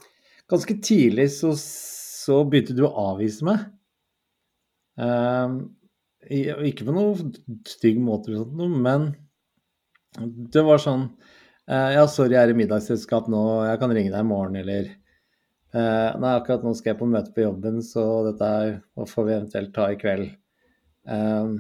Ganske 0.51 0.79
tidlig 0.83 1.29
så, 1.35 1.53
så 1.59 2.43
begynte 2.47 2.74
du 2.79 2.85
å 2.87 2.95
avvise 3.12 3.47
meg. 3.47 3.69
Um, 4.99 5.61
ikke 6.31 6.87
på 6.87 6.95
noe 6.95 7.31
stygg 7.66 7.99
måte, 8.03 8.35
men 8.55 9.12
det 10.53 10.62
var 10.66 10.83
sånn 10.83 11.09
Ja, 11.70 12.09
sorry, 12.10 12.34
jeg 12.34 12.43
er 12.43 12.51
i 12.51 12.59
middagsselskap 12.59 13.28
nå, 13.30 13.40
jeg 13.68 13.78
kan 13.78 13.93
ringe 13.94 14.10
deg 14.10 14.24
i 14.24 14.26
morgen, 14.26 14.56
eller 14.59 14.89
eh, 14.90 16.09
Nei, 16.18 16.32
akkurat 16.34 16.64
nå 16.66 16.72
skal 16.74 16.90
jeg 16.90 16.98
på 16.98 17.06
møte 17.06 17.30
på 17.36 17.44
jobben, 17.44 17.76
så 17.86 18.02
dette 18.26 18.48
får 19.12 19.26
vi 19.28 19.34
eventuelt 19.36 19.70
ta 19.76 19.84
i 19.93 19.98
kveld. 20.01 20.32
Ehm, 21.06 21.52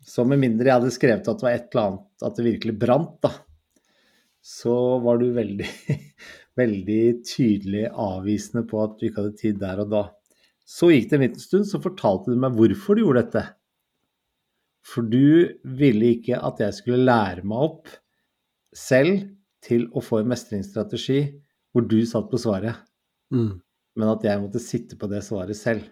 så 0.00 0.24
med 0.28 0.40
mindre 0.40 0.70
jeg 0.70 0.78
hadde 0.78 0.92
skrevet 0.94 1.28
at 1.28 1.42
det 1.42 1.44
var 1.44 1.56
et 1.58 1.66
eller 1.68 1.90
annet, 1.90 2.06
at 2.24 2.38
det 2.38 2.46
virkelig 2.46 2.76
brant, 2.80 3.18
da, 3.24 3.32
så 4.44 4.76
var 5.04 5.20
du 5.20 5.26
veldig, 5.36 5.68
veldig 6.62 7.02
tydelig 7.28 7.82
avvisende 7.90 8.64
på 8.70 8.80
at 8.80 8.96
du 8.96 9.04
ikke 9.10 9.26
hadde 9.26 9.42
tid 9.42 9.60
der 9.60 9.82
og 9.84 9.92
da. 9.92 10.02
Så 10.64 10.88
gikk 10.88 11.10
det 11.10 11.18
en 11.18 11.26
liten 11.26 11.44
stund, 11.44 11.68
så 11.68 11.82
fortalte 11.84 12.32
du 12.32 12.40
meg 12.40 12.56
hvorfor 12.56 12.96
du 12.96 13.04
gjorde 13.04 13.26
dette. 13.26 13.44
For 14.88 15.04
du 15.04 15.52
ville 15.76 16.14
ikke 16.16 16.40
at 16.40 16.64
jeg 16.64 16.78
skulle 16.80 17.04
lære 17.04 17.44
meg 17.44 17.68
opp 17.68 17.92
selv 18.76 19.28
til 19.64 19.86
å 19.96 20.02
få 20.04 20.20
en 20.20 20.30
mestringsstrategi 20.32 21.20
hvor 21.74 21.86
du 21.90 22.00
satt 22.06 22.30
på 22.30 22.38
svaret, 22.40 22.76
Mm. 23.32 23.60
men 23.96 24.08
at 24.08 24.22
jeg 24.22 24.40
måtte 24.42 24.60
sitte 24.62 24.96
på 25.00 25.08
det 25.10 25.22
svaret 25.24 25.56
selv. 25.56 25.86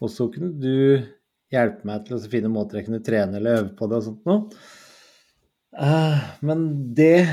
Og 0.00 0.10
så 0.10 0.26
kunne 0.32 0.52
du 0.60 1.06
hjelpe 1.52 1.84
meg 1.84 2.04
til 2.06 2.16
å 2.16 2.30
finne 2.30 2.50
måter 2.52 2.78
jeg 2.80 2.86
kunne 2.88 3.04
trene 3.04 3.36
eller 3.38 3.60
øve 3.62 3.72
på 3.78 3.88
det 3.88 3.96
og 4.00 4.04
sånt 4.08 4.26
noe. 4.28 4.50
Eh, 5.78 6.18
Men 6.42 6.92
det 6.94 7.26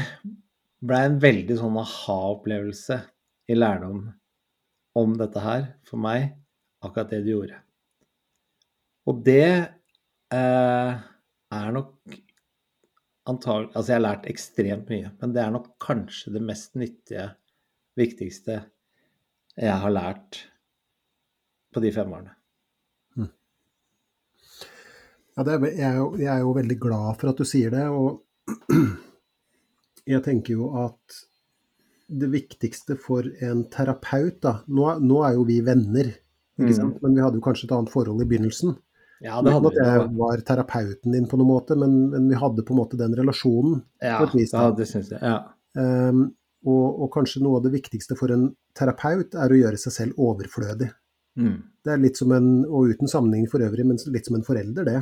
ble 0.84 1.00
en 1.08 1.20
veldig 1.20 1.58
sånn 1.58 1.78
aha-opplevelse 1.82 3.00
i 3.50 3.56
lærdom 3.58 4.14
om 4.96 5.14
dette 5.18 5.40
her 5.42 5.66
for 5.88 5.98
meg, 6.02 6.36
akkurat 6.84 7.10
det 7.10 7.24
du 7.26 7.32
gjorde. 7.34 7.58
Og 9.08 9.24
det 9.26 9.44
eh, 10.34 10.94
er 11.58 11.72
nok 11.74 11.96
antagelig 13.30 13.72
Altså, 13.74 13.92
jeg 13.92 13.98
har 13.98 14.06
lært 14.06 14.30
ekstremt 14.32 14.90
mye, 14.94 15.12
men 15.22 15.36
det 15.36 15.44
er 15.44 15.54
nok 15.54 15.70
kanskje 15.84 16.34
det 16.36 16.44
mest 16.46 16.76
nyttige, 16.80 17.30
viktigste 17.98 18.62
jeg 19.58 19.74
har 19.82 19.94
lært 19.94 20.44
på 21.74 21.82
de 21.82 21.92
fem 21.94 22.12
årene. 22.14 22.34
Ja, 25.38 25.44
det 25.46 25.54
er, 25.54 25.66
jeg, 25.70 25.86
er 25.86 25.98
jo, 26.00 26.06
jeg 26.18 26.30
er 26.34 26.42
jo 26.42 26.54
veldig 26.58 26.76
glad 26.82 27.18
for 27.22 27.30
at 27.30 27.38
du 27.38 27.46
sier 27.46 27.74
det, 27.74 27.84
og 27.94 28.24
jeg 30.14 30.24
tenker 30.26 30.56
jo 30.56 30.72
at 30.82 31.18
det 32.08 32.30
viktigste 32.34 32.96
for 32.98 33.28
en 33.44 33.66
terapeut 33.70 34.40
da, 34.42 34.54
Nå, 34.72 34.88
nå 35.04 35.20
er 35.28 35.36
jo 35.38 35.46
vi 35.50 35.60
venner, 35.66 36.10
ikke 36.58 36.74
Mm. 36.88 36.94
men 37.04 37.14
vi 37.14 37.22
hadde 37.22 37.38
jo 37.38 37.44
kanskje 37.46 37.68
et 37.68 37.74
annet 37.76 37.92
forhold 37.94 38.22
i 38.24 38.26
begynnelsen. 38.26 38.72
Ja, 39.22 39.42
det 39.42 39.50
Uten 39.50 39.54
hadde 39.58 39.68
at 39.68 39.78
vi. 39.78 39.86
jeg 39.90 40.18
var 40.20 40.42
terapeuten 40.46 41.12
din 41.16 41.26
på 41.28 41.38
noen 41.40 41.50
måte, 41.50 41.76
men, 41.80 42.10
men 42.14 42.28
vi 42.30 42.36
hadde 42.38 42.64
på 42.68 42.76
en 42.76 42.80
måte 42.82 42.98
den 43.00 43.16
relasjonen. 43.18 43.80
Ja, 44.04 44.20
på 44.20 44.28
et 44.30 44.36
vis, 44.38 44.54
ja, 44.54 44.68
da. 44.70 44.76
det 44.78 44.88
syns 44.90 45.10
jeg. 45.10 45.22
Ja. 45.22 45.40
Um, 45.78 46.24
og, 46.68 46.86
og 47.06 47.12
kanskje 47.14 47.42
noe 47.46 47.58
av 47.60 47.64
det 47.66 47.72
viktigste 47.74 48.18
for 48.20 48.34
en 48.34 48.50
terapeut 48.78 49.34
er 49.38 49.54
å 49.54 49.58
gjøre 49.62 49.78
seg 49.82 49.94
selv 49.96 50.20
overflødig. 50.22 50.90
Mm. 51.38 51.56
Det 51.86 51.94
er 51.94 52.02
litt 52.02 52.18
som 52.18 52.32
en, 52.34 52.50
og 52.66 52.90
uten 52.94 53.08
sammenligning 53.10 53.50
for 53.50 53.62
øvrig, 53.66 53.86
men 53.86 53.98
litt 54.14 54.26
som 54.30 54.36
en 54.40 54.46
forelder, 54.46 54.86
det. 54.86 55.00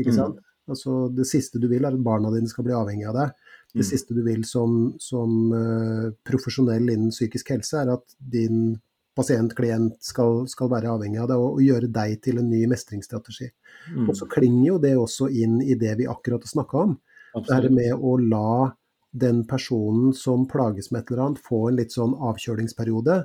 Ikke 0.00 0.12
Mm. 0.12 0.16
sant? 0.18 0.40
Altså, 0.68 0.94
det 1.14 1.26
siste 1.28 1.60
du 1.60 1.66
vil, 1.68 1.84
er 1.84 1.92
at 1.92 2.02
barna 2.02 2.30
dine 2.32 2.48
skal 2.48 2.64
bli 2.64 2.72
avhengig 2.72 3.04
av 3.08 3.14
deg. 3.18 3.34
Det 3.74 3.84
Mm. 3.84 3.90
siste 3.90 4.14
du 4.16 4.22
vil 4.24 4.44
som, 4.48 4.94
som 4.98 5.52
uh, 5.52 6.10
profesjonell 6.24 6.88
innen 6.88 7.10
psykisk 7.12 7.50
helse, 7.52 7.74
er 7.84 7.92
at 7.92 8.04
din 8.18 8.80
pasient, 9.14 9.54
klient, 9.54 9.96
skal, 10.02 10.44
skal 10.50 10.68
være 10.72 10.90
avhengig 10.90 11.20
av 11.22 11.28
det, 11.30 11.36
og, 11.38 11.58
og 11.58 11.62
gjøre 11.62 11.90
deg 11.92 12.16
til 12.22 12.38
en 12.40 12.48
ny 12.50 12.64
mestringsstrategi. 12.70 13.50
Mm. 13.94 14.08
Og 14.08 14.16
så 14.18 14.26
klinger 14.30 14.66
jo 14.72 14.78
det 14.82 14.94
også 14.98 15.28
inn 15.30 15.60
i 15.62 15.74
det 15.78 15.96
vi 16.00 16.06
akkurat 16.10 16.42
har 16.42 16.50
snakka 16.54 16.82
om. 16.88 16.96
Det 17.34 17.50
her 17.54 17.68
med 17.70 17.92
å 17.94 18.16
la 18.20 18.72
den 19.14 19.44
personen 19.46 20.12
som 20.14 20.46
plages 20.50 20.90
med 20.90 21.02
et 21.04 21.10
eller 21.12 21.22
annet, 21.28 21.42
få 21.42 21.68
en 21.68 21.76
litt 21.78 21.94
sånn 21.94 22.14
avkjølingsperiode, 22.18 23.20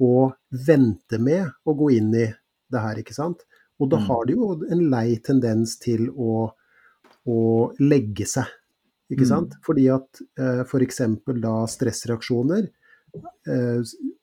og 0.00 0.34
vente 0.66 1.18
med 1.18 1.50
å 1.66 1.74
gå 1.78 1.90
inn 1.96 2.10
i 2.14 2.26
det 2.70 2.82
her, 2.82 2.98
ikke 3.00 3.14
sant. 3.16 3.42
Og 3.80 3.90
da 3.90 3.96
Mm. 3.98 4.06
har 4.06 4.24
de 4.26 4.32
jo 4.34 4.52
en 4.70 4.90
lei 4.90 5.16
tendens 5.18 5.78
til 5.78 6.08
å, 6.10 6.52
å 7.26 7.38
legge 7.80 8.26
seg, 8.26 8.46
ikke 9.10 9.22
Mm. 9.26 9.28
sant. 9.28 9.54
Fordi 9.62 9.88
at 9.94 10.20
eh, 10.38 10.62
f.eks. 10.64 10.98
da 11.40 11.54
stressreaksjoner, 11.66 12.68
eh, 13.46 13.82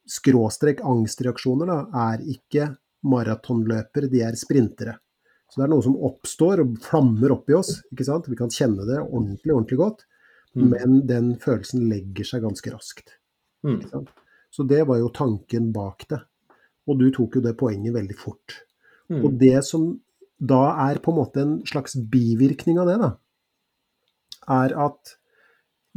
skråstrek 0.09 0.81
angstreaksjoner, 0.83 1.69
da, 1.69 2.09
er 2.11 2.23
ikke 2.33 2.69
maratonløpere, 3.07 4.09
de 4.11 4.23
er 4.25 4.37
sprintere. 4.39 4.97
Så 5.51 5.59
det 5.61 5.67
er 5.67 5.73
noe 5.75 5.85
som 5.85 5.95
oppstår 6.01 6.63
og 6.63 6.77
flammer 6.81 7.35
opp 7.35 7.49
i 7.51 7.55
oss. 7.57 7.81
ikke 7.91 8.07
sant? 8.07 8.29
Vi 8.31 8.35
kan 8.39 8.49
kjenne 8.49 8.87
det 8.89 8.99
ordentlig, 9.03 9.53
ordentlig 9.53 9.77
godt, 9.77 10.05
Mm. 10.55 10.69
men 10.69 11.07
den 11.07 11.35
følelsen 11.41 11.87
legger 11.89 12.23
seg 12.23 12.43
ganske 12.43 12.69
raskt. 12.69 13.15
Mm. 13.65 13.79
ikke 13.79 13.89
sant? 13.89 14.09
Så 14.51 14.67
det 14.69 14.83
var 14.85 14.99
jo 14.99 15.09
tanken 15.09 15.71
bak 15.73 16.05
det. 16.09 16.19
Og 16.87 16.99
du 16.99 17.09
tok 17.09 17.35
jo 17.35 17.41
det 17.41 17.57
poenget 17.57 17.93
veldig 17.95 18.15
fort. 18.15 18.59
Mm. 19.09 19.23
Og 19.25 19.39
det 19.39 19.63
som 19.65 19.99
da 20.39 20.89
er 20.91 20.99
på 20.99 21.09
en 21.09 21.17
måte 21.17 21.41
en 21.41 21.55
slags 21.65 21.95
bivirkning 21.95 22.77
av 22.77 22.85
det, 22.85 22.99
da, 23.01 23.09
er 24.47 24.75
at 24.85 25.15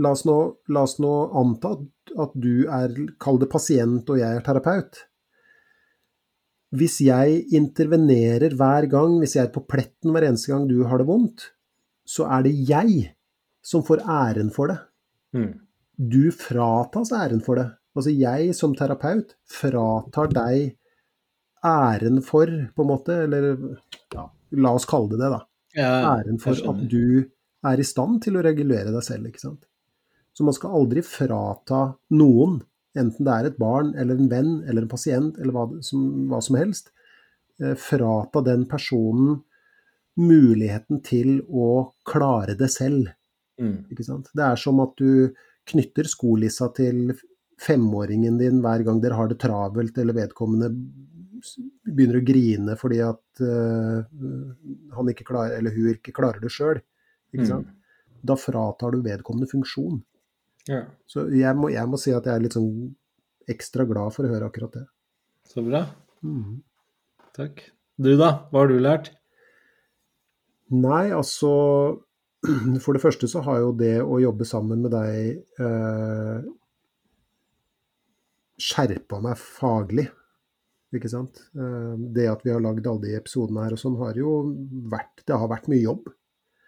La 0.04 0.12
oss 0.12 0.26
nå, 0.28 0.36
la 0.74 0.84
oss 0.84 0.98
nå 1.00 1.12
anta 1.40 1.72
at, 1.76 2.34
du 2.36 2.66
er, 2.68 2.94
kall 3.22 3.38
det 3.40 3.48
pasient, 3.52 4.08
og 4.12 4.20
jeg 4.20 4.38
er 4.38 4.44
terapeut. 4.44 5.02
Hvis 6.76 6.98
jeg 7.04 7.44
intervenerer 7.56 8.56
hver 8.58 8.88
gang, 8.92 9.16
hvis 9.22 9.36
jeg 9.38 9.46
er 9.46 9.54
på 9.54 9.64
pletten 9.64 10.12
hver 10.12 10.26
eneste 10.28 10.52
gang 10.52 10.66
du 10.68 10.82
har 10.88 11.00
det 11.00 11.08
vondt, 11.08 11.50
så 12.06 12.28
er 12.36 12.44
det 12.46 12.54
jeg 12.68 13.14
som 13.64 13.84
får 13.86 14.04
æren 14.04 14.52
for 14.54 14.70
det. 14.70 14.78
Mm. 15.36 15.52
Du 15.96 16.28
fratas 16.34 17.14
æren 17.16 17.40
for 17.44 17.58
det. 17.58 17.70
Altså 17.96 18.12
jeg 18.12 18.52
som 18.54 18.74
terapeut 18.76 19.32
fratar 19.48 20.28
deg 20.34 20.76
æren 21.66 22.20
for, 22.24 22.50
på 22.74 22.84
en 22.84 22.90
måte, 22.90 23.22
eller 23.24 23.54
ja, 24.12 24.26
la 24.60 24.74
oss 24.76 24.86
kalle 24.88 25.14
det 25.14 25.22
det, 25.22 25.30
da. 25.32 25.40
Ja, 25.76 25.88
Æren 26.16 26.38
for 26.40 26.56
at 26.56 26.84
du 26.88 27.26
er 27.66 27.80
i 27.80 27.84
stand 27.84 28.22
til 28.24 28.38
å 28.38 28.44
regulere 28.44 28.92
deg 28.94 29.04
selv, 29.04 29.28
ikke 29.28 29.42
sant. 29.42 29.66
Så 30.36 30.44
man 30.44 30.56
skal 30.56 30.74
aldri 30.76 31.00
frata 31.06 31.80
noen, 32.12 32.60
enten 32.96 33.24
det 33.24 33.32
er 33.32 33.48
et 33.48 33.58
barn 33.60 33.94
eller 33.96 34.18
en 34.20 34.28
venn 34.28 34.52
eller 34.66 34.84
en 34.84 34.90
pasient 34.92 35.38
eller 35.40 35.54
hva 35.56 35.66
som, 35.84 36.02
hva 36.28 36.42
som 36.44 36.58
helst, 36.60 36.90
eh, 37.62 37.72
frata 37.80 38.42
den 38.44 38.66
personen 38.68 39.38
muligheten 40.16 41.02
til 41.04 41.40
å 41.48 41.92
klare 42.08 42.56
det 42.56 42.68
selv. 42.72 43.10
Mm. 43.60 43.88
Det 43.88 44.44
er 44.44 44.60
som 44.60 44.80
at 44.84 44.96
du 45.00 45.32
knytter 45.66 46.08
skolissa 46.08 46.68
til 46.76 47.16
femåringen 47.60 48.36
din 48.40 48.60
hver 48.64 48.84
gang 48.84 49.00
dere 49.00 49.16
har 49.16 49.30
det 49.30 49.40
travelt, 49.40 49.96
eller 49.98 50.16
vedkommende 50.16 50.70
begynner 51.86 52.20
å 52.20 52.26
grine 52.26 52.76
fordi 52.80 53.00
at 53.04 53.40
uh, 53.44 54.04
han 54.96 55.10
ikke 55.12 55.26
klarer, 55.28 55.56
eller 55.58 55.74
hun 55.76 55.94
ikke 55.94 56.14
klarer 56.16 56.42
det 56.42 56.52
sjøl. 56.52 56.80
Mm. 57.36 57.64
Da 58.26 58.36
fratar 58.40 58.94
du 58.94 59.02
vedkommende 59.04 59.48
funksjon. 59.50 60.00
Ja, 60.66 60.82
Så 61.06 61.28
jeg 61.30 61.54
må, 61.58 61.70
jeg 61.70 61.86
må 61.86 61.98
si 62.00 62.10
at 62.14 62.26
jeg 62.26 62.34
er 62.34 62.42
litt 62.42 62.56
sånn 62.56 62.70
ekstra 63.46 63.86
glad 63.86 64.14
for 64.14 64.26
å 64.26 64.32
høre 64.32 64.48
akkurat 64.50 64.72
det. 64.80 64.86
så 65.46 65.62
bra. 65.62 65.84
Mm. 66.26 66.58
Takk. 67.36 67.62
Du 67.96 68.10
da, 68.18 68.48
hva 68.50 68.64
har 68.64 68.72
du 68.72 68.80
lært? 68.82 69.12
Nei, 70.74 71.12
altså 71.14 71.50
For 72.82 72.96
det 72.96 73.02
første 73.02 73.28
så 73.30 73.40
har 73.46 73.60
jo 73.62 73.70
det 73.78 74.00
å 74.02 74.18
jobbe 74.22 74.46
sammen 74.46 74.82
med 74.84 74.92
deg 74.94 75.62
eh, 75.62 76.44
skjerpa 78.60 79.20
meg 79.24 79.38
faglig. 79.40 80.06
Ikke 80.94 81.10
sant? 81.10 81.40
Eh, 81.56 81.94
det 82.14 82.28
at 82.30 82.44
vi 82.46 82.52
har 82.54 82.62
lagd 82.62 82.86
alle 82.86 83.04
de 83.06 83.16
episodene 83.18 83.64
her 83.66 83.76
og 83.76 83.82
sånn, 83.82 83.98
har 84.02 84.18
jo 84.18 84.36
vært 84.92 85.24
Det 85.26 85.38
har 85.38 85.50
vært 85.50 85.68
mye 85.72 85.82
jobb. 85.82 86.10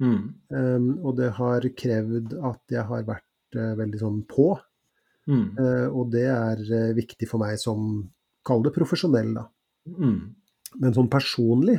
Mm. 0.03 0.23
Eh, 0.55 0.89
og 1.03 1.16
det 1.19 1.31
har 1.39 1.69
krevd 1.83 2.37
at 2.53 2.75
jeg 2.75 2.87
har 2.91 3.07
vært 3.09 3.28
veldig 3.57 4.01
sånn 4.01 4.19
på. 4.29 4.53
Mm. 5.29 5.45
Eh, 5.61 5.87
og 5.93 6.09
det 6.12 6.25
er 6.33 6.65
eh, 6.65 6.97
viktig 6.97 7.29
for 7.29 7.43
meg 7.43 7.61
som 7.61 8.09
Kall 8.49 8.62
det 8.65 8.73
profesjonell, 8.73 9.35
da. 9.37 9.43
Mm. 9.93 10.20
Men 10.81 10.95
sånn 10.97 11.11
personlig 11.12 11.77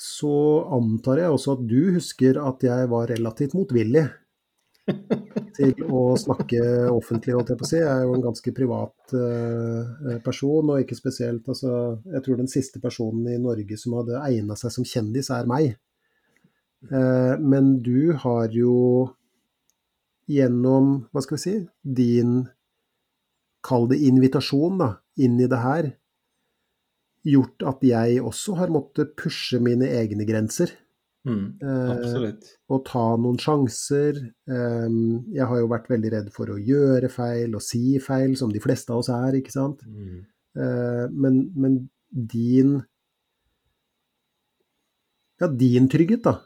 så 0.00 0.32
antar 0.76 1.20
jeg 1.20 1.34
også 1.34 1.56
at 1.56 1.64
du 1.68 1.90
husker 1.96 2.38
at 2.38 2.62
jeg 2.64 2.86
var 2.92 3.10
relativt 3.10 3.56
motvillig 3.58 4.04
til 5.58 5.82
å 5.90 6.04
snakke 6.16 6.62
offentlig, 6.92 7.34
holdt 7.34 7.50
jeg 7.52 7.60
på 7.60 7.66
å 7.66 7.70
si. 7.72 7.80
Jeg 7.82 7.90
er 7.90 8.06
jo 8.06 8.14
en 8.14 8.24
ganske 8.24 8.54
privat 8.56 9.12
uh, 9.12 10.16
person, 10.24 10.70
og 10.72 10.80
ikke 10.80 10.96
spesielt 10.96 11.50
altså, 11.52 11.98
Jeg 12.14 12.24
tror 12.24 12.40
den 12.40 12.52
siste 12.52 12.80
personen 12.80 13.28
i 13.28 13.42
Norge 13.42 13.76
som 13.80 13.98
hadde 13.98 14.22
egna 14.24 14.56
seg 14.58 14.72
som 14.78 14.86
kjendis, 14.88 15.28
er 15.34 15.50
meg. 15.50 15.74
Uh, 16.88 17.36
men 17.42 17.74
du 17.84 18.14
har 18.22 18.54
jo 18.56 19.10
gjennom, 20.30 20.92
hva 21.12 21.22
skal 21.24 21.36
vi 21.38 21.42
si, 21.44 21.56
din 21.82 22.40
Kall 23.66 23.88
det 23.90 23.98
invitasjon, 24.08 24.78
da, 24.80 24.86
inn 25.20 25.34
i 25.36 25.46
det 25.50 25.58
her, 25.60 25.90
gjort 27.28 27.60
at 27.68 27.82
jeg 27.84 28.22
også 28.24 28.54
har 28.56 28.70
måttet 28.72 29.10
pushe 29.20 29.58
mine 29.60 29.84
egne 29.84 30.24
grenser. 30.24 30.70
Mm. 31.28 31.58
Eh, 31.60 32.30
og 32.72 32.78
ta 32.88 33.02
noen 33.20 33.36
sjanser. 33.36 34.16
Eh, 34.48 34.86
Jeg 35.36 35.44
har 35.50 35.58
jo 35.60 35.68
vært 35.68 35.90
veldig 35.92 36.12
redd 36.14 36.30
for 36.32 36.48
å 36.48 36.56
gjøre 36.56 37.10
feil 37.12 37.52
og 37.58 37.60
si 37.60 37.98
feil, 38.00 38.32
som 38.40 38.48
de 38.48 38.62
fleste 38.64 38.88
av 38.94 39.02
oss 39.02 39.10
er, 39.12 39.36
ikke 39.36 39.52
sant. 39.52 39.84
Mm. 39.84 40.22
Eh, 40.56 41.04
Men, 41.12 41.42
men 41.54 41.76
din 42.10 42.78
Ja, 45.40 45.48
din 45.48 45.88
trygghet, 45.88 46.22
da, 46.24 46.38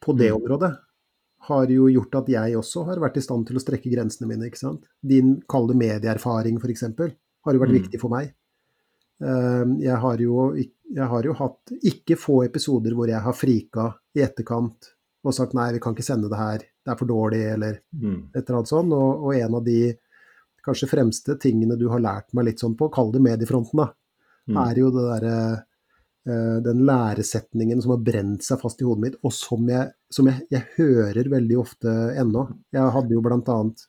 på 0.00 0.16
det 0.16 0.30
Mm. 0.32 0.40
området, 0.40 0.72
har 1.48 1.66
jo 1.72 1.86
gjort 1.92 2.14
at 2.22 2.28
jeg 2.32 2.56
også 2.56 2.84
har 2.88 3.00
vært 3.02 3.16
i 3.20 3.24
stand 3.24 3.46
til 3.48 3.56
å 3.58 3.62
strekke 3.62 3.90
grensene 3.92 4.28
mine, 4.30 4.46
ikke 4.48 4.60
sant. 4.62 4.84
Din, 5.04 5.36
kalde 5.50 5.74
medieerfaring, 5.76 6.56
f.eks., 6.60 6.82
har 7.44 7.52
jo 7.54 7.60
vært 7.60 7.74
Mm. 7.74 7.80
viktig 7.82 8.00
for 8.00 8.08
meg. 8.10 8.32
Ehm, 9.22 9.78
Jeg 9.80 9.96
har, 10.00 10.16
jo, 10.18 10.54
jeg 10.54 11.08
har 11.08 11.22
jo 11.22 11.32
hatt 11.38 11.72
ikke 11.82 12.16
få 12.18 12.44
episoder 12.46 12.94
hvor 12.96 13.08
jeg 13.08 13.20
har 13.22 13.32
frika 13.36 13.94
i 14.16 14.20
etterkant 14.24 14.90
og 15.24 15.32
sagt 15.32 15.54
nei, 15.56 15.70
vi 15.72 15.78
kan 15.80 15.94
ikke 15.94 16.04
sende 16.04 16.28
det 16.28 16.36
her, 16.38 16.58
det 16.58 16.92
er 16.92 16.96
for 17.00 17.06
dårlig, 17.08 17.42
eller 17.54 17.78
Mm. 17.94 18.28
et 18.34 18.44
eller 18.48 18.58
annet 18.58 18.68
sånt. 18.68 18.92
Og, 18.92 19.24
og 19.24 19.34
en 19.34 19.54
av 19.54 19.64
de 19.64 19.94
kanskje 20.66 20.88
fremste 20.88 21.38
tingene 21.40 21.78
du 21.78 21.88
har 21.88 22.00
lært 22.00 22.32
meg 22.34 22.44
litt 22.46 22.58
sånn 22.60 22.76
på, 22.76 22.90
kall 22.92 23.12
det 23.12 23.20
mediefronten, 23.22 23.76
da, 23.76 23.92
Mm. 24.48 24.56
er 24.70 24.74
jo 24.76 24.90
det 24.90 25.04
derre 25.22 25.64
eh, 26.26 26.60
den 26.64 26.86
læresetningen 26.86 27.82
som 27.82 27.90
har 27.92 27.98
brent 28.04 28.42
seg 28.42 28.58
fast 28.60 28.80
i 28.80 28.84
hodet 28.84 29.00
mitt, 29.00 29.16
og 29.22 29.30
som 29.32 29.66
jeg, 29.68 29.92
som 30.14 30.28
jeg, 30.30 30.44
jeg 30.52 30.66
hører 30.76 31.32
veldig 31.32 31.58
ofte 31.60 31.90
ennå. 32.20 32.46
Jeg 32.74 32.94
hadde 32.96 33.16
jo 33.16 33.24
annet 33.24 33.88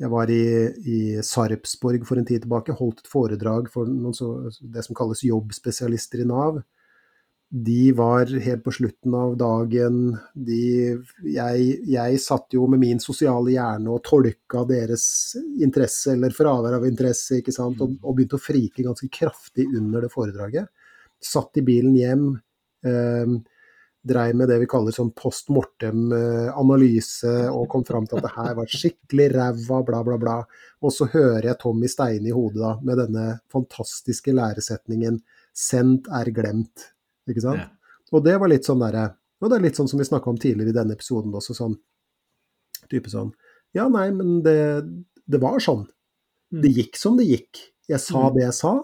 Jeg 0.00 0.12
var 0.12 0.30
i, 0.32 0.44
i 0.84 0.98
Sarpsborg 1.24 2.06
for 2.08 2.20
en 2.20 2.26
tid 2.28 2.44
tilbake, 2.44 2.76
holdt 2.76 3.04
et 3.04 3.10
foredrag 3.10 3.70
for 3.72 3.88
så, 4.16 4.50
det 4.60 4.84
som 4.84 4.96
kalles 4.96 5.24
jobbspesialister 5.24 6.24
i 6.24 6.28
Nav. 6.28 6.62
De 7.48 7.92
var 7.94 8.26
helt 8.26 8.64
på 8.64 8.74
slutten 8.74 9.14
av 9.14 9.36
dagen 9.38 10.16
de, 10.34 10.98
jeg, 11.22 11.66
jeg 11.86 12.18
satt 12.20 12.56
jo 12.56 12.66
med 12.66 12.82
min 12.82 13.00
sosiale 13.00 13.54
hjerne 13.54 13.92
og 13.94 14.02
tolka 14.04 14.64
deres 14.66 15.06
interesse 15.62 16.16
eller 16.16 16.34
fravær 16.34 16.80
av 16.80 16.88
interesse, 16.88 17.38
ikke 17.38 17.54
sant, 17.54 17.80
og, 17.80 17.94
og 18.02 18.16
begynte 18.18 18.40
å 18.40 18.42
frike 18.42 18.82
ganske 18.82 19.08
kraftig 19.14 19.68
under 19.78 20.04
det 20.04 20.10
foredraget. 20.12 20.66
Satt 21.22 21.62
i 21.62 21.64
bilen 21.64 21.94
hjem, 21.96 22.26
eh, 22.84 23.38
dreiv 24.06 24.36
med 24.38 24.48
det 24.48 24.58
vi 24.62 24.66
kaller 24.70 24.94
sånn 24.94 25.10
post 25.18 25.48
mortem-analyse, 25.50 27.32
og 27.50 27.68
kom 27.72 27.84
fram 27.86 28.06
til 28.06 28.18
at 28.20 28.26
det 28.26 28.32
her 28.36 28.54
var 28.58 28.70
skikkelig 28.70 29.28
ræva, 29.34 29.80
bla, 29.86 30.02
bla, 30.06 30.16
bla. 30.20 30.36
Og 30.84 30.92
så 30.94 31.08
hører 31.12 31.48
jeg 31.50 31.58
Tommy 31.62 31.88
Steine 31.90 32.30
i 32.30 32.34
hodet 32.34 32.60
da, 32.62 32.72
med 32.86 33.00
denne 33.02 33.26
fantastiske 33.52 34.34
læresetningen 34.36 35.20
'sendt 35.56 36.06
er 36.12 36.30
glemt'. 36.36 36.90
Ikke 37.28 37.42
sant? 37.42 37.58
Ja. 37.58 37.68
Og 38.12 38.22
det 38.24 38.36
var 38.38 38.48
litt 38.48 38.64
sånn 38.64 38.78
derre 38.80 39.16
Og 39.42 39.50
det 39.50 39.56
er 39.58 39.62
litt 39.66 39.74
sånn 39.76 39.88
som 39.88 39.98
vi 39.98 40.04
snakka 40.06 40.28
om 40.30 40.38
tidligere 40.38 40.68
i 40.70 40.72
denne 40.72 40.94
episoden 40.94 41.32
også, 41.34 41.52
sånn 41.54 41.74
type 42.88 43.10
sånn 43.10 43.32
Ja, 43.74 43.88
nei, 43.88 44.10
men 44.10 44.42
det, 44.42 44.84
det 45.28 45.40
var 45.42 45.58
sånn. 45.60 45.86
Det 46.50 46.70
gikk 46.72 46.96
som 46.96 47.16
det 47.18 47.26
gikk. 47.26 47.58
Jeg 47.88 48.00
sa 48.00 48.30
Mm. 48.30 48.34
det 48.34 48.42
jeg 48.44 48.54
sa. 48.54 48.80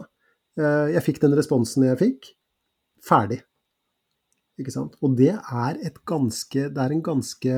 eh, 0.58 0.92
Jeg 0.92 1.02
fikk 1.04 1.20
den 1.20 1.32
responsen 1.34 1.84
jeg 1.84 1.98
fikk. 1.98 2.34
Ferdig. 3.00 3.42
Ikke 4.60 4.74
sant? 4.74 4.96
Og 5.00 5.16
det 5.16 5.32
er 5.32 5.78
et 5.80 5.96
ganske 6.08 6.66
Det 6.68 6.82
er 6.82 6.92
en 6.92 7.04
ganske 7.04 7.56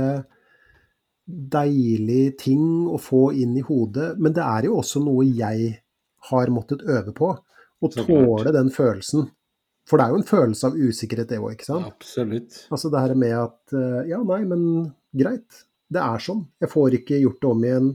deilig 1.25 2.37
ting 2.43 2.85
å 2.93 2.99
få 3.01 3.31
inn 3.33 3.55
i 3.57 3.65
hodet, 3.65 4.11
men 4.21 4.35
det 4.37 4.45
er 4.45 4.67
jo 4.69 4.77
også 4.83 5.01
noe 5.01 5.25
jeg 5.25 5.71
har 6.29 6.53
måttet 6.53 6.85
øve 6.85 7.15
på. 7.17 7.31
Å 7.85 7.89
tåle 7.93 8.53
den 8.53 8.69
følelsen. 8.73 9.31
For 9.89 10.01
det 10.01 10.05
er 10.05 10.13
jo 10.13 10.21
en 10.21 10.29
følelse 10.29 10.69
av 10.69 10.77
usikkerhet, 10.77 11.29
det 11.29 11.41
òg, 11.41 11.55
ikke 11.57 11.69
sant? 11.69 11.89
Absolutt. 11.89 12.59
Altså 12.73 12.91
det 12.93 13.03
her 13.05 13.15
med 13.21 13.35
at 13.37 13.75
eh, 13.77 14.11
Ja, 14.13 14.21
nei, 14.25 14.41
men 14.49 14.63
greit. 15.17 15.65
Det 15.93 16.01
er 16.01 16.23
sånn. 16.25 16.47
Jeg 16.61 16.73
får 16.73 16.99
ikke 17.01 17.21
gjort 17.21 17.41
det 17.43 17.51
om 17.51 17.67
igjen. 17.69 17.91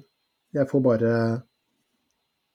Jeg 0.58 0.70
får 0.70 0.84
bare 0.86 1.14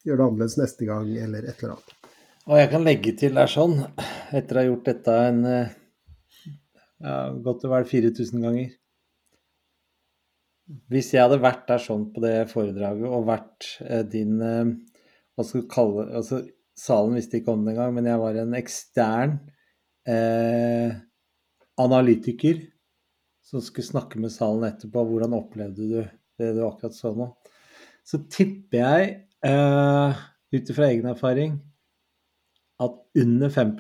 gjøre 0.05 0.19
det 0.21 0.27
annerledes 0.29 0.59
neste 0.61 0.87
gang, 0.87 1.11
eller 1.27 1.49
et 1.49 1.63
eller 1.63 1.75
annet. 1.75 1.97
Og 2.45 2.61
jeg 2.61 2.71
kan 2.75 2.87
legge 2.87 3.15
til 3.19 3.39
der 3.39 3.51
sånn, 3.51 3.79
etter 4.35 4.59
å 4.59 4.61
ha 4.61 4.69
gjort 4.69 4.89
dette 4.91 5.19
en 5.31 5.43
ja, 7.05 7.19
godt 7.45 7.67
og 7.69 7.75
vel 7.75 7.87
4000 7.91 8.45
ganger 8.45 8.73
Hvis 10.93 11.13
jeg 11.13 11.25
hadde 11.27 11.43
vært 11.45 11.67
der 11.69 11.83
sånn 11.85 12.09
på 12.15 12.23
det 12.25 12.37
foredraget 12.53 13.09
og 13.09 13.27
vært 13.29 13.69
eh, 13.85 14.05
din 14.09 14.39
eh, 14.41 14.75
Hva 15.35 15.47
skal 15.47 15.65
du 15.65 15.73
kalle 15.73 16.07
altså, 16.21 16.43
Salen 16.75 17.15
visste 17.15 17.39
ikke 17.39 17.53
om 17.55 17.63
det 17.63 17.75
engang, 17.75 17.93
men 17.95 18.09
jeg 18.11 18.19
var 18.19 18.39
en 18.41 18.57
ekstern 18.59 19.37
eh, 20.11 20.97
analytiker 21.79 22.65
som 23.47 23.63
skulle 23.63 23.87
snakke 23.87 24.19
med 24.19 24.33
salen 24.35 24.67
etterpå. 24.67 25.05
Hvordan 25.07 25.37
opplevde 25.37 25.87
du 25.87 26.01
det 26.41 26.49
du 26.57 26.65
akkurat 26.67 26.97
så 26.97 27.13
nå? 27.15 27.29
Så 28.03 28.25
tipper 28.27 28.81
jeg, 28.81 29.13
eh, 29.47 30.25
ut 30.51 30.71
ifra 30.75 30.89
egen 30.91 31.07
erfaring, 31.13 31.61
at 32.83 32.99
under 33.23 33.49
5 33.55 33.77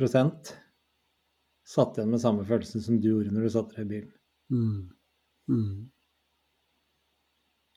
satt 1.64 1.98
igjen 1.98 2.12
med 2.12 2.22
samme 2.22 2.44
følelsen 2.46 2.84
som 2.84 3.00
du 3.00 3.10
gjorde 3.10 3.32
når 3.32 3.46
du 3.46 3.52
satt 3.54 3.72
deg 3.74 3.84
i 3.84 3.90
bilen. 3.94 4.14
Mm. 4.52 4.80
Mm. 5.50 5.74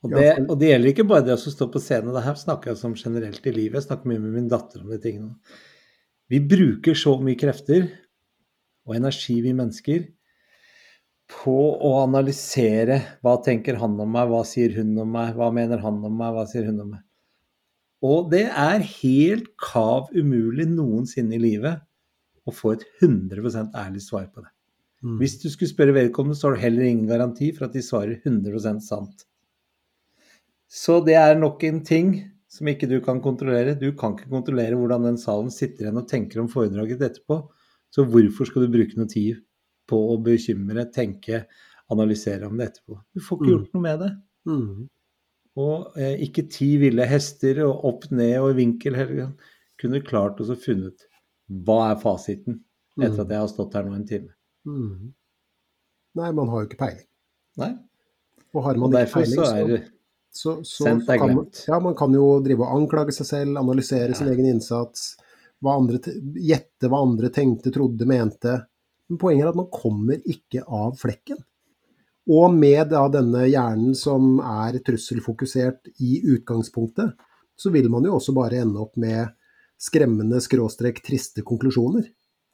Og 0.06 0.14
det, 0.14 0.28
og 0.46 0.60
det 0.62 0.70
gjelder 0.70 0.92
ikke 0.92 1.08
bare 1.10 1.26
det 1.26 1.34
å 1.34 1.40
stå 1.42 1.70
på 1.74 1.82
scenen. 1.82 2.14
Det 2.14 2.26
her 2.26 2.38
snakker 2.38 2.72
jeg 2.72 2.84
om 2.86 2.98
generelt 3.00 3.48
i 3.50 3.56
livet. 3.56 3.80
Jeg 3.80 3.88
snakker 3.88 4.12
mye 4.12 4.22
med 4.22 4.36
min 4.36 4.52
datter 4.52 4.84
om 4.84 4.92
de 4.94 5.00
tingene. 5.02 5.34
Vi 6.30 6.42
bruker 6.44 6.98
så 6.98 7.16
mye 7.24 7.40
krefter 7.40 7.88
og 8.88 8.96
energi, 8.96 9.40
vi 9.44 9.56
mennesker, 9.56 10.06
på 11.28 11.58
å 11.84 11.96
analysere 12.04 13.02
hva 13.26 13.36
tenker 13.44 13.80
han 13.82 13.98
om 14.00 14.14
meg, 14.14 14.30
hva 14.32 14.44
sier 14.48 14.76
hun 14.78 14.94
om 15.02 15.10
meg, 15.12 15.34
hva 15.36 15.50
mener 15.56 15.82
han 15.84 15.98
om 16.08 16.14
meg, 16.14 16.36
hva 16.36 16.46
sier 16.48 16.70
hun 16.70 16.84
om 16.86 16.94
meg. 16.94 17.04
Og 18.06 18.30
det 18.32 18.46
er 18.48 18.86
helt 19.02 19.50
kav 19.60 20.12
umulig 20.14 20.68
noensinne 20.70 21.36
i 21.36 21.42
livet 21.42 21.87
å 22.48 22.53
få 22.56 22.74
et 22.78 22.86
100% 23.03 23.76
ærlig 23.78 24.02
svar 24.06 24.28
på 24.34 24.44
det. 24.45 24.52
Mm. 25.06 25.18
Hvis 25.22 25.36
du 25.44 25.49
skulle 25.53 25.69
spørre 25.69 25.94
vedkommende, 25.94 26.38
så 26.40 26.48
har 26.49 26.56
du 26.57 26.61
heller 26.64 26.88
ingen 26.88 27.07
garanti 27.10 27.52
for 27.53 27.68
at 27.68 27.76
de 27.78 27.84
svarer 27.86 28.18
100% 28.26 28.82
sant. 28.82 29.28
Så 30.68 30.99
det 31.06 31.15
er 31.19 31.38
nok 31.40 31.64
en 31.68 31.84
ting 31.86 32.10
som 32.52 32.68
ikke 32.72 32.90
du 32.90 32.98
kan 33.03 33.22
kontrollere. 33.24 33.76
Du 33.80 33.91
kan 33.99 34.15
ikke 34.15 34.32
kontrollere 34.32 34.76
hvordan 34.80 35.06
den 35.07 35.19
salen 35.22 35.52
sitter 35.53 35.86
igjen 35.88 36.02
og 36.02 36.10
tenker 36.10 36.41
om 36.41 36.49
foredraget 36.52 37.03
etterpå. 37.07 37.41
Så 37.94 38.03
hvorfor 38.10 38.49
skal 38.49 38.65
du 38.65 38.74
bruke 38.74 38.98
noe 38.99 39.07
tid 39.11 39.40
på 39.88 39.99
å 40.11 40.18
bekymre, 40.24 40.88
tenke, 40.91 41.45
analysere 41.94 42.49
om 42.49 42.57
det 42.60 42.72
etterpå? 42.72 42.98
Du 43.15 43.22
får 43.24 43.38
ikke 43.38 43.48
Mm. 43.48 43.53
gjort 43.53 43.74
noe 43.78 43.82
med 43.86 43.99
det. 44.03 44.11
Mm. 44.48 44.90
Og 45.57 45.98
eh, 45.98 46.18
ikke 46.28 46.49
ti 46.52 46.78
ville 46.78 47.06
hester 47.07 47.64
og 47.65 47.86
opp 47.86 48.10
ned 48.11 48.36
og 48.41 48.57
vinkel 48.57 48.95
hele 48.95 49.14
tiden. 49.14 49.38
Kunne 49.80 50.03
klart 50.03 50.41
oss 50.41 50.49
å 50.52 50.57
funnet 50.60 51.06
hva 51.48 51.91
er 51.91 51.99
fasiten 52.02 52.61
etter 52.98 53.22
at 53.24 53.34
jeg 53.34 53.44
har 53.44 53.52
stått 53.52 53.76
her 53.78 53.86
nå 53.86 53.94
en 53.95 54.07
time. 54.07 54.34
Mm. 54.68 55.11
Nei, 56.18 56.32
man 56.34 56.49
har 56.52 56.64
jo 56.64 56.69
ikke 56.69 56.80
peiling. 56.82 57.06
Nei. 57.61 57.72
Og 58.56 58.64
har 58.65 58.78
Og 58.78 58.84
man 58.84 58.98
ikke 59.02 59.19
peiling, 59.19 59.38
så 59.38 59.45
så, 59.45 59.52
er 59.53 59.86
så, 60.38 60.56
så, 60.64 60.88
så 60.88 61.14
er 61.14 61.22
kan 61.22 61.36
man, 61.36 61.52
ja, 61.68 61.80
man 61.84 61.95
kan 61.98 62.14
jo 62.14 62.26
drive 62.45 62.65
og 62.65 62.82
anklage 62.82 63.15
seg 63.15 63.30
selv, 63.30 63.60
analysere 63.61 64.18
sin 64.18 64.30
egen 64.32 64.49
innsats, 64.49 65.11
hva 65.64 65.78
andre, 65.80 66.02
gjette 66.38 66.90
hva 66.90 67.02
andre 67.06 67.32
tenkte, 67.34 67.74
trodde, 67.74 68.06
mente. 68.10 68.57
Men 69.07 69.22
poenget 69.22 69.45
er 69.45 69.53
at 69.53 69.60
man 69.60 69.69
kommer 69.74 70.19
ikke 70.26 70.65
av 70.65 70.98
flekken. 70.99 71.40
Og 72.28 72.52
med 72.52 72.90
da 72.91 73.06
denne 73.11 73.45
hjernen 73.48 73.95
som 73.95 74.41
er 74.44 74.82
trusselfokusert 74.84 75.94
i 76.03 76.19
utgangspunktet, 76.34 77.15
så 77.57 77.72
vil 77.74 77.88
man 77.90 78.06
jo 78.06 78.18
også 78.18 78.36
bare 78.36 78.60
ende 78.61 78.82
opp 78.84 78.98
med 78.99 79.32
skremmende 79.82 80.40
skråstrek 80.44 81.02
triste 81.06 81.44
konklusjoner. 81.45 82.08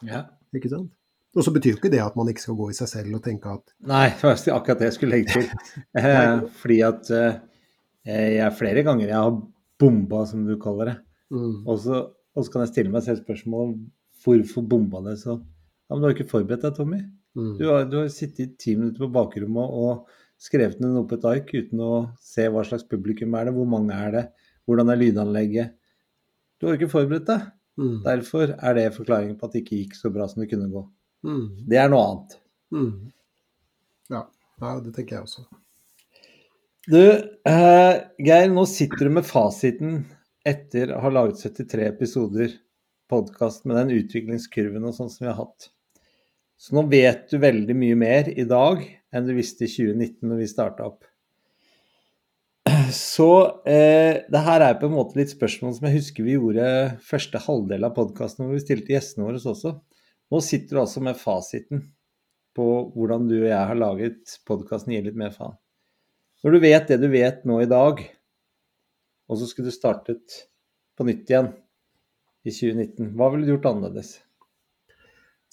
Ja. 0.06 0.26
Ikke 0.56 0.70
sant? 0.72 0.91
Og 1.34 1.41
så 1.48 1.50
betyr 1.56 1.74
jo 1.74 1.80
ikke 1.80 1.90
det 1.90 2.02
at 2.04 2.18
man 2.20 2.28
ikke 2.30 2.44
skal 2.44 2.58
gå 2.60 2.68
i 2.70 2.76
seg 2.78 2.90
selv 2.91 3.16
og 3.18 3.24
tenke 3.26 3.50
at 3.50 3.72
Nei, 3.90 4.10
det 4.14 4.22
var 4.28 4.60
akkurat 4.60 4.84
det 4.84 4.90
jeg 4.91 4.98
skulle 5.00 5.16
legge 5.18 5.34
til. 5.34 5.48
Eh, 6.04 6.44
fordi 6.62 6.78
at 6.86 7.10
eh, 7.16 7.40
jeg 8.38 8.54
flere 8.60 8.84
ganger 8.86 9.08
jeg 9.08 9.18
har 9.18 9.40
bomba, 9.82 10.26
som 10.30 10.44
du 10.45 10.54
kaller 10.62 10.91
det. 10.91 10.95
mm, 11.34 11.64
Og 11.66 11.80
så, 11.82 12.04
og 12.36 12.45
så 12.45 12.54
kan 12.54 12.66
jeg 12.66 12.74
stille 12.74 12.94
meg 12.94 13.06
selv 13.08 13.24
spørsmål 13.24 13.74
hvorfor 14.24 14.64
bomba 14.70 15.02
det 15.08 15.18
så? 15.24 15.40
Ja, 15.90 15.95
men 15.95 16.04
du 16.04 16.08
har 16.10 16.14
ikke 16.16 16.30
forberedt 16.30 16.64
deg, 16.68 16.76
Tommy. 16.78 17.02
mm, 17.36 17.56
Du 17.58 17.66
har, 17.72 17.88
du 17.90 17.98
har 18.04 18.12
sittet 18.14 18.54
ti 18.62 18.76
minutter 18.78 19.08
på 19.08 19.12
bakrommet 19.18 19.74
og 19.84 20.06
skrevet 20.44 20.80
ned 20.84 20.94
noe 20.94 21.08
på 21.10 21.18
et 21.18 21.26
ark 21.30 21.50
uten 21.56 21.82
å 21.82 21.91
se 22.22 22.45
hva 22.52 22.62
slags 22.68 22.86
publikum 22.90 23.34
er 23.40 23.50
det, 23.50 23.56
hvor 23.58 23.68
mange 23.74 23.95
er 23.95 24.12
det, 24.14 24.24
hvordan 24.68 24.91
er 24.94 25.02
lydanlegget. 25.02 25.74
Du 26.64 26.69
har 26.69 26.77
ikke 26.77 26.88
forberedt 26.94 27.27
deg. 27.27 27.41
mm, 27.76 27.95
Derfor 28.06 28.53
er 28.56 28.77
det 28.77 28.85
forklaringen 28.95 29.35
på 29.35 29.49
at 29.49 29.56
det 29.57 29.65
ikke 29.65 29.81
gikk 29.81 29.98
så 29.99 30.11
bra 30.15 30.30
som 30.31 30.40
det 30.40 30.48
kunne 30.53 30.69
gå. 30.72 30.85
mm, 31.27 31.65
Det 31.68 31.80
er 31.81 31.90
noe 31.91 32.06
annet. 32.07 32.38
mm. 32.72 32.94
Ja, 34.14 34.22
ja, 34.61 34.72
det 34.85 34.94
tenker 34.95 35.18
jeg 35.18 35.26
også. 35.26 35.44
Du, 36.88 36.99
eh, 37.52 37.94
Geir, 38.19 38.48
nå 38.52 38.64
sitter 38.68 39.07
du 39.10 39.14
med 39.18 39.27
fasiten 39.27 40.06
etter 40.48 40.91
å 40.95 41.02
ha 41.03 41.11
laget 41.11 41.44
73 41.44 41.85
episoder 41.88 42.56
podkast 43.11 43.65
med 43.68 43.77
den 43.81 43.94
utviklingskurven 43.99 44.84
og 44.88 44.95
sånn 44.95 45.11
som 45.11 45.26
vi 45.26 45.31
har 45.34 45.40
hatt. 45.41 45.69
Så 46.60 46.76
nå 46.77 46.85
vet 46.88 47.27
du 47.31 47.40
veldig 47.44 47.76
mye 47.76 47.95
mer 47.99 48.30
i 48.31 48.44
dag 48.48 48.84
enn 49.11 49.27
du 49.27 49.34
visste 49.35 49.68
i 49.68 49.72
2019 49.72 50.30
når 50.31 50.44
vi 50.45 50.48
starta 50.48 50.88
opp. 50.88 51.03
Så 52.94 53.30
eh, 53.65 54.22
det 54.30 54.41
her 54.45 54.64
er 54.64 54.78
på 54.80 54.88
en 54.88 54.95
måte 54.95 55.18
litt 55.18 55.34
spørsmål 55.34 55.74
som 55.76 55.88
jeg 55.88 55.98
husker 55.98 56.26
vi 56.26 56.38
gjorde 56.38 56.68
første 57.06 57.41
halvdel 57.41 57.88
av 57.88 57.95
podkasten 57.98 58.45
hvor 58.45 58.56
vi 58.56 58.61
stilte 58.64 58.94
gjestene 58.94 59.26
våre 59.28 59.41
også. 59.41 59.74
Nå 60.34 60.41
sitter 60.45 60.78
du 60.78 60.82
altså 60.84 61.03
med 61.06 61.20
fasiten 61.20 61.84
på 62.57 62.68
hvordan 62.94 63.28
du 63.30 63.36
og 63.40 63.49
jeg 63.49 63.70
har 63.70 63.80
laget 63.80 64.36
podkasten 64.48 64.94
Gi 64.94 65.02
litt 65.06 65.18
mer 65.20 65.34
faen. 65.34 65.57
Når 66.44 66.56
du 66.56 66.60
vet 66.64 66.90
det 66.91 66.99
du 67.02 67.07
vet 67.11 67.45
nå 67.48 67.61
i 67.64 67.70
dag, 67.70 68.02
og 69.32 69.40
så 69.40 69.48
skulle 69.48 69.72
du 69.72 69.76
startet 69.76 70.40
på 70.98 71.07
nytt 71.07 71.30
igjen 71.32 71.53
i 72.44 72.52
2019, 72.52 73.14
hva 73.18 73.30
ville 73.32 73.48
du 73.48 73.53
gjort 73.56 73.70
annerledes? 73.72 74.18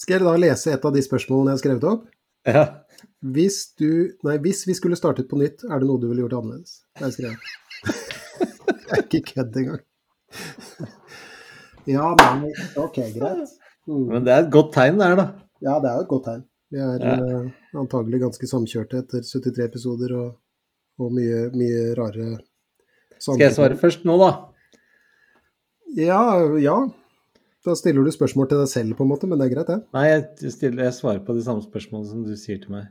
Skal 0.00 0.18
jeg 0.18 0.26
da 0.26 0.34
lese 0.40 0.72
et 0.74 0.84
av 0.84 0.96
de 0.96 1.04
spørsmålene 1.04 1.52
jeg 1.52 1.58
har 1.58 1.62
skrevet 1.62 1.86
opp? 1.92 2.08
Ja, 2.48 2.62
Hvis 3.20 3.74
du 3.76 4.12
Nei, 4.24 4.38
hvis 4.40 4.62
vi 4.68 4.74
skulle 4.76 4.96
startet 4.96 5.28
på 5.28 5.36
nytt, 5.40 5.64
er 5.68 5.80
det 5.82 5.88
noe 5.88 6.00
du 6.00 6.06
ville 6.08 6.22
gjort 6.24 6.38
annerledes? 6.40 6.78
Det 7.00 7.10
skrev 7.14 7.34
jeg. 7.34 7.38
Det 8.80 8.96
er 8.96 9.02
ikke 9.04 9.20
kødd 9.34 9.58
engang. 9.60 9.82
Ja, 11.88 12.06
men 12.16 12.50
ok, 12.78 12.98
greit. 13.16 13.52
Mm. 13.88 14.04
men 14.12 14.24
det 14.26 14.32
er 14.34 14.44
et 14.44 14.50
godt 14.52 14.72
tegn 14.76 14.98
der, 15.00 15.16
da. 15.18 15.24
Ja, 15.64 15.78
det 15.82 15.88
er 15.90 15.96
jo 15.98 16.04
et 16.04 16.10
godt 16.12 16.24
tegn. 16.28 16.42
Vi 16.70 16.78
er 16.78 17.00
Ja. 17.02 17.14
uh, 17.18 17.80
antagelig 17.80 18.20
ganske 18.22 18.46
samkjørte 18.46 19.00
etter 19.02 19.24
73 19.26 19.64
episoder 19.64 20.12
og, 20.18 20.28
og 21.00 21.12
mye, 21.16 21.48
mye 21.56 21.94
rare 21.98 22.28
Skal 23.18 23.40
jeg 23.42 23.56
svare 23.56 23.76
først 23.80 24.04
nå, 24.06 24.16
da? 24.20 24.30
Ja, 25.98 26.20
ja. 26.62 26.76
Da 27.66 27.74
stiller 27.76 28.06
du 28.06 28.12
spørsmål 28.14 28.48
til 28.48 28.62
deg 28.62 28.70
selv, 28.72 28.96
på 28.96 29.04
en 29.04 29.10
måte, 29.10 29.28
men 29.28 29.40
det 29.40 29.50
er 29.50 29.52
greit, 29.52 29.68
det. 29.68 29.80
Nei, 29.92 30.06
jeg, 30.08 30.52
stiller, 30.54 30.86
jeg 30.86 30.96
svarer 30.96 31.20
på 31.26 31.34
de 31.36 31.42
samme 31.44 31.64
spørsmålene 31.64 32.08
som 32.08 32.22
du 32.24 32.32
sier 32.40 32.60
til 32.62 32.72
meg. 32.72 32.86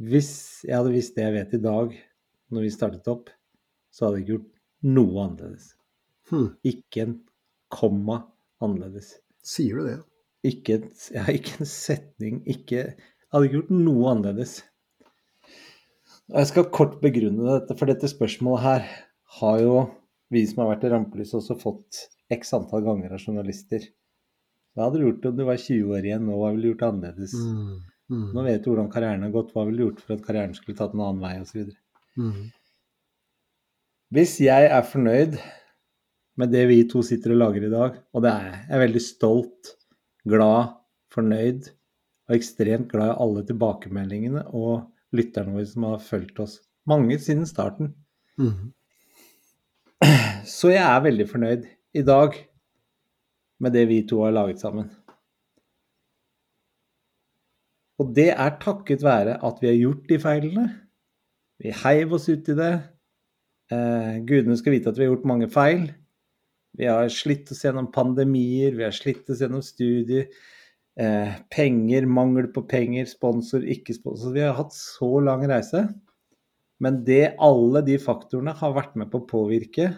Hvis 0.00 0.32
jeg 0.66 0.74
hadde 0.74 0.94
visst 0.94 1.14
det 1.14 1.26
jeg 1.26 1.36
vet 1.36 1.54
i 1.54 1.60
dag, 1.62 1.92
når 2.50 2.66
vi 2.66 2.72
startet 2.74 3.10
opp, 3.12 3.30
så 3.94 4.06
hadde 4.06 4.18
jeg 4.18 4.24
ikke 4.24 4.34
gjort 4.34 4.48
noe 4.96 5.26
annerledes. 5.26 5.68
Hmm. 6.30 6.48
Ikke 6.66 7.04
en 7.04 7.14
komma 7.70 8.24
annerledes. 8.64 9.18
sier 9.46 9.78
du 9.78 9.86
det? 9.86 9.98
Ikke, 10.50 10.80
ja, 11.14 11.26
ikke 11.30 11.60
en 11.60 11.68
setning, 11.68 12.42
ikke 12.48 12.80
Jeg 12.80 13.36
hadde 13.36 13.46
ikke 13.46 13.58
gjort 13.60 13.72
noe 13.76 14.10
annerledes. 14.16 14.56
Jeg 16.30 16.50
skal 16.50 16.70
kort 16.74 16.98
begrunne 17.02 17.46
dette, 17.46 17.76
for 17.78 17.90
dette 17.90 18.10
spørsmålet 18.10 18.64
her 18.64 18.90
har 19.38 19.62
jo 19.62 19.74
vi 20.30 20.44
som 20.46 20.62
har 20.62 20.72
vært 20.74 20.86
i 20.86 20.92
rampelyset 20.92 21.38
også 21.40 21.56
fått 21.58 22.04
x 22.30 22.52
antall 22.56 22.84
ganger 22.86 23.14
av 23.16 23.22
journalister. 23.24 23.82
Hva 24.74 24.86
hadde 24.86 25.00
du 25.00 25.06
gjort 25.08 25.26
om 25.30 25.38
du 25.40 25.44
var 25.48 25.58
20 25.58 25.94
år 25.96 26.06
igjen 26.06 26.26
nå, 26.28 26.36
hva 26.38 26.52
ville 26.54 26.68
du 26.68 26.70
gjort 26.72 26.84
annerledes? 26.86 27.34
Mm, 27.34 27.80
mm, 28.12 28.26
Nå 28.36 28.44
vet 28.46 28.62
du 28.62 28.70
hvordan 28.70 28.90
karrieren 28.92 29.26
har 29.26 29.32
gått, 29.34 29.50
hva 29.56 29.64
ville 29.66 29.80
du 29.82 29.86
gjort 29.88 30.04
for 30.04 30.14
at 30.14 30.22
karrieren 30.26 30.54
skulle 30.54 30.78
tatt 30.78 30.94
en 30.94 31.02
annen 31.06 31.24
vei 31.24 31.32
osv. 31.42 31.72
mm, 32.20 32.44
Hvis 34.14 34.36
jeg 34.42 34.70
er 34.70 34.86
fornøyd 34.86 35.36
med 36.40 36.54
det 36.54 36.62
vi 36.70 36.78
to 36.88 37.02
sitter 37.04 37.34
og 37.34 37.42
lager 37.42 37.66
i 37.66 37.72
dag, 37.74 37.98
og 38.14 38.24
det 38.24 38.30
er 38.32 38.46
jeg, 38.48 38.62
jeg 38.62 38.76
er 38.78 38.84
veldig 38.86 39.02
stolt, 39.04 39.74
glad, 40.30 40.74
fornøyd 41.14 41.68
og 42.30 42.36
ekstremt 42.36 42.90
glad 42.92 43.12
i 43.12 43.20
alle 43.26 43.42
tilbakemeldingene 43.48 44.46
og 44.54 44.86
lytterne 45.16 45.56
våre 45.56 45.66
som 45.66 45.86
har 45.88 46.02
fulgt 46.06 46.38
oss, 46.42 46.60
mange 46.86 47.18
siden 47.18 47.46
starten. 47.50 47.96
mm, 48.38 48.70
Så 50.50 50.72
jeg 50.72 50.82
er 50.82 51.04
veldig 51.04 51.26
fornøyd 51.30 51.66
i 51.94 52.02
dag 52.06 52.34
med 53.62 53.74
det 53.76 53.84
vi 53.90 54.00
to 54.08 54.22
har 54.24 54.34
laget 54.34 54.62
sammen. 54.62 54.88
Og 58.00 58.14
det 58.16 58.30
er 58.32 58.56
takket 58.62 59.04
være 59.04 59.36
at 59.46 59.60
vi 59.60 59.68
har 59.68 59.76
gjort 59.76 60.06
de 60.08 60.18
feilene. 60.22 60.66
Vi 61.60 61.74
heiv 61.82 62.14
oss 62.16 62.30
ut 62.32 62.48
i 62.48 62.56
det. 62.56 62.72
Eh, 63.70 64.14
gudene 64.26 64.56
skal 64.58 64.74
vite 64.74 64.90
at 64.90 64.98
vi 64.98 65.04
har 65.04 65.12
gjort 65.12 65.28
mange 65.28 65.50
feil. 65.52 65.90
Vi 66.78 66.88
har 66.88 67.10
slitt 67.12 67.50
oss 67.52 67.60
gjennom 67.66 67.90
pandemier, 67.92 68.72
vi 68.78 68.86
har 68.86 68.94
slitt 68.96 69.28
oss 69.30 69.42
gjennom 69.44 69.62
studier. 69.62 70.30
Eh, 71.00 71.34
penger, 71.52 72.08
mangel 72.08 72.48
på 72.54 72.64
penger, 72.70 73.06
sponsor, 73.10 73.62
ikke 73.62 73.94
sponsor. 73.94 74.32
Vi 74.34 74.46
har 74.46 74.56
hatt 74.56 74.74
så 74.74 75.18
lang 75.22 75.44
reise. 75.50 75.84
Men 76.80 77.02
det, 77.04 77.36
alle 77.38 77.84
de 77.84 78.00
faktorene 78.00 78.56
har 78.56 78.78
vært 78.78 78.96
med 78.96 79.12
på 79.12 79.20
å 79.20 79.28
påvirke 79.28 79.92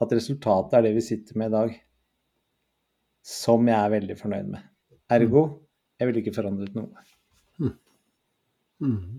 at 0.00 0.12
resultatet 0.16 0.76
er 0.78 0.86
det 0.86 0.94
vi 0.96 1.04
sitter 1.04 1.38
med 1.40 1.50
i 1.50 1.56
dag. 1.56 1.74
Som 3.26 3.68
jeg 3.68 3.76
er 3.76 3.92
veldig 3.92 4.16
fornøyd 4.18 4.52
med. 4.54 4.68
Ergo, 5.12 5.42
jeg 6.00 6.08
ville 6.08 6.22
ikke 6.22 6.36
forandret 6.36 6.76
noe. 6.78 7.04
mm. 8.80 9.18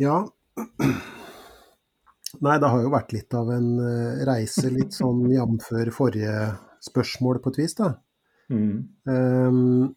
Ja. 0.00 0.22
Nei, 2.44 2.56
det 2.58 2.70
har 2.70 2.80
jo 2.82 2.92
vært 2.92 3.12
litt 3.14 3.34
av 3.36 3.50
en 3.54 3.68
eh, 3.78 4.22
reise, 4.26 4.70
litt 4.72 4.96
sånn 5.00 5.26
jf. 5.30 5.68
forrige 5.94 6.38
spørsmål 6.84 7.40
på 7.44 7.52
et 7.52 7.60
vis, 7.62 7.76
da. 7.78 7.92
Mm. 8.52 8.72
Um, 9.08 9.94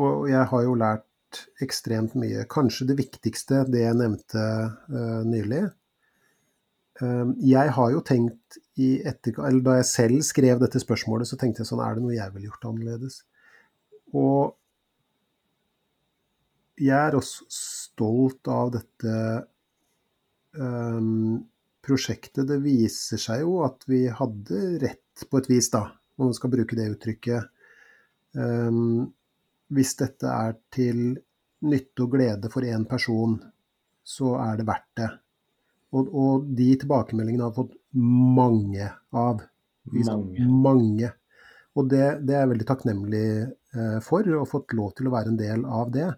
og 0.00 0.28
jeg 0.30 0.44
har 0.52 0.62
jo 0.64 0.76
lært 0.80 1.42
ekstremt 1.62 2.14
mye. 2.18 2.46
Kanskje 2.50 2.88
det 2.90 2.96
viktigste, 3.00 3.64
det 3.70 3.84
jeg 3.84 3.98
nevnte 3.98 4.44
uh, 4.90 5.20
nylig. 5.26 5.66
Ehm, 7.00 7.34
jeg 7.40 7.72
har 7.76 7.92
jo 7.94 8.00
tenkt 8.04 8.58
i 8.80 9.00
etterkant, 9.00 9.46
eller 9.48 9.64
Da 9.64 9.76
jeg 9.78 9.88
selv 9.88 10.24
skrev 10.26 10.60
dette 10.60 10.80
spørsmålet, 10.82 11.28
så 11.28 11.38
tenkte 11.40 11.62
jeg 11.62 11.70
sånn 11.70 11.84
Er 11.84 11.96
det 11.96 12.04
noe 12.04 12.16
jeg 12.16 12.34
ville 12.34 12.50
gjort 12.50 12.66
annerledes? 12.70 13.22
Og 14.16 14.56
jeg 16.80 16.96
er 16.96 17.16
også 17.16 17.44
stolt 17.52 18.48
av 18.48 18.70
dette 18.72 19.14
um, 20.56 21.36
prosjektet. 21.84 22.46
Det 22.48 22.56
viser 22.64 23.20
seg 23.20 23.44
jo 23.44 23.58
at 23.66 23.84
vi 23.90 24.06
hadde 24.08 24.60
rett 24.80 25.24
på 25.28 25.42
et 25.42 25.50
vis, 25.50 25.68
da, 25.72 25.82
om 26.16 26.30
man 26.30 26.36
skal 26.36 26.52
bruke 26.54 26.78
det 26.78 26.88
uttrykket. 26.94 27.52
Um, 28.32 29.10
hvis 29.76 29.92
dette 30.00 30.32
er 30.32 30.56
til 30.72 31.20
nytte 31.68 32.06
og 32.06 32.16
glede 32.16 32.48
for 32.50 32.64
én 32.64 32.88
person, 32.88 33.36
så 34.00 34.38
er 34.40 34.56
det 34.58 34.66
verdt 34.72 34.90
det. 34.96 35.10
Og, 35.90 36.10
og 36.14 36.50
de 36.56 36.68
tilbakemeldingene 36.78 37.48
har 37.48 37.56
fått 37.56 37.72
mange 37.94 38.90
av. 39.10 39.42
Mange. 39.90 40.46
mange. 40.46 41.10
Og 41.78 41.88
det, 41.90 42.04
det, 42.26 42.34
er 42.34 42.44
jeg 42.44 42.52
veldig 42.52 42.66
takknemlig 42.68 43.24
eh, 43.40 43.98
for, 44.04 44.26
ha 44.26 44.46
fått 44.48 44.74
lov 44.76 44.92
til 44.98 45.08
å 45.08 45.14
være 45.14 45.32
en 45.32 45.40
del 45.40 45.64
av 45.66 45.90
det. 45.94 46.08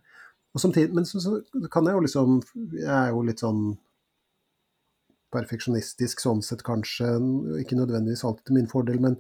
Samtidig, 0.59 0.93
men 0.97 1.09
så, 1.09 1.21
så, 1.23 1.39
kan 1.73 1.87
jeg 1.89 1.97
jo 1.97 2.03
liksom 2.05 2.33
Jeg 2.75 2.93
er 2.93 3.13
jo 3.15 3.23
litt 3.25 3.41
sånn 3.41 3.63
perfeksjonistisk 5.33 6.21
sånn 6.21 6.43
sett, 6.45 6.65
kanskje. 6.67 7.15
Ikke 7.63 7.79
nødvendigvis 7.79 8.25
alltid 8.29 8.51
til 8.51 8.59
min 8.59 8.69
fordel, 8.69 8.99
men, 9.01 9.17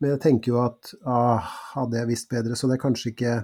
men 0.00 0.14
jeg 0.14 0.22
tenker 0.24 0.54
jo 0.54 0.62
at 0.62 0.94
ah, 1.04 1.50
hadde 1.74 2.00
jeg 2.00 2.08
visst 2.08 2.30
bedre, 2.32 2.56
så 2.56 2.70
det 2.70 2.78
er 2.78 2.84
kanskje 2.86 3.12
ikke 3.12 3.34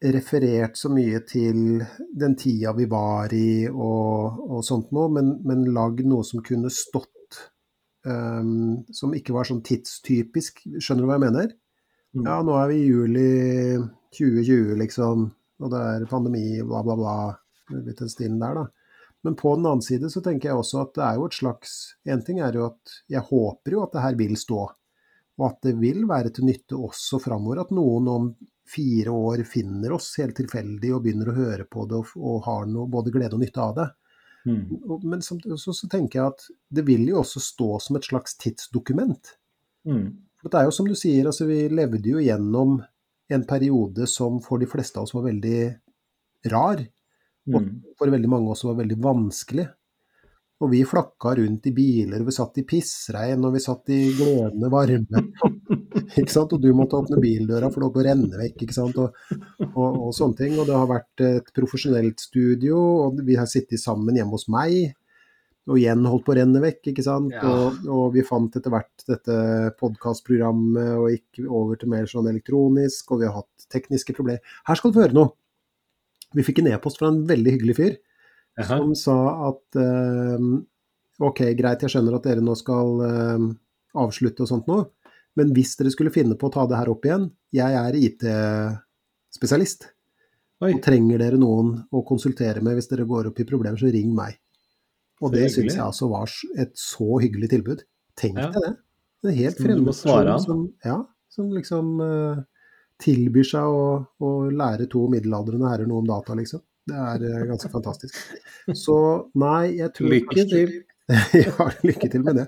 referert 0.00 0.78
så 0.80 0.88
mye 0.92 1.20
til 1.28 1.80
den 2.16 2.36
tida 2.40 2.72
vi 2.76 2.86
var 2.88 3.32
i 3.36 3.68
og, 3.68 4.38
og 4.48 4.62
sånt 4.64 4.94
noe, 4.96 5.10
men, 5.12 5.34
men 5.46 5.66
lagd 5.76 6.06
noe 6.08 6.24
som 6.26 6.44
kunne 6.44 6.72
stått 6.72 7.08
um, 8.08 8.80
Som 8.96 9.12
ikke 9.14 9.34
var 9.36 9.46
sånn 9.48 9.60
tidstypisk. 9.66 10.64
Skjønner 10.80 11.04
du 11.04 11.10
hva 11.10 11.18
jeg 11.18 11.26
mener? 11.26 11.52
Mm. 12.16 12.24
Ja, 12.24 12.40
nå 12.42 12.56
er 12.58 12.72
vi 12.72 12.80
i 12.80 12.88
juli 12.88 13.28
2020, 14.16 14.72
liksom 14.80 15.28
og 15.60 15.72
det 15.72 15.80
er 15.80 16.10
pandemi, 16.10 16.44
bla, 16.64 16.82
bla, 16.84 16.96
bla. 16.96 17.14
Litt 17.84 18.00
den 18.00 18.10
stilen 18.10 18.40
der, 18.40 18.56
da. 18.56 18.66
Men 19.22 19.36
på 19.36 19.52
den 19.56 19.66
annen 19.68 19.84
side 19.84 20.08
så 20.10 20.22
tenker 20.24 20.50
jeg 20.50 20.60
også 20.62 20.80
at 20.80 20.94
det 20.96 21.02
er 21.04 21.18
jo 21.18 21.26
et 21.28 21.36
slags 21.36 21.72
En 22.08 22.22
ting 22.24 22.38
er 22.40 22.56
jo 22.56 22.70
at 22.70 22.94
jeg 23.12 23.20
håper 23.28 23.74
jo 23.74 23.82
at 23.84 23.92
det 23.92 24.04
her 24.06 24.16
vil 24.16 24.32
stå, 24.40 24.62
og 25.36 25.44
at 25.44 25.58
det 25.66 25.74
vil 25.76 26.06
være 26.08 26.32
til 26.32 26.48
nytte 26.48 26.78
også 26.78 27.20
framover. 27.20 27.60
At 27.60 27.74
noen 27.76 28.08
om 28.08 28.30
fire 28.70 29.10
år 29.10 29.42
finner 29.48 29.92
oss 29.96 30.12
helt 30.20 30.36
tilfeldig 30.38 30.92
og 30.94 31.02
begynner 31.04 31.30
å 31.30 31.36
høre 31.36 31.66
på 31.66 31.86
det 31.90 31.98
og, 31.98 32.12
og 32.16 32.44
har 32.46 32.68
noe, 32.70 32.88
både 32.90 33.12
glede 33.14 33.36
og 33.36 33.42
nytte 33.42 33.64
av 33.64 33.74
det. 33.78 33.88
Mm. 34.48 34.62
Men 35.04 35.22
så, 35.22 35.36
så, 35.56 35.74
så, 35.76 35.88
tenker 35.90 36.20
jeg 36.20 36.32
at 36.32 36.46
det 36.72 36.84
vil 36.88 37.04
jo 37.10 37.18
også 37.20 37.42
stå 37.44 37.70
som 37.84 37.98
et 37.98 38.06
slags 38.08 38.38
tidsdokument. 38.40 39.34
Mm. 39.88 40.06
For 40.40 40.52
det 40.52 40.60
er 40.60 40.68
jo 40.68 40.76
som 40.78 40.88
du 40.88 40.96
sier, 40.96 41.26
altså 41.28 41.48
vi 41.48 41.64
levde 41.72 42.14
jo 42.14 42.22
gjennom 42.24 42.78
en 43.30 43.44
periode 43.46 44.06
som 44.10 44.40
for 44.42 44.62
de 44.62 44.68
fleste 44.70 44.98
av 44.98 45.06
oss 45.06 45.14
var 45.14 45.28
veldig 45.28 45.60
rar. 46.52 46.82
Og 47.50 47.60
mm. 47.60 47.70
for 47.98 48.12
veldig 48.12 48.30
mange 48.30 48.54
også 48.54 48.70
var 48.70 48.80
veldig 48.82 48.98
vanskelig. 49.04 49.66
Og 50.60 50.68
vi 50.74 50.82
flakka 50.84 51.32
rundt 51.38 51.66
i 51.70 51.72
biler, 51.72 52.20
vi 52.26 52.32
satt 52.36 52.58
i 52.60 52.66
pissregn, 52.68 53.44
og 53.48 53.54
vi 53.54 53.62
satt 53.64 53.92
i 53.94 54.00
glødende 54.12 54.68
varme. 54.72 55.22
ikke 56.20 56.34
sant? 56.34 56.52
Og 56.52 56.60
du 56.60 56.68
måtte 56.76 56.98
åpne 57.00 57.20
bildøra 57.22 57.70
for 57.70 57.80
det 57.80 57.88
holdt 57.88 58.00
å 58.02 58.04
renne 58.04 58.40
vekk, 58.42 58.66
ikke 58.66 58.76
sant? 58.76 58.98
Og, 59.00 59.16
og, 59.70 59.86
og, 59.88 60.10
sånne 60.16 60.36
ting. 60.42 60.58
Og 60.60 60.68
det 60.68 60.76
har 60.76 60.90
vært 60.90 61.24
et 61.24 61.48
profesjonelt 61.56 62.20
studio, 62.20 62.76
og 63.06 63.22
vi 63.24 63.38
har 63.40 63.48
sittet 63.48 63.80
sammen 63.80 64.20
hjemme 64.20 64.36
hos 64.36 64.50
meg 64.52 64.92
og 65.70 65.78
igjen 65.78 66.06
holdt 66.08 66.24
på 66.26 66.32
å 66.32 66.36
renne 66.38 66.60
vekk, 66.62 66.90
ikke 66.90 67.04
sant. 67.06 67.32
Ja. 67.36 67.46
Og, 67.46 67.80
og, 67.86 68.04
vi 68.16 68.26
fant 68.26 68.56
etter 68.58 68.72
hvert 68.74 69.04
dette 69.06 69.34
podkastprogrammet 69.80 70.92
og 70.98 71.10
gikk 71.12 71.42
over 71.46 71.78
til 71.78 71.92
mer 71.92 72.08
sånn 72.10 72.28
elektronisk, 72.30 73.12
og 73.12 73.22
vi 73.22 73.28
har 73.28 73.36
hatt 73.38 73.68
tekniske 73.72 74.16
problemer. 74.16 74.42
Her 74.68 74.80
skal 74.80 74.90
du 74.90 74.98
få 74.98 75.04
høre 75.06 75.16
noe. 75.16 75.34
Vi 76.36 76.44
fikk 76.46 76.60
en 76.62 76.72
e-post 76.72 77.00
fra 77.00 77.10
en 77.10 77.24
veldig 77.28 77.56
hyggelig 77.56 77.76
fyr 77.78 77.98
Aha. 78.64 78.78
som 78.78 78.94
sa 78.98 79.16
at 79.50 79.80
uh, 79.80 80.48
ok, 81.20 81.44
greit, 81.58 81.84
jeg 81.84 81.94
skjønner 81.94 82.16
at 82.16 82.26
dere 82.26 82.44
nå 82.44 82.56
skal 82.58 83.04
uh, 83.04 83.46
avslutte 84.00 84.44
og 84.44 84.50
sånt 84.50 84.68
nå, 84.70 84.82
men 85.38 85.54
hvis 85.56 85.76
dere 85.78 85.92
skulle 85.94 86.12
finne 86.14 86.36
på 86.38 86.48
å 86.48 86.54
ta 86.54 86.66
det 86.68 86.78
her 86.78 86.90
opp 86.92 87.06
igjen, 87.06 87.28
jeg 87.54 87.80
er 87.80 87.98
IT-spesialist. 87.98 89.90
Og 90.60 90.76
trenger 90.84 91.22
dere 91.22 91.38
noen 91.40 91.72
å 91.88 92.02
konsultere 92.04 92.60
med 92.64 92.76
hvis 92.76 92.90
dere 92.90 93.06
går 93.08 93.30
opp 93.30 93.38
i 93.40 93.46
problemer, 93.48 93.80
så 93.80 93.88
ring 93.92 94.10
meg. 94.12 94.36
Og 95.20 95.32
det 95.32 95.46
syns 95.52 95.74
jeg 95.74 95.84
altså 95.84 96.08
var 96.10 96.32
et 96.60 96.72
så 96.80 97.20
hyggelig 97.20 97.50
tilbud. 97.52 97.84
Tenk 98.18 98.40
ja. 98.40 98.50
det. 98.54 98.72
det. 99.22 99.32
er 99.32 99.38
helt 99.38 99.60
fremmed 99.60 99.88
person 99.88 100.30
som, 100.44 100.62
ja, 100.84 100.96
som 101.32 101.50
liksom 101.54 101.92
uh, 102.00 102.42
tilbyr 103.00 103.48
seg 103.52 103.68
å, 103.68 103.84
å, 104.20 104.30
lære 104.52 104.88
to 104.92 105.06
middelaldrende 105.12 105.70
herrer 105.70 105.88
noe 105.88 106.02
om 106.02 106.08
data, 106.08 106.36
liksom. 106.36 106.62
Det 106.90 107.00
er 107.06 107.26
uh, 107.26 107.48
ganske 107.54 107.72
fantastisk. 107.72 108.20
Så 108.76 109.00
nei, 109.38 109.76
jeg 109.80 109.94
tror 109.96 110.14
Lykke 110.14 110.46
til. 110.50 110.78
ja, 111.34 111.66
lykke 111.82 112.06
til 112.10 112.22
med 112.22 112.38
det. 112.38 112.46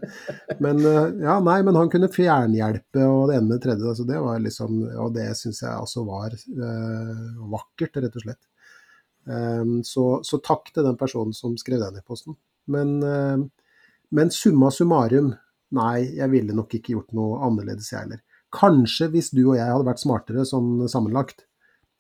Men 0.63 0.83
uh, 0.85 1.11
ja, 1.23 1.41
nei, 1.43 1.59
men 1.67 1.79
han 1.79 1.91
kunne 1.91 2.11
fjernhjelpe 2.13 3.07
og 3.09 3.31
det 3.31 3.39
ene 3.39 3.49
med 3.49 3.57
det 3.57 3.65
tredje. 3.67 3.89
Altså, 3.95 4.07
det 4.09 4.23
var 4.23 4.43
liksom, 4.43 4.81
og 5.07 5.15
det 5.17 5.29
syns 5.39 5.63
jeg 5.65 5.73
altså 5.73 6.07
var 6.07 6.37
vakkert, 7.55 8.03
rett 8.03 8.19
og 8.19 8.27
slett. 8.27 8.43
Um, 9.25 9.83
så, 9.87 10.19
så, 10.27 10.39
takk 10.43 10.73
til 10.75 10.83
den 10.87 10.99
personen 10.99 11.35
som 11.37 11.55
skrev 11.61 11.83
den 11.83 12.01
e-posten. 12.01 12.37
Men, 12.71 12.97
uh, 13.03 13.39
men 14.15 14.35
summa 14.35 14.71
summarum, 14.75 15.33
nei, 15.77 15.97
jeg 16.19 16.31
ville 16.33 16.57
nok 16.57 16.75
ikke 16.79 16.97
gjort 16.97 17.15
noe 17.17 17.39
annerledes, 17.47 17.93
jeg 17.93 18.05
heller. 18.05 18.23
Kanskje 18.53 19.09
hvis 19.15 19.31
du 19.33 19.45
og 19.47 19.57
jeg 19.57 19.71
hadde 19.71 19.89
vært 19.89 20.03
smartere 20.03 20.45
sånn 20.49 20.89
sammenlagt, 20.91 21.47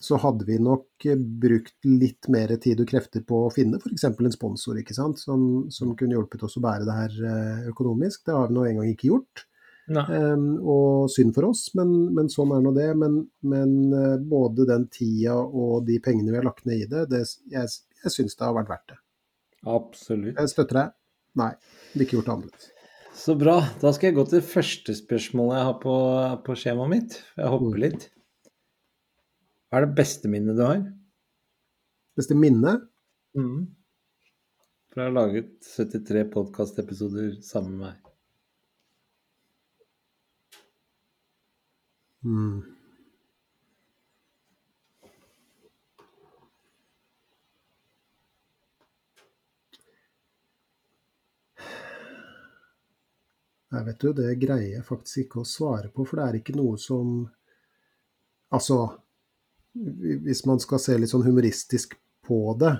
så 0.03 0.19
hadde 0.19 0.47
vi 0.49 0.57
nok 0.59 1.05
brukt 1.41 1.87
litt 1.87 2.27
mer 2.33 2.51
tid 2.62 2.81
og 2.83 2.89
krefter 2.91 3.23
på 3.27 3.45
å 3.47 3.53
finne 3.55 3.79
f.eks. 3.79 4.09
en 4.11 4.35
sponsor 4.35 4.81
ikke 4.81 4.97
sant? 4.97 5.20
Som, 5.23 5.70
som, 5.70 5.93
kunne 5.99 6.16
hjulpet 6.16 6.43
oss 6.43 6.59
å 6.59 6.62
bære 6.65 6.89
det 6.89 6.97
her 6.97 7.16
eh, 7.29 7.69
økonomisk. 7.70 8.24
Det 8.27 8.35
har 8.35 8.51
vi 8.51 8.57
nå 8.57 8.66
engang 8.66 8.91
ikke 8.91 9.12
gjort. 9.12 9.45
Um, 9.93 10.57
og 10.62 11.11
synd 11.12 11.35
for 11.37 11.51
oss, 11.51 11.66
men, 11.77 11.91
men 12.16 12.31
sånn 12.33 12.55
er 12.57 12.65
nå 12.65 12.73
det. 12.74 12.89
Men, 12.99 13.20
men, 13.47 13.77
eh, 13.95 14.16
både 14.19 14.66
den 14.69 14.89
tida 14.91 15.37
og 15.39 15.87
de 15.87 16.01
pengene 16.03 16.35
vi 16.35 16.41
har 16.41 16.49
lagt 16.49 16.66
ned 16.66 16.87
i 16.87 16.91
det, 16.91 17.05
det 17.12 17.23
jeg, 17.53 17.70
jeg 18.03 18.15
syns 18.16 18.39
det 18.39 18.47
har 18.47 18.57
vært 18.59 18.73
verdt 18.73 18.95
det. 18.95 18.99
Absolutt. 19.70 20.35
Jeg 20.35 20.51
støtter 20.51 20.81
deg. 20.81 20.97
Nei, 21.39 21.53
ville 21.93 22.09
ikke 22.09 22.19
gjort 22.19 22.29
det 22.29 22.35
annerledes. 22.37 22.73
Så 23.23 23.37
bra. 23.39 23.59
Da 23.79 23.93
skal 23.95 24.11
jeg 24.11 24.16
gå 24.19 24.27
til 24.31 24.43
første 24.45 24.97
spørsmålet 24.97 25.59
jeg 25.61 25.69
har 25.69 25.79
på, 25.85 25.97
på 26.47 26.59
skjemaet 26.59 26.93
mitt. 26.93 27.16
Jeg 27.37 27.55
hopper 27.55 27.77
mm. 27.77 27.83
litt. 27.85 28.09
Hva 29.73 29.81
er 29.81 29.86
det 29.86 29.97
beste 29.97 30.28
minnet 30.28 30.59
du 30.59 30.66
har? 30.66 30.82
Beste 32.20 32.35
minnet? 32.36 32.82
Mm. 33.32 33.70
For 34.93 35.01
jeg 35.01 35.09
har 35.09 35.15
laget 35.16 35.55
73 35.65 36.27
podkastepisoder 36.35 37.39
sammen 37.40 37.78
med 37.78 37.86
meg. 37.86 38.11
Mm. 42.20 42.61
Nei, 53.73 53.86
vet 53.89 54.05
du, 54.05 54.12
det 54.20 54.35
greier 54.36 54.74
jeg 54.77 54.85
faktisk 54.85 55.24
ikke 55.24 55.40
å 55.40 55.49
svare 55.49 55.89
på, 55.89 56.05
for 56.05 56.20
det 56.20 56.28
er 56.28 56.43
ikke 56.43 56.61
noe 56.61 56.77
som 56.77 57.23
Altså, 58.53 58.77
hvis 59.73 60.44
man 60.49 60.61
skal 60.61 60.81
se 60.82 60.97
litt 60.99 61.11
sånn 61.12 61.24
humoristisk 61.27 61.94
på 62.27 62.40
det, 62.61 62.74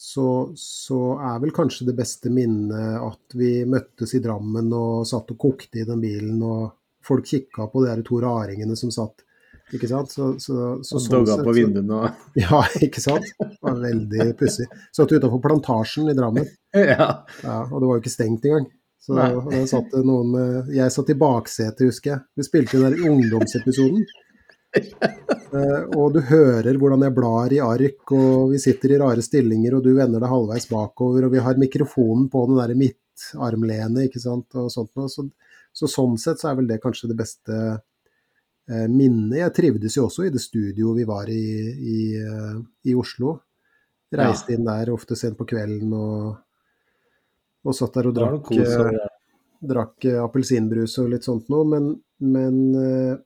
så, 0.00 0.52
så, 0.56 0.98
er 1.20 1.40
vel 1.42 1.52
kanskje 1.52 1.90
det 1.90 1.94
beste 1.98 2.30
minnet 2.32 3.02
at 3.04 3.34
vi 3.36 3.66
møttes 3.68 4.14
i 4.16 4.22
Drammen 4.24 4.70
og 4.72 5.04
satt 5.08 5.34
og 5.34 5.40
kokte 5.42 5.82
i 5.82 5.84
den 5.84 6.00
bilen, 6.00 6.38
og 6.40 6.70
folk 7.04 7.28
kikka 7.28 7.66
på 7.72 7.84
de 7.84 7.98
to 8.06 8.20
raringene 8.22 8.78
som 8.80 8.92
satt 8.94 9.26
ikke 9.76 9.90
sant? 9.90 10.10
Så, 10.10 10.32
så, 10.42 10.54
så, 10.82 10.96
og 10.96 11.04
sånn 11.04 11.20
dogga 11.20 11.36
på 11.44 11.54
vinduene 11.54 11.98
og 12.00 12.24
Ja, 12.42 12.62
ikke 12.82 13.02
sant. 13.02 13.28
Det 13.38 13.60
var 13.62 13.78
veldig 13.84 14.26
pussig. 14.40 14.66
Satt 14.96 15.12
utafor 15.12 15.42
Plantasjen 15.44 16.10
i 16.10 16.16
Drammen. 16.16 16.48
Ja. 16.70 17.26
ja. 17.42 17.54
Og 17.66 17.80
det 17.82 17.86
var 17.88 17.96
jo 17.96 18.00
ikke 18.00 18.12
stengt 18.12 18.44
engang. 18.46 18.68
Så 19.00 19.16
satt 19.66 19.94
noen 20.06 20.34
Jeg 20.70 20.92
satt 20.94 21.08
i 21.10 21.16
baksetet, 21.18 21.86
husker 21.88 22.12
jeg. 22.12 22.22
Vi 22.38 22.46
spilte 22.46 22.78
den 22.78 22.94
der 22.94 23.10
ungdomsepisoden. 23.10 24.04
Uh, 24.70 25.82
og 25.98 26.14
du 26.14 26.20
hører 26.28 26.78
hvordan 26.78 27.04
jeg 27.06 27.16
blar 27.16 27.54
i 27.54 27.60
ark, 27.64 28.14
og 28.14 28.54
vi 28.54 28.62
sitter 28.62 28.94
i 28.94 29.00
rare 29.02 29.24
stillinger, 29.24 29.76
og 29.76 29.84
du 29.86 29.92
vender 29.96 30.22
deg 30.22 30.30
halvveis 30.30 30.68
bakover, 30.70 31.26
og 31.26 31.34
vi 31.34 31.44
har 31.44 31.60
mikrofonen 31.60 32.28
på 32.32 32.44
den 32.50 32.60
der 32.60 32.74
midtarmlenet, 32.78 34.08
ikke 34.08 34.22
sant, 34.22 34.48
og 34.54 34.72
sånt 34.72 34.92
noe. 34.98 35.10
Så, 35.12 35.26
så, 35.74 35.90
sånn 35.90 36.18
sett 36.20 36.42
så 36.42 36.50
er 36.50 36.60
vel 36.60 36.70
det 36.70 36.80
kanskje 36.82 37.10
det 37.10 37.18
beste 37.18 37.56
uh, 37.56 38.86
minnet. 38.90 39.40
Jeg 39.42 39.56
trivdes 39.56 39.98
jo 39.98 40.06
også 40.08 40.28
i 40.28 40.34
det 40.34 40.42
studioet 40.42 41.02
vi 41.02 41.08
var 41.08 41.30
i 41.30 41.46
i, 41.94 41.98
uh, 42.20 42.60
i 42.86 42.98
Oslo. 42.98 43.40
Reiste 44.10 44.54
ja. 44.54 44.58
inn 44.58 44.66
der 44.66 44.90
ofte 44.90 45.14
sent 45.18 45.36
på 45.38 45.46
kvelden 45.46 45.92
og 45.94 46.38
og 47.60 47.76
satt 47.76 47.96
der 47.98 48.08
og 48.08 48.16
drakk, 48.16 48.52
eh, 48.56 49.00
drakk 49.72 50.06
eh, 50.08 50.20
appelsinbrus 50.22 50.96
og 51.02 51.10
litt 51.12 51.26
sånt 51.26 51.50
noe. 51.52 51.66
Men, 51.68 51.90
men, 52.24 52.60
eh, 52.80 53.18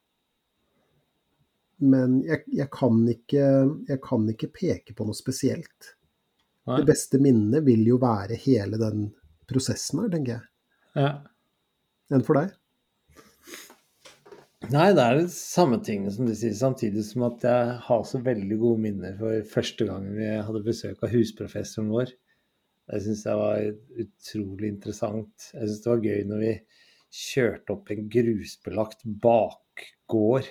men 1.84 2.18
jeg, 2.26 2.44
jeg, 2.52 2.70
kan 2.72 3.02
ikke, 3.10 3.44
jeg, 3.88 4.00
kan 4.04 4.26
ikke, 4.32 4.50
peke 4.54 4.96
på 4.96 5.06
noe 5.06 5.16
spesielt. 5.16 5.94
Nei. 6.64 6.80
Det 6.80 6.88
beste 6.88 7.20
minnet 7.20 7.64
vil 7.66 7.84
jo 7.86 8.00
være 8.02 8.38
hele 8.40 8.80
den 8.80 9.08
prosessen 9.48 10.04
her, 10.04 10.12
tenker 10.12 10.38
jeg. 10.38 10.44
Ja. 10.96 11.10
Enn 12.14 12.24
for 12.24 12.40
deg? 12.40 12.54
Nei, 14.72 14.86
det 14.96 15.02
er 15.04 15.18
det 15.18 15.32
samme 15.34 15.76
tingene 15.84 16.12
som 16.14 16.28
du 16.28 16.32
sier, 16.36 16.54
samtidig 16.56 17.02
som 17.04 17.26
at 17.26 17.42
jeg 17.44 17.72
har 17.84 18.04
så 18.08 18.20
veldig 18.24 18.56
gode 18.60 18.80
minner 18.86 19.16
for 19.18 19.48
første 19.50 19.88
gangen 19.88 20.16
vi 20.16 20.30
hadde 20.30 20.62
besøk 20.64 21.02
av 21.04 21.12
husprofessoren 21.12 21.90
vår. 21.92 22.14
Jeg 22.92 23.04
syns 23.04 23.24
det 23.26 23.34
var 23.40 23.66
utrolig 24.04 24.70
interessant. 24.70 25.50
Jeg 25.52 25.68
syns 25.68 25.82
det 25.84 25.92
var 25.92 26.06
gøy 26.08 26.24
når 26.30 26.42
vi 26.44 26.54
kjørte 27.14 27.76
opp 27.76 27.92
en 27.92 28.08
grusbelagt 28.12 29.04
bakgård 29.24 30.48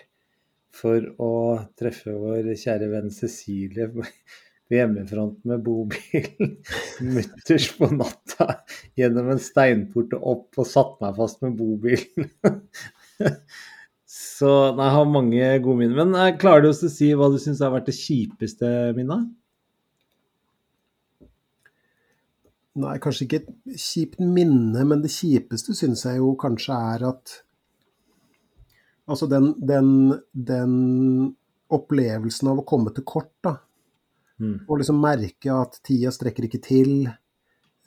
for 0.73 1.05
å 1.21 1.33
treffe 1.79 2.15
vår 2.17 2.53
kjære 2.57 2.89
venn 2.91 3.11
Cecilie 3.13 3.89
på 3.93 4.05
hjemmefronten 4.73 5.51
med 5.51 5.61
bobilen 5.65 6.55
mutters 7.13 7.67
på 7.77 7.91
natta 7.93 8.47
gjennom 8.97 9.29
en 9.33 9.43
steinport 9.43 10.15
og 10.17 10.25
opp 10.33 10.63
og 10.63 10.69
satt 10.69 10.97
meg 11.03 11.19
fast 11.19 11.43
med 11.45 11.55
bobilen. 11.59 12.31
Så 14.13 14.49
nei, 14.75 14.87
jeg 14.87 14.95
har 14.97 15.07
mange 15.09 15.47
gode 15.63 15.79
minner. 15.79 16.03
Men 16.03 16.37
klarer 16.41 16.65
du 16.65 16.71
å 16.71 16.75
si 16.75 17.13
hva 17.17 17.29
du 17.31 17.39
syns 17.41 17.61
har 17.63 17.73
vært 17.73 17.87
det 17.89 17.97
kjipeste 17.97 18.67
minnet? 18.97 19.29
Nei, 22.83 22.95
kanskje 23.01 23.27
ikke 23.27 23.39
et 23.43 23.77
kjipt 23.77 24.21
minne, 24.21 24.81
men 24.89 25.01
det 25.03 25.11
kjipeste 25.13 25.75
syns 25.77 26.07
jeg 26.07 26.17
jo 26.17 26.31
kanskje 26.41 26.77
er 26.93 27.05
at 27.11 27.35
Altså 29.09 29.27
den, 29.27 29.51
den, 29.59 29.87
den 30.31 30.73
opplevelsen 31.73 32.51
av 32.53 32.61
å 32.61 32.67
komme 32.67 32.93
til 32.95 33.05
kort, 33.07 33.33
da. 33.43 33.57
Mm. 34.41 34.63
Og 34.67 34.79
liksom 34.79 35.01
merke 35.01 35.55
at 35.55 35.79
tida 35.85 36.11
strekker 36.13 36.47
ikke 36.47 36.61
til. 36.63 36.93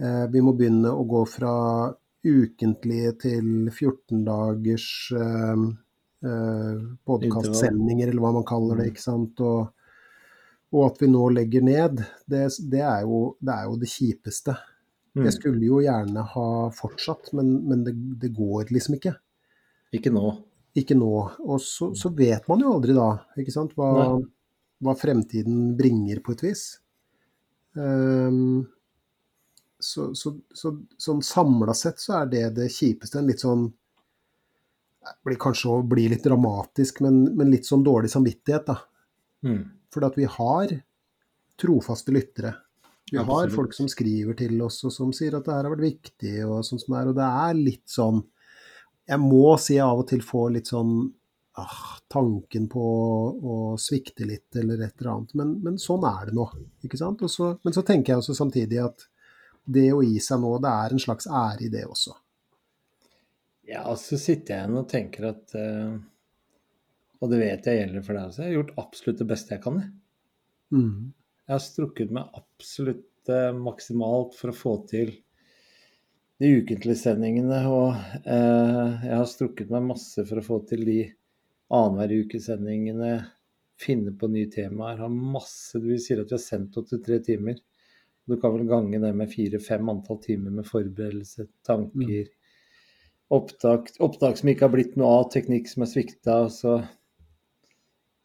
Eh, 0.01 0.27
vi 0.33 0.43
må 0.45 0.55
begynne 0.57 0.93
å 0.93 1.07
gå 1.09 1.23
fra 1.29 1.55
ukentlige 2.27 3.15
til 3.23 3.49
14 3.71 4.23
dagers 4.27 4.89
eh, 5.17 5.65
eh, 6.27 6.85
podkastsendinger, 7.07 8.11
eller 8.11 8.25
hva 8.25 8.35
man 8.39 8.49
kaller 8.49 8.83
det. 8.83 8.91
Ikke 8.93 9.05
sant? 9.05 9.41
Og, 9.41 9.69
og 10.77 10.89
at 10.89 11.01
vi 11.03 11.11
nå 11.13 11.29
legger 11.35 11.65
ned, 11.65 12.03
det, 12.27 12.49
det, 12.73 12.83
er, 12.83 13.05
jo, 13.07 13.37
det 13.41 13.55
er, 13.55 13.71
jo, 13.71 13.79
det 13.81 13.93
kjipeste. 13.93 14.57
Mm. 15.17 15.25
Jeg 15.31 15.39
skulle 15.39 15.65
jo 15.65 15.81
gjerne 15.81 16.27
ha 16.35 16.51
fortsatt, 16.77 17.33
men, 17.39 17.57
men 17.71 17.87
det, 17.87 17.97
det, 18.21 18.35
går 18.37 18.75
liksom 18.75 18.99
ikke. 18.99 19.17
Ikke 19.97 20.13
nå 20.13 20.29
ikke 20.77 20.97
nå. 20.99 21.13
Og 21.47 21.61
så, 21.63 21.91
så, 21.97 22.13
vet 22.17 22.47
man 22.51 22.63
jo 22.63 22.75
aldri 22.77 22.97
da, 22.97 23.11
ikke 23.41 23.55
sant, 23.55 23.75
hva, 23.79 24.17
hva 24.85 24.97
fremtiden 24.99 25.75
bringer 25.79 26.23
på 26.25 26.37
et 26.37 26.45
vis. 26.49 26.65
Um, 27.77 28.67
så, 29.79 30.11
så, 30.17 30.33
så, 30.57 30.73
sånn 30.99 31.23
samla 31.25 31.75
sett 31.77 32.01
så 32.01 32.23
er 32.23 32.31
det 32.33 32.45
det 32.57 32.71
kjipeste. 32.73 33.21
En 33.21 33.29
litt 33.31 33.45
sånn 33.45 33.69
blir 35.23 35.39
Kanskje 35.39 35.71
å 35.71 35.83
bli 35.87 36.09
litt 36.11 36.25
dramatisk, 36.27 36.99
men, 37.05 37.29
men, 37.39 37.53
litt 37.53 37.69
sånn 37.69 37.85
dårlig 37.87 38.11
samvittighet, 38.11 38.67
da. 38.67 38.81
Mm. 39.47 39.61
For 39.95 40.07
at 40.09 40.17
vi 40.19 40.27
har 40.27 40.73
trofaste 41.61 42.15
lyttere. 42.15 42.57
Vi 43.13 43.23
har 43.23 43.53
folk 43.55 43.75
som 43.77 43.87
skriver 43.87 44.35
til 44.35 44.59
oss 44.67 44.81
og 44.83 44.91
som 44.91 45.13
sier 45.15 45.37
at 45.39 45.47
det 45.47 45.55
her 45.55 45.69
har 45.69 45.73
vært 45.77 45.85
viktig, 45.85 46.33
og 46.43 46.65
sånn 46.67 46.83
som 46.83 46.97
det 46.97 46.99
er. 46.99 47.11
Og 47.13 47.19
det 47.21 47.29
er 47.47 47.61
litt 47.61 47.85
sånn 47.91 48.19
jeg 49.07 49.23
må 49.23 49.55
si 49.63 49.77
jeg 49.77 49.87
av 49.87 50.03
og 50.03 50.09
til 50.11 50.23
får 50.25 50.51
litt 50.57 50.71
sånn 50.73 50.95
ah, 51.61 51.97
tanken 52.11 52.67
på 52.71 52.87
å 53.37 53.59
svikte 53.81 54.27
litt, 54.29 54.49
eller 54.59 54.83
et 54.83 54.97
eller 55.01 55.13
annet. 55.13 55.35
Men, 55.39 55.53
men 55.65 55.79
sånn 55.81 56.05
er 56.09 56.31
det 56.31 56.37
nå. 56.37 56.47
ikke 56.87 57.01
sant? 57.01 57.23
Så, 57.31 57.55
men 57.63 57.77
så 57.77 57.85
tenker 57.87 58.13
jeg 58.13 58.23
også 58.23 58.37
samtidig 58.39 58.83
at 58.85 59.07
det 59.67 59.89
å 59.95 60.03
gi 60.05 60.19
seg 60.23 60.43
nå, 60.43 60.53
det 60.63 60.73
er 60.73 60.95
en 60.95 61.03
slags 61.03 61.27
ære 61.27 61.67
i 61.67 61.73
det 61.73 61.85
også. 61.89 62.15
Ja, 63.67 63.83
og 63.91 63.99
så 63.99 64.19
sitter 64.21 64.55
jeg 64.55 64.63
igjen 64.63 64.79
og 64.79 64.91
tenker 64.91 65.25
at 65.33 65.55
uh, 65.59 65.97
Og 67.19 67.33
det 67.33 67.41
vet 67.41 67.67
jeg 67.67 67.81
gjelder 67.81 68.05
for 68.07 68.15
deg 68.15 68.29
også. 68.29 68.43
Jeg 68.45 68.53
har 68.53 68.59
gjort 68.61 68.77
absolutt 68.79 69.23
det 69.23 69.29
beste 69.33 69.57
jeg 69.57 69.63
kan. 69.65 69.81
Mm. 70.71 71.15
Jeg 71.47 71.55
har 71.55 71.65
strukket 71.65 72.13
meg 72.15 72.39
absolutt 72.39 73.33
uh, 73.33 73.51
maksimalt 73.59 74.37
for 74.39 74.53
å 74.53 74.57
få 74.57 74.77
til 74.91 75.17
de 76.43 76.51
ukentlige 76.61 76.99
sendingene. 77.01 77.61
Og 77.71 77.95
eh, 78.25 79.07
jeg 79.07 79.15
har 79.15 79.31
strukket 79.31 79.73
meg 79.73 79.89
masse 79.93 80.27
for 80.29 80.41
å 80.41 80.47
få 80.47 80.61
til 80.69 80.85
de 80.89 81.01
annenhver 81.75 82.25
uke-sendingene. 82.25 83.15
Finne 83.81 84.15
på 84.17 84.29
nye 84.33 84.51
temaer. 84.53 85.01
Har 85.03 85.13
masse 85.13 85.81
Vi 85.83 85.99
sier 86.01 86.23
at 86.23 86.33
vi 86.33 86.39
har 86.39 86.45
sendt 86.45 86.77
83 86.77 87.21
timer. 87.31 87.61
Du 88.27 88.35
kan 88.41 88.57
vel 88.57 88.67
gange 88.67 88.99
det 88.99 89.13
med 89.15 89.31
fire-fem 89.31 89.89
antall 89.93 90.19
timer 90.25 90.51
med 90.51 90.67
forberedelse, 90.67 91.45
tanker, 91.67 92.25
mm. 92.27 92.33
opptak, 93.37 93.93
opptak 94.03 94.41
som 94.41 94.51
ikke 94.51 94.67
har 94.67 94.73
blitt 94.73 94.97
noe 94.99 95.21
av, 95.21 95.29
teknikk 95.31 95.71
som 95.71 95.85
er 95.87 95.91
svikta. 95.93 96.39
Så, 96.51 96.73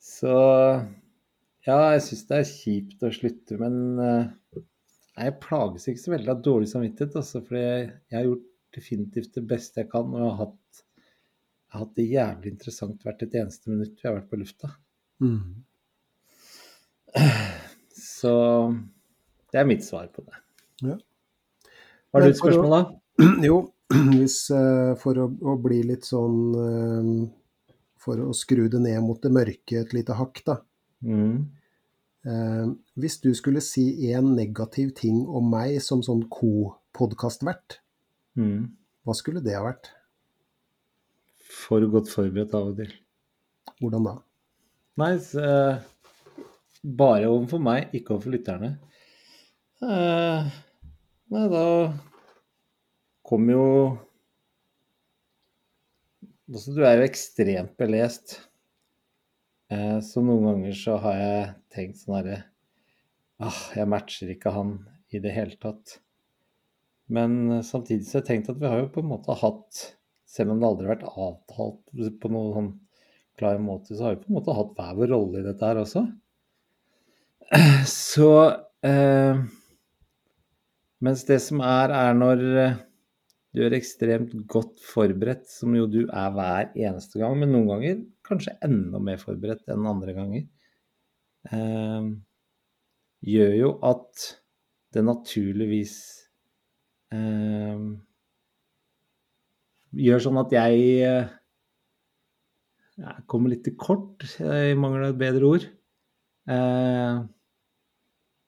så 0.01 0.33
ja, 1.67 1.77
jeg 1.93 2.01
syns 2.07 2.25
det 2.31 2.39
er 2.39 2.49
kjipt 2.49 3.05
å 3.05 3.13
slutte, 3.13 3.59
men 3.61 3.77
uh, 4.01 4.63
jeg 5.19 5.39
plages 5.43 5.87
ikke 5.91 6.01
så 6.01 6.13
veldig 6.13 6.31
av 6.31 6.45
dårlig 6.45 6.69
samvittighet, 6.71 7.17
altså, 7.19 7.41
for 7.43 7.59
jeg, 7.59 7.89
har 8.13 8.27
gjort 8.27 8.47
definitivt 8.75 9.35
det 9.35 9.43
beste 9.49 9.83
jeg 9.83 9.89
kan. 9.91 10.07
Og 10.13 10.21
jeg 10.21 10.29
har 10.29 10.39
hatt, 10.45 10.85
jeg 10.95 11.75
har 11.75 11.83
hatt 11.83 11.97
det 11.97 12.07
jævlig 12.07 12.53
interessant 12.53 13.03
hvert 13.05 13.25
et 13.25 13.37
eneste 13.41 13.73
minutt 13.73 13.99
vi 13.99 14.07
har 14.07 14.17
vært 14.17 14.31
på 14.31 14.39
lufta. 14.39 14.71
Mm. 15.21 15.61
Så 18.01 18.33
det 19.51 19.61
er 19.61 19.67
mitt 19.67 19.85
svar 19.85 20.07
på 20.15 20.23
det. 20.23 20.41
Ja. 20.87 20.97
Har 22.11 22.23
du 22.23 22.31
et 22.31 22.39
spørsmål, 22.39 22.73
da? 22.75 22.81
Jo, 23.49 23.61
hvis, 24.15 24.45
uh, 24.55 24.95
for 24.99 25.19
å, 25.19 25.27
å, 25.27 25.55
bli 25.61 25.81
litt 25.85 26.07
sånn 26.07 26.37
uh, 26.55 27.09
For 28.01 28.23
å 28.23 28.31
skru 28.35 28.65
det 28.71 28.79
ned 28.81 29.03
mot 29.05 29.19
det 29.21 29.31
mørke 29.35 29.83
et 29.83 29.91
lite 29.93 30.15
hakk, 30.17 30.41
da. 30.47 30.61
Mm. 31.05 31.51
Eh, 32.21 32.67
hvis 33.01 33.17
du 33.23 33.31
skulle 33.37 33.63
si 33.65 33.85
en 34.13 34.33
negativ 34.37 34.91
ting 34.97 35.23
om 35.25 35.47
meg 35.49 35.79
som 35.81 36.03
sånn 36.05 36.27
co-podkastvert, 36.29 37.79
mm. 38.37 38.67
hva 39.05 39.15
skulle 39.17 39.41
det 39.45 39.55
ha 39.57 39.63
vært? 39.65 39.89
For 41.51 41.83
godt 41.91 42.11
forberedt 42.13 42.53
av 42.57 42.69
og 42.71 42.77
til. 42.77 42.93
Hvordan 43.81 44.05
da? 44.05 44.13
Nei, 45.01 45.09
nice. 45.15 45.41
eh, 45.41 46.45
bare 46.83 47.31
overfor 47.31 47.63
meg, 47.63 47.89
ikke 47.97 48.15
overfor 48.15 48.35
lytterne. 48.35 48.75
Eh, 49.81 50.53
nei, 51.33 51.45
da 51.49 51.65
kom 53.25 53.49
jo 53.49 53.65
Altså, 56.51 56.73
du 56.75 56.81
er 56.83 56.97
jo 56.99 57.05
ekstremt 57.07 57.77
belest. 57.79 58.33
Eh, 59.71 59.99
så 60.03 60.23
noen 60.23 60.49
ganger 60.49 60.75
så 60.75 60.97
har 60.99 61.19
jeg 61.19 61.43
tenkt 61.71 62.01
sånn 62.01 62.17
herre 62.17 62.39
ah, 63.39 63.61
jeg 63.77 63.87
matcher 63.89 64.33
ikke 64.33 64.51
han 64.51 64.73
i 65.15 65.21
det 65.23 65.31
hele 65.35 65.55
tatt. 65.61 65.97
Men 67.11 67.37
eh, 67.47 67.65
samtidig 67.65 68.07
så 68.07 68.17
har 68.17 68.25
jeg 68.25 68.29
tenkt 68.33 68.51
at 68.51 68.59
vi 68.59 68.69
har 68.71 68.83
jo 68.83 68.91
på 68.91 69.03
en 69.03 69.11
måte 69.13 69.37
hatt, 69.39 69.85
selv 70.27 70.53
om 70.53 70.59
det 70.59 70.67
aldri 70.67 70.87
har 70.87 70.95
vært 70.97 71.07
avtalt 71.11 72.19
på 72.19 72.31
noen 72.33 72.53
sånn 72.57 72.71
klar 73.39 73.63
måte, 73.63 73.95
så 73.95 74.05
har 74.09 74.15
vi 74.15 74.25
på 74.25 74.31
en 74.31 74.37
måte 74.41 74.55
hatt 74.55 74.75
hver 74.77 74.99
vår 74.99 75.11
rolle 75.15 75.39
i 75.41 75.47
dette 75.47 75.65
her 75.65 75.81
også. 75.81 76.05
Så 77.91 78.29
eh, 78.87 79.41
Mens 81.01 81.23
det 81.25 81.39
som 81.41 81.63
er, 81.65 81.91
er 81.97 82.13
når 82.13 82.43
eh, 82.61 82.79
du 83.57 83.63
er 83.65 83.73
ekstremt 83.73 84.35
godt 84.51 84.83
forberedt, 84.85 85.47
som 85.49 85.73
jo 85.75 85.87
du 85.89 86.03
er 86.05 86.35
hver 86.35 86.69
eneste 86.75 87.19
gang, 87.23 87.39
men 87.39 87.55
noen 87.55 87.71
ganger 87.71 88.03
kanskje 88.27 88.57
enda 88.65 89.01
mer 89.03 89.19
forberedt 89.21 89.69
enn 89.71 89.89
andre 89.89 90.15
ganger. 90.17 90.45
Eh, 91.51 92.07
gjør 93.31 93.53
jo 93.57 93.73
at 93.87 94.29
det 94.93 95.03
naturligvis 95.07 95.97
eh, 97.15 97.91
Gjør 99.91 100.21
sånn 100.23 100.37
at 100.39 100.53
jeg, 100.55 100.83
eh, 101.03 101.31
jeg 103.01 103.23
kommer 103.27 103.51
litt 103.51 103.65
til 103.65 103.73
kort, 103.75 104.23
i 104.39 104.71
mangel 104.79 105.03
av 105.03 105.09
et 105.11 105.19
bedre 105.19 105.49
ord. 105.49 105.65
Eh, 106.47 107.17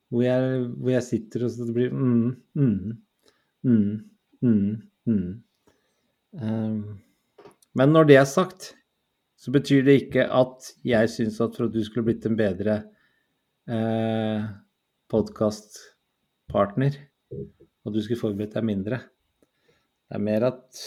hvor, 0.08 0.24
jeg, 0.24 0.62
hvor, 0.78 0.92
jeg, 0.94 1.04
sitter 1.04 1.44
og 1.44 1.52
så 1.52 1.68
blir 1.76 1.92
mm, 1.92 2.30
mm, 2.56 2.94
mm, 3.68 3.92
mm. 4.48 4.72
Mm. 5.04 5.44
Um, 6.40 6.78
men 7.76 7.94
når 7.94 8.08
det 8.08 8.18
er 8.22 8.30
sagt, 8.30 8.72
så 9.44 9.52
betyr 9.52 9.84
det 9.84 9.96
ikke 10.06 10.24
at 10.32 10.70
jeg 10.88 11.10
syns 11.12 11.42
at 11.44 11.58
for 11.58 11.68
at 11.68 11.74
du 11.76 11.82
skulle 11.84 12.08
blitt 12.08 12.26
en 12.30 12.38
bedre 12.40 12.78
eh, 13.68 14.46
podkastpartner, 15.12 16.96
og 17.84 17.94
du 17.96 18.00
skulle 18.04 18.22
forberedt 18.22 18.56
deg 18.56 18.68
mindre. 18.68 19.00
Det 20.08 20.20
er 20.20 20.24
mer 20.24 20.46
at 20.48 20.84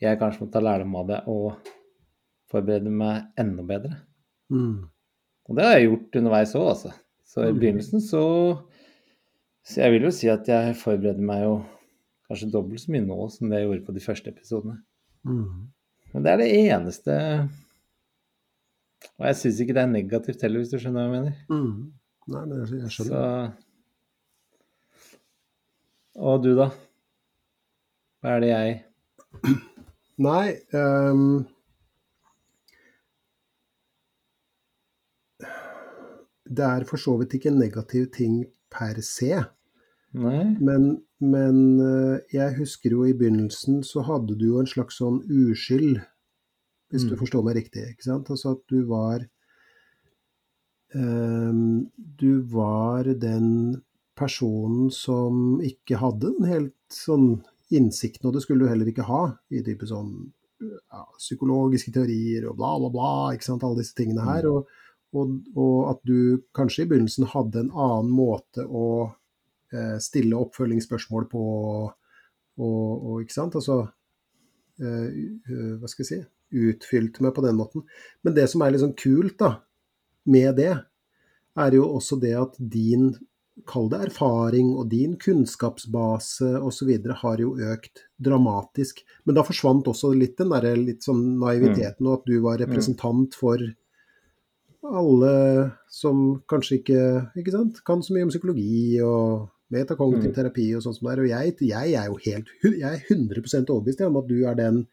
jeg 0.00 0.18
kanskje 0.20 0.44
må 0.44 0.50
ta 0.54 0.62
lærdom 0.62 0.94
av 1.00 1.08
det 1.10 1.18
og 1.28 1.68
forberede 2.48 2.92
meg 2.94 3.26
enda 3.40 3.64
bedre. 3.66 3.98
Mm. 4.48 4.86
Og 5.48 5.56
det 5.58 5.64
har 5.66 5.76
jeg 5.76 5.88
gjort 5.88 6.18
underveis 6.20 6.54
òg, 6.56 6.68
altså. 6.72 6.92
Så 7.28 7.44
i 7.44 7.52
Mm. 7.52 7.58
begynnelsen 7.60 8.00
så 8.00 8.24
Så 9.68 9.82
jeg 9.82 9.92
vil 9.92 10.02
jo 10.06 10.10
si 10.10 10.28
at 10.32 10.46
jeg 10.48 10.76
forbereder 10.80 11.20
meg 11.20 11.42
jo 11.42 11.56
kanskje 12.28 12.50
dobbelt 12.50 12.80
så 12.80 12.90
mye 12.94 13.04
nå 13.04 13.28
som 13.30 13.50
det 13.50 13.58
jeg 13.58 13.66
gjorde 13.68 13.84
på 13.84 13.92
de 13.92 14.00
første 14.00 14.30
episodene. 14.30 14.78
Mm. 15.28 15.68
Men 16.12 16.24
det 16.24 16.32
er 16.32 16.40
det 16.40 16.48
eneste 16.56 17.14
Og 19.18 19.26
jeg 19.28 19.36
syns 19.40 19.60
ikke 19.62 19.76
det 19.76 19.82
er 19.82 19.90
negativt 19.92 20.42
heller, 20.44 20.62
hvis 20.62 20.72
du 20.72 20.78
skjønner 20.80 21.00
hva 21.00 21.06
jeg 21.06 21.14
mener. 21.14 21.34
Mm. 21.52 21.92
Nei, 22.28 22.42
men 22.44 22.54
jeg, 22.62 22.82
jeg 22.82 22.90
Så. 22.96 23.22
Og 26.18 26.42
du, 26.42 26.50
da? 26.58 26.70
Hva 28.18 28.34
er 28.34 28.42
det 28.42 28.50
jeg 28.50 28.76
Nei 30.18 30.46
um... 30.74 31.46
Det 36.48 36.64
er 36.64 36.86
for 36.88 36.96
så 36.96 37.12
vidt 37.20 37.36
ikke 37.36 37.50
en 37.52 37.60
negativ 37.60 38.06
ting 38.14 38.40
per 38.72 38.98
se. 39.04 39.34
Nei? 40.16 40.44
Men, 40.64 40.86
men 41.20 41.80
eh, 41.82 42.20
jeg 42.32 42.56
husker 42.58 42.90
jo 42.94 43.04
i 43.08 43.14
begynnelsen 43.16 43.82
så 43.86 44.04
hadde 44.06 44.36
du 44.38 44.46
jo 44.52 44.60
en 44.60 44.70
slags 44.70 45.00
sånn 45.00 45.20
uskyld, 45.26 45.98
hvis 46.92 47.04
du 47.08 47.14
Mm. 47.14 47.18
forstår 47.20 47.44
meg 47.44 47.56
riktig. 47.58 47.82
ikke 47.90 48.04
sant? 48.06 48.30
Altså 48.30 48.52
at 48.56 48.62
du 48.70 48.84
var 48.88 49.26
um, 50.94 51.90
Du 52.16 52.40
var 52.42 53.04
den 53.04 53.82
personen 54.16 54.90
som 54.90 55.60
ikke 55.62 55.98
hadde 56.00 56.32
en 56.32 56.48
helt 56.48 56.74
sånn 56.90 57.42
innsikten, 57.70 58.26
og 58.26 58.34
det 58.34 58.42
skulle 58.42 58.64
du 58.64 58.70
heller 58.72 58.88
ikke 58.90 59.06
ha 59.06 59.36
i 59.52 59.60
type 59.62 59.86
sånn 59.86 60.32
ja, 60.58 61.04
psykologiske 61.20 61.92
teorier 61.94 62.48
og 62.48 62.56
bla, 62.58 62.72
bla, 62.80 62.88
bla, 62.90 63.10
ikke 63.36 63.44
sant, 63.46 63.62
alle 63.62 63.78
disse 63.78 63.94
tingene 63.94 64.24
her. 64.26 64.48
Og, 64.50 64.66
og, 65.14 65.36
og 65.54 65.76
at 65.92 66.00
du 66.08 66.40
kanskje 66.56 66.82
i 66.86 66.88
begynnelsen 66.90 67.28
hadde 67.30 67.60
en 67.66 67.70
annen 67.70 68.10
måte 68.10 68.64
å 68.66 69.12
stille 70.02 70.38
oppfølgingsspørsmål 70.38 71.28
på, 71.30 71.44
og, 72.58 73.06
og 73.10 73.22
ikke 73.22 73.36
sant, 73.36 73.56
altså 73.58 73.82
eh, 74.80 75.78
hva 75.78 75.90
skal 75.90 76.04
jeg 76.04 76.10
si, 76.10 76.20
Utfylt 76.48 77.18
meg 77.20 77.34
på 77.36 77.42
den 77.44 77.58
måten. 77.58 77.82
Men 78.24 78.32
det 78.32 78.46
som 78.48 78.62
er 78.64 78.72
litt 78.72 78.80
sånn 78.80 78.94
kult 78.96 79.34
da, 79.42 79.50
med 80.32 80.54
det, 80.56 80.70
er 81.58 81.74
jo 81.76 81.88
også 81.92 82.16
det 82.22 82.32
at 82.38 82.54
din, 82.56 83.10
kall 83.68 83.90
det 83.92 83.98
erfaring, 84.06 84.70
og 84.78 84.88
din 84.92 85.18
kunnskapsbase 85.20 86.54
osv. 86.64 86.94
har 87.20 87.42
jo 87.42 87.50
økt 87.68 88.06
dramatisk. 88.16 89.02
Men 89.28 89.36
da 89.36 89.44
forsvant 89.44 89.90
også 89.92 90.14
litt 90.16 90.38
den 90.40 90.54
der 90.54 90.70
litt 90.78 91.04
sånn 91.04 91.36
naiviteten, 91.42 92.08
og 92.08 92.20
at 92.20 92.32
du 92.32 92.38
var 92.44 92.62
representant 92.62 93.36
for 93.36 93.60
alle 94.88 95.34
som 95.90 96.38
kanskje 96.48 96.80
ikke, 96.80 97.04
ikke 97.42 97.54
sant, 97.54 97.80
kan 97.84 98.00
så 98.04 98.14
mye 98.14 98.28
om 98.28 98.32
psykologi 98.32 99.00
og 99.04 99.48
metakognitiv 99.74 100.30
Mm. 100.30 100.36
terapi 100.36 100.66
og 100.76 100.82
sånn 100.84 100.94
som 100.96 101.08
det 101.08 101.12
er. 101.12 101.22
Og 101.22 101.28
jeg, 101.28 101.56
jeg 101.68 101.94
er 102.00 102.06
jo 102.08 102.16
helt 102.24 102.48
jeg 102.64 102.88
er 102.88 103.02
100 103.08 103.68
overbevist 103.68 104.00
om 104.06 104.20
at 104.20 104.28
du 104.28 104.38
er 104.48 104.58
den 104.58 104.86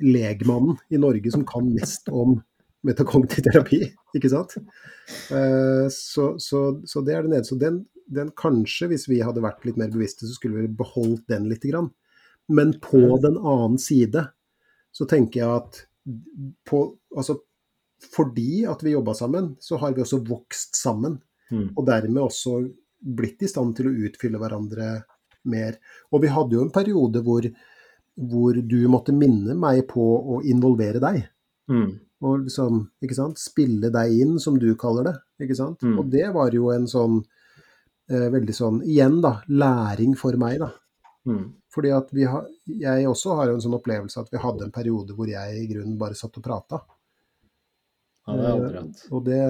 legmannen 0.00 0.78
i 0.90 1.00
Norge 1.00 1.32
som 1.32 1.44
kan 1.44 1.66
mest 1.74 2.08
om 2.08 2.38
metakognitiv 2.86 3.44
terapi, 3.44 3.82
ikke 4.16 4.30
sant? 4.32 4.56
Uh, 5.28 5.88
Så, 5.92 6.34
så, 6.40 6.80
så 6.88 7.02
det 7.04 7.14
er 7.14 7.22
det 7.26 7.32
nede. 7.34 7.44
Så 7.44 7.58
den, 7.60 7.82
den 8.08 8.30
kanskje, 8.32 8.88
hvis 8.88 9.08
vi 9.10 9.20
hadde 9.20 9.44
vært 9.44 9.66
litt 9.68 9.76
mer 9.80 9.92
bevisste, 9.92 10.26
så 10.26 10.36
skulle 10.36 10.62
vi 10.62 10.76
beholdt 10.80 11.26
den 11.28 11.48
lite 11.50 11.68
grann. 11.72 11.90
Men 12.48 12.72
på 12.82 13.18
den 13.22 13.36
annen 13.36 13.78
side 13.78 14.24
så 14.96 15.06
tenker 15.06 15.42
jeg 15.42 15.50
at 15.60 15.84
på, 16.66 16.80
altså, 17.14 17.36
fordi 18.14 18.64
at 18.66 18.80
vi 18.82 18.94
jobba 18.96 19.14
sammen, 19.14 19.54
så 19.60 19.76
har 19.78 19.92
vi 19.94 20.02
også 20.02 20.22
vokst 20.26 20.78
sammen. 20.80 21.20
Mm. 21.50 21.68
Og 21.76 21.84
dermed 21.86 22.22
også 22.22 22.62
blitt 23.00 23.42
i 23.42 23.48
stand 23.50 23.76
til 23.76 23.90
å 23.90 23.96
utfylle 24.06 24.40
hverandre 24.40 24.92
mer. 25.50 25.78
Og 26.12 26.24
vi 26.24 26.30
hadde 26.32 26.56
jo 26.56 26.64
en 26.66 26.72
periode 26.74 27.22
hvor, 27.24 27.46
hvor 28.14 28.60
du 28.60 28.78
måtte 28.92 29.14
minne 29.16 29.56
meg 29.58 29.86
på 29.90 30.04
å 30.04 30.40
involvere 30.44 31.02
deg. 31.02 31.22
Mm. 31.70 31.90
Og 32.20 32.44
liksom, 32.44 32.82
ikke 33.00 33.16
sant, 33.16 33.40
spille 33.40 33.88
deg 33.92 34.18
inn, 34.20 34.36
som 34.42 34.58
du 34.60 34.68
kaller 34.78 35.08
det. 35.08 35.16
ikke 35.46 35.56
sant? 35.56 35.80
Mm. 35.82 35.96
Og 36.02 36.10
det 36.12 36.26
var 36.34 36.52
jo 36.52 36.68
en 36.74 36.86
sånn 36.90 37.22
eh, 38.10 38.28
veldig 38.32 38.56
sånn, 38.56 38.82
igjen 38.84 39.20
da, 39.24 39.38
læring 39.48 40.16
for 40.20 40.36
meg, 40.40 40.60
da. 40.60 40.70
Mm. 41.28 41.46
Fordi 41.70 41.92
at 41.94 42.08
vi 42.12 42.26
har, 42.26 42.46
jeg 42.66 43.08
også 43.08 43.36
har 43.38 43.48
jo 43.48 43.56
en 43.56 43.64
sånn 43.64 43.76
opplevelse 43.76 44.20
at 44.20 44.32
vi 44.32 44.40
hadde 44.42 44.66
en 44.66 44.74
periode 44.74 45.14
hvor 45.16 45.28
jeg 45.30 45.60
i 45.60 45.68
grunnen 45.70 45.98
bare 46.00 46.18
satt 46.18 46.36
og 46.40 46.44
prata. 46.44 46.80
Ja, 48.26 48.34
det 48.36 48.44
har 48.44 48.50
jeg 48.50 48.58
aldri 48.58 48.80
hatt. 48.82 49.04
Og 49.10 49.24
det, 49.26 49.40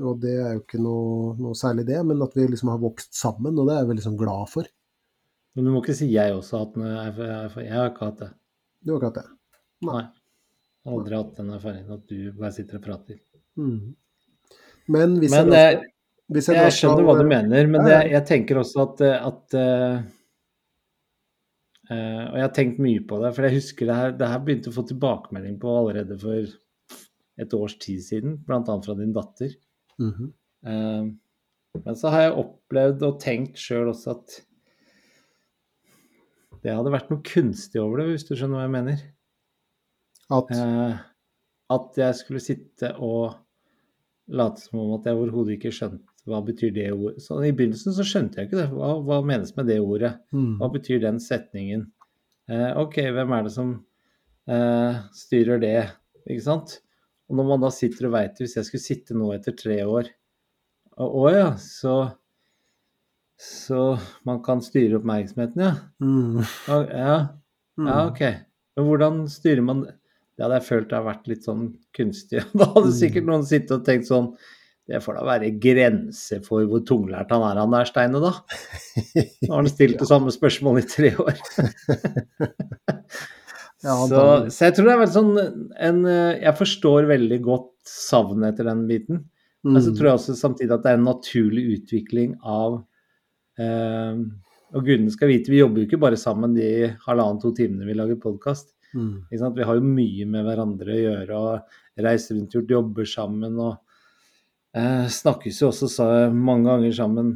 og 0.00 0.20
det 0.22 0.34
er 0.36 0.52
jo 0.54 0.62
ikke 0.62 0.82
noe, 0.82 1.32
noe 1.40 1.56
særlig 1.58 1.86
det, 1.88 1.98
men 2.06 2.22
at 2.26 2.36
vi 2.36 2.46
liksom 2.50 2.70
har 2.72 2.82
vokst 2.82 3.16
sammen, 3.16 3.56
og 3.58 3.68
det 3.68 3.74
er 3.74 3.82
jeg 3.82 3.90
veldig 3.94 4.06
sånn 4.06 4.20
glad 4.20 4.52
for. 4.52 4.68
Men 5.56 5.66
du 5.66 5.72
må 5.74 5.82
ikke 5.82 5.96
si 5.98 6.10
jeg 6.12 6.34
også 6.36 6.56
har 6.56 6.66
hatt 6.66 6.76
noe 6.78 6.90
jeg, 6.90 7.70
har 7.72 7.90
ikke 7.90 8.10
hatt 8.10 8.20
det. 8.22 8.30
Du 8.84 8.92
har 8.92 9.00
ikke 9.00 9.10
hatt 9.10 9.22
det. 9.22 9.26
Nei. 9.88 10.02
Har 10.86 10.98
aldri 10.98 11.18
hatt 11.18 11.40
den 11.40 11.56
erfaringen 11.56 11.96
at 11.96 12.04
du 12.08 12.30
bare 12.36 12.52
sitter 12.54 12.78
og 12.78 12.84
prater. 12.84 13.18
Mm. 13.60 13.96
Men 14.90 15.18
hvis 15.20 15.34
Men 15.34 15.50
jeg, 15.50 15.50
da 15.52 15.64
eh, 15.80 15.90
hvis 16.30 16.48
jeg, 16.50 16.60
jeg 16.62 16.76
skjønner 16.76 17.06
hva 17.06 17.18
du 17.18 17.26
mener, 17.26 17.68
men 17.70 17.84
det, 17.86 17.98
jeg 18.12 18.22
tenker 18.28 18.60
også 18.60 18.84
at, 18.84 19.00
eh, 19.02 19.28
at 19.30 19.56
uh, 19.58 19.96
Og 21.90 22.36
jeg 22.38 22.44
har 22.44 22.52
tenkt 22.54 22.78
mye 22.82 23.02
på 23.02 23.18
det, 23.18 23.32
for 23.34 23.46
jeg 23.48 23.56
husker 23.58 23.88
det 23.88 23.96
her, 23.98 24.12
det 24.14 24.28
her 24.30 24.42
begynte 24.46 24.70
å 24.70 24.76
få 24.76 24.84
tilbakemelding 24.86 25.56
på 25.62 25.72
allerede 25.80 26.18
for 26.20 26.52
et 27.40 27.56
års 27.56 27.76
tid 27.80 28.02
siden, 28.04 28.38
bl.a. 28.46 28.60
fra 28.64 28.96
din 28.98 29.14
datter. 29.16 29.56
Mm 30.00 30.12
-hmm. 30.12 30.30
uh, 30.70 31.10
men 31.84 31.96
så 31.96 32.10
har 32.10 32.22
jeg 32.22 32.38
opplevd 32.44 33.02
og 33.06 33.20
tenkt 33.22 33.58
sjøl 33.58 33.92
også 33.92 34.16
at 34.16 34.40
det 36.64 36.74
hadde 36.76 36.92
vært 36.92 37.12
noe 37.12 37.22
kunstig 37.24 37.80
over 37.80 38.02
det, 38.02 38.10
hvis 38.10 38.26
du 38.28 38.34
skjønner 38.34 38.58
hva 38.58 38.66
jeg 38.66 38.74
mener. 38.76 39.06
At 40.30 40.50
Uh, 40.54 40.98
at 41.70 41.98
jeg 41.98 42.14
skulle 42.18 42.42
sitte 42.42 42.88
og 42.98 43.36
late 44.26 44.60
som 44.60 44.80
om 44.82 44.96
at 44.96 45.06
jeg 45.06 45.14
overhodet 45.14 45.56
ikke 45.56 45.70
skjønte 45.74 46.06
hva 46.26 46.40
betyr 46.42 46.72
det 46.74 46.88
ordet. 46.92 47.22
Så 47.22 47.38
I 47.46 47.52
begynnelsen 47.52 47.94
så 47.94 48.04
skjønte 48.06 48.40
jeg 48.40 48.48
ikke 48.48 48.58
det. 48.58 48.68
Hva, 48.74 48.90
hva 49.06 49.20
menes 49.26 49.54
med 49.56 49.70
det 49.70 49.78
ordet? 49.80 50.16
mm, 50.32 50.58
Hva 50.58 50.68
betyr 50.74 51.00
den 51.00 51.20
setningen? 51.22 51.86
Uh, 52.50 52.74
OK, 52.82 52.98
hvem 53.14 53.32
er 53.32 53.46
det 53.46 53.54
som 53.54 53.78
styrer 55.14 55.60
det? 55.62 55.76
Ikke 56.26 56.42
sant? 56.42 56.80
Og 57.30 57.38
når 57.38 57.46
man 57.52 57.62
da 57.62 57.70
sitter 57.74 58.08
og 58.08 58.16
veit 58.16 58.40
Hvis 58.42 58.56
jeg 58.58 58.66
skulle 58.66 58.84
sitte 58.84 59.18
nå 59.18 59.30
etter 59.36 59.54
tre 59.56 59.78
år 59.86 60.10
Å 61.00 61.24
ja, 61.32 61.46
så 61.62 61.94
Så 63.40 63.84
man 64.28 64.42
kan 64.44 64.60
styre 64.64 64.98
oppmerksomheten, 64.98 65.62
ja. 65.64 65.72
mm, 66.02 66.42
Og, 66.42 66.90
Ja, 66.90 67.14
mm. 67.80 67.88
ja, 67.88 67.98
OK. 68.10 68.22
Men 68.76 68.88
hvordan 68.90 69.22
styrer 69.32 69.64
man 69.64 69.86
det? 69.86 69.94
Det 70.36 70.44
hadde 70.46 70.56
jeg 70.56 70.68
følt 70.70 70.92
har 70.96 71.02
vært 71.04 71.26
litt 71.28 71.44
sånn 71.44 71.66
kunstig. 71.96 72.40
Da 72.56 72.64
hadde 72.72 72.94
sikkert 72.96 73.26
noen 73.28 73.42
sittet 73.44 73.74
og 73.76 73.82
tenkt 73.84 74.08
sånn 74.08 74.30
Det 74.88 75.02
får 75.04 75.18
da 75.18 75.24
være 75.28 75.50
grenser 75.60 76.40
for 76.46 76.64
hvor 76.68 76.80
tunglært 76.88 77.32
han 77.34 77.44
er, 77.44 77.60
han 77.60 77.76
der 77.76 77.88
Steine, 77.88 78.22
da. 78.24 78.32
Nå 79.14 79.52
har 79.52 79.60
han 79.60 79.68
stilt 79.68 79.98
det 80.00 80.08
samme 80.08 80.32
spørsmålet 80.34 80.88
i 80.88 80.94
tre 80.94 81.12
år. 81.20 81.36
Ja, 83.82 83.94
så, 84.08 84.22
så 84.52 84.66
jeg 84.68 84.74
tror 84.76 84.86
det 84.88 84.92
er 84.94 85.00
veldig 85.00 85.14
sånn 85.14 85.30
en 85.88 86.00
eh, 86.04 86.40
Jeg 86.42 86.56
forstår 86.58 87.06
veldig 87.08 87.38
godt 87.46 87.70
savnet 87.88 88.52
etter 88.52 88.68
den 88.68 88.82
biten. 88.90 89.22
Men 89.64 89.82
så 89.84 89.90
Mm, 89.90 89.96
tror 89.98 90.06
jeg 90.08 90.18
også 90.18 90.34
samtidig 90.40 90.72
at 90.72 90.84
det 90.84 90.90
er 90.92 90.98
en 90.98 91.04
naturlig 91.08 91.62
utvikling 91.76 92.30
av 92.48 92.78
eh, 93.60 94.20
Og 94.72 94.84
gudene 94.86 95.12
skal 95.12 95.28
vite, 95.32 95.50
vi 95.52 95.60
jobber 95.60 95.82
jo 95.82 95.88
ikke 95.88 96.00
bare 96.00 96.16
sammen 96.20 96.54
de 96.56 96.68
halvannen-to 97.06 97.50
timene 97.58 97.88
vi 97.88 97.96
lager 97.98 98.20
podkast. 98.22 98.70
mm, 98.94 99.26
Vi 99.30 99.66
har 99.66 99.74
jo 99.80 99.84
mye 99.84 100.26
med 100.30 100.46
hverandre 100.46 100.94
å 100.94 101.00
gjøre 101.04 101.40
og 101.40 102.04
reiser 102.04 102.36
rundt, 102.38 102.54
gjort 102.54 102.70
jobber 102.72 103.04
sammen 103.04 103.58
og 103.60 103.74
eh, 104.76 105.06
snakkes 105.10 105.60
jo 105.62 105.70
også 105.72 105.88
så 105.90 106.08
mange 106.32 106.70
ganger 106.70 106.92
sammen 106.96 107.32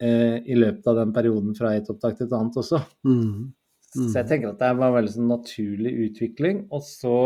eh, 0.00 0.38
i 0.46 0.54
løpet 0.58 0.86
av 0.92 1.00
den 1.00 1.14
perioden 1.16 1.56
fra 1.58 1.74
et 1.76 1.88
opptak 1.92 2.18
til 2.18 2.28
et 2.28 2.36
annet 2.36 2.60
også. 2.62 2.82
mm, 3.08 3.52
Så 3.94 4.18
jeg 4.18 4.28
tenker 4.28 4.50
at 4.50 4.60
det 4.60 4.72
var 4.76 4.90
en 4.90 4.96
veldig 4.98 5.12
sånn 5.14 5.30
naturlig 5.30 5.92
utvikling, 6.08 6.64
og 6.74 6.82
så 6.84 7.16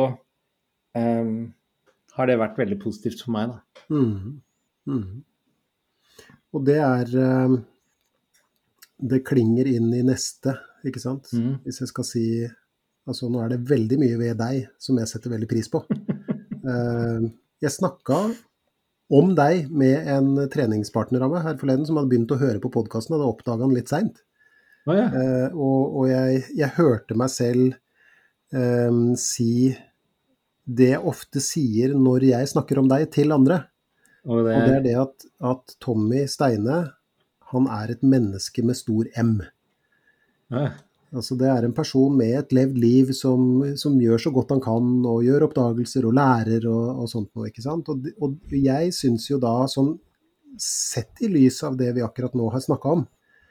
um, 0.95 1.35
har 2.17 2.31
det 2.31 2.39
vært 2.41 2.61
veldig 2.61 2.79
positivt 2.83 3.25
for 3.25 3.35
meg, 3.35 3.55
da. 3.55 3.85
mm, 3.97 4.39
mm. 4.91 5.11
Og 6.51 6.65
det 6.67 6.81
er 6.83 7.13
um, 7.47 7.61
Det 8.99 9.21
klinger 9.27 9.69
inn 9.71 9.89
i 9.95 10.03
neste, 10.05 10.57
ikke 10.87 11.03
sant? 11.03 11.31
Mhm. 11.33 11.61
Hvis 11.65 11.81
jeg 11.83 11.93
skal 11.93 12.09
si 12.09 12.25
Altså, 13.09 13.31
nå 13.33 13.41
er 13.43 13.55
det 13.55 13.65
veldig 13.67 13.97
mye 13.99 14.17
ved 14.21 14.37
deg 14.39 14.67
som 14.79 14.99
jeg 15.01 15.09
setter 15.09 15.33
veldig 15.33 15.49
pris 15.51 15.67
på. 15.73 15.81
uh, 15.83 17.25
jeg 17.65 17.73
snakka 17.75 18.19
om 19.11 19.33
deg 19.35 19.71
med 19.75 20.07
en 20.13 20.29
treningspartner 20.53 21.25
av 21.25 21.33
meg 21.33 21.43
her 21.43 21.57
forleden 21.59 21.89
som 21.89 21.99
hadde 21.99 22.13
begynt 22.13 22.31
å 22.31 22.39
høre 22.39 22.61
på 22.63 22.71
podkasten, 22.71 23.17
hadde 23.17 23.27
oppdaga 23.27 23.65
den 23.65 23.75
litt 23.75 23.91
seint. 23.91 24.21
Ja. 24.89 25.07
Eh, 25.07 25.49
og 25.53 26.01
og 26.01 26.09
jeg, 26.11 26.45
jeg 26.57 26.75
hørte 26.79 27.17
meg 27.19 27.31
selv 27.33 27.75
eh, 28.57 29.01
si 29.21 29.77
det 30.71 30.93
jeg 30.95 31.05
ofte 31.13 31.43
sier 31.43 31.95
når 31.99 32.29
jeg 32.31 32.51
snakker 32.53 32.81
om 32.81 32.89
deg 32.91 33.09
til 33.13 33.35
andre. 33.35 33.65
Og 34.29 34.45
det, 34.45 34.55
Og 34.55 34.69
det 34.69 34.77
er 34.77 34.85
det 34.85 34.97
at, 35.01 35.27
at 35.53 35.75
Tommy 35.81 36.27
Steine, 36.29 36.83
han 37.51 37.67
er 37.73 37.95
et 37.95 38.03
menneske 38.07 38.63
med 38.63 38.79
stor 38.79 39.09
M. 39.19 39.41
ja, 40.53 40.69
Altså 41.11 41.35
det 41.35 41.49
er 41.51 41.65
en 41.67 41.75
person 41.75 42.13
med 42.15 42.37
et 42.39 42.53
levd 42.55 42.77
liv 42.79 43.09
som, 43.17 43.41
som 43.81 43.97
gjør 43.99 44.21
så 44.23 44.31
godt 44.35 44.53
han 44.55 44.61
kan, 44.63 44.91
og 45.11 45.25
gjør 45.27 45.49
oppdagelser 45.49 46.07
og 46.07 46.15
lærer 46.15 46.69
og, 46.71 47.01
og 47.03 47.09
sånt 47.11 47.33
noe, 47.35 47.49
ikke 47.51 47.65
sant. 47.65 47.91
Og, 47.91 48.07
og 48.23 48.55
jeg 48.55 48.93
syns 48.95 49.27
jo 49.27 49.41
da, 49.43 49.57
sånn 49.71 49.97
sett 50.61 51.19
i 51.25 51.31
lys 51.31 51.59
av 51.67 51.79
det 51.81 51.91
vi 51.97 52.05
akkurat 52.07 52.37
nå 52.39 52.47
har 52.55 52.63
snakka 52.63 52.95
om, 52.99 53.03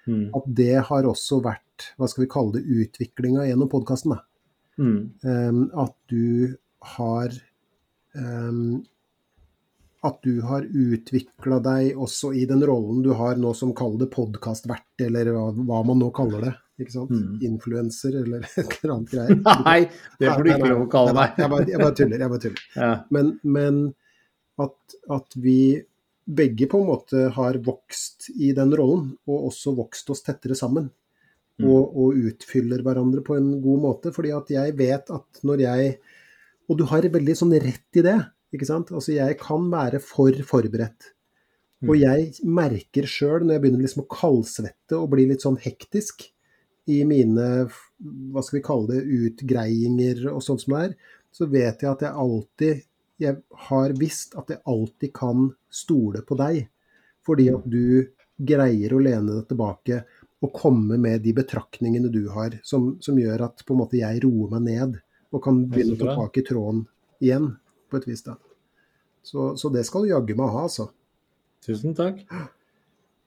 mm, 0.10 0.24
at 0.40 0.48
det 0.58 0.72
har 0.90 1.08
også 1.08 1.40
vært, 1.46 1.92
hva 1.98 2.10
skal 2.10 2.26
vi 2.26 2.32
kalle 2.34 2.58
det, 2.58 2.66
utviklinga 2.84 3.46
gjennom 3.50 3.70
podkasten. 3.72 4.18
mm, 4.80 5.00
Um, 5.24 5.66
at 5.78 5.94
du 6.10 6.56
har 6.96 7.34
um, 8.16 8.80
At 10.02 10.22
du 10.24 10.38
har 10.48 10.64
utvikla 10.64 11.58
deg 11.60 11.98
også 12.00 12.30
i 12.40 12.46
den 12.48 12.62
rollen 12.64 13.02
du 13.04 13.10
har 13.20 13.36
nå 13.36 13.50
som 13.54 13.74
kaller 13.76 14.06
det 14.06 14.14
podkastvert, 14.14 14.86
eller 15.04 15.34
hva, 15.36 15.50
hva 15.52 15.82
man 15.84 16.00
nå 16.00 16.08
kaller 16.16 16.46
det. 16.48 16.54
ikke 16.80 16.94
sant? 16.94 17.12
Mm. 17.12 17.34
Influenser 17.50 18.16
eller 18.22 18.46
et 18.62 18.78
eller 18.78 18.94
annet 18.96 19.12
greier. 19.12 19.42
Nei, 19.68 19.80
det 20.22 20.32
får 20.32 20.44
du 20.48 20.52
ikke 20.54 20.70
lov 20.72 20.86
å 20.86 20.92
kalle 20.94 21.16
deg. 21.18 21.42
Jeg 21.44 21.52
bare, 21.52 21.68
jeg 21.74 21.82
bare 21.84 21.98
tuller. 22.00 22.24
jeg 22.24 22.32
bare 22.36 22.44
tuller. 22.46 22.64
Ja. 22.80 22.92
Men, 23.18 23.34
men 23.44 23.82
at, 24.64 24.96
at 25.20 25.36
vi 25.44 25.58
begge 26.30 26.68
på 26.70 26.80
en 26.82 26.90
måte 26.92 27.26
har 27.36 27.58
vokst 27.66 28.30
i 28.38 28.52
den 28.58 28.74
rollen, 28.78 29.14
og 29.30 29.50
også 29.50 29.74
vokst 29.78 30.10
oss 30.14 30.22
tettere 30.26 30.58
sammen. 30.58 30.90
Mm. 31.60 31.68
Og, 31.68 31.96
og 32.00 32.20
utfyller 32.30 32.84
hverandre 32.86 33.24
på 33.26 33.36
en 33.36 33.56
god 33.64 33.82
måte. 33.84 34.14
fordi 34.16 34.32
at 34.32 34.52
jeg 34.54 34.78
vet 34.80 35.10
at 35.12 35.42
når 35.44 35.66
jeg 35.66 36.00
Og 36.70 36.78
du 36.78 36.84
har 36.86 37.02
veldig 37.02 37.34
sånn 37.34 37.56
rett 37.58 37.98
i 37.98 38.04
det. 38.06 38.20
ikke 38.54 38.68
sant? 38.70 38.92
Altså 38.94 39.16
jeg 39.16 39.40
kan 39.42 39.72
være 39.72 40.00
for 40.00 40.32
forberedt. 40.46 41.14
Og 41.82 41.96
Mm. 41.96 42.02
jeg 42.02 42.34
merker 42.46 43.08
sjøl, 43.08 43.42
når 43.42 43.54
jeg 43.56 43.62
begynner 43.62 43.82
liksom 43.82 44.04
å 44.04 44.12
kaldsvette 44.12 44.98
og 44.98 45.10
bli 45.10 45.26
litt 45.26 45.42
sånn 45.42 45.58
hektisk 45.58 46.28
i 46.88 47.04
mine 47.04 47.70
hva 48.00 48.44
skal 48.44 48.60
vi 48.60 48.66
kalle 48.66 48.88
det, 48.88 49.06
utgreiinger 49.08 50.28
og 50.32 50.44
sånt 50.44 50.62
som 50.62 50.76
det 50.76 50.82
er, 50.90 50.96
så 51.32 51.48
vet 51.50 51.82
jeg 51.82 51.92
at 51.92 52.02
jeg 52.06 52.14
alltid 52.24 52.84
Jeg 53.20 53.42
har 53.68 53.94
visst 54.00 54.36
at 54.40 54.52
jeg 54.54 54.64
alltid 54.70 55.14
kan 55.16 55.50
stole 55.70 56.24
på 56.26 56.38
deg. 56.40 56.64
Fordi 57.26 57.50
at 57.52 57.66
du 57.68 58.08
greier 58.40 58.96
å 58.96 59.02
lene 59.04 59.40
deg 59.40 59.50
tilbake 59.50 60.04
og 60.40 60.54
komme 60.56 60.96
med 61.02 61.26
de 61.26 61.34
betraktningene 61.36 62.12
du 62.12 62.30
har, 62.32 62.56
som, 62.64 62.94
som 63.04 63.18
gjør 63.20 63.50
at 63.50 63.66
på 63.68 63.76
en 63.76 63.82
måte 63.82 64.00
jeg 64.00 64.22
roer 64.24 64.54
meg 64.56 64.70
ned 64.70 65.00
og 65.36 65.44
kan 65.44 65.66
begynne 65.70 65.98
å 65.98 66.00
ta 66.00 66.16
tak 66.16 66.40
i 66.40 66.46
tråden 66.48 66.86
igjen, 67.20 67.52
på 67.92 68.00
et 68.00 68.08
vis. 68.08 68.24
da. 68.26 68.38
Så, 69.26 69.52
så 69.60 69.70
det 69.74 69.84
skal 69.86 70.06
du 70.06 70.14
jaggu 70.14 70.34
meg 70.40 70.54
ha, 70.54 70.64
altså. 70.70 70.88
Tusen 71.66 71.94
takk. 71.98 72.24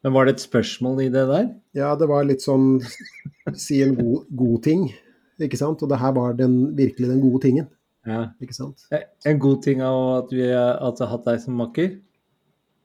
Men 0.02 0.14
var 0.16 0.27
det 0.27 0.36
et 0.36 0.47
spørsmål 0.47 1.05
i 1.05 1.10
det 1.12 1.27
der? 1.28 1.51
Ja, 1.78 1.93
det 1.98 2.09
var 2.10 2.24
litt 2.27 2.43
sånn 2.43 2.81
Si 3.59 3.82
en 3.85 3.94
god, 3.98 4.27
god 4.32 4.62
ting, 4.64 4.86
ikke 5.43 5.59
sant? 5.59 5.82
Og 5.85 5.90
det 5.90 5.98
her 6.01 6.14
var 6.16 6.35
den, 6.39 6.73
virkelig 6.78 7.10
den 7.10 7.23
gode 7.23 7.43
tingen, 7.44 7.69
Ja. 8.08 8.22
ikke 8.42 8.56
sant? 8.56 8.86
En 8.90 9.38
god 9.42 9.60
ting 9.62 9.82
av 9.86 9.98
at 10.16 10.32
vi 10.34 10.48
har 10.50 10.80
hatt 10.82 11.28
deg 11.28 11.42
som 11.44 11.58
makker? 11.60 11.92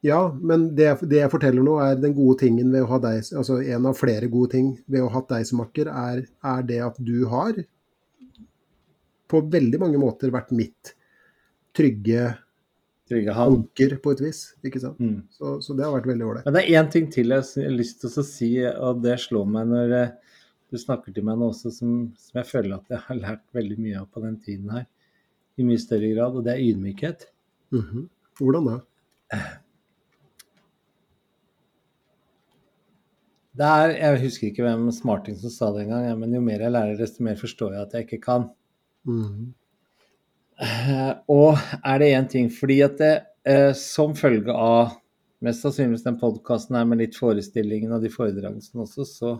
Ja, 0.05 0.19
men 0.29 0.69
det, 0.77 0.91
det 1.09 1.23
jeg 1.23 1.31
forteller 1.33 1.65
nå, 1.65 1.77
er 1.81 1.97
den 1.97 2.13
gode 2.15 2.37
tingen 2.43 2.69
ved 2.69 2.85
å 2.85 2.89
ha 2.91 2.99
deg 3.01 3.23
Altså 3.33 3.57
en 3.65 3.87
av 3.89 3.97
flere 3.97 4.29
gode 4.29 4.53
ting 4.53 4.67
ved 4.85 5.01
å 5.01 5.07
ha 5.09 5.17
hatt 5.17 5.31
deg 5.33 5.47
som 5.49 5.61
makker, 5.63 5.89
er, 5.89 6.21
er 6.27 6.67
det 6.69 6.83
at 6.85 6.99
du 7.01 7.25
har 7.31 7.57
på 9.27 9.41
veldig 9.57 9.79
mange 9.81 9.99
måter 9.99 10.31
vært 10.31 10.53
mitt 10.55 10.93
trygge 11.75 12.35
Trygge 13.07 13.31
anker, 13.39 13.93
på 14.03 14.11
et 14.11 14.21
vis. 14.25 14.39
ikke 14.67 14.81
sant? 14.83 14.97
Mm. 14.99 15.21
Så, 15.31 15.53
så 15.63 15.71
det 15.77 15.85
har 15.85 15.93
vært 15.93 16.09
veldig 16.09 16.25
ålreit. 16.27 16.47
Men 16.47 16.57
det 16.57 16.63
er 16.65 16.81
én 16.81 16.89
ting 16.91 17.05
til 17.07 17.31
jeg 17.31 17.45
har 17.63 17.71
lyst 17.71 18.01
til 18.01 18.11
å 18.11 18.23
si, 18.27 18.49
og 18.67 18.99
det 18.99 19.13
slår 19.23 19.45
meg 19.47 19.69
når 19.71 19.93
eh, 19.95 20.09
du 20.67 20.75
snakker 20.81 21.15
til 21.15 21.23
meg 21.23 21.39
nå 21.39 21.47
også, 21.53 21.71
som, 21.71 21.93
som 22.19 22.41
jeg 22.41 22.49
føler 22.49 22.75
at 22.75 22.91
jeg 22.91 22.99
har 23.05 23.21
lært 23.21 23.45
veldig 23.55 23.77
mye 23.79 24.01
av 24.01 24.09
på 24.11 24.25
den 24.25 24.35
tiden 24.43 24.73
her. 24.75 24.83
I 25.57 25.65
mye 25.65 25.81
større 25.81 26.11
grad, 26.13 26.35
og 26.37 26.45
det 26.45 26.53
er 26.53 26.65
ydmykhet. 26.65 27.29
Mhm. 27.73 28.09
Hvordan 28.37 28.69
da? 28.69 28.77
Det 33.57 33.65
er, 33.65 33.95
jeg 33.97 34.21
husker 34.21 34.51
ikke 34.51 34.65
hvem 34.67 34.89
smarting 34.93 35.37
som 35.41 35.49
sa 35.49 35.71
det 35.73 35.87
engang, 35.87 36.03
ja, 36.05 36.17
men 36.19 36.35
jo 36.35 36.43
mer 36.45 36.61
jeg 36.61 36.73
lærer, 36.75 36.97
desto 36.99 37.25
mer 37.25 37.39
forstår 37.39 37.73
jeg 37.73 37.87
at 37.87 37.95
jeg 37.95 38.05
ikke 38.05 38.19
kan. 38.27 38.45
Mm. 39.09 39.47
Eh, 40.61 41.11
og 41.33 41.57
er 41.85 41.99
det 42.01 42.07
én 42.17 42.25
ting 42.29 42.47
Fordi 42.49 42.79
at 42.81 42.95
det, 42.97 43.11
eh, 43.45 43.73
som 43.77 44.15
følge 44.17 44.53
av 44.53 44.95
mest 45.45 45.61
sannsynligvis 45.61 46.05
den 46.05 46.17
podkasten 46.17 46.75
her 46.75 46.87
med 46.89 46.97
litt 47.03 47.17
forestillingen 47.17 47.93
og 47.93 48.01
de 48.01 48.09
foredragelsene 48.09 48.81
også, 48.83 49.05
så 49.05 49.33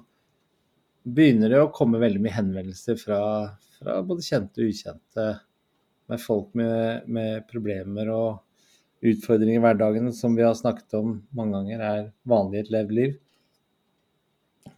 begynner 1.07 1.53
det 1.53 1.61
å 1.61 1.71
komme 1.73 2.01
veldig 2.01 2.21
mye 2.21 2.35
henvendelser 2.35 2.99
fra, 3.01 3.19
fra 3.77 4.01
både 4.05 4.25
kjente 4.25 4.61
og 4.61 4.73
ukjente 4.73 5.27
med 6.07 6.21
folk 6.23 6.53
med, 6.57 7.07
med 7.11 7.47
problemer 7.51 8.11
og 8.13 9.07
utfordringer 9.07 9.59
i 9.59 9.63
hverdagen 9.63 10.11
som 10.15 10.35
vi 10.37 10.45
har 10.45 10.55
snakket 10.57 10.95
om 10.97 11.17
mange 11.37 11.59
ganger 11.59 11.83
er 11.85 12.05
vanlig 12.27 12.61
i 12.61 12.63
et 12.65 12.73
levd 12.73 12.95
liv. 12.97 13.17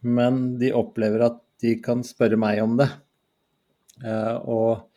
Men 0.00 0.42
de 0.60 0.74
opplever 0.76 1.24
at 1.28 1.40
de 1.60 1.76
kan 1.82 2.04
spørre 2.06 2.38
meg 2.40 2.60
om 2.64 2.76
det. 2.80 2.88
Eh, 4.00 4.36
og 4.48 4.90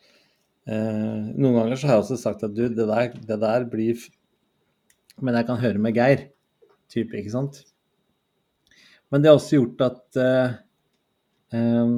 Eh, 0.64 1.24
noen 1.36 1.58
ganger 1.58 1.76
så 1.76 1.88
har 1.88 1.98
jeg 1.98 2.04
også 2.06 2.16
sagt 2.22 2.44
at 2.46 2.54
du, 2.56 2.62
det 2.72 2.86
der, 2.88 3.10
det 3.12 3.36
der 3.42 3.66
blir 3.68 4.00
Men 5.20 5.36
jeg 5.36 5.46
kan 5.46 5.60
høre 5.60 5.78
med 5.78 5.94
Geir. 5.94 6.30
Type, 6.90 7.14
ikke 7.16 7.30
sant? 7.30 7.60
Men 9.12 9.22
det 9.22 9.30
har 9.30 9.36
også 9.38 9.60
gjort 9.60 9.84
at 9.84 10.18
eh, 10.18 10.56
eh, 11.54 11.92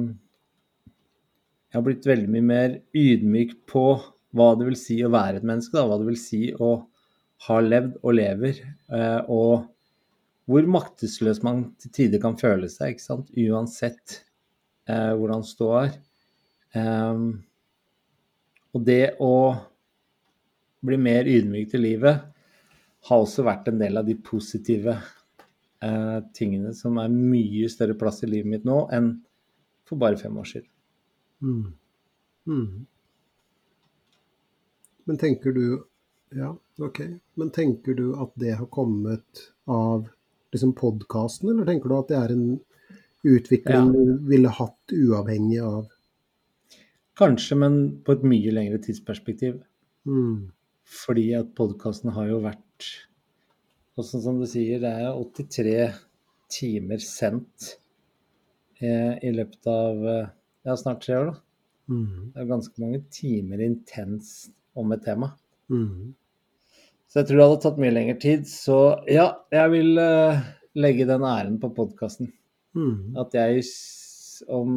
jeg 1.67 1.79
har 1.79 1.85
blitt 1.85 2.05
veldig 2.07 2.29
mye 2.35 2.45
mer 2.45 2.77
ydmyk 2.95 3.55
på 3.71 3.85
hva 4.37 4.51
det 4.57 4.67
vil 4.69 4.77
si 4.79 4.99
å 5.03 5.11
være 5.13 5.41
et 5.41 5.47
menneske. 5.47 5.75
Da, 5.75 5.85
hva 5.89 5.97
det 5.99 6.07
vil 6.09 6.21
si 6.21 6.41
å 6.53 6.71
ha 7.47 7.57
levd 7.63 7.97
og 8.03 8.15
lever. 8.17 8.61
Eh, 8.93 9.19
og 9.33 9.67
hvor 10.47 10.69
maktesløs 10.71 11.41
man 11.43 11.65
til 11.81 11.93
tider 11.93 12.23
kan 12.23 12.37
føle 12.39 12.69
seg, 12.71 12.95
ikke 12.95 13.03
sant? 13.03 13.31
uansett 13.35 14.21
eh, 14.87 15.11
hvordan 15.17 15.43
ståa 15.45 15.87
er. 15.87 15.97
Um, 16.77 17.29
og 18.75 18.83
det 18.85 19.17
å 19.23 19.33
bli 20.85 20.97
mer 21.01 21.27
ydmyk 21.27 21.71
til 21.71 21.83
livet 21.83 22.25
har 23.07 23.23
også 23.23 23.45
vært 23.47 23.71
en 23.71 23.79
del 23.81 23.97
av 23.99 24.07
de 24.07 24.15
positive 24.19 24.93
eh, 24.93 26.19
tingene 26.37 26.73
som 26.75 26.99
er 27.01 27.13
mye 27.13 27.69
større 27.71 27.95
plass 27.99 28.21
i 28.23 28.29
livet 28.29 28.51
mitt 28.51 28.67
nå 28.67 28.83
enn 28.93 29.13
for 29.87 29.99
bare 29.99 30.19
fem 30.19 30.35
år 30.37 30.49
siden. 30.51 30.69
Mm. 31.41 31.73
Mhm. 32.51 32.85
Men 35.07 35.19
tenker 35.21 35.55
du 35.55 35.63
Ja, 36.35 36.51
ok. 36.83 37.01
Men 37.39 37.51
tenker 37.55 37.95
du 37.95 38.09
at 38.19 38.33
det 38.35 38.57
har 38.59 38.67
kommet 38.67 39.45
av 39.71 40.09
liksom 40.51 40.73
podkasten, 40.75 41.49
eller 41.53 41.67
tenker 41.67 41.89
du 41.89 41.95
at 41.97 42.09
det 42.11 42.17
er 42.19 42.33
en 42.35 42.47
utvikling 43.27 43.87
Ja. 43.87 43.93
du 43.93 44.17
ville 44.27 44.51
hatt 44.51 44.93
uavhengig 44.93 45.61
av 45.63 45.87
Kanskje, 47.17 47.55
men 47.57 47.77
på 48.05 48.13
et 48.13 48.25
mye 48.27 48.51
lengre 48.53 48.77
tidsperspektiv. 48.77 49.55
Mm. 50.05 50.51
Fordi 50.85 51.31
at 51.33 51.55
podkasten 51.57 52.11
har 52.13 52.27
jo 52.29 52.43
vært 52.43 52.85
Og 53.97 54.05
sånn 54.05 54.21
som 54.21 54.37
du 54.37 54.45
sier, 54.45 54.77
det 54.83 54.91
er 54.93 55.15
83 55.17 55.95
timer 56.53 57.01
sendt 57.01 57.71
eh, 58.79 59.17
i 59.25 59.31
løpet 59.33 59.65
av 59.71 60.05
eh, 60.05 60.27
ja, 60.67 60.75
snart 60.77 61.01
tre 61.01 61.15
år. 61.17 61.31
da. 61.31 61.41
Mm. 61.89 62.29
Det 62.35 62.43
er 62.43 62.51
ganske 62.51 62.83
mange 62.83 63.01
timer 63.09 63.63
intenst 63.65 64.53
om 64.77 64.93
et 64.95 65.03
tema. 65.05 65.31
Mm. 65.73 66.13
Så 67.07 67.21
jeg 67.21 67.29
tror 67.29 67.39
det 67.39 67.47
hadde 67.47 67.61
tatt 67.65 67.81
mye 67.81 67.95
lengre 67.95 68.17
tid. 68.21 68.47
Så 68.49 68.77
ja, 69.11 69.29
jeg 69.53 69.73
vil 69.73 70.01
uh, 70.01 70.41
legge 70.77 71.07
den 71.09 71.25
æren 71.27 71.59
på 71.61 71.71
podkasten. 71.75 72.31
Mm. 72.77 73.15
At 73.19 73.35
jeg 73.37 73.63
om 74.53 74.73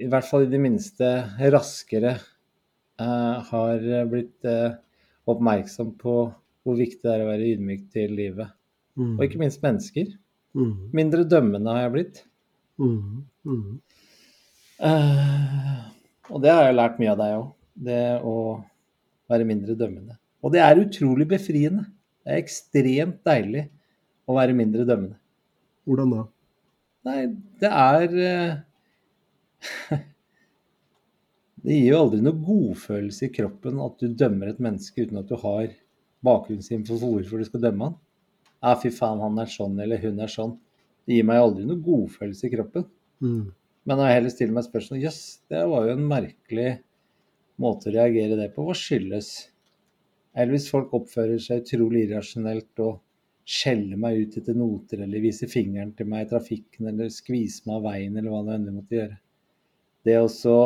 i 0.00 0.06
hvert 0.08 0.24
fall 0.24 0.46
i 0.46 0.52
det 0.52 0.60
minste 0.62 1.08
raskere 1.52 2.14
uh, 2.16 3.36
har 3.50 3.84
blitt 4.08 4.48
uh, 4.48 4.78
oppmerksom 5.28 5.92
på 6.00 6.14
hvor 6.64 6.76
viktig 6.76 7.02
det 7.04 7.12
er 7.12 7.24
å 7.24 7.30
være 7.30 7.52
ydmyk 7.54 7.86
til 7.92 8.16
livet. 8.16 8.52
Mm. 9.00 9.14
Og 9.16 9.24
ikke 9.26 9.40
minst 9.42 9.62
mennesker. 9.64 10.10
Mhm. 10.56 10.90
Mindre 10.96 11.24
dømmende 11.24 11.72
har 11.72 11.86
jeg 11.86 11.92
blitt. 11.94 12.24
Mhm. 12.80 13.80
Eh, 14.80 15.80
og 16.30 16.42
det 16.42 16.50
har 16.50 16.64
jeg 16.64 16.76
lært 16.76 17.00
mye 17.00 17.12
av 17.12 17.20
deg 17.20 17.36
òg. 17.36 17.48
Det 17.80 18.02
å 18.26 18.34
være 19.30 19.46
mindre 19.48 19.76
dømmende. 19.78 20.18
Og 20.44 20.52
det 20.54 20.60
er 20.64 20.80
utrolig 20.82 21.26
befriende. 21.30 21.86
Det 22.20 22.34
er 22.34 22.42
ekstremt 22.42 23.20
deilig 23.26 23.66
å 24.28 24.36
være 24.36 24.56
mindre 24.56 24.86
dømmende. 24.88 25.16
Hvordan 25.88 26.14
da? 26.14 26.24
Nei, 27.08 27.20
det 27.62 27.70
er 27.72 28.16
eh, 28.20 30.00
Det 31.60 31.76
gir 31.76 31.90
jo 31.90 32.00
aldri 32.04 32.20
noe 32.24 32.40
godfølelse 32.40 33.26
i 33.26 33.32
kroppen 33.34 33.80
at 33.84 34.00
du 34.00 34.12
dømmer 34.16 34.52
et 34.52 34.60
menneske 34.64 35.04
uten 35.04 35.20
at 35.20 35.28
du 35.28 35.36
har 35.42 35.66
bakgrunnsinfo 36.24 36.96
for 36.96 37.16
hvorfor 37.16 37.40
du 37.40 37.48
skal 37.48 37.64
dømme 37.66 37.90
han. 37.90 37.98
Ja, 38.60 38.74
fy 38.80 38.92
faen, 38.92 39.20
han 39.24 39.40
er 39.40 39.48
sånn, 39.48 39.76
eller 39.80 40.00
hun 40.00 40.20
er 40.20 40.32
sånn. 40.32 40.54
Det 41.08 41.16
gir 41.16 41.26
meg 41.28 41.40
aldri 41.40 41.66
noe 41.68 41.80
godfølelse 41.84 42.48
i 42.48 42.52
kroppen. 42.54 42.86
Mm. 43.24 43.44
Men 43.88 44.00
når 44.00 44.08
jeg 44.08 44.18
heller 44.18 44.34
stiller 44.34 44.56
meg 44.56 44.66
spørsmål 44.68 45.04
Jøss, 45.04 45.20
det 45.52 45.62
var 45.68 45.86
jo 45.88 45.94
en 45.96 46.08
merkelig 46.08 46.70
måte 47.60 47.90
å 47.90 47.94
reagere 47.94 48.38
det 48.38 48.50
på. 48.54 48.64
Hva 48.66 48.76
skyldes? 48.76 49.30
Eller 50.34 50.54
hvis 50.54 50.70
folk 50.70 50.92
oppfører 50.96 51.40
seg 51.42 51.64
utrolig 51.64 52.06
irrasjonelt 52.06 52.82
og 52.84 53.00
skjeller 53.50 53.98
meg 53.98 54.20
ut 54.20 54.36
etter 54.38 54.56
noter, 54.56 55.02
eller 55.04 55.24
viser 55.24 55.50
fingeren 55.50 55.94
til 55.98 56.08
meg 56.10 56.26
i 56.26 56.30
trafikken, 56.30 56.90
eller 56.90 57.10
skviser 57.12 57.66
meg 57.66 57.80
av 57.80 57.88
veien, 57.88 58.16
eller 58.16 58.30
hva 58.30 58.42
det 58.46 58.56
enn 58.56 58.68
måtte 58.76 58.98
gjøre. 58.98 59.16
Det 60.06 60.16
å 60.20 60.28
så 60.32 60.58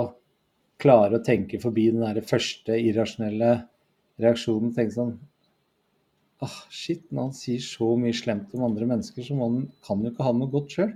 klare 0.82 1.18
å 1.18 1.24
tenke 1.24 1.60
forbi 1.62 1.88
den 1.94 2.04
der 2.04 2.20
første 2.26 2.76
irrasjonelle 2.76 3.54
reaksjonen, 4.20 4.74
tenke 4.76 4.94
sånn 4.94 5.14
ah, 6.44 6.58
Shit, 6.68 7.06
når 7.10 7.30
han 7.30 7.36
sier 7.38 7.64
så 7.64 7.88
mye 7.98 8.14
slemt 8.16 8.52
om 8.54 8.66
andre 8.68 8.88
mennesker, 8.90 9.24
så 9.24 9.38
må 9.38 9.48
han, 9.48 9.68
kan 9.86 10.04
jo 10.04 10.12
ikke 10.12 10.26
ha 10.26 10.34
noe 10.36 10.52
godt 10.52 10.76
sjøl. 10.76 10.94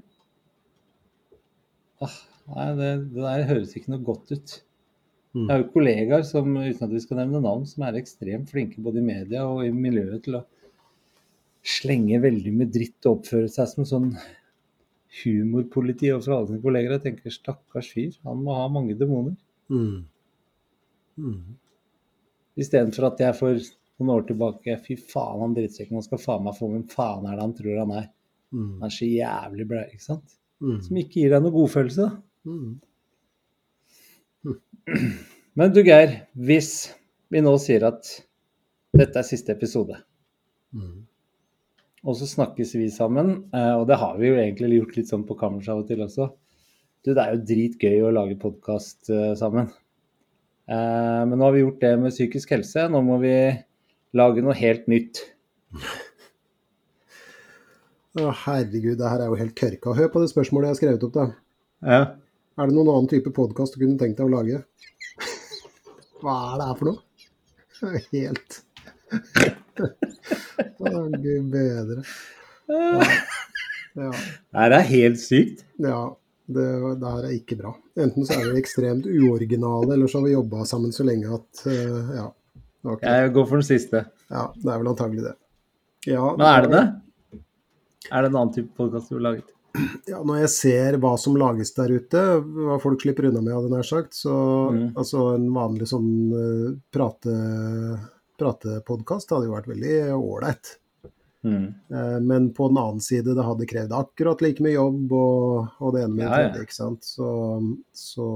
Ah, 2.04 2.18
nei, 2.52 2.68
det, 2.78 2.90
det 3.14 3.24
der 3.24 3.48
høres 3.48 3.74
ikke 3.78 3.94
noe 3.94 4.06
godt 4.06 4.34
ut. 4.36 4.58
Mm. 5.36 5.44
Jeg 5.44 5.50
har 5.52 5.62
jo 5.62 5.72
kollegaer 5.74 6.24
som, 6.26 6.54
uten 6.56 6.86
at 6.86 6.94
vi 6.94 7.02
skal 7.04 7.20
nevne 7.20 7.42
navn, 7.44 7.66
som 7.68 7.84
er 7.84 7.98
ekstremt 8.00 8.50
flinke 8.52 8.82
både 8.84 9.02
i 9.02 9.06
media 9.06 9.44
og 9.48 9.64
i 9.66 9.72
miljøet 9.74 10.24
til 10.24 10.38
å 10.40 10.44
slenge 11.68 12.20
veldig 12.22 12.52
med 12.54 12.72
dritt 12.72 13.06
og 13.06 13.18
oppføre 13.18 13.50
seg 13.52 13.68
som 13.70 13.88
sånn 13.88 14.10
humorpoliti 15.22 16.12
overfor 16.12 16.36
alle 16.36 16.50
sine 16.52 16.62
kolleger. 16.64 16.94
Jeg 16.96 17.04
tenker 17.06 17.34
stakkars 17.34 17.90
fyr, 17.92 18.16
han 18.24 18.40
må 18.44 18.56
ha 18.56 18.66
mange 18.72 18.96
demoner. 18.98 19.36
Mm. 19.72 20.06
Mm. 21.18 21.58
Istedenfor 22.58 23.10
at 23.10 23.22
jeg 23.22 23.36
for 23.36 23.68
noen 23.98 24.14
år 24.14 24.26
tilbake 24.28 24.76
Fy 24.84 24.96
faen, 24.98 25.42
han 25.42 25.54
drittsekken, 25.56 25.98
han 25.98 26.06
skal 26.06 26.20
faen 26.22 26.44
meg 26.46 26.56
få 26.56 26.70
Hvem 26.70 26.84
faen 26.92 27.26
er 27.26 27.36
det 27.36 27.44
han 27.44 27.54
tror 27.58 27.80
han 27.82 27.94
er? 28.00 28.06
Mm. 28.54 28.68
Han 28.78 28.86
er 28.88 28.94
så 28.94 29.08
jævlig 29.08 29.66
blei, 29.68 29.86
ikke 29.92 30.06
sant? 30.06 30.36
Mm. 30.62 30.78
Som 30.84 31.00
ikke 31.02 31.20
gir 31.20 31.34
deg 31.34 31.44
noe 31.44 31.54
godfølelse, 31.54 32.06
da. 32.06 32.48
Mm. 32.48 32.76
Men 35.58 35.72
du 35.74 35.80
Geir, 35.84 36.12
hvis 36.38 36.70
vi 37.32 37.40
nå 37.44 37.52
sier 37.60 37.84
at 37.88 38.08
dette 38.96 39.20
er 39.20 39.26
siste 39.26 39.52
episode, 39.56 39.98
Mm. 40.74 41.06
og 42.04 42.16
så 42.18 42.26
snakkes 42.28 42.74
vi 42.76 42.90
sammen, 42.92 43.30
eh, 43.56 43.72
og 43.80 43.86
det 43.88 43.96
har 43.96 44.18
vi 44.20 44.28
jo 44.28 44.34
egentlig 44.36 44.78
gjort 44.82 44.96
litt 44.98 45.08
sånn 45.08 45.22
på 45.28 45.36
kammerset 45.40 45.72
av 45.72 45.78
og 45.80 45.86
til 45.88 46.02
også. 46.04 46.26
Du, 47.04 47.14
det 47.16 47.22
er 47.22 47.32
jo 47.38 47.44
dritgøy 47.48 48.02
å 48.04 48.10
lage 48.12 48.36
podkast 48.42 49.08
sammen. 49.40 49.70
Eh, 50.68 51.22
Men 51.24 51.32
nå 51.38 51.44
har 51.48 51.54
vi 51.56 51.62
gjort 51.64 51.80
det 51.80 51.94
med 52.02 52.12
psykisk 52.12 52.52
helse, 52.52 52.84
nå 52.92 53.00
må 53.06 53.16
vi 53.22 53.32
lage 54.18 54.44
noe 54.44 54.52
helt 54.60 54.84
nytt. 54.92 55.22
Å, 58.18 58.28
herregud, 58.44 58.96
det 58.98 59.08
her 59.12 59.20
er 59.24 59.30
jo 59.32 59.38
helt 59.38 59.54
kørka. 59.58 59.92
Hør 59.96 60.08
på 60.12 60.20
det 60.22 60.30
spørsmålet 60.32 60.68
jeg 60.68 60.74
har 60.74 60.78
skrevet 60.82 61.04
opp, 61.08 61.16
da. 61.16 61.26
Ja. 61.86 62.00
Er 62.58 62.66
det 62.66 62.74
noen 62.74 62.88
annen 62.90 63.06
type 63.06 63.30
podkast 63.30 63.76
du 63.76 63.84
kunne 63.84 63.94
tenkt 64.00 64.18
deg 64.18 64.26
å 64.26 64.32
lage? 64.32 64.56
Hva 66.18 66.32
er 66.48 66.54
det 66.58 66.64
her 66.66 66.78
for 66.80 66.88
noe? 66.90 67.02
Helt 68.10 68.56
Å, 70.82 71.04
gud 71.12 71.52
bedre. 71.52 72.02
Ja. 72.66 73.04
ja. 74.02 74.08
Det 74.10 74.80
er 74.80 74.88
helt 74.88 75.20
sykt. 75.22 75.62
ja 75.78 76.00
det, 76.48 76.64
det 76.98 77.12
her 77.12 77.28
er 77.28 77.36
ikke 77.36 77.58
bra. 77.60 77.74
Enten 78.00 78.26
så 78.26 78.40
er 78.40 78.50
vi 78.50 78.62
ekstremt 78.62 79.06
uoriginale, 79.06 79.92
eller 79.94 80.10
så 80.10 80.18
har 80.18 80.26
vi 80.26 80.32
jobba 80.34 80.64
sammen 80.66 80.94
så 80.96 81.06
lenge 81.06 81.30
at 81.38 81.62
eh, 81.70 82.10
Ja. 82.16 82.26
Okay. 82.88 83.10
Jeg 83.10 83.32
går 83.34 83.46
for 83.50 83.58
den 83.58 83.66
siste. 83.66 84.00
Ja, 84.30 84.48
det 84.54 84.70
er 84.70 84.80
vel 84.80 84.90
antagelig 84.90 85.24
det. 85.28 85.34
Ja, 86.08 86.24
Men 86.38 86.46
er 86.46 86.66
det 86.66 86.70
det? 86.72 86.84
Er 88.08 88.22
det 88.22 88.30
en 88.30 88.38
annen 88.38 88.52
type 88.54 88.70
podkast 88.78 89.10
du 89.10 89.16
har 89.18 89.24
laget? 89.28 89.50
Ja, 90.08 90.22
når 90.24 90.40
jeg 90.42 90.50
ser 90.54 90.96
hva 91.02 91.12
som 91.20 91.36
lages 91.38 91.74
der 91.76 91.92
ute, 91.92 92.22
hva 92.40 92.78
folk 92.82 93.02
slipper 93.04 93.28
unna 93.28 93.42
med, 93.44 93.54
hadde 93.54 93.70
nær 93.74 93.86
sagt, 93.86 94.16
så 94.16 94.34
Mm. 94.72 94.96
altså 94.96 95.34
en 95.36 95.48
vanlig 95.54 95.88
sånn 95.90 96.10
uh, 96.32 96.72
prate, 96.94 97.34
pratepodkast 98.40 99.30
hadde 99.34 99.48
jo 99.48 99.54
vært 99.54 99.68
veldig 99.70 99.96
ålreit. 100.16 100.78
Mm. 101.44 101.74
Eh, 101.94 102.20
men 102.20 102.48
på 102.52 102.66
den 102.68 102.78
annen 102.78 103.00
side, 103.00 103.34
det 103.34 103.44
hadde 103.46 103.66
krevd 103.70 103.92
akkurat 103.94 104.40
like 104.42 104.62
mye 104.64 104.74
jobb 104.74 105.12
og, 105.14 105.68
og 105.78 105.92
det 105.94 106.02
ene 106.02 106.16
med 106.16 106.24
det 106.24 106.26
Ja, 106.26 106.40
ja. 106.40 106.48
tredje, 106.50 106.64
ikke 106.66 106.74
sant. 106.74 107.04
Så, 107.06 107.28
så 107.94 108.26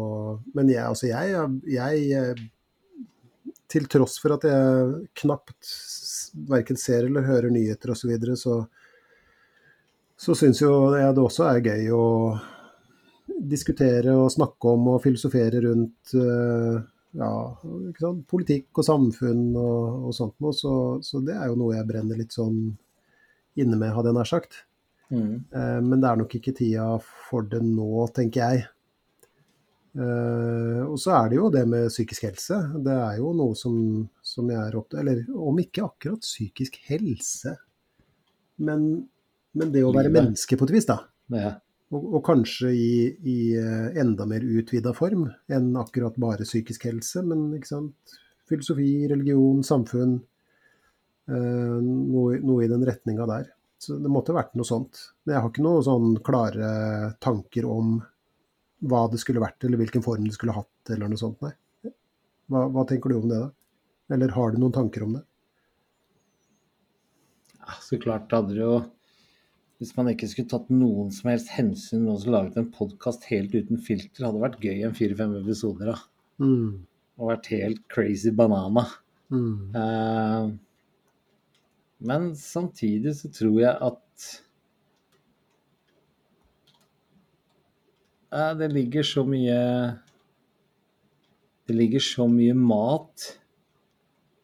Men 0.54 0.70
jeg, 0.70 0.84
altså 0.86 1.08
jeg, 1.10 1.48
jeg 1.66 2.04
eh, 2.20 2.44
Til 3.72 3.88
tross 3.90 4.18
for 4.22 4.36
at 4.36 4.46
jeg 4.46 5.02
knapt 5.18 5.72
verken 6.48 6.78
ser 6.78 7.08
eller 7.08 7.26
hører 7.26 7.50
nyheter 7.52 7.90
osv., 7.92 8.04
så, 8.06 8.12
videre, 8.12 8.38
så 8.38 8.60
så 10.16 10.34
syns 10.38 10.62
jo 10.62 10.72
jeg 10.94 11.14
det 11.16 11.22
også 11.22 11.46
er 11.48 11.66
gøy 11.66 11.92
å 11.96 12.06
diskutere 13.42 14.14
og 14.18 14.30
snakke 14.32 14.74
om 14.74 14.92
og 14.94 15.02
filosofere 15.02 15.62
rundt 15.64 16.14
eh, 16.18 16.76
ja, 17.18 17.30
politikk 18.30 18.80
og 18.80 18.86
samfunn 18.86 19.48
og, 19.56 20.08
og 20.08 20.16
sånt 20.16 20.36
noe. 20.42 20.54
Så, 20.56 20.74
så 21.04 21.22
det 21.24 21.36
er 21.36 21.50
jo 21.50 21.58
noe 21.60 21.76
jeg 21.76 21.88
brenner 21.88 22.20
litt 22.20 22.34
sånn 22.36 22.60
inne 23.58 23.78
med, 23.78 23.92
hadde 23.94 24.12
jeg 24.12 24.18
nær 24.18 24.30
sagt. 24.30 24.62
Mm. 25.12 25.32
Eh, 25.52 25.80
men 25.84 25.98
det 26.00 26.08
er 26.08 26.22
nok 26.22 26.38
ikke 26.38 26.54
tida 26.56 26.86
for 27.02 27.48
det 27.48 27.62
nå, 27.66 28.06
tenker 28.16 28.46
jeg. 28.46 28.70
Uh, 29.92 30.88
og 30.88 30.94
så 30.96 31.10
er 31.18 31.26
det 31.28 31.36
jo 31.36 31.50
det 31.52 31.66
med 31.68 31.90
psykisk 31.92 32.24
helse. 32.24 32.56
Det 32.80 32.94
er 32.94 33.18
jo 33.18 33.34
noe 33.36 33.52
som, 33.58 33.74
som 34.24 34.48
jeg 34.48 34.56
er 34.56 34.78
opptatt 34.78 35.02
Eller 35.02 35.26
om 35.36 35.58
ikke 35.60 35.84
akkurat 35.84 36.24
psykisk 36.24 36.78
helse, 36.86 37.52
men, 38.64 38.86
men 39.58 39.72
det 39.74 39.84
å 39.84 39.92
være 39.92 40.08
Livet. 40.08 40.18
menneske 40.18 40.56
på 40.58 40.66
et 40.68 40.74
vis, 40.74 40.88
da. 40.88 40.98
Ja. 41.32 41.52
Og, 41.92 42.04
og 42.16 42.22
kanskje 42.24 42.70
i, 42.72 42.90
i 43.28 43.38
eh, 43.60 43.88
enda 44.00 44.24
mer 44.28 44.44
utvida 44.44 44.94
form 44.96 45.26
enn 45.52 45.72
akkurat 45.76 46.16
bare 46.20 46.46
psykisk 46.48 46.86
helse, 46.88 47.20
men 47.26 47.50
ikke 47.58 47.68
sant? 47.74 48.18
filosofi, 48.52 49.06
religion, 49.08 49.62
samfunn. 49.64 50.18
eh, 51.28 51.80
noe, 51.80 52.38
noe 52.42 52.64
i 52.64 52.68
den 52.68 52.84
retninga 52.84 53.26
der. 53.30 53.50
Så 53.82 53.96
det 53.98 54.10
måtte 54.12 54.34
vært 54.36 54.52
noe 54.58 54.66
sånt. 54.68 54.98
Men 55.24 55.34
jeg 55.36 55.42
har 55.44 55.50
ikke 55.52 55.64
noen 55.64 55.84
sånn 55.86 56.10
klare 56.26 56.68
tanker 57.22 57.66
om 57.70 57.96
hva 58.82 59.04
det 59.10 59.20
skulle 59.22 59.42
vært, 59.42 59.62
eller 59.64 59.80
hvilken 59.80 60.04
form 60.04 60.26
det 60.26 60.34
skulle 60.36 60.54
hatt, 60.56 60.90
eller 60.90 61.10
noe 61.10 61.20
sånt, 61.20 61.40
nei. 61.44 61.52
Hva, 62.50 62.66
hva 62.74 62.84
tenker 62.88 63.12
du 63.12 63.20
om 63.20 63.28
det, 63.30 63.38
da? 63.44 63.50
Eller 64.12 64.34
har 64.34 64.52
du 64.52 64.58
noen 64.60 64.74
tanker 64.74 65.06
om 65.06 65.14
det? 65.16 65.22
Ja, 67.62 67.76
så 67.80 67.98
klart 68.02 68.32
hadde 68.34 68.56
det 68.56 68.60
jo 68.64 68.74
Hvis 69.82 69.96
man 69.96 70.12
ikke 70.12 70.28
skulle 70.30 70.46
tatt 70.46 70.68
noen 70.70 71.08
som 71.10 71.32
helst 71.32 71.48
hensyn 71.56 72.04
og 72.06 72.22
laget 72.30 72.54
en 72.60 72.68
podkast 72.70 73.24
helt 73.32 73.50
uten 73.50 73.80
filter, 73.82 74.28
hadde 74.28 74.38
vært 74.38 74.60
gøy 74.62 74.84
en 74.86 74.92
fire-fem 74.94 75.32
episoder. 75.40 75.88
av. 75.90 76.04
Mm. 76.38 76.84
Og 77.18 77.30
vært 77.32 77.48
helt 77.50 77.80
crazy 77.90 78.30
banana. 78.30 78.84
Mm. 79.34 79.74
Eh, 79.80 80.52
men 82.06 82.28
samtidig 82.38 83.16
så 83.18 83.32
tror 83.34 83.58
jeg 83.58 83.74
at 83.88 84.28
eh, 88.30 88.54
det 88.62 88.70
ligger 88.70 89.02
så 89.06 89.26
mye 89.26 89.58
Det 91.66 91.74
ligger 91.74 92.06
så 92.06 92.28
mye 92.30 92.54
mat, 92.54 93.26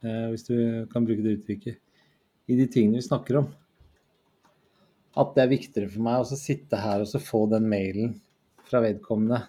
eh, 0.02 0.26
hvis 0.34 0.50
du 0.50 0.58
kan 0.90 1.06
bruke 1.06 1.22
det 1.22 1.38
uttrykket, 1.38 1.78
i 2.50 2.58
de 2.58 2.66
tingene 2.66 2.98
vi 2.98 3.06
snakker 3.06 3.44
om. 3.44 3.50
At 5.18 5.32
det 5.34 5.42
er 5.44 5.50
viktigere 5.50 5.90
for 5.90 6.04
meg 6.06 6.22
å 6.22 6.38
sitte 6.38 6.78
her 6.78 7.02
og 7.02 7.08
så 7.10 7.18
få 7.22 7.44
den 7.50 7.66
mailen 7.70 8.12
fra 8.68 8.80
vedkommende 8.84 9.40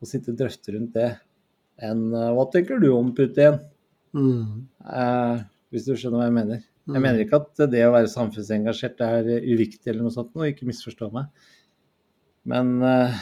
og 0.00 0.08
sitte 0.08 0.30
og 0.32 0.38
drøfte 0.40 0.72
rundt 0.76 0.94
det, 0.96 1.08
enn 1.82 2.06
eh, 2.14 2.28
Hva 2.36 2.44
tenker 2.52 2.78
du 2.80 2.86
om 2.94 3.10
Putin? 3.16 3.58
Mm. 4.16 4.66
Eh, 4.86 5.42
hvis 5.72 5.86
du 5.88 5.92
skjønner 5.94 6.20
hva 6.22 6.28
jeg 6.28 6.36
mener. 6.38 6.62
Jeg 6.90 6.96
Mm. 6.96 7.02
mener 7.04 7.20
ikke 7.22 7.38
at 7.42 7.60
det 7.70 7.82
å 7.86 7.92
være 7.94 8.08
samfunnsengasjert 8.10 9.02
er 9.04 9.28
uviktig 9.44 9.86
eller 9.92 10.02
noe 10.06 10.14
sånt, 10.14 10.32
og 10.34 10.46
ikke 10.48 10.66
misforstå 10.66 11.10
meg. 11.14 11.28
Men, 12.50 12.72
eh, 12.82 13.18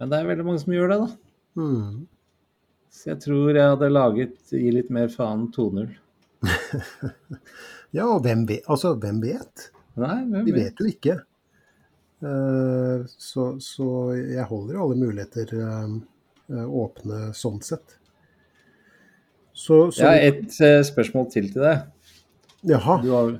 men 0.00 0.10
det 0.10 0.18
er 0.18 0.30
veldig 0.30 0.46
mange 0.48 0.62
som 0.64 0.72
gjør 0.74 0.88
det, 0.90 0.98
da. 1.02 1.62
Mm. 1.62 2.06
Så 2.90 3.04
jeg 3.12 3.20
tror 3.26 3.52
jeg 3.54 3.68
hadde 3.74 3.90
laget 3.92 4.34
Gi 4.50 4.70
litt 4.74 4.90
mer 4.90 5.08
faen 5.12 5.46
2.0. 5.54 5.92
Ja, 7.92 8.06
og 8.08 8.22
hvem 8.24 8.46
vet? 8.48 8.64
Altså, 8.72 8.94
hvem 8.98 9.20
vet? 9.22 9.68
Nei, 10.00 10.18
hvem 10.30 10.44
Vi 10.46 10.52
vet? 10.56 10.78
jo 10.80 10.86
ikke. 10.88 11.18
Eh, 12.22 13.04
Så, 13.18 13.48
så 13.60 13.86
jeg 14.16 14.44
holder 14.48 14.74
jo 14.78 14.84
alle 14.86 14.96
muligheter 15.00 15.52
eh, 15.58 15.96
eh, 16.54 16.66
åpne 16.82 17.32
sånn 17.36 17.60
sett. 17.64 17.98
Så, 19.52 19.90
så 19.92 20.06
Jeg 20.06 20.08
har 20.08 20.28
et 20.30 20.60
eh, 20.64 20.82
spørsmål 20.88 21.26
til 21.32 21.50
til 21.52 21.62
deg. 21.66 21.82
Jaha. 22.72 23.00
Du 23.02 23.10
har... 23.12 23.34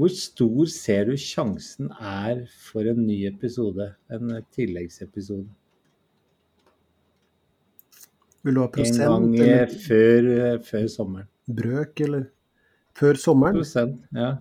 Hvor 0.00 0.08
stor 0.16 0.68
ser 0.72 1.10
du 1.10 1.16
sjansen 1.20 1.90
er 2.00 2.46
for 2.70 2.86
en 2.88 3.02
ny 3.06 3.18
episode? 3.28 3.90
En 4.08 4.30
tilleggsepisode? 4.56 5.48
Vil 8.40 8.56
du 8.56 8.60
ha 8.62 8.68
prosent? 8.72 9.02
En 9.04 9.26
gang 9.28 9.42
eller 9.44 9.74
før, 9.84 10.28
før 10.64 10.86
sommeren. 10.88 11.28
brøk, 11.50 12.00
eller 12.06 12.28
før 13.00 13.18
sommeren? 13.20 13.56
Prosent, 13.60 13.98
ja. 14.12 14.34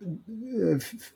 Eh, 0.00 0.76
f- 0.76 1.14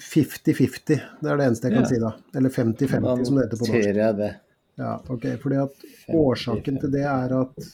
50-50, 0.00 0.96
det 1.20 1.28
er 1.30 1.36
det 1.38 1.44
eneste 1.46 1.68
jeg 1.68 1.74
kan 1.76 1.82
Ja. 1.84 1.88
si 1.90 1.98
da. 2.00 2.12
Eller 2.34 2.48
Da 2.48 2.54
50-50 2.56 3.26
som 3.26 3.36
det 3.36 3.44
heter 3.44 3.58
på 3.58 3.66
norsk. 3.66 3.74
noterer 3.74 4.00
jeg 4.00 4.16
det. 4.16 4.30
Ja, 4.78 4.92
ok, 5.08 5.26
fordi 5.42 5.56
at 5.62 5.74
årsaken 6.08 6.80
til 6.80 6.90
det 6.90 7.02
er 7.04 7.32
at 7.40 7.68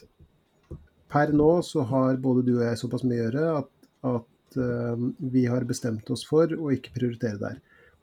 per 1.08 1.32
nå 1.32 1.62
så 1.64 1.84
har 1.86 2.16
både 2.16 2.44
du 2.44 2.56
og 2.58 2.64
jeg 2.66 2.76
såpass 2.76 3.04
mye 3.04 3.22
å 3.22 3.30
gjøre 3.30 3.58
at, 3.58 3.70
at 4.04 4.56
uh, 4.58 4.96
vi 5.20 5.44
har 5.46 5.60
bestemt 5.64 6.10
oss 6.10 6.24
for 6.24 6.46
å 6.48 6.70
ikke 6.74 6.92
prioritere 6.92 7.38
der. 7.38 7.56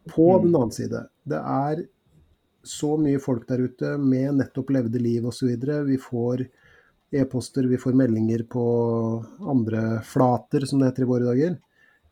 På 0.07 0.39
Mm. 0.39 0.43
den 0.45 0.55
annen 0.55 0.71
side, 0.71 1.07
det 1.27 1.37
er 1.43 1.85
så 2.63 2.97
mye 2.97 3.19
folk 3.21 3.45
der 3.47 3.57
ute 3.67 3.97
med 3.99 4.35
nettopp 4.39 4.69
levde 4.71 4.99
liv 4.99 5.23
osv. 5.25 5.47
Vi 5.85 5.97
får 5.97 6.47
e-poster, 7.11 7.67
vi 7.69 7.77
får 7.77 7.93
meldinger 7.95 8.43
på 8.49 8.63
andre 9.47 10.01
flater, 10.03 10.65
som 10.67 10.79
det 10.79 10.89
heter 10.91 11.03
i 11.05 11.11
våre 11.11 11.25
dager. 11.31 11.57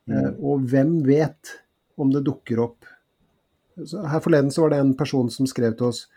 Eh, 0.08 0.14
Mm. 0.22 0.36
og 0.46 0.62
hvem 0.70 1.04
vet 1.04 1.56
om 1.98 2.12
det 2.12 2.24
dukker 2.24 2.60
opp 2.62 2.86
så 3.84 4.06
Her 4.08 4.20
forleden 4.22 4.52
så 4.52 4.62
var 4.62 4.70
det 4.70 4.78
en 4.80 4.94
person 4.96 5.30
som 5.30 5.46
skrev 5.48 5.74
til 5.76 5.88
oss 5.88 6.08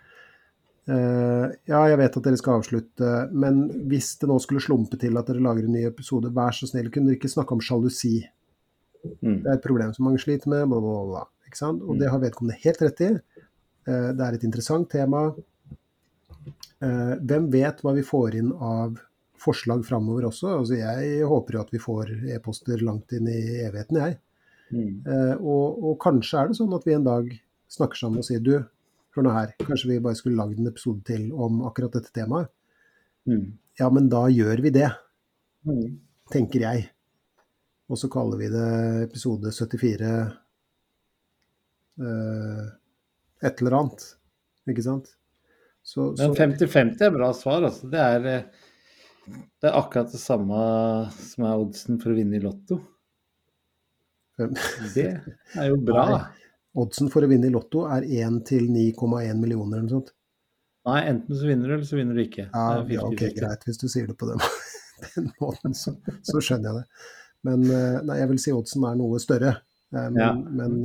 eh, 0.86 1.46
Ja, 1.66 1.80
jeg 1.88 1.98
vet 1.98 2.16
at 2.16 2.22
dere 2.22 2.36
skal 2.36 2.60
avslutte, 2.60 3.09
men 3.32 3.64
hvis 3.88 4.18
det 4.20 4.28
nå 4.28 4.36
skulle 4.40 4.60
slumpe 4.62 4.98
til 5.00 5.16
at 5.18 5.26
dere 5.26 5.40
lager 5.42 5.64
en 5.64 5.72
ny 5.72 5.86
episode, 5.88 6.30
vær 6.32 6.52
så 6.55 6.68
snill, 6.68 6.90
kunne 6.90 7.09
dere 7.10 7.18
ikke 7.18 7.32
snakke 7.32 7.52
om 7.56 7.60
sjalusi? 7.64 8.22
Mm. 9.22 9.42
Det 9.42 9.46
er 9.46 9.56
et 9.56 9.62
problem 9.66 9.92
som 9.94 10.05
mange 10.09 10.20
sliter 10.22 10.48
med, 10.52 10.68
bla, 10.68 10.80
bla, 10.80 11.05
bla. 11.09 11.24
Og 11.64 11.94
Mm. 11.94 11.98
det 11.98 12.10
har 12.10 12.18
vedkommende 12.20 12.60
helt 12.62 12.82
rett 12.82 13.00
i. 13.00 13.10
Eh, 13.88 14.12
Det 14.12 14.20
er 14.20 14.34
et 14.34 14.44
interessant 14.44 14.88
tema. 14.90 15.34
Eh, 16.84 17.14
Hvem 17.28 17.50
vet 17.52 17.80
hva 17.84 17.92
vi 17.96 18.04
får 18.06 18.36
inn 18.40 18.52
av 18.54 18.96
forslag 19.38 19.84
framover 19.86 20.26
også? 20.30 20.50
Altså, 20.60 20.78
jeg 20.80 21.26
håper 21.30 21.54
jo 21.58 21.60
at 21.62 21.70
vi 21.74 21.80
får 21.82 22.10
e-poster 22.36 22.82
langt 22.86 23.12
inn 23.16 23.28
i 23.30 23.38
evigheten, 23.66 24.00
jeg. 24.02 24.18
Mm. 24.72 24.90
Eh, 25.06 25.34
og, 25.40 25.78
og 25.84 25.94
kanskje 26.02 26.40
er 26.42 26.50
det 26.50 26.58
sånn 26.58 26.74
at 26.76 26.84
vi 26.88 26.96
en 26.96 27.06
dag 27.06 27.30
snakker 27.72 28.00
sammen 28.00 28.20
og 28.22 28.26
sier 28.26 28.42
du, 28.44 28.54
hør 29.16 29.24
nå 29.26 29.32
her, 29.34 29.54
kanskje 29.64 29.90
vi 29.94 30.00
bare 30.04 30.18
skulle 30.18 30.38
lagd 30.38 30.58
en 30.60 30.68
episode 30.70 31.02
til 31.08 31.30
om 31.32 31.62
akkurat 31.68 31.94
dette 31.96 32.12
temaet. 32.14 32.50
Mm. 33.28 33.46
Ja, 33.80 33.88
men 33.94 34.08
da 34.12 34.26
gjør 34.32 34.64
vi 34.66 34.74
det, 34.78 34.90
Mm. 35.66 35.98
tenker 36.32 36.62
jeg. 36.62 36.84
Og 37.90 37.98
så 37.98 38.08
kaller 38.12 38.38
vi 38.38 38.46
det 38.52 38.68
episode 39.08 39.50
74 39.52 40.10
eh, 42.00 42.66
et 43.48 43.60
eller 43.62 43.76
annet. 43.80 44.04
Ikke 44.68 44.84
sant? 44.84 45.10
Så, 45.89 46.10
så 46.19 46.27
Men 46.28 46.35
50-50 46.59 47.05
er 47.06 47.12
bra 47.15 47.31
svar, 47.36 47.62
altså. 47.65 47.89
Det 47.89 48.01
er, 48.02 48.27
eh, 48.28 49.36
det 49.62 49.70
er 49.70 49.78
akkurat 49.78 50.10
det 50.12 50.20
samme 50.20 50.59
som 51.16 51.47
er 51.48 51.62
oddsen 51.62 51.97
for 52.02 52.12
å 52.12 52.16
vinne 52.19 52.36
i 52.36 52.43
Lotto. 52.44 52.77
Det 54.94 55.06
er 55.09 55.70
jo 55.70 55.78
bra. 55.82 56.05
Nei. 56.12 56.20
oddsen 56.78 57.09
for 57.10 57.24
å 57.27 57.31
vinne 57.31 57.48
i 57.48 57.55
Lotto 57.55 57.86
er 57.90 58.05
1 58.06 58.43
til 58.47 58.69
9,1 58.70 59.40
millioner 59.40 59.78
eller 59.81 59.86
noe 59.89 59.94
sånt. 59.97 60.12
Nei, 60.89 61.01
enten 61.10 61.36
så 61.36 61.48
vinner 61.48 61.69
du, 61.69 61.74
eller 61.74 61.89
så 61.89 61.98
vinner 61.98 62.16
du 62.16 62.23
ikke. 62.23 62.47
Ja, 62.52 62.66
er 62.78 62.93
ja, 62.94 63.02
ok, 63.09 63.24
greit. 63.36 63.65
Hvis 63.66 63.81
du 63.82 63.89
sier 63.90 64.06
det 64.09 64.15
på 64.20 64.28
den, 64.31 64.44
den 65.16 65.32
måten, 65.43 65.74
så, 65.77 65.97
så 66.24 66.40
skjønner 66.44 66.70
jeg 66.70 66.78
det. 66.85 67.09
Men 67.48 67.65
eh, 67.73 67.98
nei, 68.06 68.20
jeg 68.23 68.31
vil 68.35 68.40
si 68.44 68.55
oddsen 68.55 68.86
er 68.89 68.97
noe 69.01 69.19
større. 69.24 69.56
Eh, 69.93 70.06
Men, 70.12 70.20
Ja. 70.23 70.31
men 70.36 70.78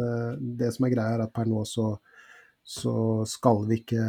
det 0.60 0.72
som 0.76 0.88
er 0.88 0.96
greia, 0.96 1.18
er 1.20 1.26
at 1.28 1.34
per 1.36 1.48
nå 1.52 1.62
så, 1.70 1.92
så 2.64 2.96
skal 3.30 3.66
vi 3.70 3.82
ikke 3.84 4.08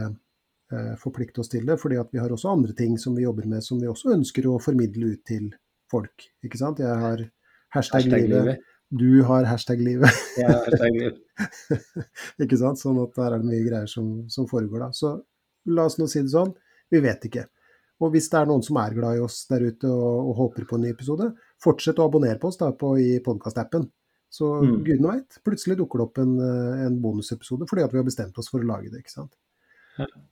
forplikte 1.01 1.41
oss 1.43 1.49
til 1.53 1.67
det. 1.69 1.79
fordi 1.81 1.97
at 2.01 2.11
vi 2.13 2.19
har 2.23 2.33
også 2.35 2.53
andre 2.53 2.73
ting 2.77 2.97
som 2.99 3.15
vi 3.17 3.23
jobber 3.27 3.47
med, 3.47 3.63
som 3.65 3.81
vi 3.81 3.87
også 3.91 4.13
ønsker 4.15 4.47
å 4.51 4.59
formidle 4.63 5.13
ut 5.15 5.25
til 5.29 5.51
folk. 5.91 6.29
Ikke 6.45 6.59
sant? 6.61 6.79
Jeg 6.83 6.89
har 7.03 7.25
hashtag, 7.75 8.05
Hashtag 8.05 8.29
livet. 8.29 8.45
livet. 8.45 8.71
Du 8.95 9.23
har 9.27 9.45
hashtag 9.49 9.81
livet. 9.83 10.11
Ja, 10.39 10.53
hashtag 10.65 10.93
livet. 10.95 11.19
ikke 12.45 12.59
sant? 12.61 12.79
Sånn 12.81 13.01
at 13.03 13.15
der 13.17 13.33
er 13.35 13.43
det 13.43 13.49
mye 13.51 13.65
greier 13.67 13.91
som, 13.91 14.13
som 14.31 14.47
foregår 14.51 14.87
da. 14.87 14.91
Så 14.95 15.17
la 15.67 15.87
oss 15.89 15.99
nå 15.99 16.07
si 16.11 16.23
det 16.23 16.33
sånn, 16.35 16.55
vi 16.93 17.01
vet 17.05 17.25
ikke. 17.31 17.47
Og 18.03 18.11
hvis 18.13 18.27
det 18.31 18.41
er 18.41 18.49
noen 18.51 18.63
som 18.67 18.77
er 18.83 18.95
glad 18.97 19.17
i 19.19 19.23
oss 19.25 19.45
der 19.49 19.63
ute 19.69 19.89
og, 19.89 20.31
og 20.31 20.39
håper 20.43 20.67
på 20.69 20.77
en 20.79 20.83
ny 20.85 20.91
episode, 20.93 21.31
fortsett 21.63 22.01
å 22.03 22.09
abonnere 22.09 22.41
på 22.43 22.51
oss 22.51 22.59
da 22.61 22.73
på, 22.77 22.97
i 23.01 23.19
podkastappen. 23.25 23.87
Så 24.35 24.49
Mm. 24.65 24.81
gudene 24.83 25.13
veit, 25.13 25.37
plutselig 25.47 25.77
dukker 25.79 26.01
det 26.01 26.05
opp 26.09 26.19
en, 26.19 26.33
eh, 26.43 26.81
en 26.89 26.97
bonusepisode 27.01 27.69
fordi 27.71 27.85
at 27.85 27.93
vi 27.95 28.01
har 28.01 28.07
bestemt 28.09 28.39
oss 28.43 28.49
for 28.51 28.59
å 28.65 28.67
lage 28.67 28.91
det. 28.91 29.05
ikke 29.05 29.13
sant? 29.15 29.31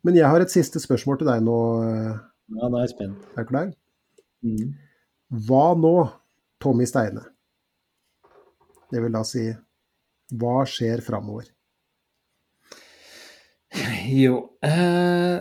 Men 0.03 0.17
jeg 0.19 0.27
har 0.27 0.43
et 0.43 0.51
siste 0.51 0.81
spørsmål 0.83 1.21
til 1.21 1.29
deg 1.31 1.43
nå, 1.47 1.59
eh, 1.87 2.17
Ja, 2.57 2.69
nå 2.69 2.79
er 2.81 2.87
jeg 2.87 2.95
spent. 2.97 3.29
er 3.37 3.45
du 3.45 3.51
klar? 3.53 3.69
Mm. 4.43 4.73
Hva 5.47 5.67
nå, 5.79 5.95
Tommy 6.61 6.87
Steine? 6.89 7.23
Det 8.93 9.01
vil 9.01 9.15
da 9.15 9.23
si, 9.25 9.47
hva 10.37 10.63
skjer 10.69 11.01
framover? 11.05 11.47
Jo, 14.13 14.35
eh, 14.67 15.39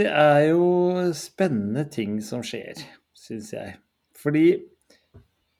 det 0.00 0.08
er 0.08 0.40
jo 0.48 1.12
spennende 1.14 1.84
ting 1.92 2.18
som 2.24 2.42
skjer, 2.42 2.80
syns 3.14 3.52
jeg. 3.54 3.76
Fordi 4.18 4.46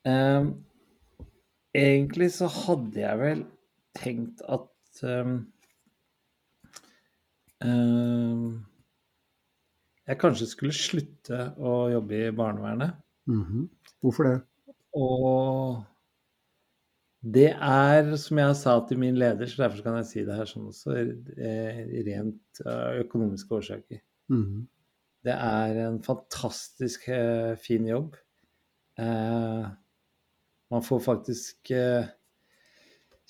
eh, 0.09 0.49
egentlig 1.77 2.31
så 2.35 2.49
hadde 2.51 2.99
jeg 3.05 3.21
vel 3.21 3.45
tenkt 3.97 4.43
at 4.49 5.03
eh, 5.07 5.31
jeg 10.07 10.19
kanskje 10.21 10.47
skulle 10.49 10.73
slutte 10.75 11.39
å 11.61 11.89
jobbe 11.93 12.27
i 12.27 12.35
barnevernet. 12.35 12.97
Mhm. 13.29 13.69
Hvorfor 14.01 14.23
det? 14.27 14.37
Og 14.97 15.83
det 17.21 17.51
er, 17.53 18.15
som 18.17 18.39
jeg 18.41 18.55
sa 18.57 18.79
til 18.87 18.97
min 18.97 19.17
leder, 19.21 19.45
så 19.45 19.63
derfor 19.63 19.83
kan 19.85 19.99
jeg 19.99 20.09
si 20.09 20.23
det 20.25 20.35
her 20.35 20.49
sånn 20.49 20.71
også, 20.71 20.95
eh, 21.37 21.83
rent 22.07 22.63
økonomiske 22.65 23.59
årsaker. 23.59 24.01
Mhm. 24.29 24.67
Det 25.23 25.33
er 25.33 25.77
en 25.87 26.01
fantastisk 26.01 27.07
eh, 27.13 27.55
fin 27.61 27.85
jobb. 27.85 28.15
Eh, 28.97 29.67
man 30.71 30.83
får 30.83 30.99
faktisk 31.05 31.71
eh, 31.75 32.09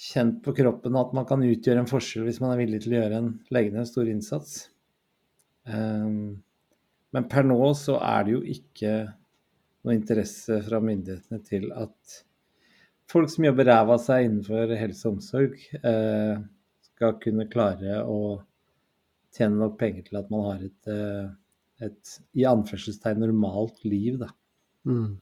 kjent 0.02 0.40
på 0.46 0.54
kroppen 0.58 0.96
at 0.98 1.12
man 1.14 1.28
kan 1.30 1.44
utgjøre 1.46 1.84
en 1.84 1.90
forskjell 1.90 2.26
hvis 2.26 2.40
man 2.42 2.56
er 2.56 2.62
villig 2.64 2.82
til 2.84 2.96
å 2.96 3.02
gjøre 3.04 3.20
en, 3.22 3.32
legge 3.54 3.86
stor 3.90 4.10
innsats. 4.10 4.56
Eh, 5.70 6.08
men 7.12 7.28
per 7.30 7.48
nå 7.48 7.60
så 7.78 8.00
er 8.02 8.26
det 8.26 8.36
jo 8.38 8.42
ikke 8.56 8.96
noe 9.86 9.98
interesse 9.98 10.62
fra 10.66 10.80
myndighetene 10.84 11.42
til 11.46 11.70
at 11.78 12.22
folk 13.12 13.32
som 13.34 13.46
jobber 13.48 13.68
ræva 13.68 13.98
av 13.98 14.04
seg 14.04 14.28
innenfor 14.28 14.72
helse 14.80 15.08
og 15.08 15.18
omsorg, 15.18 15.58
eh, 15.82 16.38
skal 16.92 17.18
kunne 17.24 17.50
klare 17.52 18.02
å 18.06 18.22
tjene 19.36 19.60
nok 19.60 19.78
penger 19.80 20.08
til 20.08 20.20
at 20.22 20.32
man 20.32 20.46
har 20.48 20.64
et, 20.68 20.92
eh, 20.92 21.30
et 21.88 22.16
i 22.38 22.48
anførselstegn 22.48 23.22
normalt 23.26 23.84
liv. 23.86 24.20
Da. 24.22 24.32
Mhm. 24.86 25.18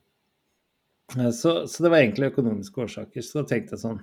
Eh, 1.18 1.30
Så, 1.30 1.66
så 1.66 1.82
det 1.82 1.90
var 1.90 1.98
egentlig 1.98 2.30
økonomiske 2.30 2.84
årsaker. 2.84 3.22
Så 3.22 3.40
da 3.40 3.48
tenkte 3.48 3.74
jeg 3.74 3.82
sånn 3.82 4.00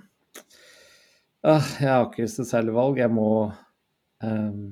ah, 1.44 1.66
Jeg 1.80 1.88
har 1.88 2.06
ikke 2.08 2.28
så 2.30 2.46
særlig 2.46 2.74
valg, 2.76 3.00
jeg 3.02 3.12
må, 3.12 3.30
eh, 4.24 4.62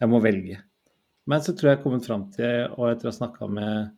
jeg 0.00 0.10
må 0.10 0.20
velge. 0.24 0.60
Men 1.30 1.42
så 1.44 1.54
tror 1.54 1.68
jeg 1.68 1.76
jeg 1.76 1.80
har 1.80 1.84
kommet 1.84 2.06
fram 2.08 2.26
til, 2.34 2.72
og 2.76 2.90
etter 2.90 3.08
å 3.08 3.12
ha 3.12 3.18
snakka 3.18 3.48
med 3.50 3.96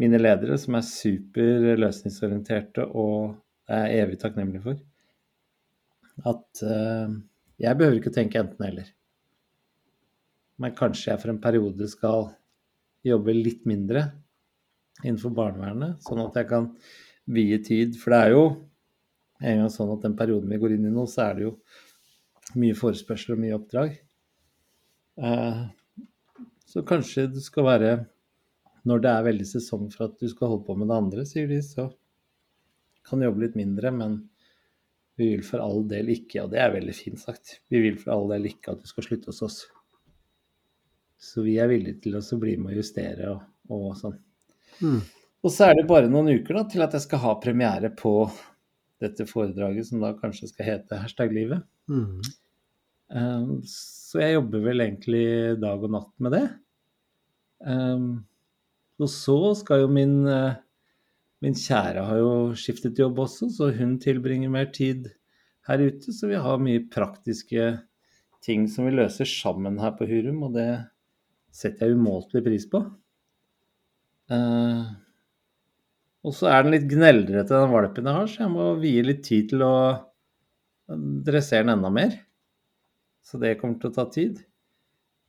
mine 0.00 0.20
ledere, 0.20 0.58
som 0.60 0.76
er 0.78 0.86
super 0.86 1.74
løsningsorienterte 1.80 2.86
og 2.86 3.36
er 3.70 3.96
evig 4.00 4.18
takknemlige 4.20 4.64
for, 4.64 4.80
at 6.30 6.62
eh, 6.64 7.18
jeg 7.60 7.78
behøver 7.78 8.00
ikke 8.00 8.14
tenke 8.14 8.40
enten-eller. 8.40 8.88
Men 10.60 10.76
kanskje 10.76 11.12
jeg 11.12 11.22
for 11.22 11.32
en 11.32 11.42
periode 11.42 11.88
skal 11.88 12.28
jobbe 13.06 13.32
litt 13.36 13.62
mindre 13.68 14.10
innenfor 15.00 15.32
barnevernet, 15.36 16.02
sånn 16.04 16.20
at 16.26 16.36
jeg 16.36 16.48
kan 16.50 16.66
vie 17.30 17.56
tid. 17.64 17.96
For 17.96 18.12
det 18.12 18.20
er 18.20 18.34
jo 18.34 18.42
en 19.40 19.62
gang 19.62 19.72
sånn 19.72 19.92
at 19.94 20.04
den 20.04 20.16
perioden 20.18 20.52
vi 20.52 20.60
går 20.60 20.76
inn 20.76 20.88
i 20.88 20.94
nå, 20.94 21.06
så 21.08 21.26
er 21.28 21.36
det 21.38 21.46
jo 21.46 21.52
mye 22.60 22.76
forespørsel 22.76 23.36
og 23.36 23.42
mye 23.44 23.56
oppdrag. 23.56 23.94
Eh, 25.20 25.60
Så 26.70 26.84
kanskje 26.86 27.26
det 27.32 27.42
skal 27.42 27.66
være 27.66 27.92
når 28.86 29.00
det 29.02 29.10
er 29.10 29.24
veldig 29.26 29.46
sesong 29.48 29.88
for 29.90 30.06
at 30.06 30.20
du 30.20 30.28
skal 30.30 30.52
holde 30.52 30.64
på 30.68 30.76
med 30.78 30.88
det 30.88 30.98
andre, 31.02 31.24
sier 31.26 31.48
de, 31.50 31.58
så 31.66 31.88
kan 33.08 33.18
du 33.18 33.26
jobbe 33.26 33.42
litt 33.42 33.56
mindre, 33.58 33.90
men 33.90 34.14
vi 35.18 35.32
vil 35.32 35.42
for 35.44 35.60
all 35.64 35.82
del 35.90 36.12
ikke, 36.14 36.44
og 36.44 36.52
det 36.54 36.60
er 36.62 36.72
veldig 36.72 36.94
fint 36.94 37.20
sagt, 37.20 37.58
vi 37.68 37.82
vil 37.82 37.98
for 38.00 38.14
all 38.14 38.30
del 38.30 38.46
ikke 38.52 38.72
at 38.72 38.84
du 38.84 38.88
skal 38.88 39.04
slutte 39.08 39.32
hos 39.32 39.42
oss. 39.44 39.58
Så 41.20 41.42
vi 41.44 41.58
er 41.60 41.68
villige 41.68 42.00
til 42.06 42.16
å 42.16 42.40
bli 42.40 42.54
med 42.56 42.72
og 42.72 42.80
justere 42.80 43.34
og, 43.34 43.42
og 43.68 43.90
sånn. 43.98 44.16
Mm. 44.80 45.02
Og 45.42 45.52
så 45.52 45.66
er 45.66 45.76
det 45.76 45.88
bare 45.90 46.08
noen 46.08 46.30
uker 46.38 46.56
da, 46.56 46.64
til 46.70 46.86
at 46.86 46.94
jeg 46.96 47.04
skal 47.04 47.24
ha 47.26 47.34
premiere 47.42 47.90
på 47.92 48.14
dette 49.00 49.26
foredraget, 49.28 49.88
som 49.88 50.02
da 50.02 50.12
kanskje 50.18 50.50
skal 50.50 50.66
hete 50.66 51.00
Hashtag 51.00 51.32
livet. 51.34 51.64
Mm. 51.90 52.20
Um, 53.10 53.54
så 53.66 54.20
jeg 54.22 54.36
jobber 54.36 54.66
vel 54.68 54.84
egentlig 54.84 55.24
dag 55.60 55.82
og 55.86 55.94
natt 55.96 56.12
med 56.22 56.36
det. 56.36 56.44
Um, 57.66 58.10
og 59.00 59.10
så 59.10 59.38
skal 59.58 59.84
jo 59.84 59.90
min, 59.92 60.20
uh, 60.28 60.60
min 61.42 61.56
kjære 61.56 62.04
har 62.06 62.20
jo 62.20 62.32
skiftet 62.58 63.00
jobb 63.00 63.18
også, 63.24 63.50
så 63.56 63.70
hun 63.76 63.98
tilbringer 64.02 64.52
mer 64.52 64.70
tid 64.74 65.10
her 65.68 65.82
ute. 65.82 66.14
Så 66.14 66.30
vi 66.30 66.38
har 66.40 66.62
mye 66.62 66.84
praktiske 66.92 67.72
ting 68.44 68.68
som 68.72 68.86
vi 68.86 68.94
løser 68.94 69.28
sammen 69.28 69.80
her 69.80 69.96
på 69.96 70.08
Hurum, 70.08 70.44
og 70.48 70.56
det 70.56 70.70
setter 71.52 71.88
jeg 71.88 71.98
umåtelig 71.98 72.44
pris 72.46 72.66
på. 72.70 72.84
Uh, 74.30 74.86
og 76.26 76.36
så 76.36 76.50
er 76.52 76.64
den 76.64 76.74
litt 76.74 76.88
gneldrete, 76.90 77.48
den 77.54 77.72
valpen 77.72 78.08
jeg 78.10 78.18
har, 78.18 78.28
så 78.28 78.42
jeg 78.44 78.52
må 78.52 78.66
vie 78.82 79.04
litt 79.06 79.22
tid 79.24 79.52
til 79.54 79.64
å 79.64 79.74
dressere 81.24 81.64
den 81.64 81.74
enda 81.78 81.90
mer. 81.94 82.16
Så 83.24 83.40
det 83.40 83.56
kommer 83.60 83.80
til 83.80 83.92
å 83.92 83.96
ta 83.96 84.06
tid. 84.12 84.40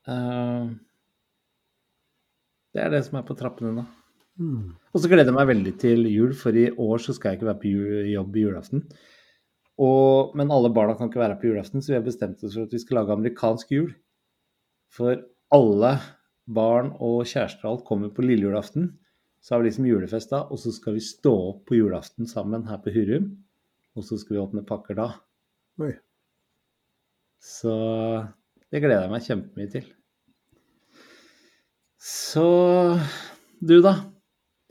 Uh, 0.10 0.72
det 2.76 2.84
er 2.84 2.94
det 2.94 3.04
som 3.08 3.20
er 3.20 3.26
på 3.28 3.38
trappene 3.40 3.74
nå. 3.76 3.88
Mm. 4.42 4.72
Og 4.92 5.04
så 5.04 5.10
gleder 5.12 5.30
jeg 5.30 5.38
meg 5.38 5.50
veldig 5.52 5.74
til 5.80 6.06
jul, 6.10 6.32
for 6.38 6.56
i 6.58 6.70
år 6.72 7.04
så 7.04 7.16
skal 7.16 7.32
jeg 7.32 7.40
ikke 7.40 7.50
være 7.52 7.62
på 7.62 7.74
jobb 8.12 8.38
i 8.38 8.46
julaften. 8.46 8.86
Og, 9.82 10.34
men 10.38 10.54
alle 10.54 10.72
barna 10.74 10.96
kan 10.98 11.10
ikke 11.10 11.22
være 11.22 11.38
på 11.42 11.52
julaften, 11.52 11.84
så 11.84 11.94
vi 11.94 12.00
har 12.00 12.08
bestemt 12.08 12.44
oss 12.44 12.56
for 12.58 12.68
at 12.68 12.74
vi 12.76 12.82
skal 12.82 13.02
lage 13.02 13.16
amerikansk 13.16 13.72
jul. 13.76 13.92
For 14.92 15.24
alle 15.56 15.94
barn 16.52 16.92
og 17.00 17.24
kjærester 17.30 17.68
og 17.68 17.72
alt 17.76 17.88
kommer 17.88 18.12
på 18.14 18.26
lille 18.26 18.50
julaften. 18.50 18.92
Så 19.42 19.56
har 19.56 19.62
vi 19.62 19.70
liksom 19.70 19.88
julefest 19.90 20.30
da, 20.34 20.44
og 20.54 20.60
så 20.62 20.74
skal 20.74 20.96
vi 21.00 21.04
stå 21.04 21.34
opp 21.48 21.64
på 21.70 21.80
julaften 21.80 22.30
sammen 22.30 22.68
her 22.70 22.78
på 22.84 22.94
Hurum. 22.94 23.32
Og 23.98 24.06
så 24.06 24.20
skal 24.22 24.38
vi 24.38 24.42
åpne 24.44 24.64
pakker 24.68 25.00
da. 25.00 25.08
Oi. 25.82 25.96
Så 27.42 27.74
det 28.70 28.84
gleder 28.84 29.08
jeg 29.08 29.12
meg 29.12 29.26
kjempemye 29.26 29.72
til. 29.74 29.90
Så 32.02 32.46
du, 33.60 33.80
da? 33.82 33.98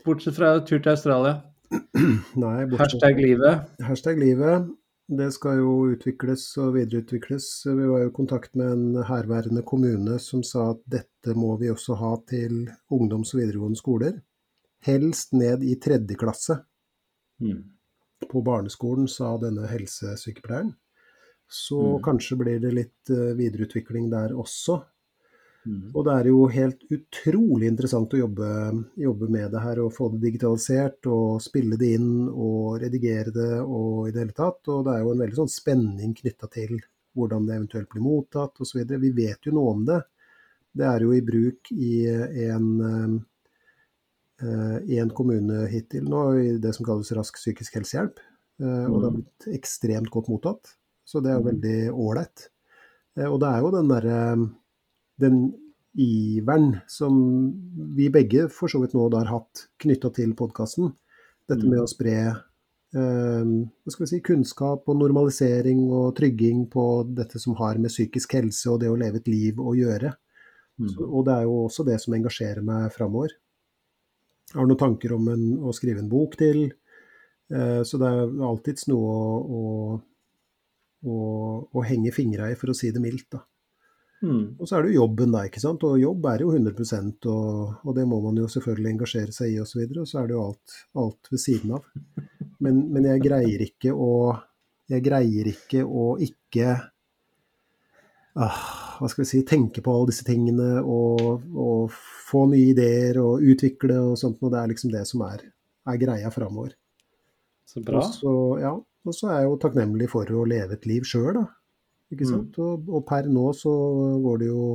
Bortsett 0.05 0.39
fra 0.39 0.55
tur 0.63 0.79
til 0.79 0.93
Australia. 0.95 1.41
Nei. 2.43 2.55
Hashtag 2.79 3.19
livet. 3.19 3.67
Hashtag 3.83 4.19
livet. 4.19 4.71
Det 5.11 5.27
skal 5.35 5.59
jo 5.59 5.75
utvikles 5.91 6.45
og 6.63 6.77
videreutvikles. 6.77 7.47
Vi 7.67 7.87
var 7.91 8.05
jo 8.05 8.09
i 8.09 8.15
kontakt 8.15 8.55
med 8.55 8.71
en 8.71 9.05
herværende 9.07 9.63
kommune 9.67 10.15
som 10.23 10.43
sa 10.47 10.69
at 10.71 10.83
dette 10.87 11.35
må 11.35 11.57
vi 11.59 11.71
også 11.71 11.99
ha 11.99 12.15
til 12.31 12.69
ungdoms- 12.91 13.35
og 13.35 13.41
videregående 13.43 13.79
skoler. 13.79 14.19
Helst 14.85 15.33
ned 15.37 15.63
i 15.63 15.75
tredje 15.81 16.17
klasse. 16.17 16.59
Mm. 17.41 17.63
På 18.31 18.41
barneskolen, 18.45 19.07
sa 19.07 19.35
denne 19.41 19.67
helsesykepleieren. 19.69 20.73
Så 21.51 21.97
mm. 21.97 22.03
kanskje 22.03 22.37
blir 22.39 22.59
det 22.63 22.71
litt 22.71 23.11
uh, 23.11 23.33
videreutvikling 23.37 24.09
der 24.09 24.33
også. 24.37 24.79
Mm. 25.65 25.91
Og 25.93 26.05
det 26.07 26.13
er 26.13 26.29
jo 26.31 26.45
helt 26.49 26.85
utrolig 26.89 27.67
interessant 27.69 28.13
å 28.15 28.21
jobbe, 28.23 28.47
jobbe, 28.97 29.27
med 29.29 29.51
det 29.53 29.61
her 29.61 29.81
og 29.83 29.91
få 29.93 30.07
det 30.15 30.21
digitalisert 30.23 31.05
og 31.11 31.41
spille 31.43 31.77
det 31.77 31.91
inn 31.99 32.29
og 32.29 32.79
redigere 32.81 33.33
det 33.35 33.51
og 33.61 34.07
i 34.07 34.13
det 34.15 34.23
hele 34.23 34.37
tatt. 34.37 34.63
Og 34.71 34.87
det 34.87 34.95
er 34.95 35.03
jo 35.03 35.11
en 35.13 35.21
veldig 35.25 35.39
sånn 35.43 35.53
spenning 35.53 36.15
knytta 36.17 36.49
til 36.55 36.79
hvordan 37.17 37.45
det 37.45 37.57
eventuelt 37.59 37.91
blir 37.91 38.05
mottatt 38.05 38.63
osv. 38.63 38.81
Vi 39.03 39.11
vet 39.13 39.45
jo 39.45 39.53
noe 39.57 39.75
om 39.75 39.85
det. 39.85 39.99
Det 40.71 40.87
er 40.87 41.03
jo 41.03 41.13
i 41.13 41.25
bruk 41.27 41.73
i 41.75 41.93
en 42.47 42.67
eh, 44.41 44.77
i 44.91 44.99
en 45.01 45.13
kommune 45.15 45.65
hittil 45.71 46.07
nå, 46.09 46.25
i 46.41 46.51
det 46.61 46.73
som 46.77 46.87
kalles 46.87 47.11
rask 47.17 47.37
psykisk 47.39 47.79
helsehjelp. 47.79 48.21
Eh, 48.61 48.85
og 48.87 48.97
det 48.97 49.07
har 49.07 49.15
mm. 49.15 49.19
blitt 49.19 49.49
ekstremt 49.57 50.11
godt 50.13 50.29
mottatt. 50.31 50.75
Så 51.07 51.21
det 51.23 51.33
er 51.33 51.41
mm. 51.41 51.47
veldig 51.49 51.77
ålreit. 51.91 52.47
Eh, 53.17 53.27
og 53.27 53.39
det 53.41 53.49
er 53.49 53.65
jo 53.65 53.73
den 53.77 53.91
derre 53.91 54.21
Den 55.21 55.41
iveren 55.91 56.79
som 56.89 57.15
vi 57.97 58.07
begge 58.09 58.47
for 58.49 58.71
så 58.71 58.79
vidt 58.81 58.95
nå 58.95 59.09
har 59.11 59.27
hatt 59.27 59.67
knytta 59.83 60.09
til 60.15 60.31
podkasten. 60.39 60.93
Dette 61.49 61.67
med 61.67 61.81
mm. 61.81 61.83
å 61.83 61.89
spre 61.91 62.15
eh, 62.95 64.07
si, 64.07 64.21
kunnskap 64.23 64.87
og 64.87 64.97
normalisering 64.97 65.83
og 65.91 66.15
trygging 66.17 66.63
på 66.71 66.85
dette 67.11 67.41
som 67.43 67.57
har 67.59 67.77
med 67.77 67.91
psykisk 67.91 68.37
helse 68.39 68.71
og 68.71 68.81
det 68.81 68.89
å 68.89 68.97
leve 68.97 69.19
et 69.19 69.29
liv 69.29 69.59
å 69.59 69.75
gjøre. 69.77 70.13
Så, 70.81 71.03
og 71.05 71.27
det 71.27 71.35
er 71.35 71.45
jo 71.45 71.57
også 71.67 71.83
det 71.85 71.99
som 72.01 72.15
engasjerer 72.17 72.63
meg 72.65 72.87
framover. 72.95 73.35
Har 74.53 74.67
noen 74.67 74.79
tanker 74.79 75.13
om 75.15 75.27
en, 75.31 75.45
å 75.63 75.73
skrive 75.75 76.03
en 76.03 76.11
bok 76.11 76.37
til. 76.39 76.65
Eh, 77.51 77.81
så 77.87 77.99
det 78.01 78.09
er 78.09 78.33
alltids 78.47 78.87
noe 78.91 79.15
å, 79.15 79.61
å, 81.03 81.15
å, 81.71 81.85
henge 81.87 82.13
fingra 82.15 82.51
i, 82.51 82.57
for 82.59 82.71
å 82.71 82.77
si 82.77 82.91
det 82.93 83.03
mildt. 83.03 83.29
da. 83.35 83.43
Mm. 84.21 84.61
Og 84.61 84.67
så 84.69 84.77
er 84.77 84.83
det 84.85 84.91
jo 84.91 85.01
jobben, 85.01 85.31
da. 85.33 85.45
ikke 85.47 85.63
sant? 85.63 85.83
Og 85.87 85.97
jobb 85.99 86.27
er 86.29 86.43
jo 86.45 86.51
100% 86.53 87.27
og, 87.31 87.79
og 87.81 87.95
det 87.97 88.05
må 88.09 88.19
man 88.21 88.37
jo 88.37 88.49
selvfølgelig 88.51 88.93
engasjere 88.93 89.35
seg 89.35 89.55
i 89.55 89.59
osv. 89.61 89.63
Og, 89.63 89.71
så 89.71 89.81
videre, 89.81 90.03
og 90.03 90.11
så 90.11 90.21
er 90.21 90.29
det 90.29 90.37
jo 90.37 90.45
alt, 90.45 90.77
alt 91.03 91.31
ved 91.33 91.43
siden 91.47 91.75
av. 91.79 91.89
Men, 92.61 92.75
men, 92.93 93.07
jeg 93.09 93.23
greier 93.23 93.61
ikke 93.65 93.89
å 93.89 94.09
Jeg 94.91 95.01
greier 95.01 95.47
ikke 95.49 95.79
å 95.81 96.03
ikke 96.21 96.75
hva 98.35 99.09
skal 99.09 99.23
vi 99.23 99.29
si, 99.29 99.41
tenke 99.47 99.83
på 99.83 99.93
alle 99.93 100.11
disse 100.11 100.25
tingene 100.27 100.79
og, 100.81 101.41
og, 101.51 101.95
få 102.31 102.45
nye 102.47 102.69
ideer 102.71 103.17
og 103.19 103.41
utvikle 103.43 103.97
og 103.99 104.13
sånt. 104.19 104.37
Og 104.39 104.53
det 104.53 104.59
er 104.61 104.69
liksom 104.71 104.93
det 104.93 105.01
som 105.09 105.23
er, 105.25 105.41
er 105.91 105.97
greia 105.99 106.29
framover. 106.31 106.77
Så 107.67 107.83
bra. 107.83 107.99
Og 107.99 108.13
så, 108.15 108.35
ja, 108.61 108.71
og 108.79 109.17
så 109.17 109.27
er 109.27 109.41
jeg 109.41 109.49
jo 109.49 109.57
takknemlig 109.59 110.07
for 110.13 110.31
å 110.31 110.45
leve 110.47 110.77
et 110.77 110.87
liv 110.87 111.07
sjøl, 111.07 111.41
da. 111.41 111.43
Ikke 112.11 112.27
mm. 112.27 112.31
sant? 112.31 112.55
Mm. 112.55 112.63
Og, 112.63 112.87
og, 112.87 113.03
per 113.09 113.27
nå 113.31 113.45
så 113.57 113.73
går 114.23 114.41
det 114.41 114.49
jo 114.51 114.65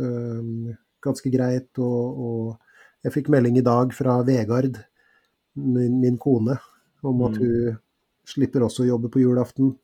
øh, 0.00 0.72
ganske 1.04 1.32
greit. 1.34 1.70
Og, 1.84 2.24
og, 2.26 2.82
jeg 3.02 3.16
fikk 3.16 3.32
melding 3.34 3.58
i 3.58 3.66
dag 3.66 3.92
fra 3.96 4.20
Vegard, 4.24 4.76
min, 5.58 5.96
min 6.00 6.18
kone, 6.22 6.54
om 7.02 7.24
at 7.26 7.34
mm. 7.34 7.42
hun 7.42 7.80
slipper 8.32 8.64
også 8.64 8.84
å 8.84 8.92
jobbe 8.92 9.10
på 9.12 9.24
julaften. 9.24 9.74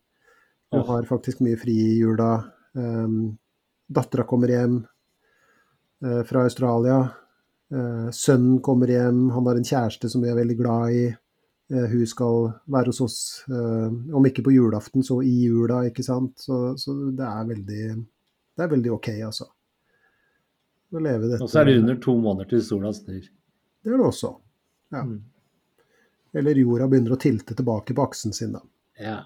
Hun 0.73 0.85
har 0.87 1.05
faktisk 1.09 1.41
mye 1.43 1.59
fri 1.59 1.75
i 1.75 1.97
jula. 1.99 2.37
Um, 2.73 3.37
Dattera 3.89 4.23
kommer 4.23 4.51
hjem 4.53 4.77
uh, 6.05 6.21
fra 6.23 6.43
Australia. 6.43 6.99
Uh, 7.73 8.09
sønnen 8.13 8.59
kommer 8.65 8.91
hjem. 8.91 9.29
Han 9.35 9.49
har 9.49 9.59
en 9.59 9.67
kjæreste 9.71 10.09
som 10.09 10.23
vi 10.23 10.29
er 10.31 10.37
veldig 10.37 10.57
glad 10.59 10.97
i. 10.97 11.07
Uh, 11.73 11.85
hun 11.91 12.05
skal 12.09 12.51
være 12.65 12.93
hos 12.93 13.01
oss, 13.05 13.19
om 13.49 14.25
ikke 14.25 14.43
på 14.45 14.53
julaften, 14.55 15.05
så 15.05 15.19
i 15.21 15.35
jula, 15.45 15.83
ikke 15.89 16.05
sant. 16.05 16.39
Så, 16.41 16.73
så 16.81 16.95
det, 17.13 17.25
er 17.25 17.49
veldig, 17.49 17.83
det 18.57 18.65
er 18.65 18.71
veldig 18.75 18.93
OK, 18.97 19.11
altså. 19.27 19.49
Å 20.89 21.01
leve 21.05 21.27
dette. 21.27 21.43
Og 21.45 21.51
så 21.51 21.61
er 21.61 21.69
det 21.69 21.81
under 21.83 21.99
to 22.01 22.15
måneder 22.17 22.49
til 22.49 22.63
sola 22.65 22.93
snur. 22.97 23.21
Det 23.21 23.91
er 23.91 24.01
det 24.01 24.07
også. 24.07 24.31
Ja. 24.95 25.03
Mm. 25.05 25.19
Eller 26.39 26.61
jorda 26.61 26.87
begynner 26.89 27.13
å 27.13 27.21
tilte 27.21 27.55
tilbake 27.57 27.93
på 27.97 28.05
aksen 28.05 28.33
sin, 28.33 28.55
da. 28.57 28.63
Ja. 28.99 29.19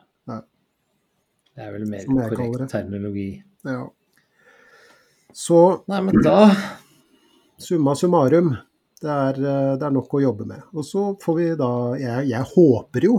Det 1.53 1.65
er 1.65 1.73
vel 1.75 1.85
mer 1.89 2.07
korrekt 2.07 2.71
terminologi. 2.71 3.27
Ja. 3.67 3.83
Så 5.33 5.59
Nei, 5.89 5.99
men 6.05 6.21
da 6.25 6.37
Summa 7.63 7.95
summarum. 7.95 8.55
Det 9.01 9.11
er, 9.11 9.37
eh, 9.37 9.75
det 9.77 9.85
er, 9.85 9.91
nok 9.91 10.15
å 10.15 10.21
jobbe 10.23 10.47
med. 10.47 10.63
Og 10.73 10.85
så 10.87 11.03
får 11.21 11.35
vi 11.37 11.47
da 11.59 11.69
jeg, 11.99 12.27
jeg, 12.31 12.49
håper 12.55 13.07
jo 13.07 13.17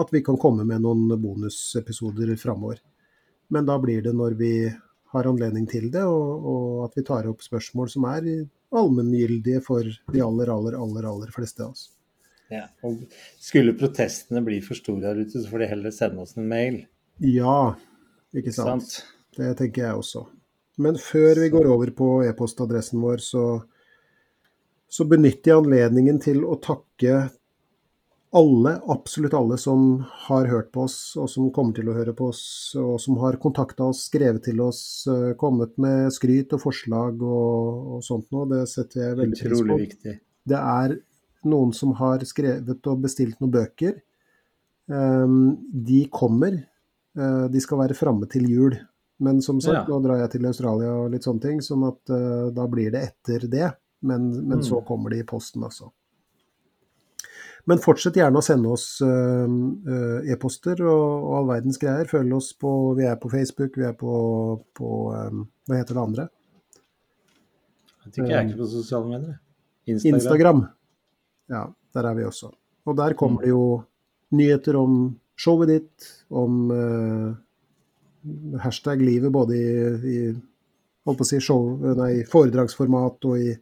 at 0.00 0.10
vi 0.14 0.22
kan 0.26 0.38
komme 0.40 0.64
med 0.66 0.82
noen 0.82 1.10
bonusepisoder 1.20 2.34
framover. 2.38 2.80
Men 3.54 3.66
da 3.66 3.76
blir 3.82 4.02
det 4.02 4.14
når 4.14 4.36
vi 4.38 4.52
har 5.14 5.28
anledning 5.30 5.66
til 5.70 5.90
det, 5.94 6.02
og, 6.02 6.46
og 6.50 6.84
at 6.88 6.96
vi 6.98 7.04
tar 7.06 7.28
opp 7.30 7.42
spørsmål 7.44 7.90
som 7.92 8.06
er 8.10 8.30
allmenngyldige 8.74 9.60
for 9.62 9.86
de 9.86 10.22
aller, 10.22 10.50
aller, 10.50 10.78
aller, 10.78 11.06
aller 11.10 11.34
fleste 11.34 11.62
av 11.62 11.74
oss. 11.74 11.90
Ja, 12.50 12.66
og 12.86 13.04
Skulle 13.40 13.76
protestene 13.78 14.42
bli 14.44 14.58
for 14.62 14.78
store 14.78 15.06
her 15.06 15.22
ute, 15.22 15.38
så 15.38 15.50
får 15.50 15.62
de 15.62 15.70
heller 15.70 15.94
sende 15.94 16.26
oss 16.26 16.34
en 16.38 16.50
mail. 16.50 16.82
Ja, 17.22 17.74
ikke 18.34 18.54
sant. 18.54 18.88
sant? 18.88 19.12
Det 19.34 19.52
tenker 19.58 19.88
jeg 19.88 20.00
også. 20.00 20.24
Men 20.82 20.98
før 20.98 21.38
vi 21.42 21.52
går 21.52 21.68
over 21.70 21.90
på 21.94 22.08
e-postadressen 22.26 23.02
vår, 23.02 23.22
så, 23.22 23.44
så 24.90 25.06
benytter 25.06 25.52
jeg 25.52 25.62
anledningen 25.62 26.18
til 26.22 26.42
å 26.46 26.58
takke 26.62 27.28
alle, 28.34 28.72
absolutt 28.90 29.34
alle 29.38 29.56
som 29.62 30.04
har 30.26 30.48
hørt 30.50 30.72
på 30.74 30.88
oss, 30.88 30.98
og 31.20 31.28
som 31.30 31.52
kommer 31.54 31.76
til 31.76 31.90
å 31.90 31.94
høre 31.94 32.14
på 32.18 32.32
oss, 32.32 32.42
og 32.80 32.96
som 33.02 33.20
har 33.22 33.38
kontakta 33.42 33.86
oss, 33.92 34.08
skrevet 34.08 34.42
til 34.48 34.62
oss, 34.64 34.82
eh, 35.10 35.36
kommet 35.38 35.76
med 35.78 36.10
skryt 36.14 36.56
og 36.56 36.64
forslag 36.64 37.22
og, 37.22 37.94
og 37.94 38.02
sånt 38.02 38.26
noe. 38.34 38.48
Det 38.50 38.64
setter 38.72 39.04
jeg 39.04 39.20
veldig 39.20 39.38
pris 39.38 39.62
på. 39.62 39.78
Viktig. 39.84 40.16
Det 40.50 40.60
er 40.60 40.96
noen 41.46 41.70
som 41.76 41.94
har 42.00 42.26
skrevet 42.26 42.90
og 42.90 43.06
bestilt 43.06 43.38
noen 43.38 43.54
bøker. 43.54 44.00
Um, 44.90 45.54
de 45.70 46.02
kommer. 46.12 46.58
Uh, 47.18 47.46
de 47.52 47.62
skal 47.62 47.80
være 47.84 47.96
framme 47.98 48.28
til 48.30 48.48
jul. 48.50 48.78
Men 49.22 49.42
som 49.42 49.60
sagt, 49.62 49.84
ja. 49.84 49.88
nå 49.88 50.00
drar 50.02 50.24
jeg 50.24 50.34
til 50.34 50.46
Australia 50.50 50.94
og 50.98 51.12
litt 51.12 51.26
sånne 51.26 51.42
ting, 51.44 51.60
sånn 51.62 51.84
at 51.86 52.14
uh, 52.14 52.48
da 52.54 52.66
blir 52.70 52.90
det 52.94 53.04
etter 53.10 53.46
det. 53.50 53.68
Men, 54.04 54.32
men 54.42 54.60
mm. 54.60 54.64
så 54.66 54.80
kommer 54.84 55.14
de 55.14 55.22
i 55.22 55.26
posten, 55.28 55.64
altså. 55.64 55.88
Men 57.64 57.80
fortsett 57.80 58.18
gjerne 58.18 58.40
å 58.40 58.44
sende 58.44 58.72
oss 58.74 58.86
uh, 59.00 59.46
uh, 59.48 60.26
e-poster 60.28 60.82
og, 60.84 61.04
og 61.24 61.36
all 61.38 61.46
verdens 61.54 61.80
greier. 61.80 62.08
Følg 62.10 62.34
oss 62.36 62.50
på 62.60 62.70
Vi 62.98 63.06
er 63.08 63.16
på 63.20 63.30
Facebook, 63.32 63.78
vi 63.80 63.86
er 63.88 63.94
på, 63.96 64.14
på 64.76 64.90
um, 65.14 65.46
Hva 65.64 65.78
heter 65.80 65.96
det 65.96 66.02
andre? 66.02 66.26
Jeg 68.04 68.12
tror 68.12 68.26
ikke 68.26 68.34
jeg 68.34 68.40
er 68.42 68.50
ikke 68.50 68.60
på 68.60 68.68
sosiale 68.74 69.08
medier. 69.08 69.38
Instagram. 69.88 70.18
Instagram. 70.18 70.62
Ja, 71.54 71.62
der 71.96 72.08
er 72.10 72.18
vi 72.18 72.26
også. 72.28 72.50
Og 72.84 72.96
der 73.00 73.16
kommer 73.16 73.44
det 73.44 73.54
jo 73.54 73.64
nyheter 74.36 74.76
om 74.76 74.98
showet 75.36 75.70
ditt, 75.72 76.08
om 76.30 76.70
eh, 76.74 78.60
hashtag 78.64 79.02
livet 79.02 79.32
både 79.32 79.56
i, 79.58 79.68
i 80.14 80.18
si 81.28 81.40
show, 81.42 81.74
nei, 81.98 82.24
foredragsformat 82.30 83.26
og 83.28 83.40
i, 83.40 83.52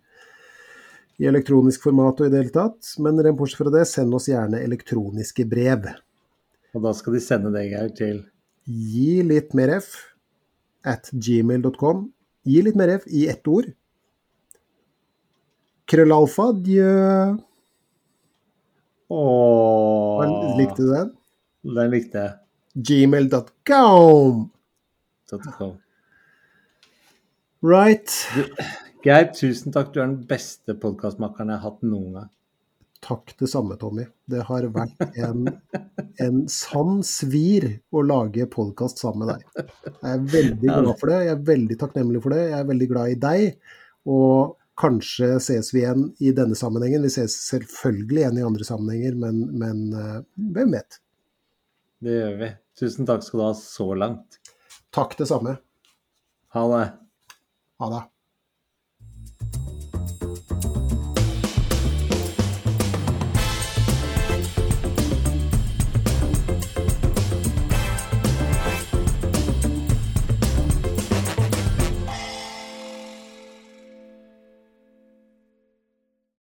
i 1.19 1.27
elektronisk 1.27 1.89
format 1.89 2.21
og 2.21 2.29
i 2.29 2.33
det 2.33 2.45
hele 2.45 2.55
tatt. 2.55 2.95
Men 3.03 3.19
rent 3.19 3.39
bortsett 3.39 3.65
fra 3.65 3.75
det, 3.75 3.87
send 3.91 4.15
oss 4.15 4.31
gjerne 4.31 4.63
elektroniske 4.63 5.47
brev. 5.51 5.91
Og 6.73 6.85
da 6.85 6.95
skal 6.97 7.19
de 7.19 7.25
sende 7.25 7.53
deg, 7.55 7.73
Geir, 7.75 7.95
til 7.97 8.23
Gi 8.63 9.23
litt 9.27 9.57
mer 9.59 9.73
F 9.81 9.95
at 10.87 11.11
gmail.com. 11.11 12.05
Gi 12.47 12.61
litt 12.63 12.79
mer 12.79 12.95
F 13.01 13.09
i 13.11 13.27
ett 13.31 13.49
ord. 13.51 13.73
Krøllalfa 15.91 16.53
djø. 16.63 16.93
Ååå 19.13 20.55
Likte 20.57 20.87
du 20.87 20.93
den? 20.93 21.11
Den 21.63 21.91
likte 21.93 22.19
jeg. 22.19 22.33
Gmail.com. 22.75 24.49
Right. 27.63 28.11
Geir, 29.05 29.29
tusen 29.35 29.75
takk. 29.75 29.93
Du 29.95 30.01
er 30.01 30.09
den 30.09 30.23
beste 30.29 30.75
podkastmakeren 30.79 31.53
jeg 31.53 31.61
har 31.63 31.71
hatt 31.71 31.85
noen 31.87 32.17
gang. 32.17 32.31
Takk 33.03 33.33
det 33.39 33.49
samme, 33.51 33.75
Tommy. 33.79 34.05
Det 34.31 34.45
har 34.47 34.67
vært 34.75 35.01
en, 35.19 35.49
en 36.23 36.43
sann 36.51 37.01
svir 37.07 37.67
å 37.91 38.03
lage 38.07 38.47
podkast 38.51 39.03
sammen 39.03 39.27
med 39.27 39.41
deg. 39.41 39.71
Jeg 39.91 40.11
er 40.13 40.27
veldig 40.35 40.69
glad 40.69 40.93
for 41.01 41.11
det. 41.11 41.21
Jeg 41.27 41.35
er 41.35 41.47
veldig 41.51 41.79
takknemlig 41.81 42.23
for 42.23 42.35
det. 42.35 42.43
Jeg 42.51 42.59
er 42.61 42.69
veldig 42.69 42.89
glad 42.93 43.15
i 43.15 43.21
deg. 43.27 43.79
Og 44.11 44.55
kanskje 44.79 45.35
ses 45.43 45.71
vi 45.75 45.83
igjen 45.83 46.09
i 46.23 46.35
denne 46.35 46.59
sammenhengen. 46.59 47.03
Vi 47.07 47.15
ses 47.15 47.35
selvfølgelig 47.49 48.23
igjen 48.23 48.39
i 48.39 48.47
andre 48.47 48.67
sammenhenger, 48.71 49.19
men, 49.19 49.43
men 49.59 49.83
eh, 49.99 50.21
hvem 50.55 50.79
vet? 50.79 51.03
Det 52.03 52.15
gjør 52.17 52.39
vi. 52.41 52.49
Tusen 52.81 53.07
takk 53.07 53.23
skal 53.23 53.39
du 53.39 53.45
ha 53.47 53.53
så 53.55 53.85
langt. 53.95 54.41
Takk 54.91 55.15
det 55.21 55.29
samme. 55.31 55.55
Ha 56.57 56.65
det. 56.73 56.87
Ha 57.79 57.91
det. 57.93 58.01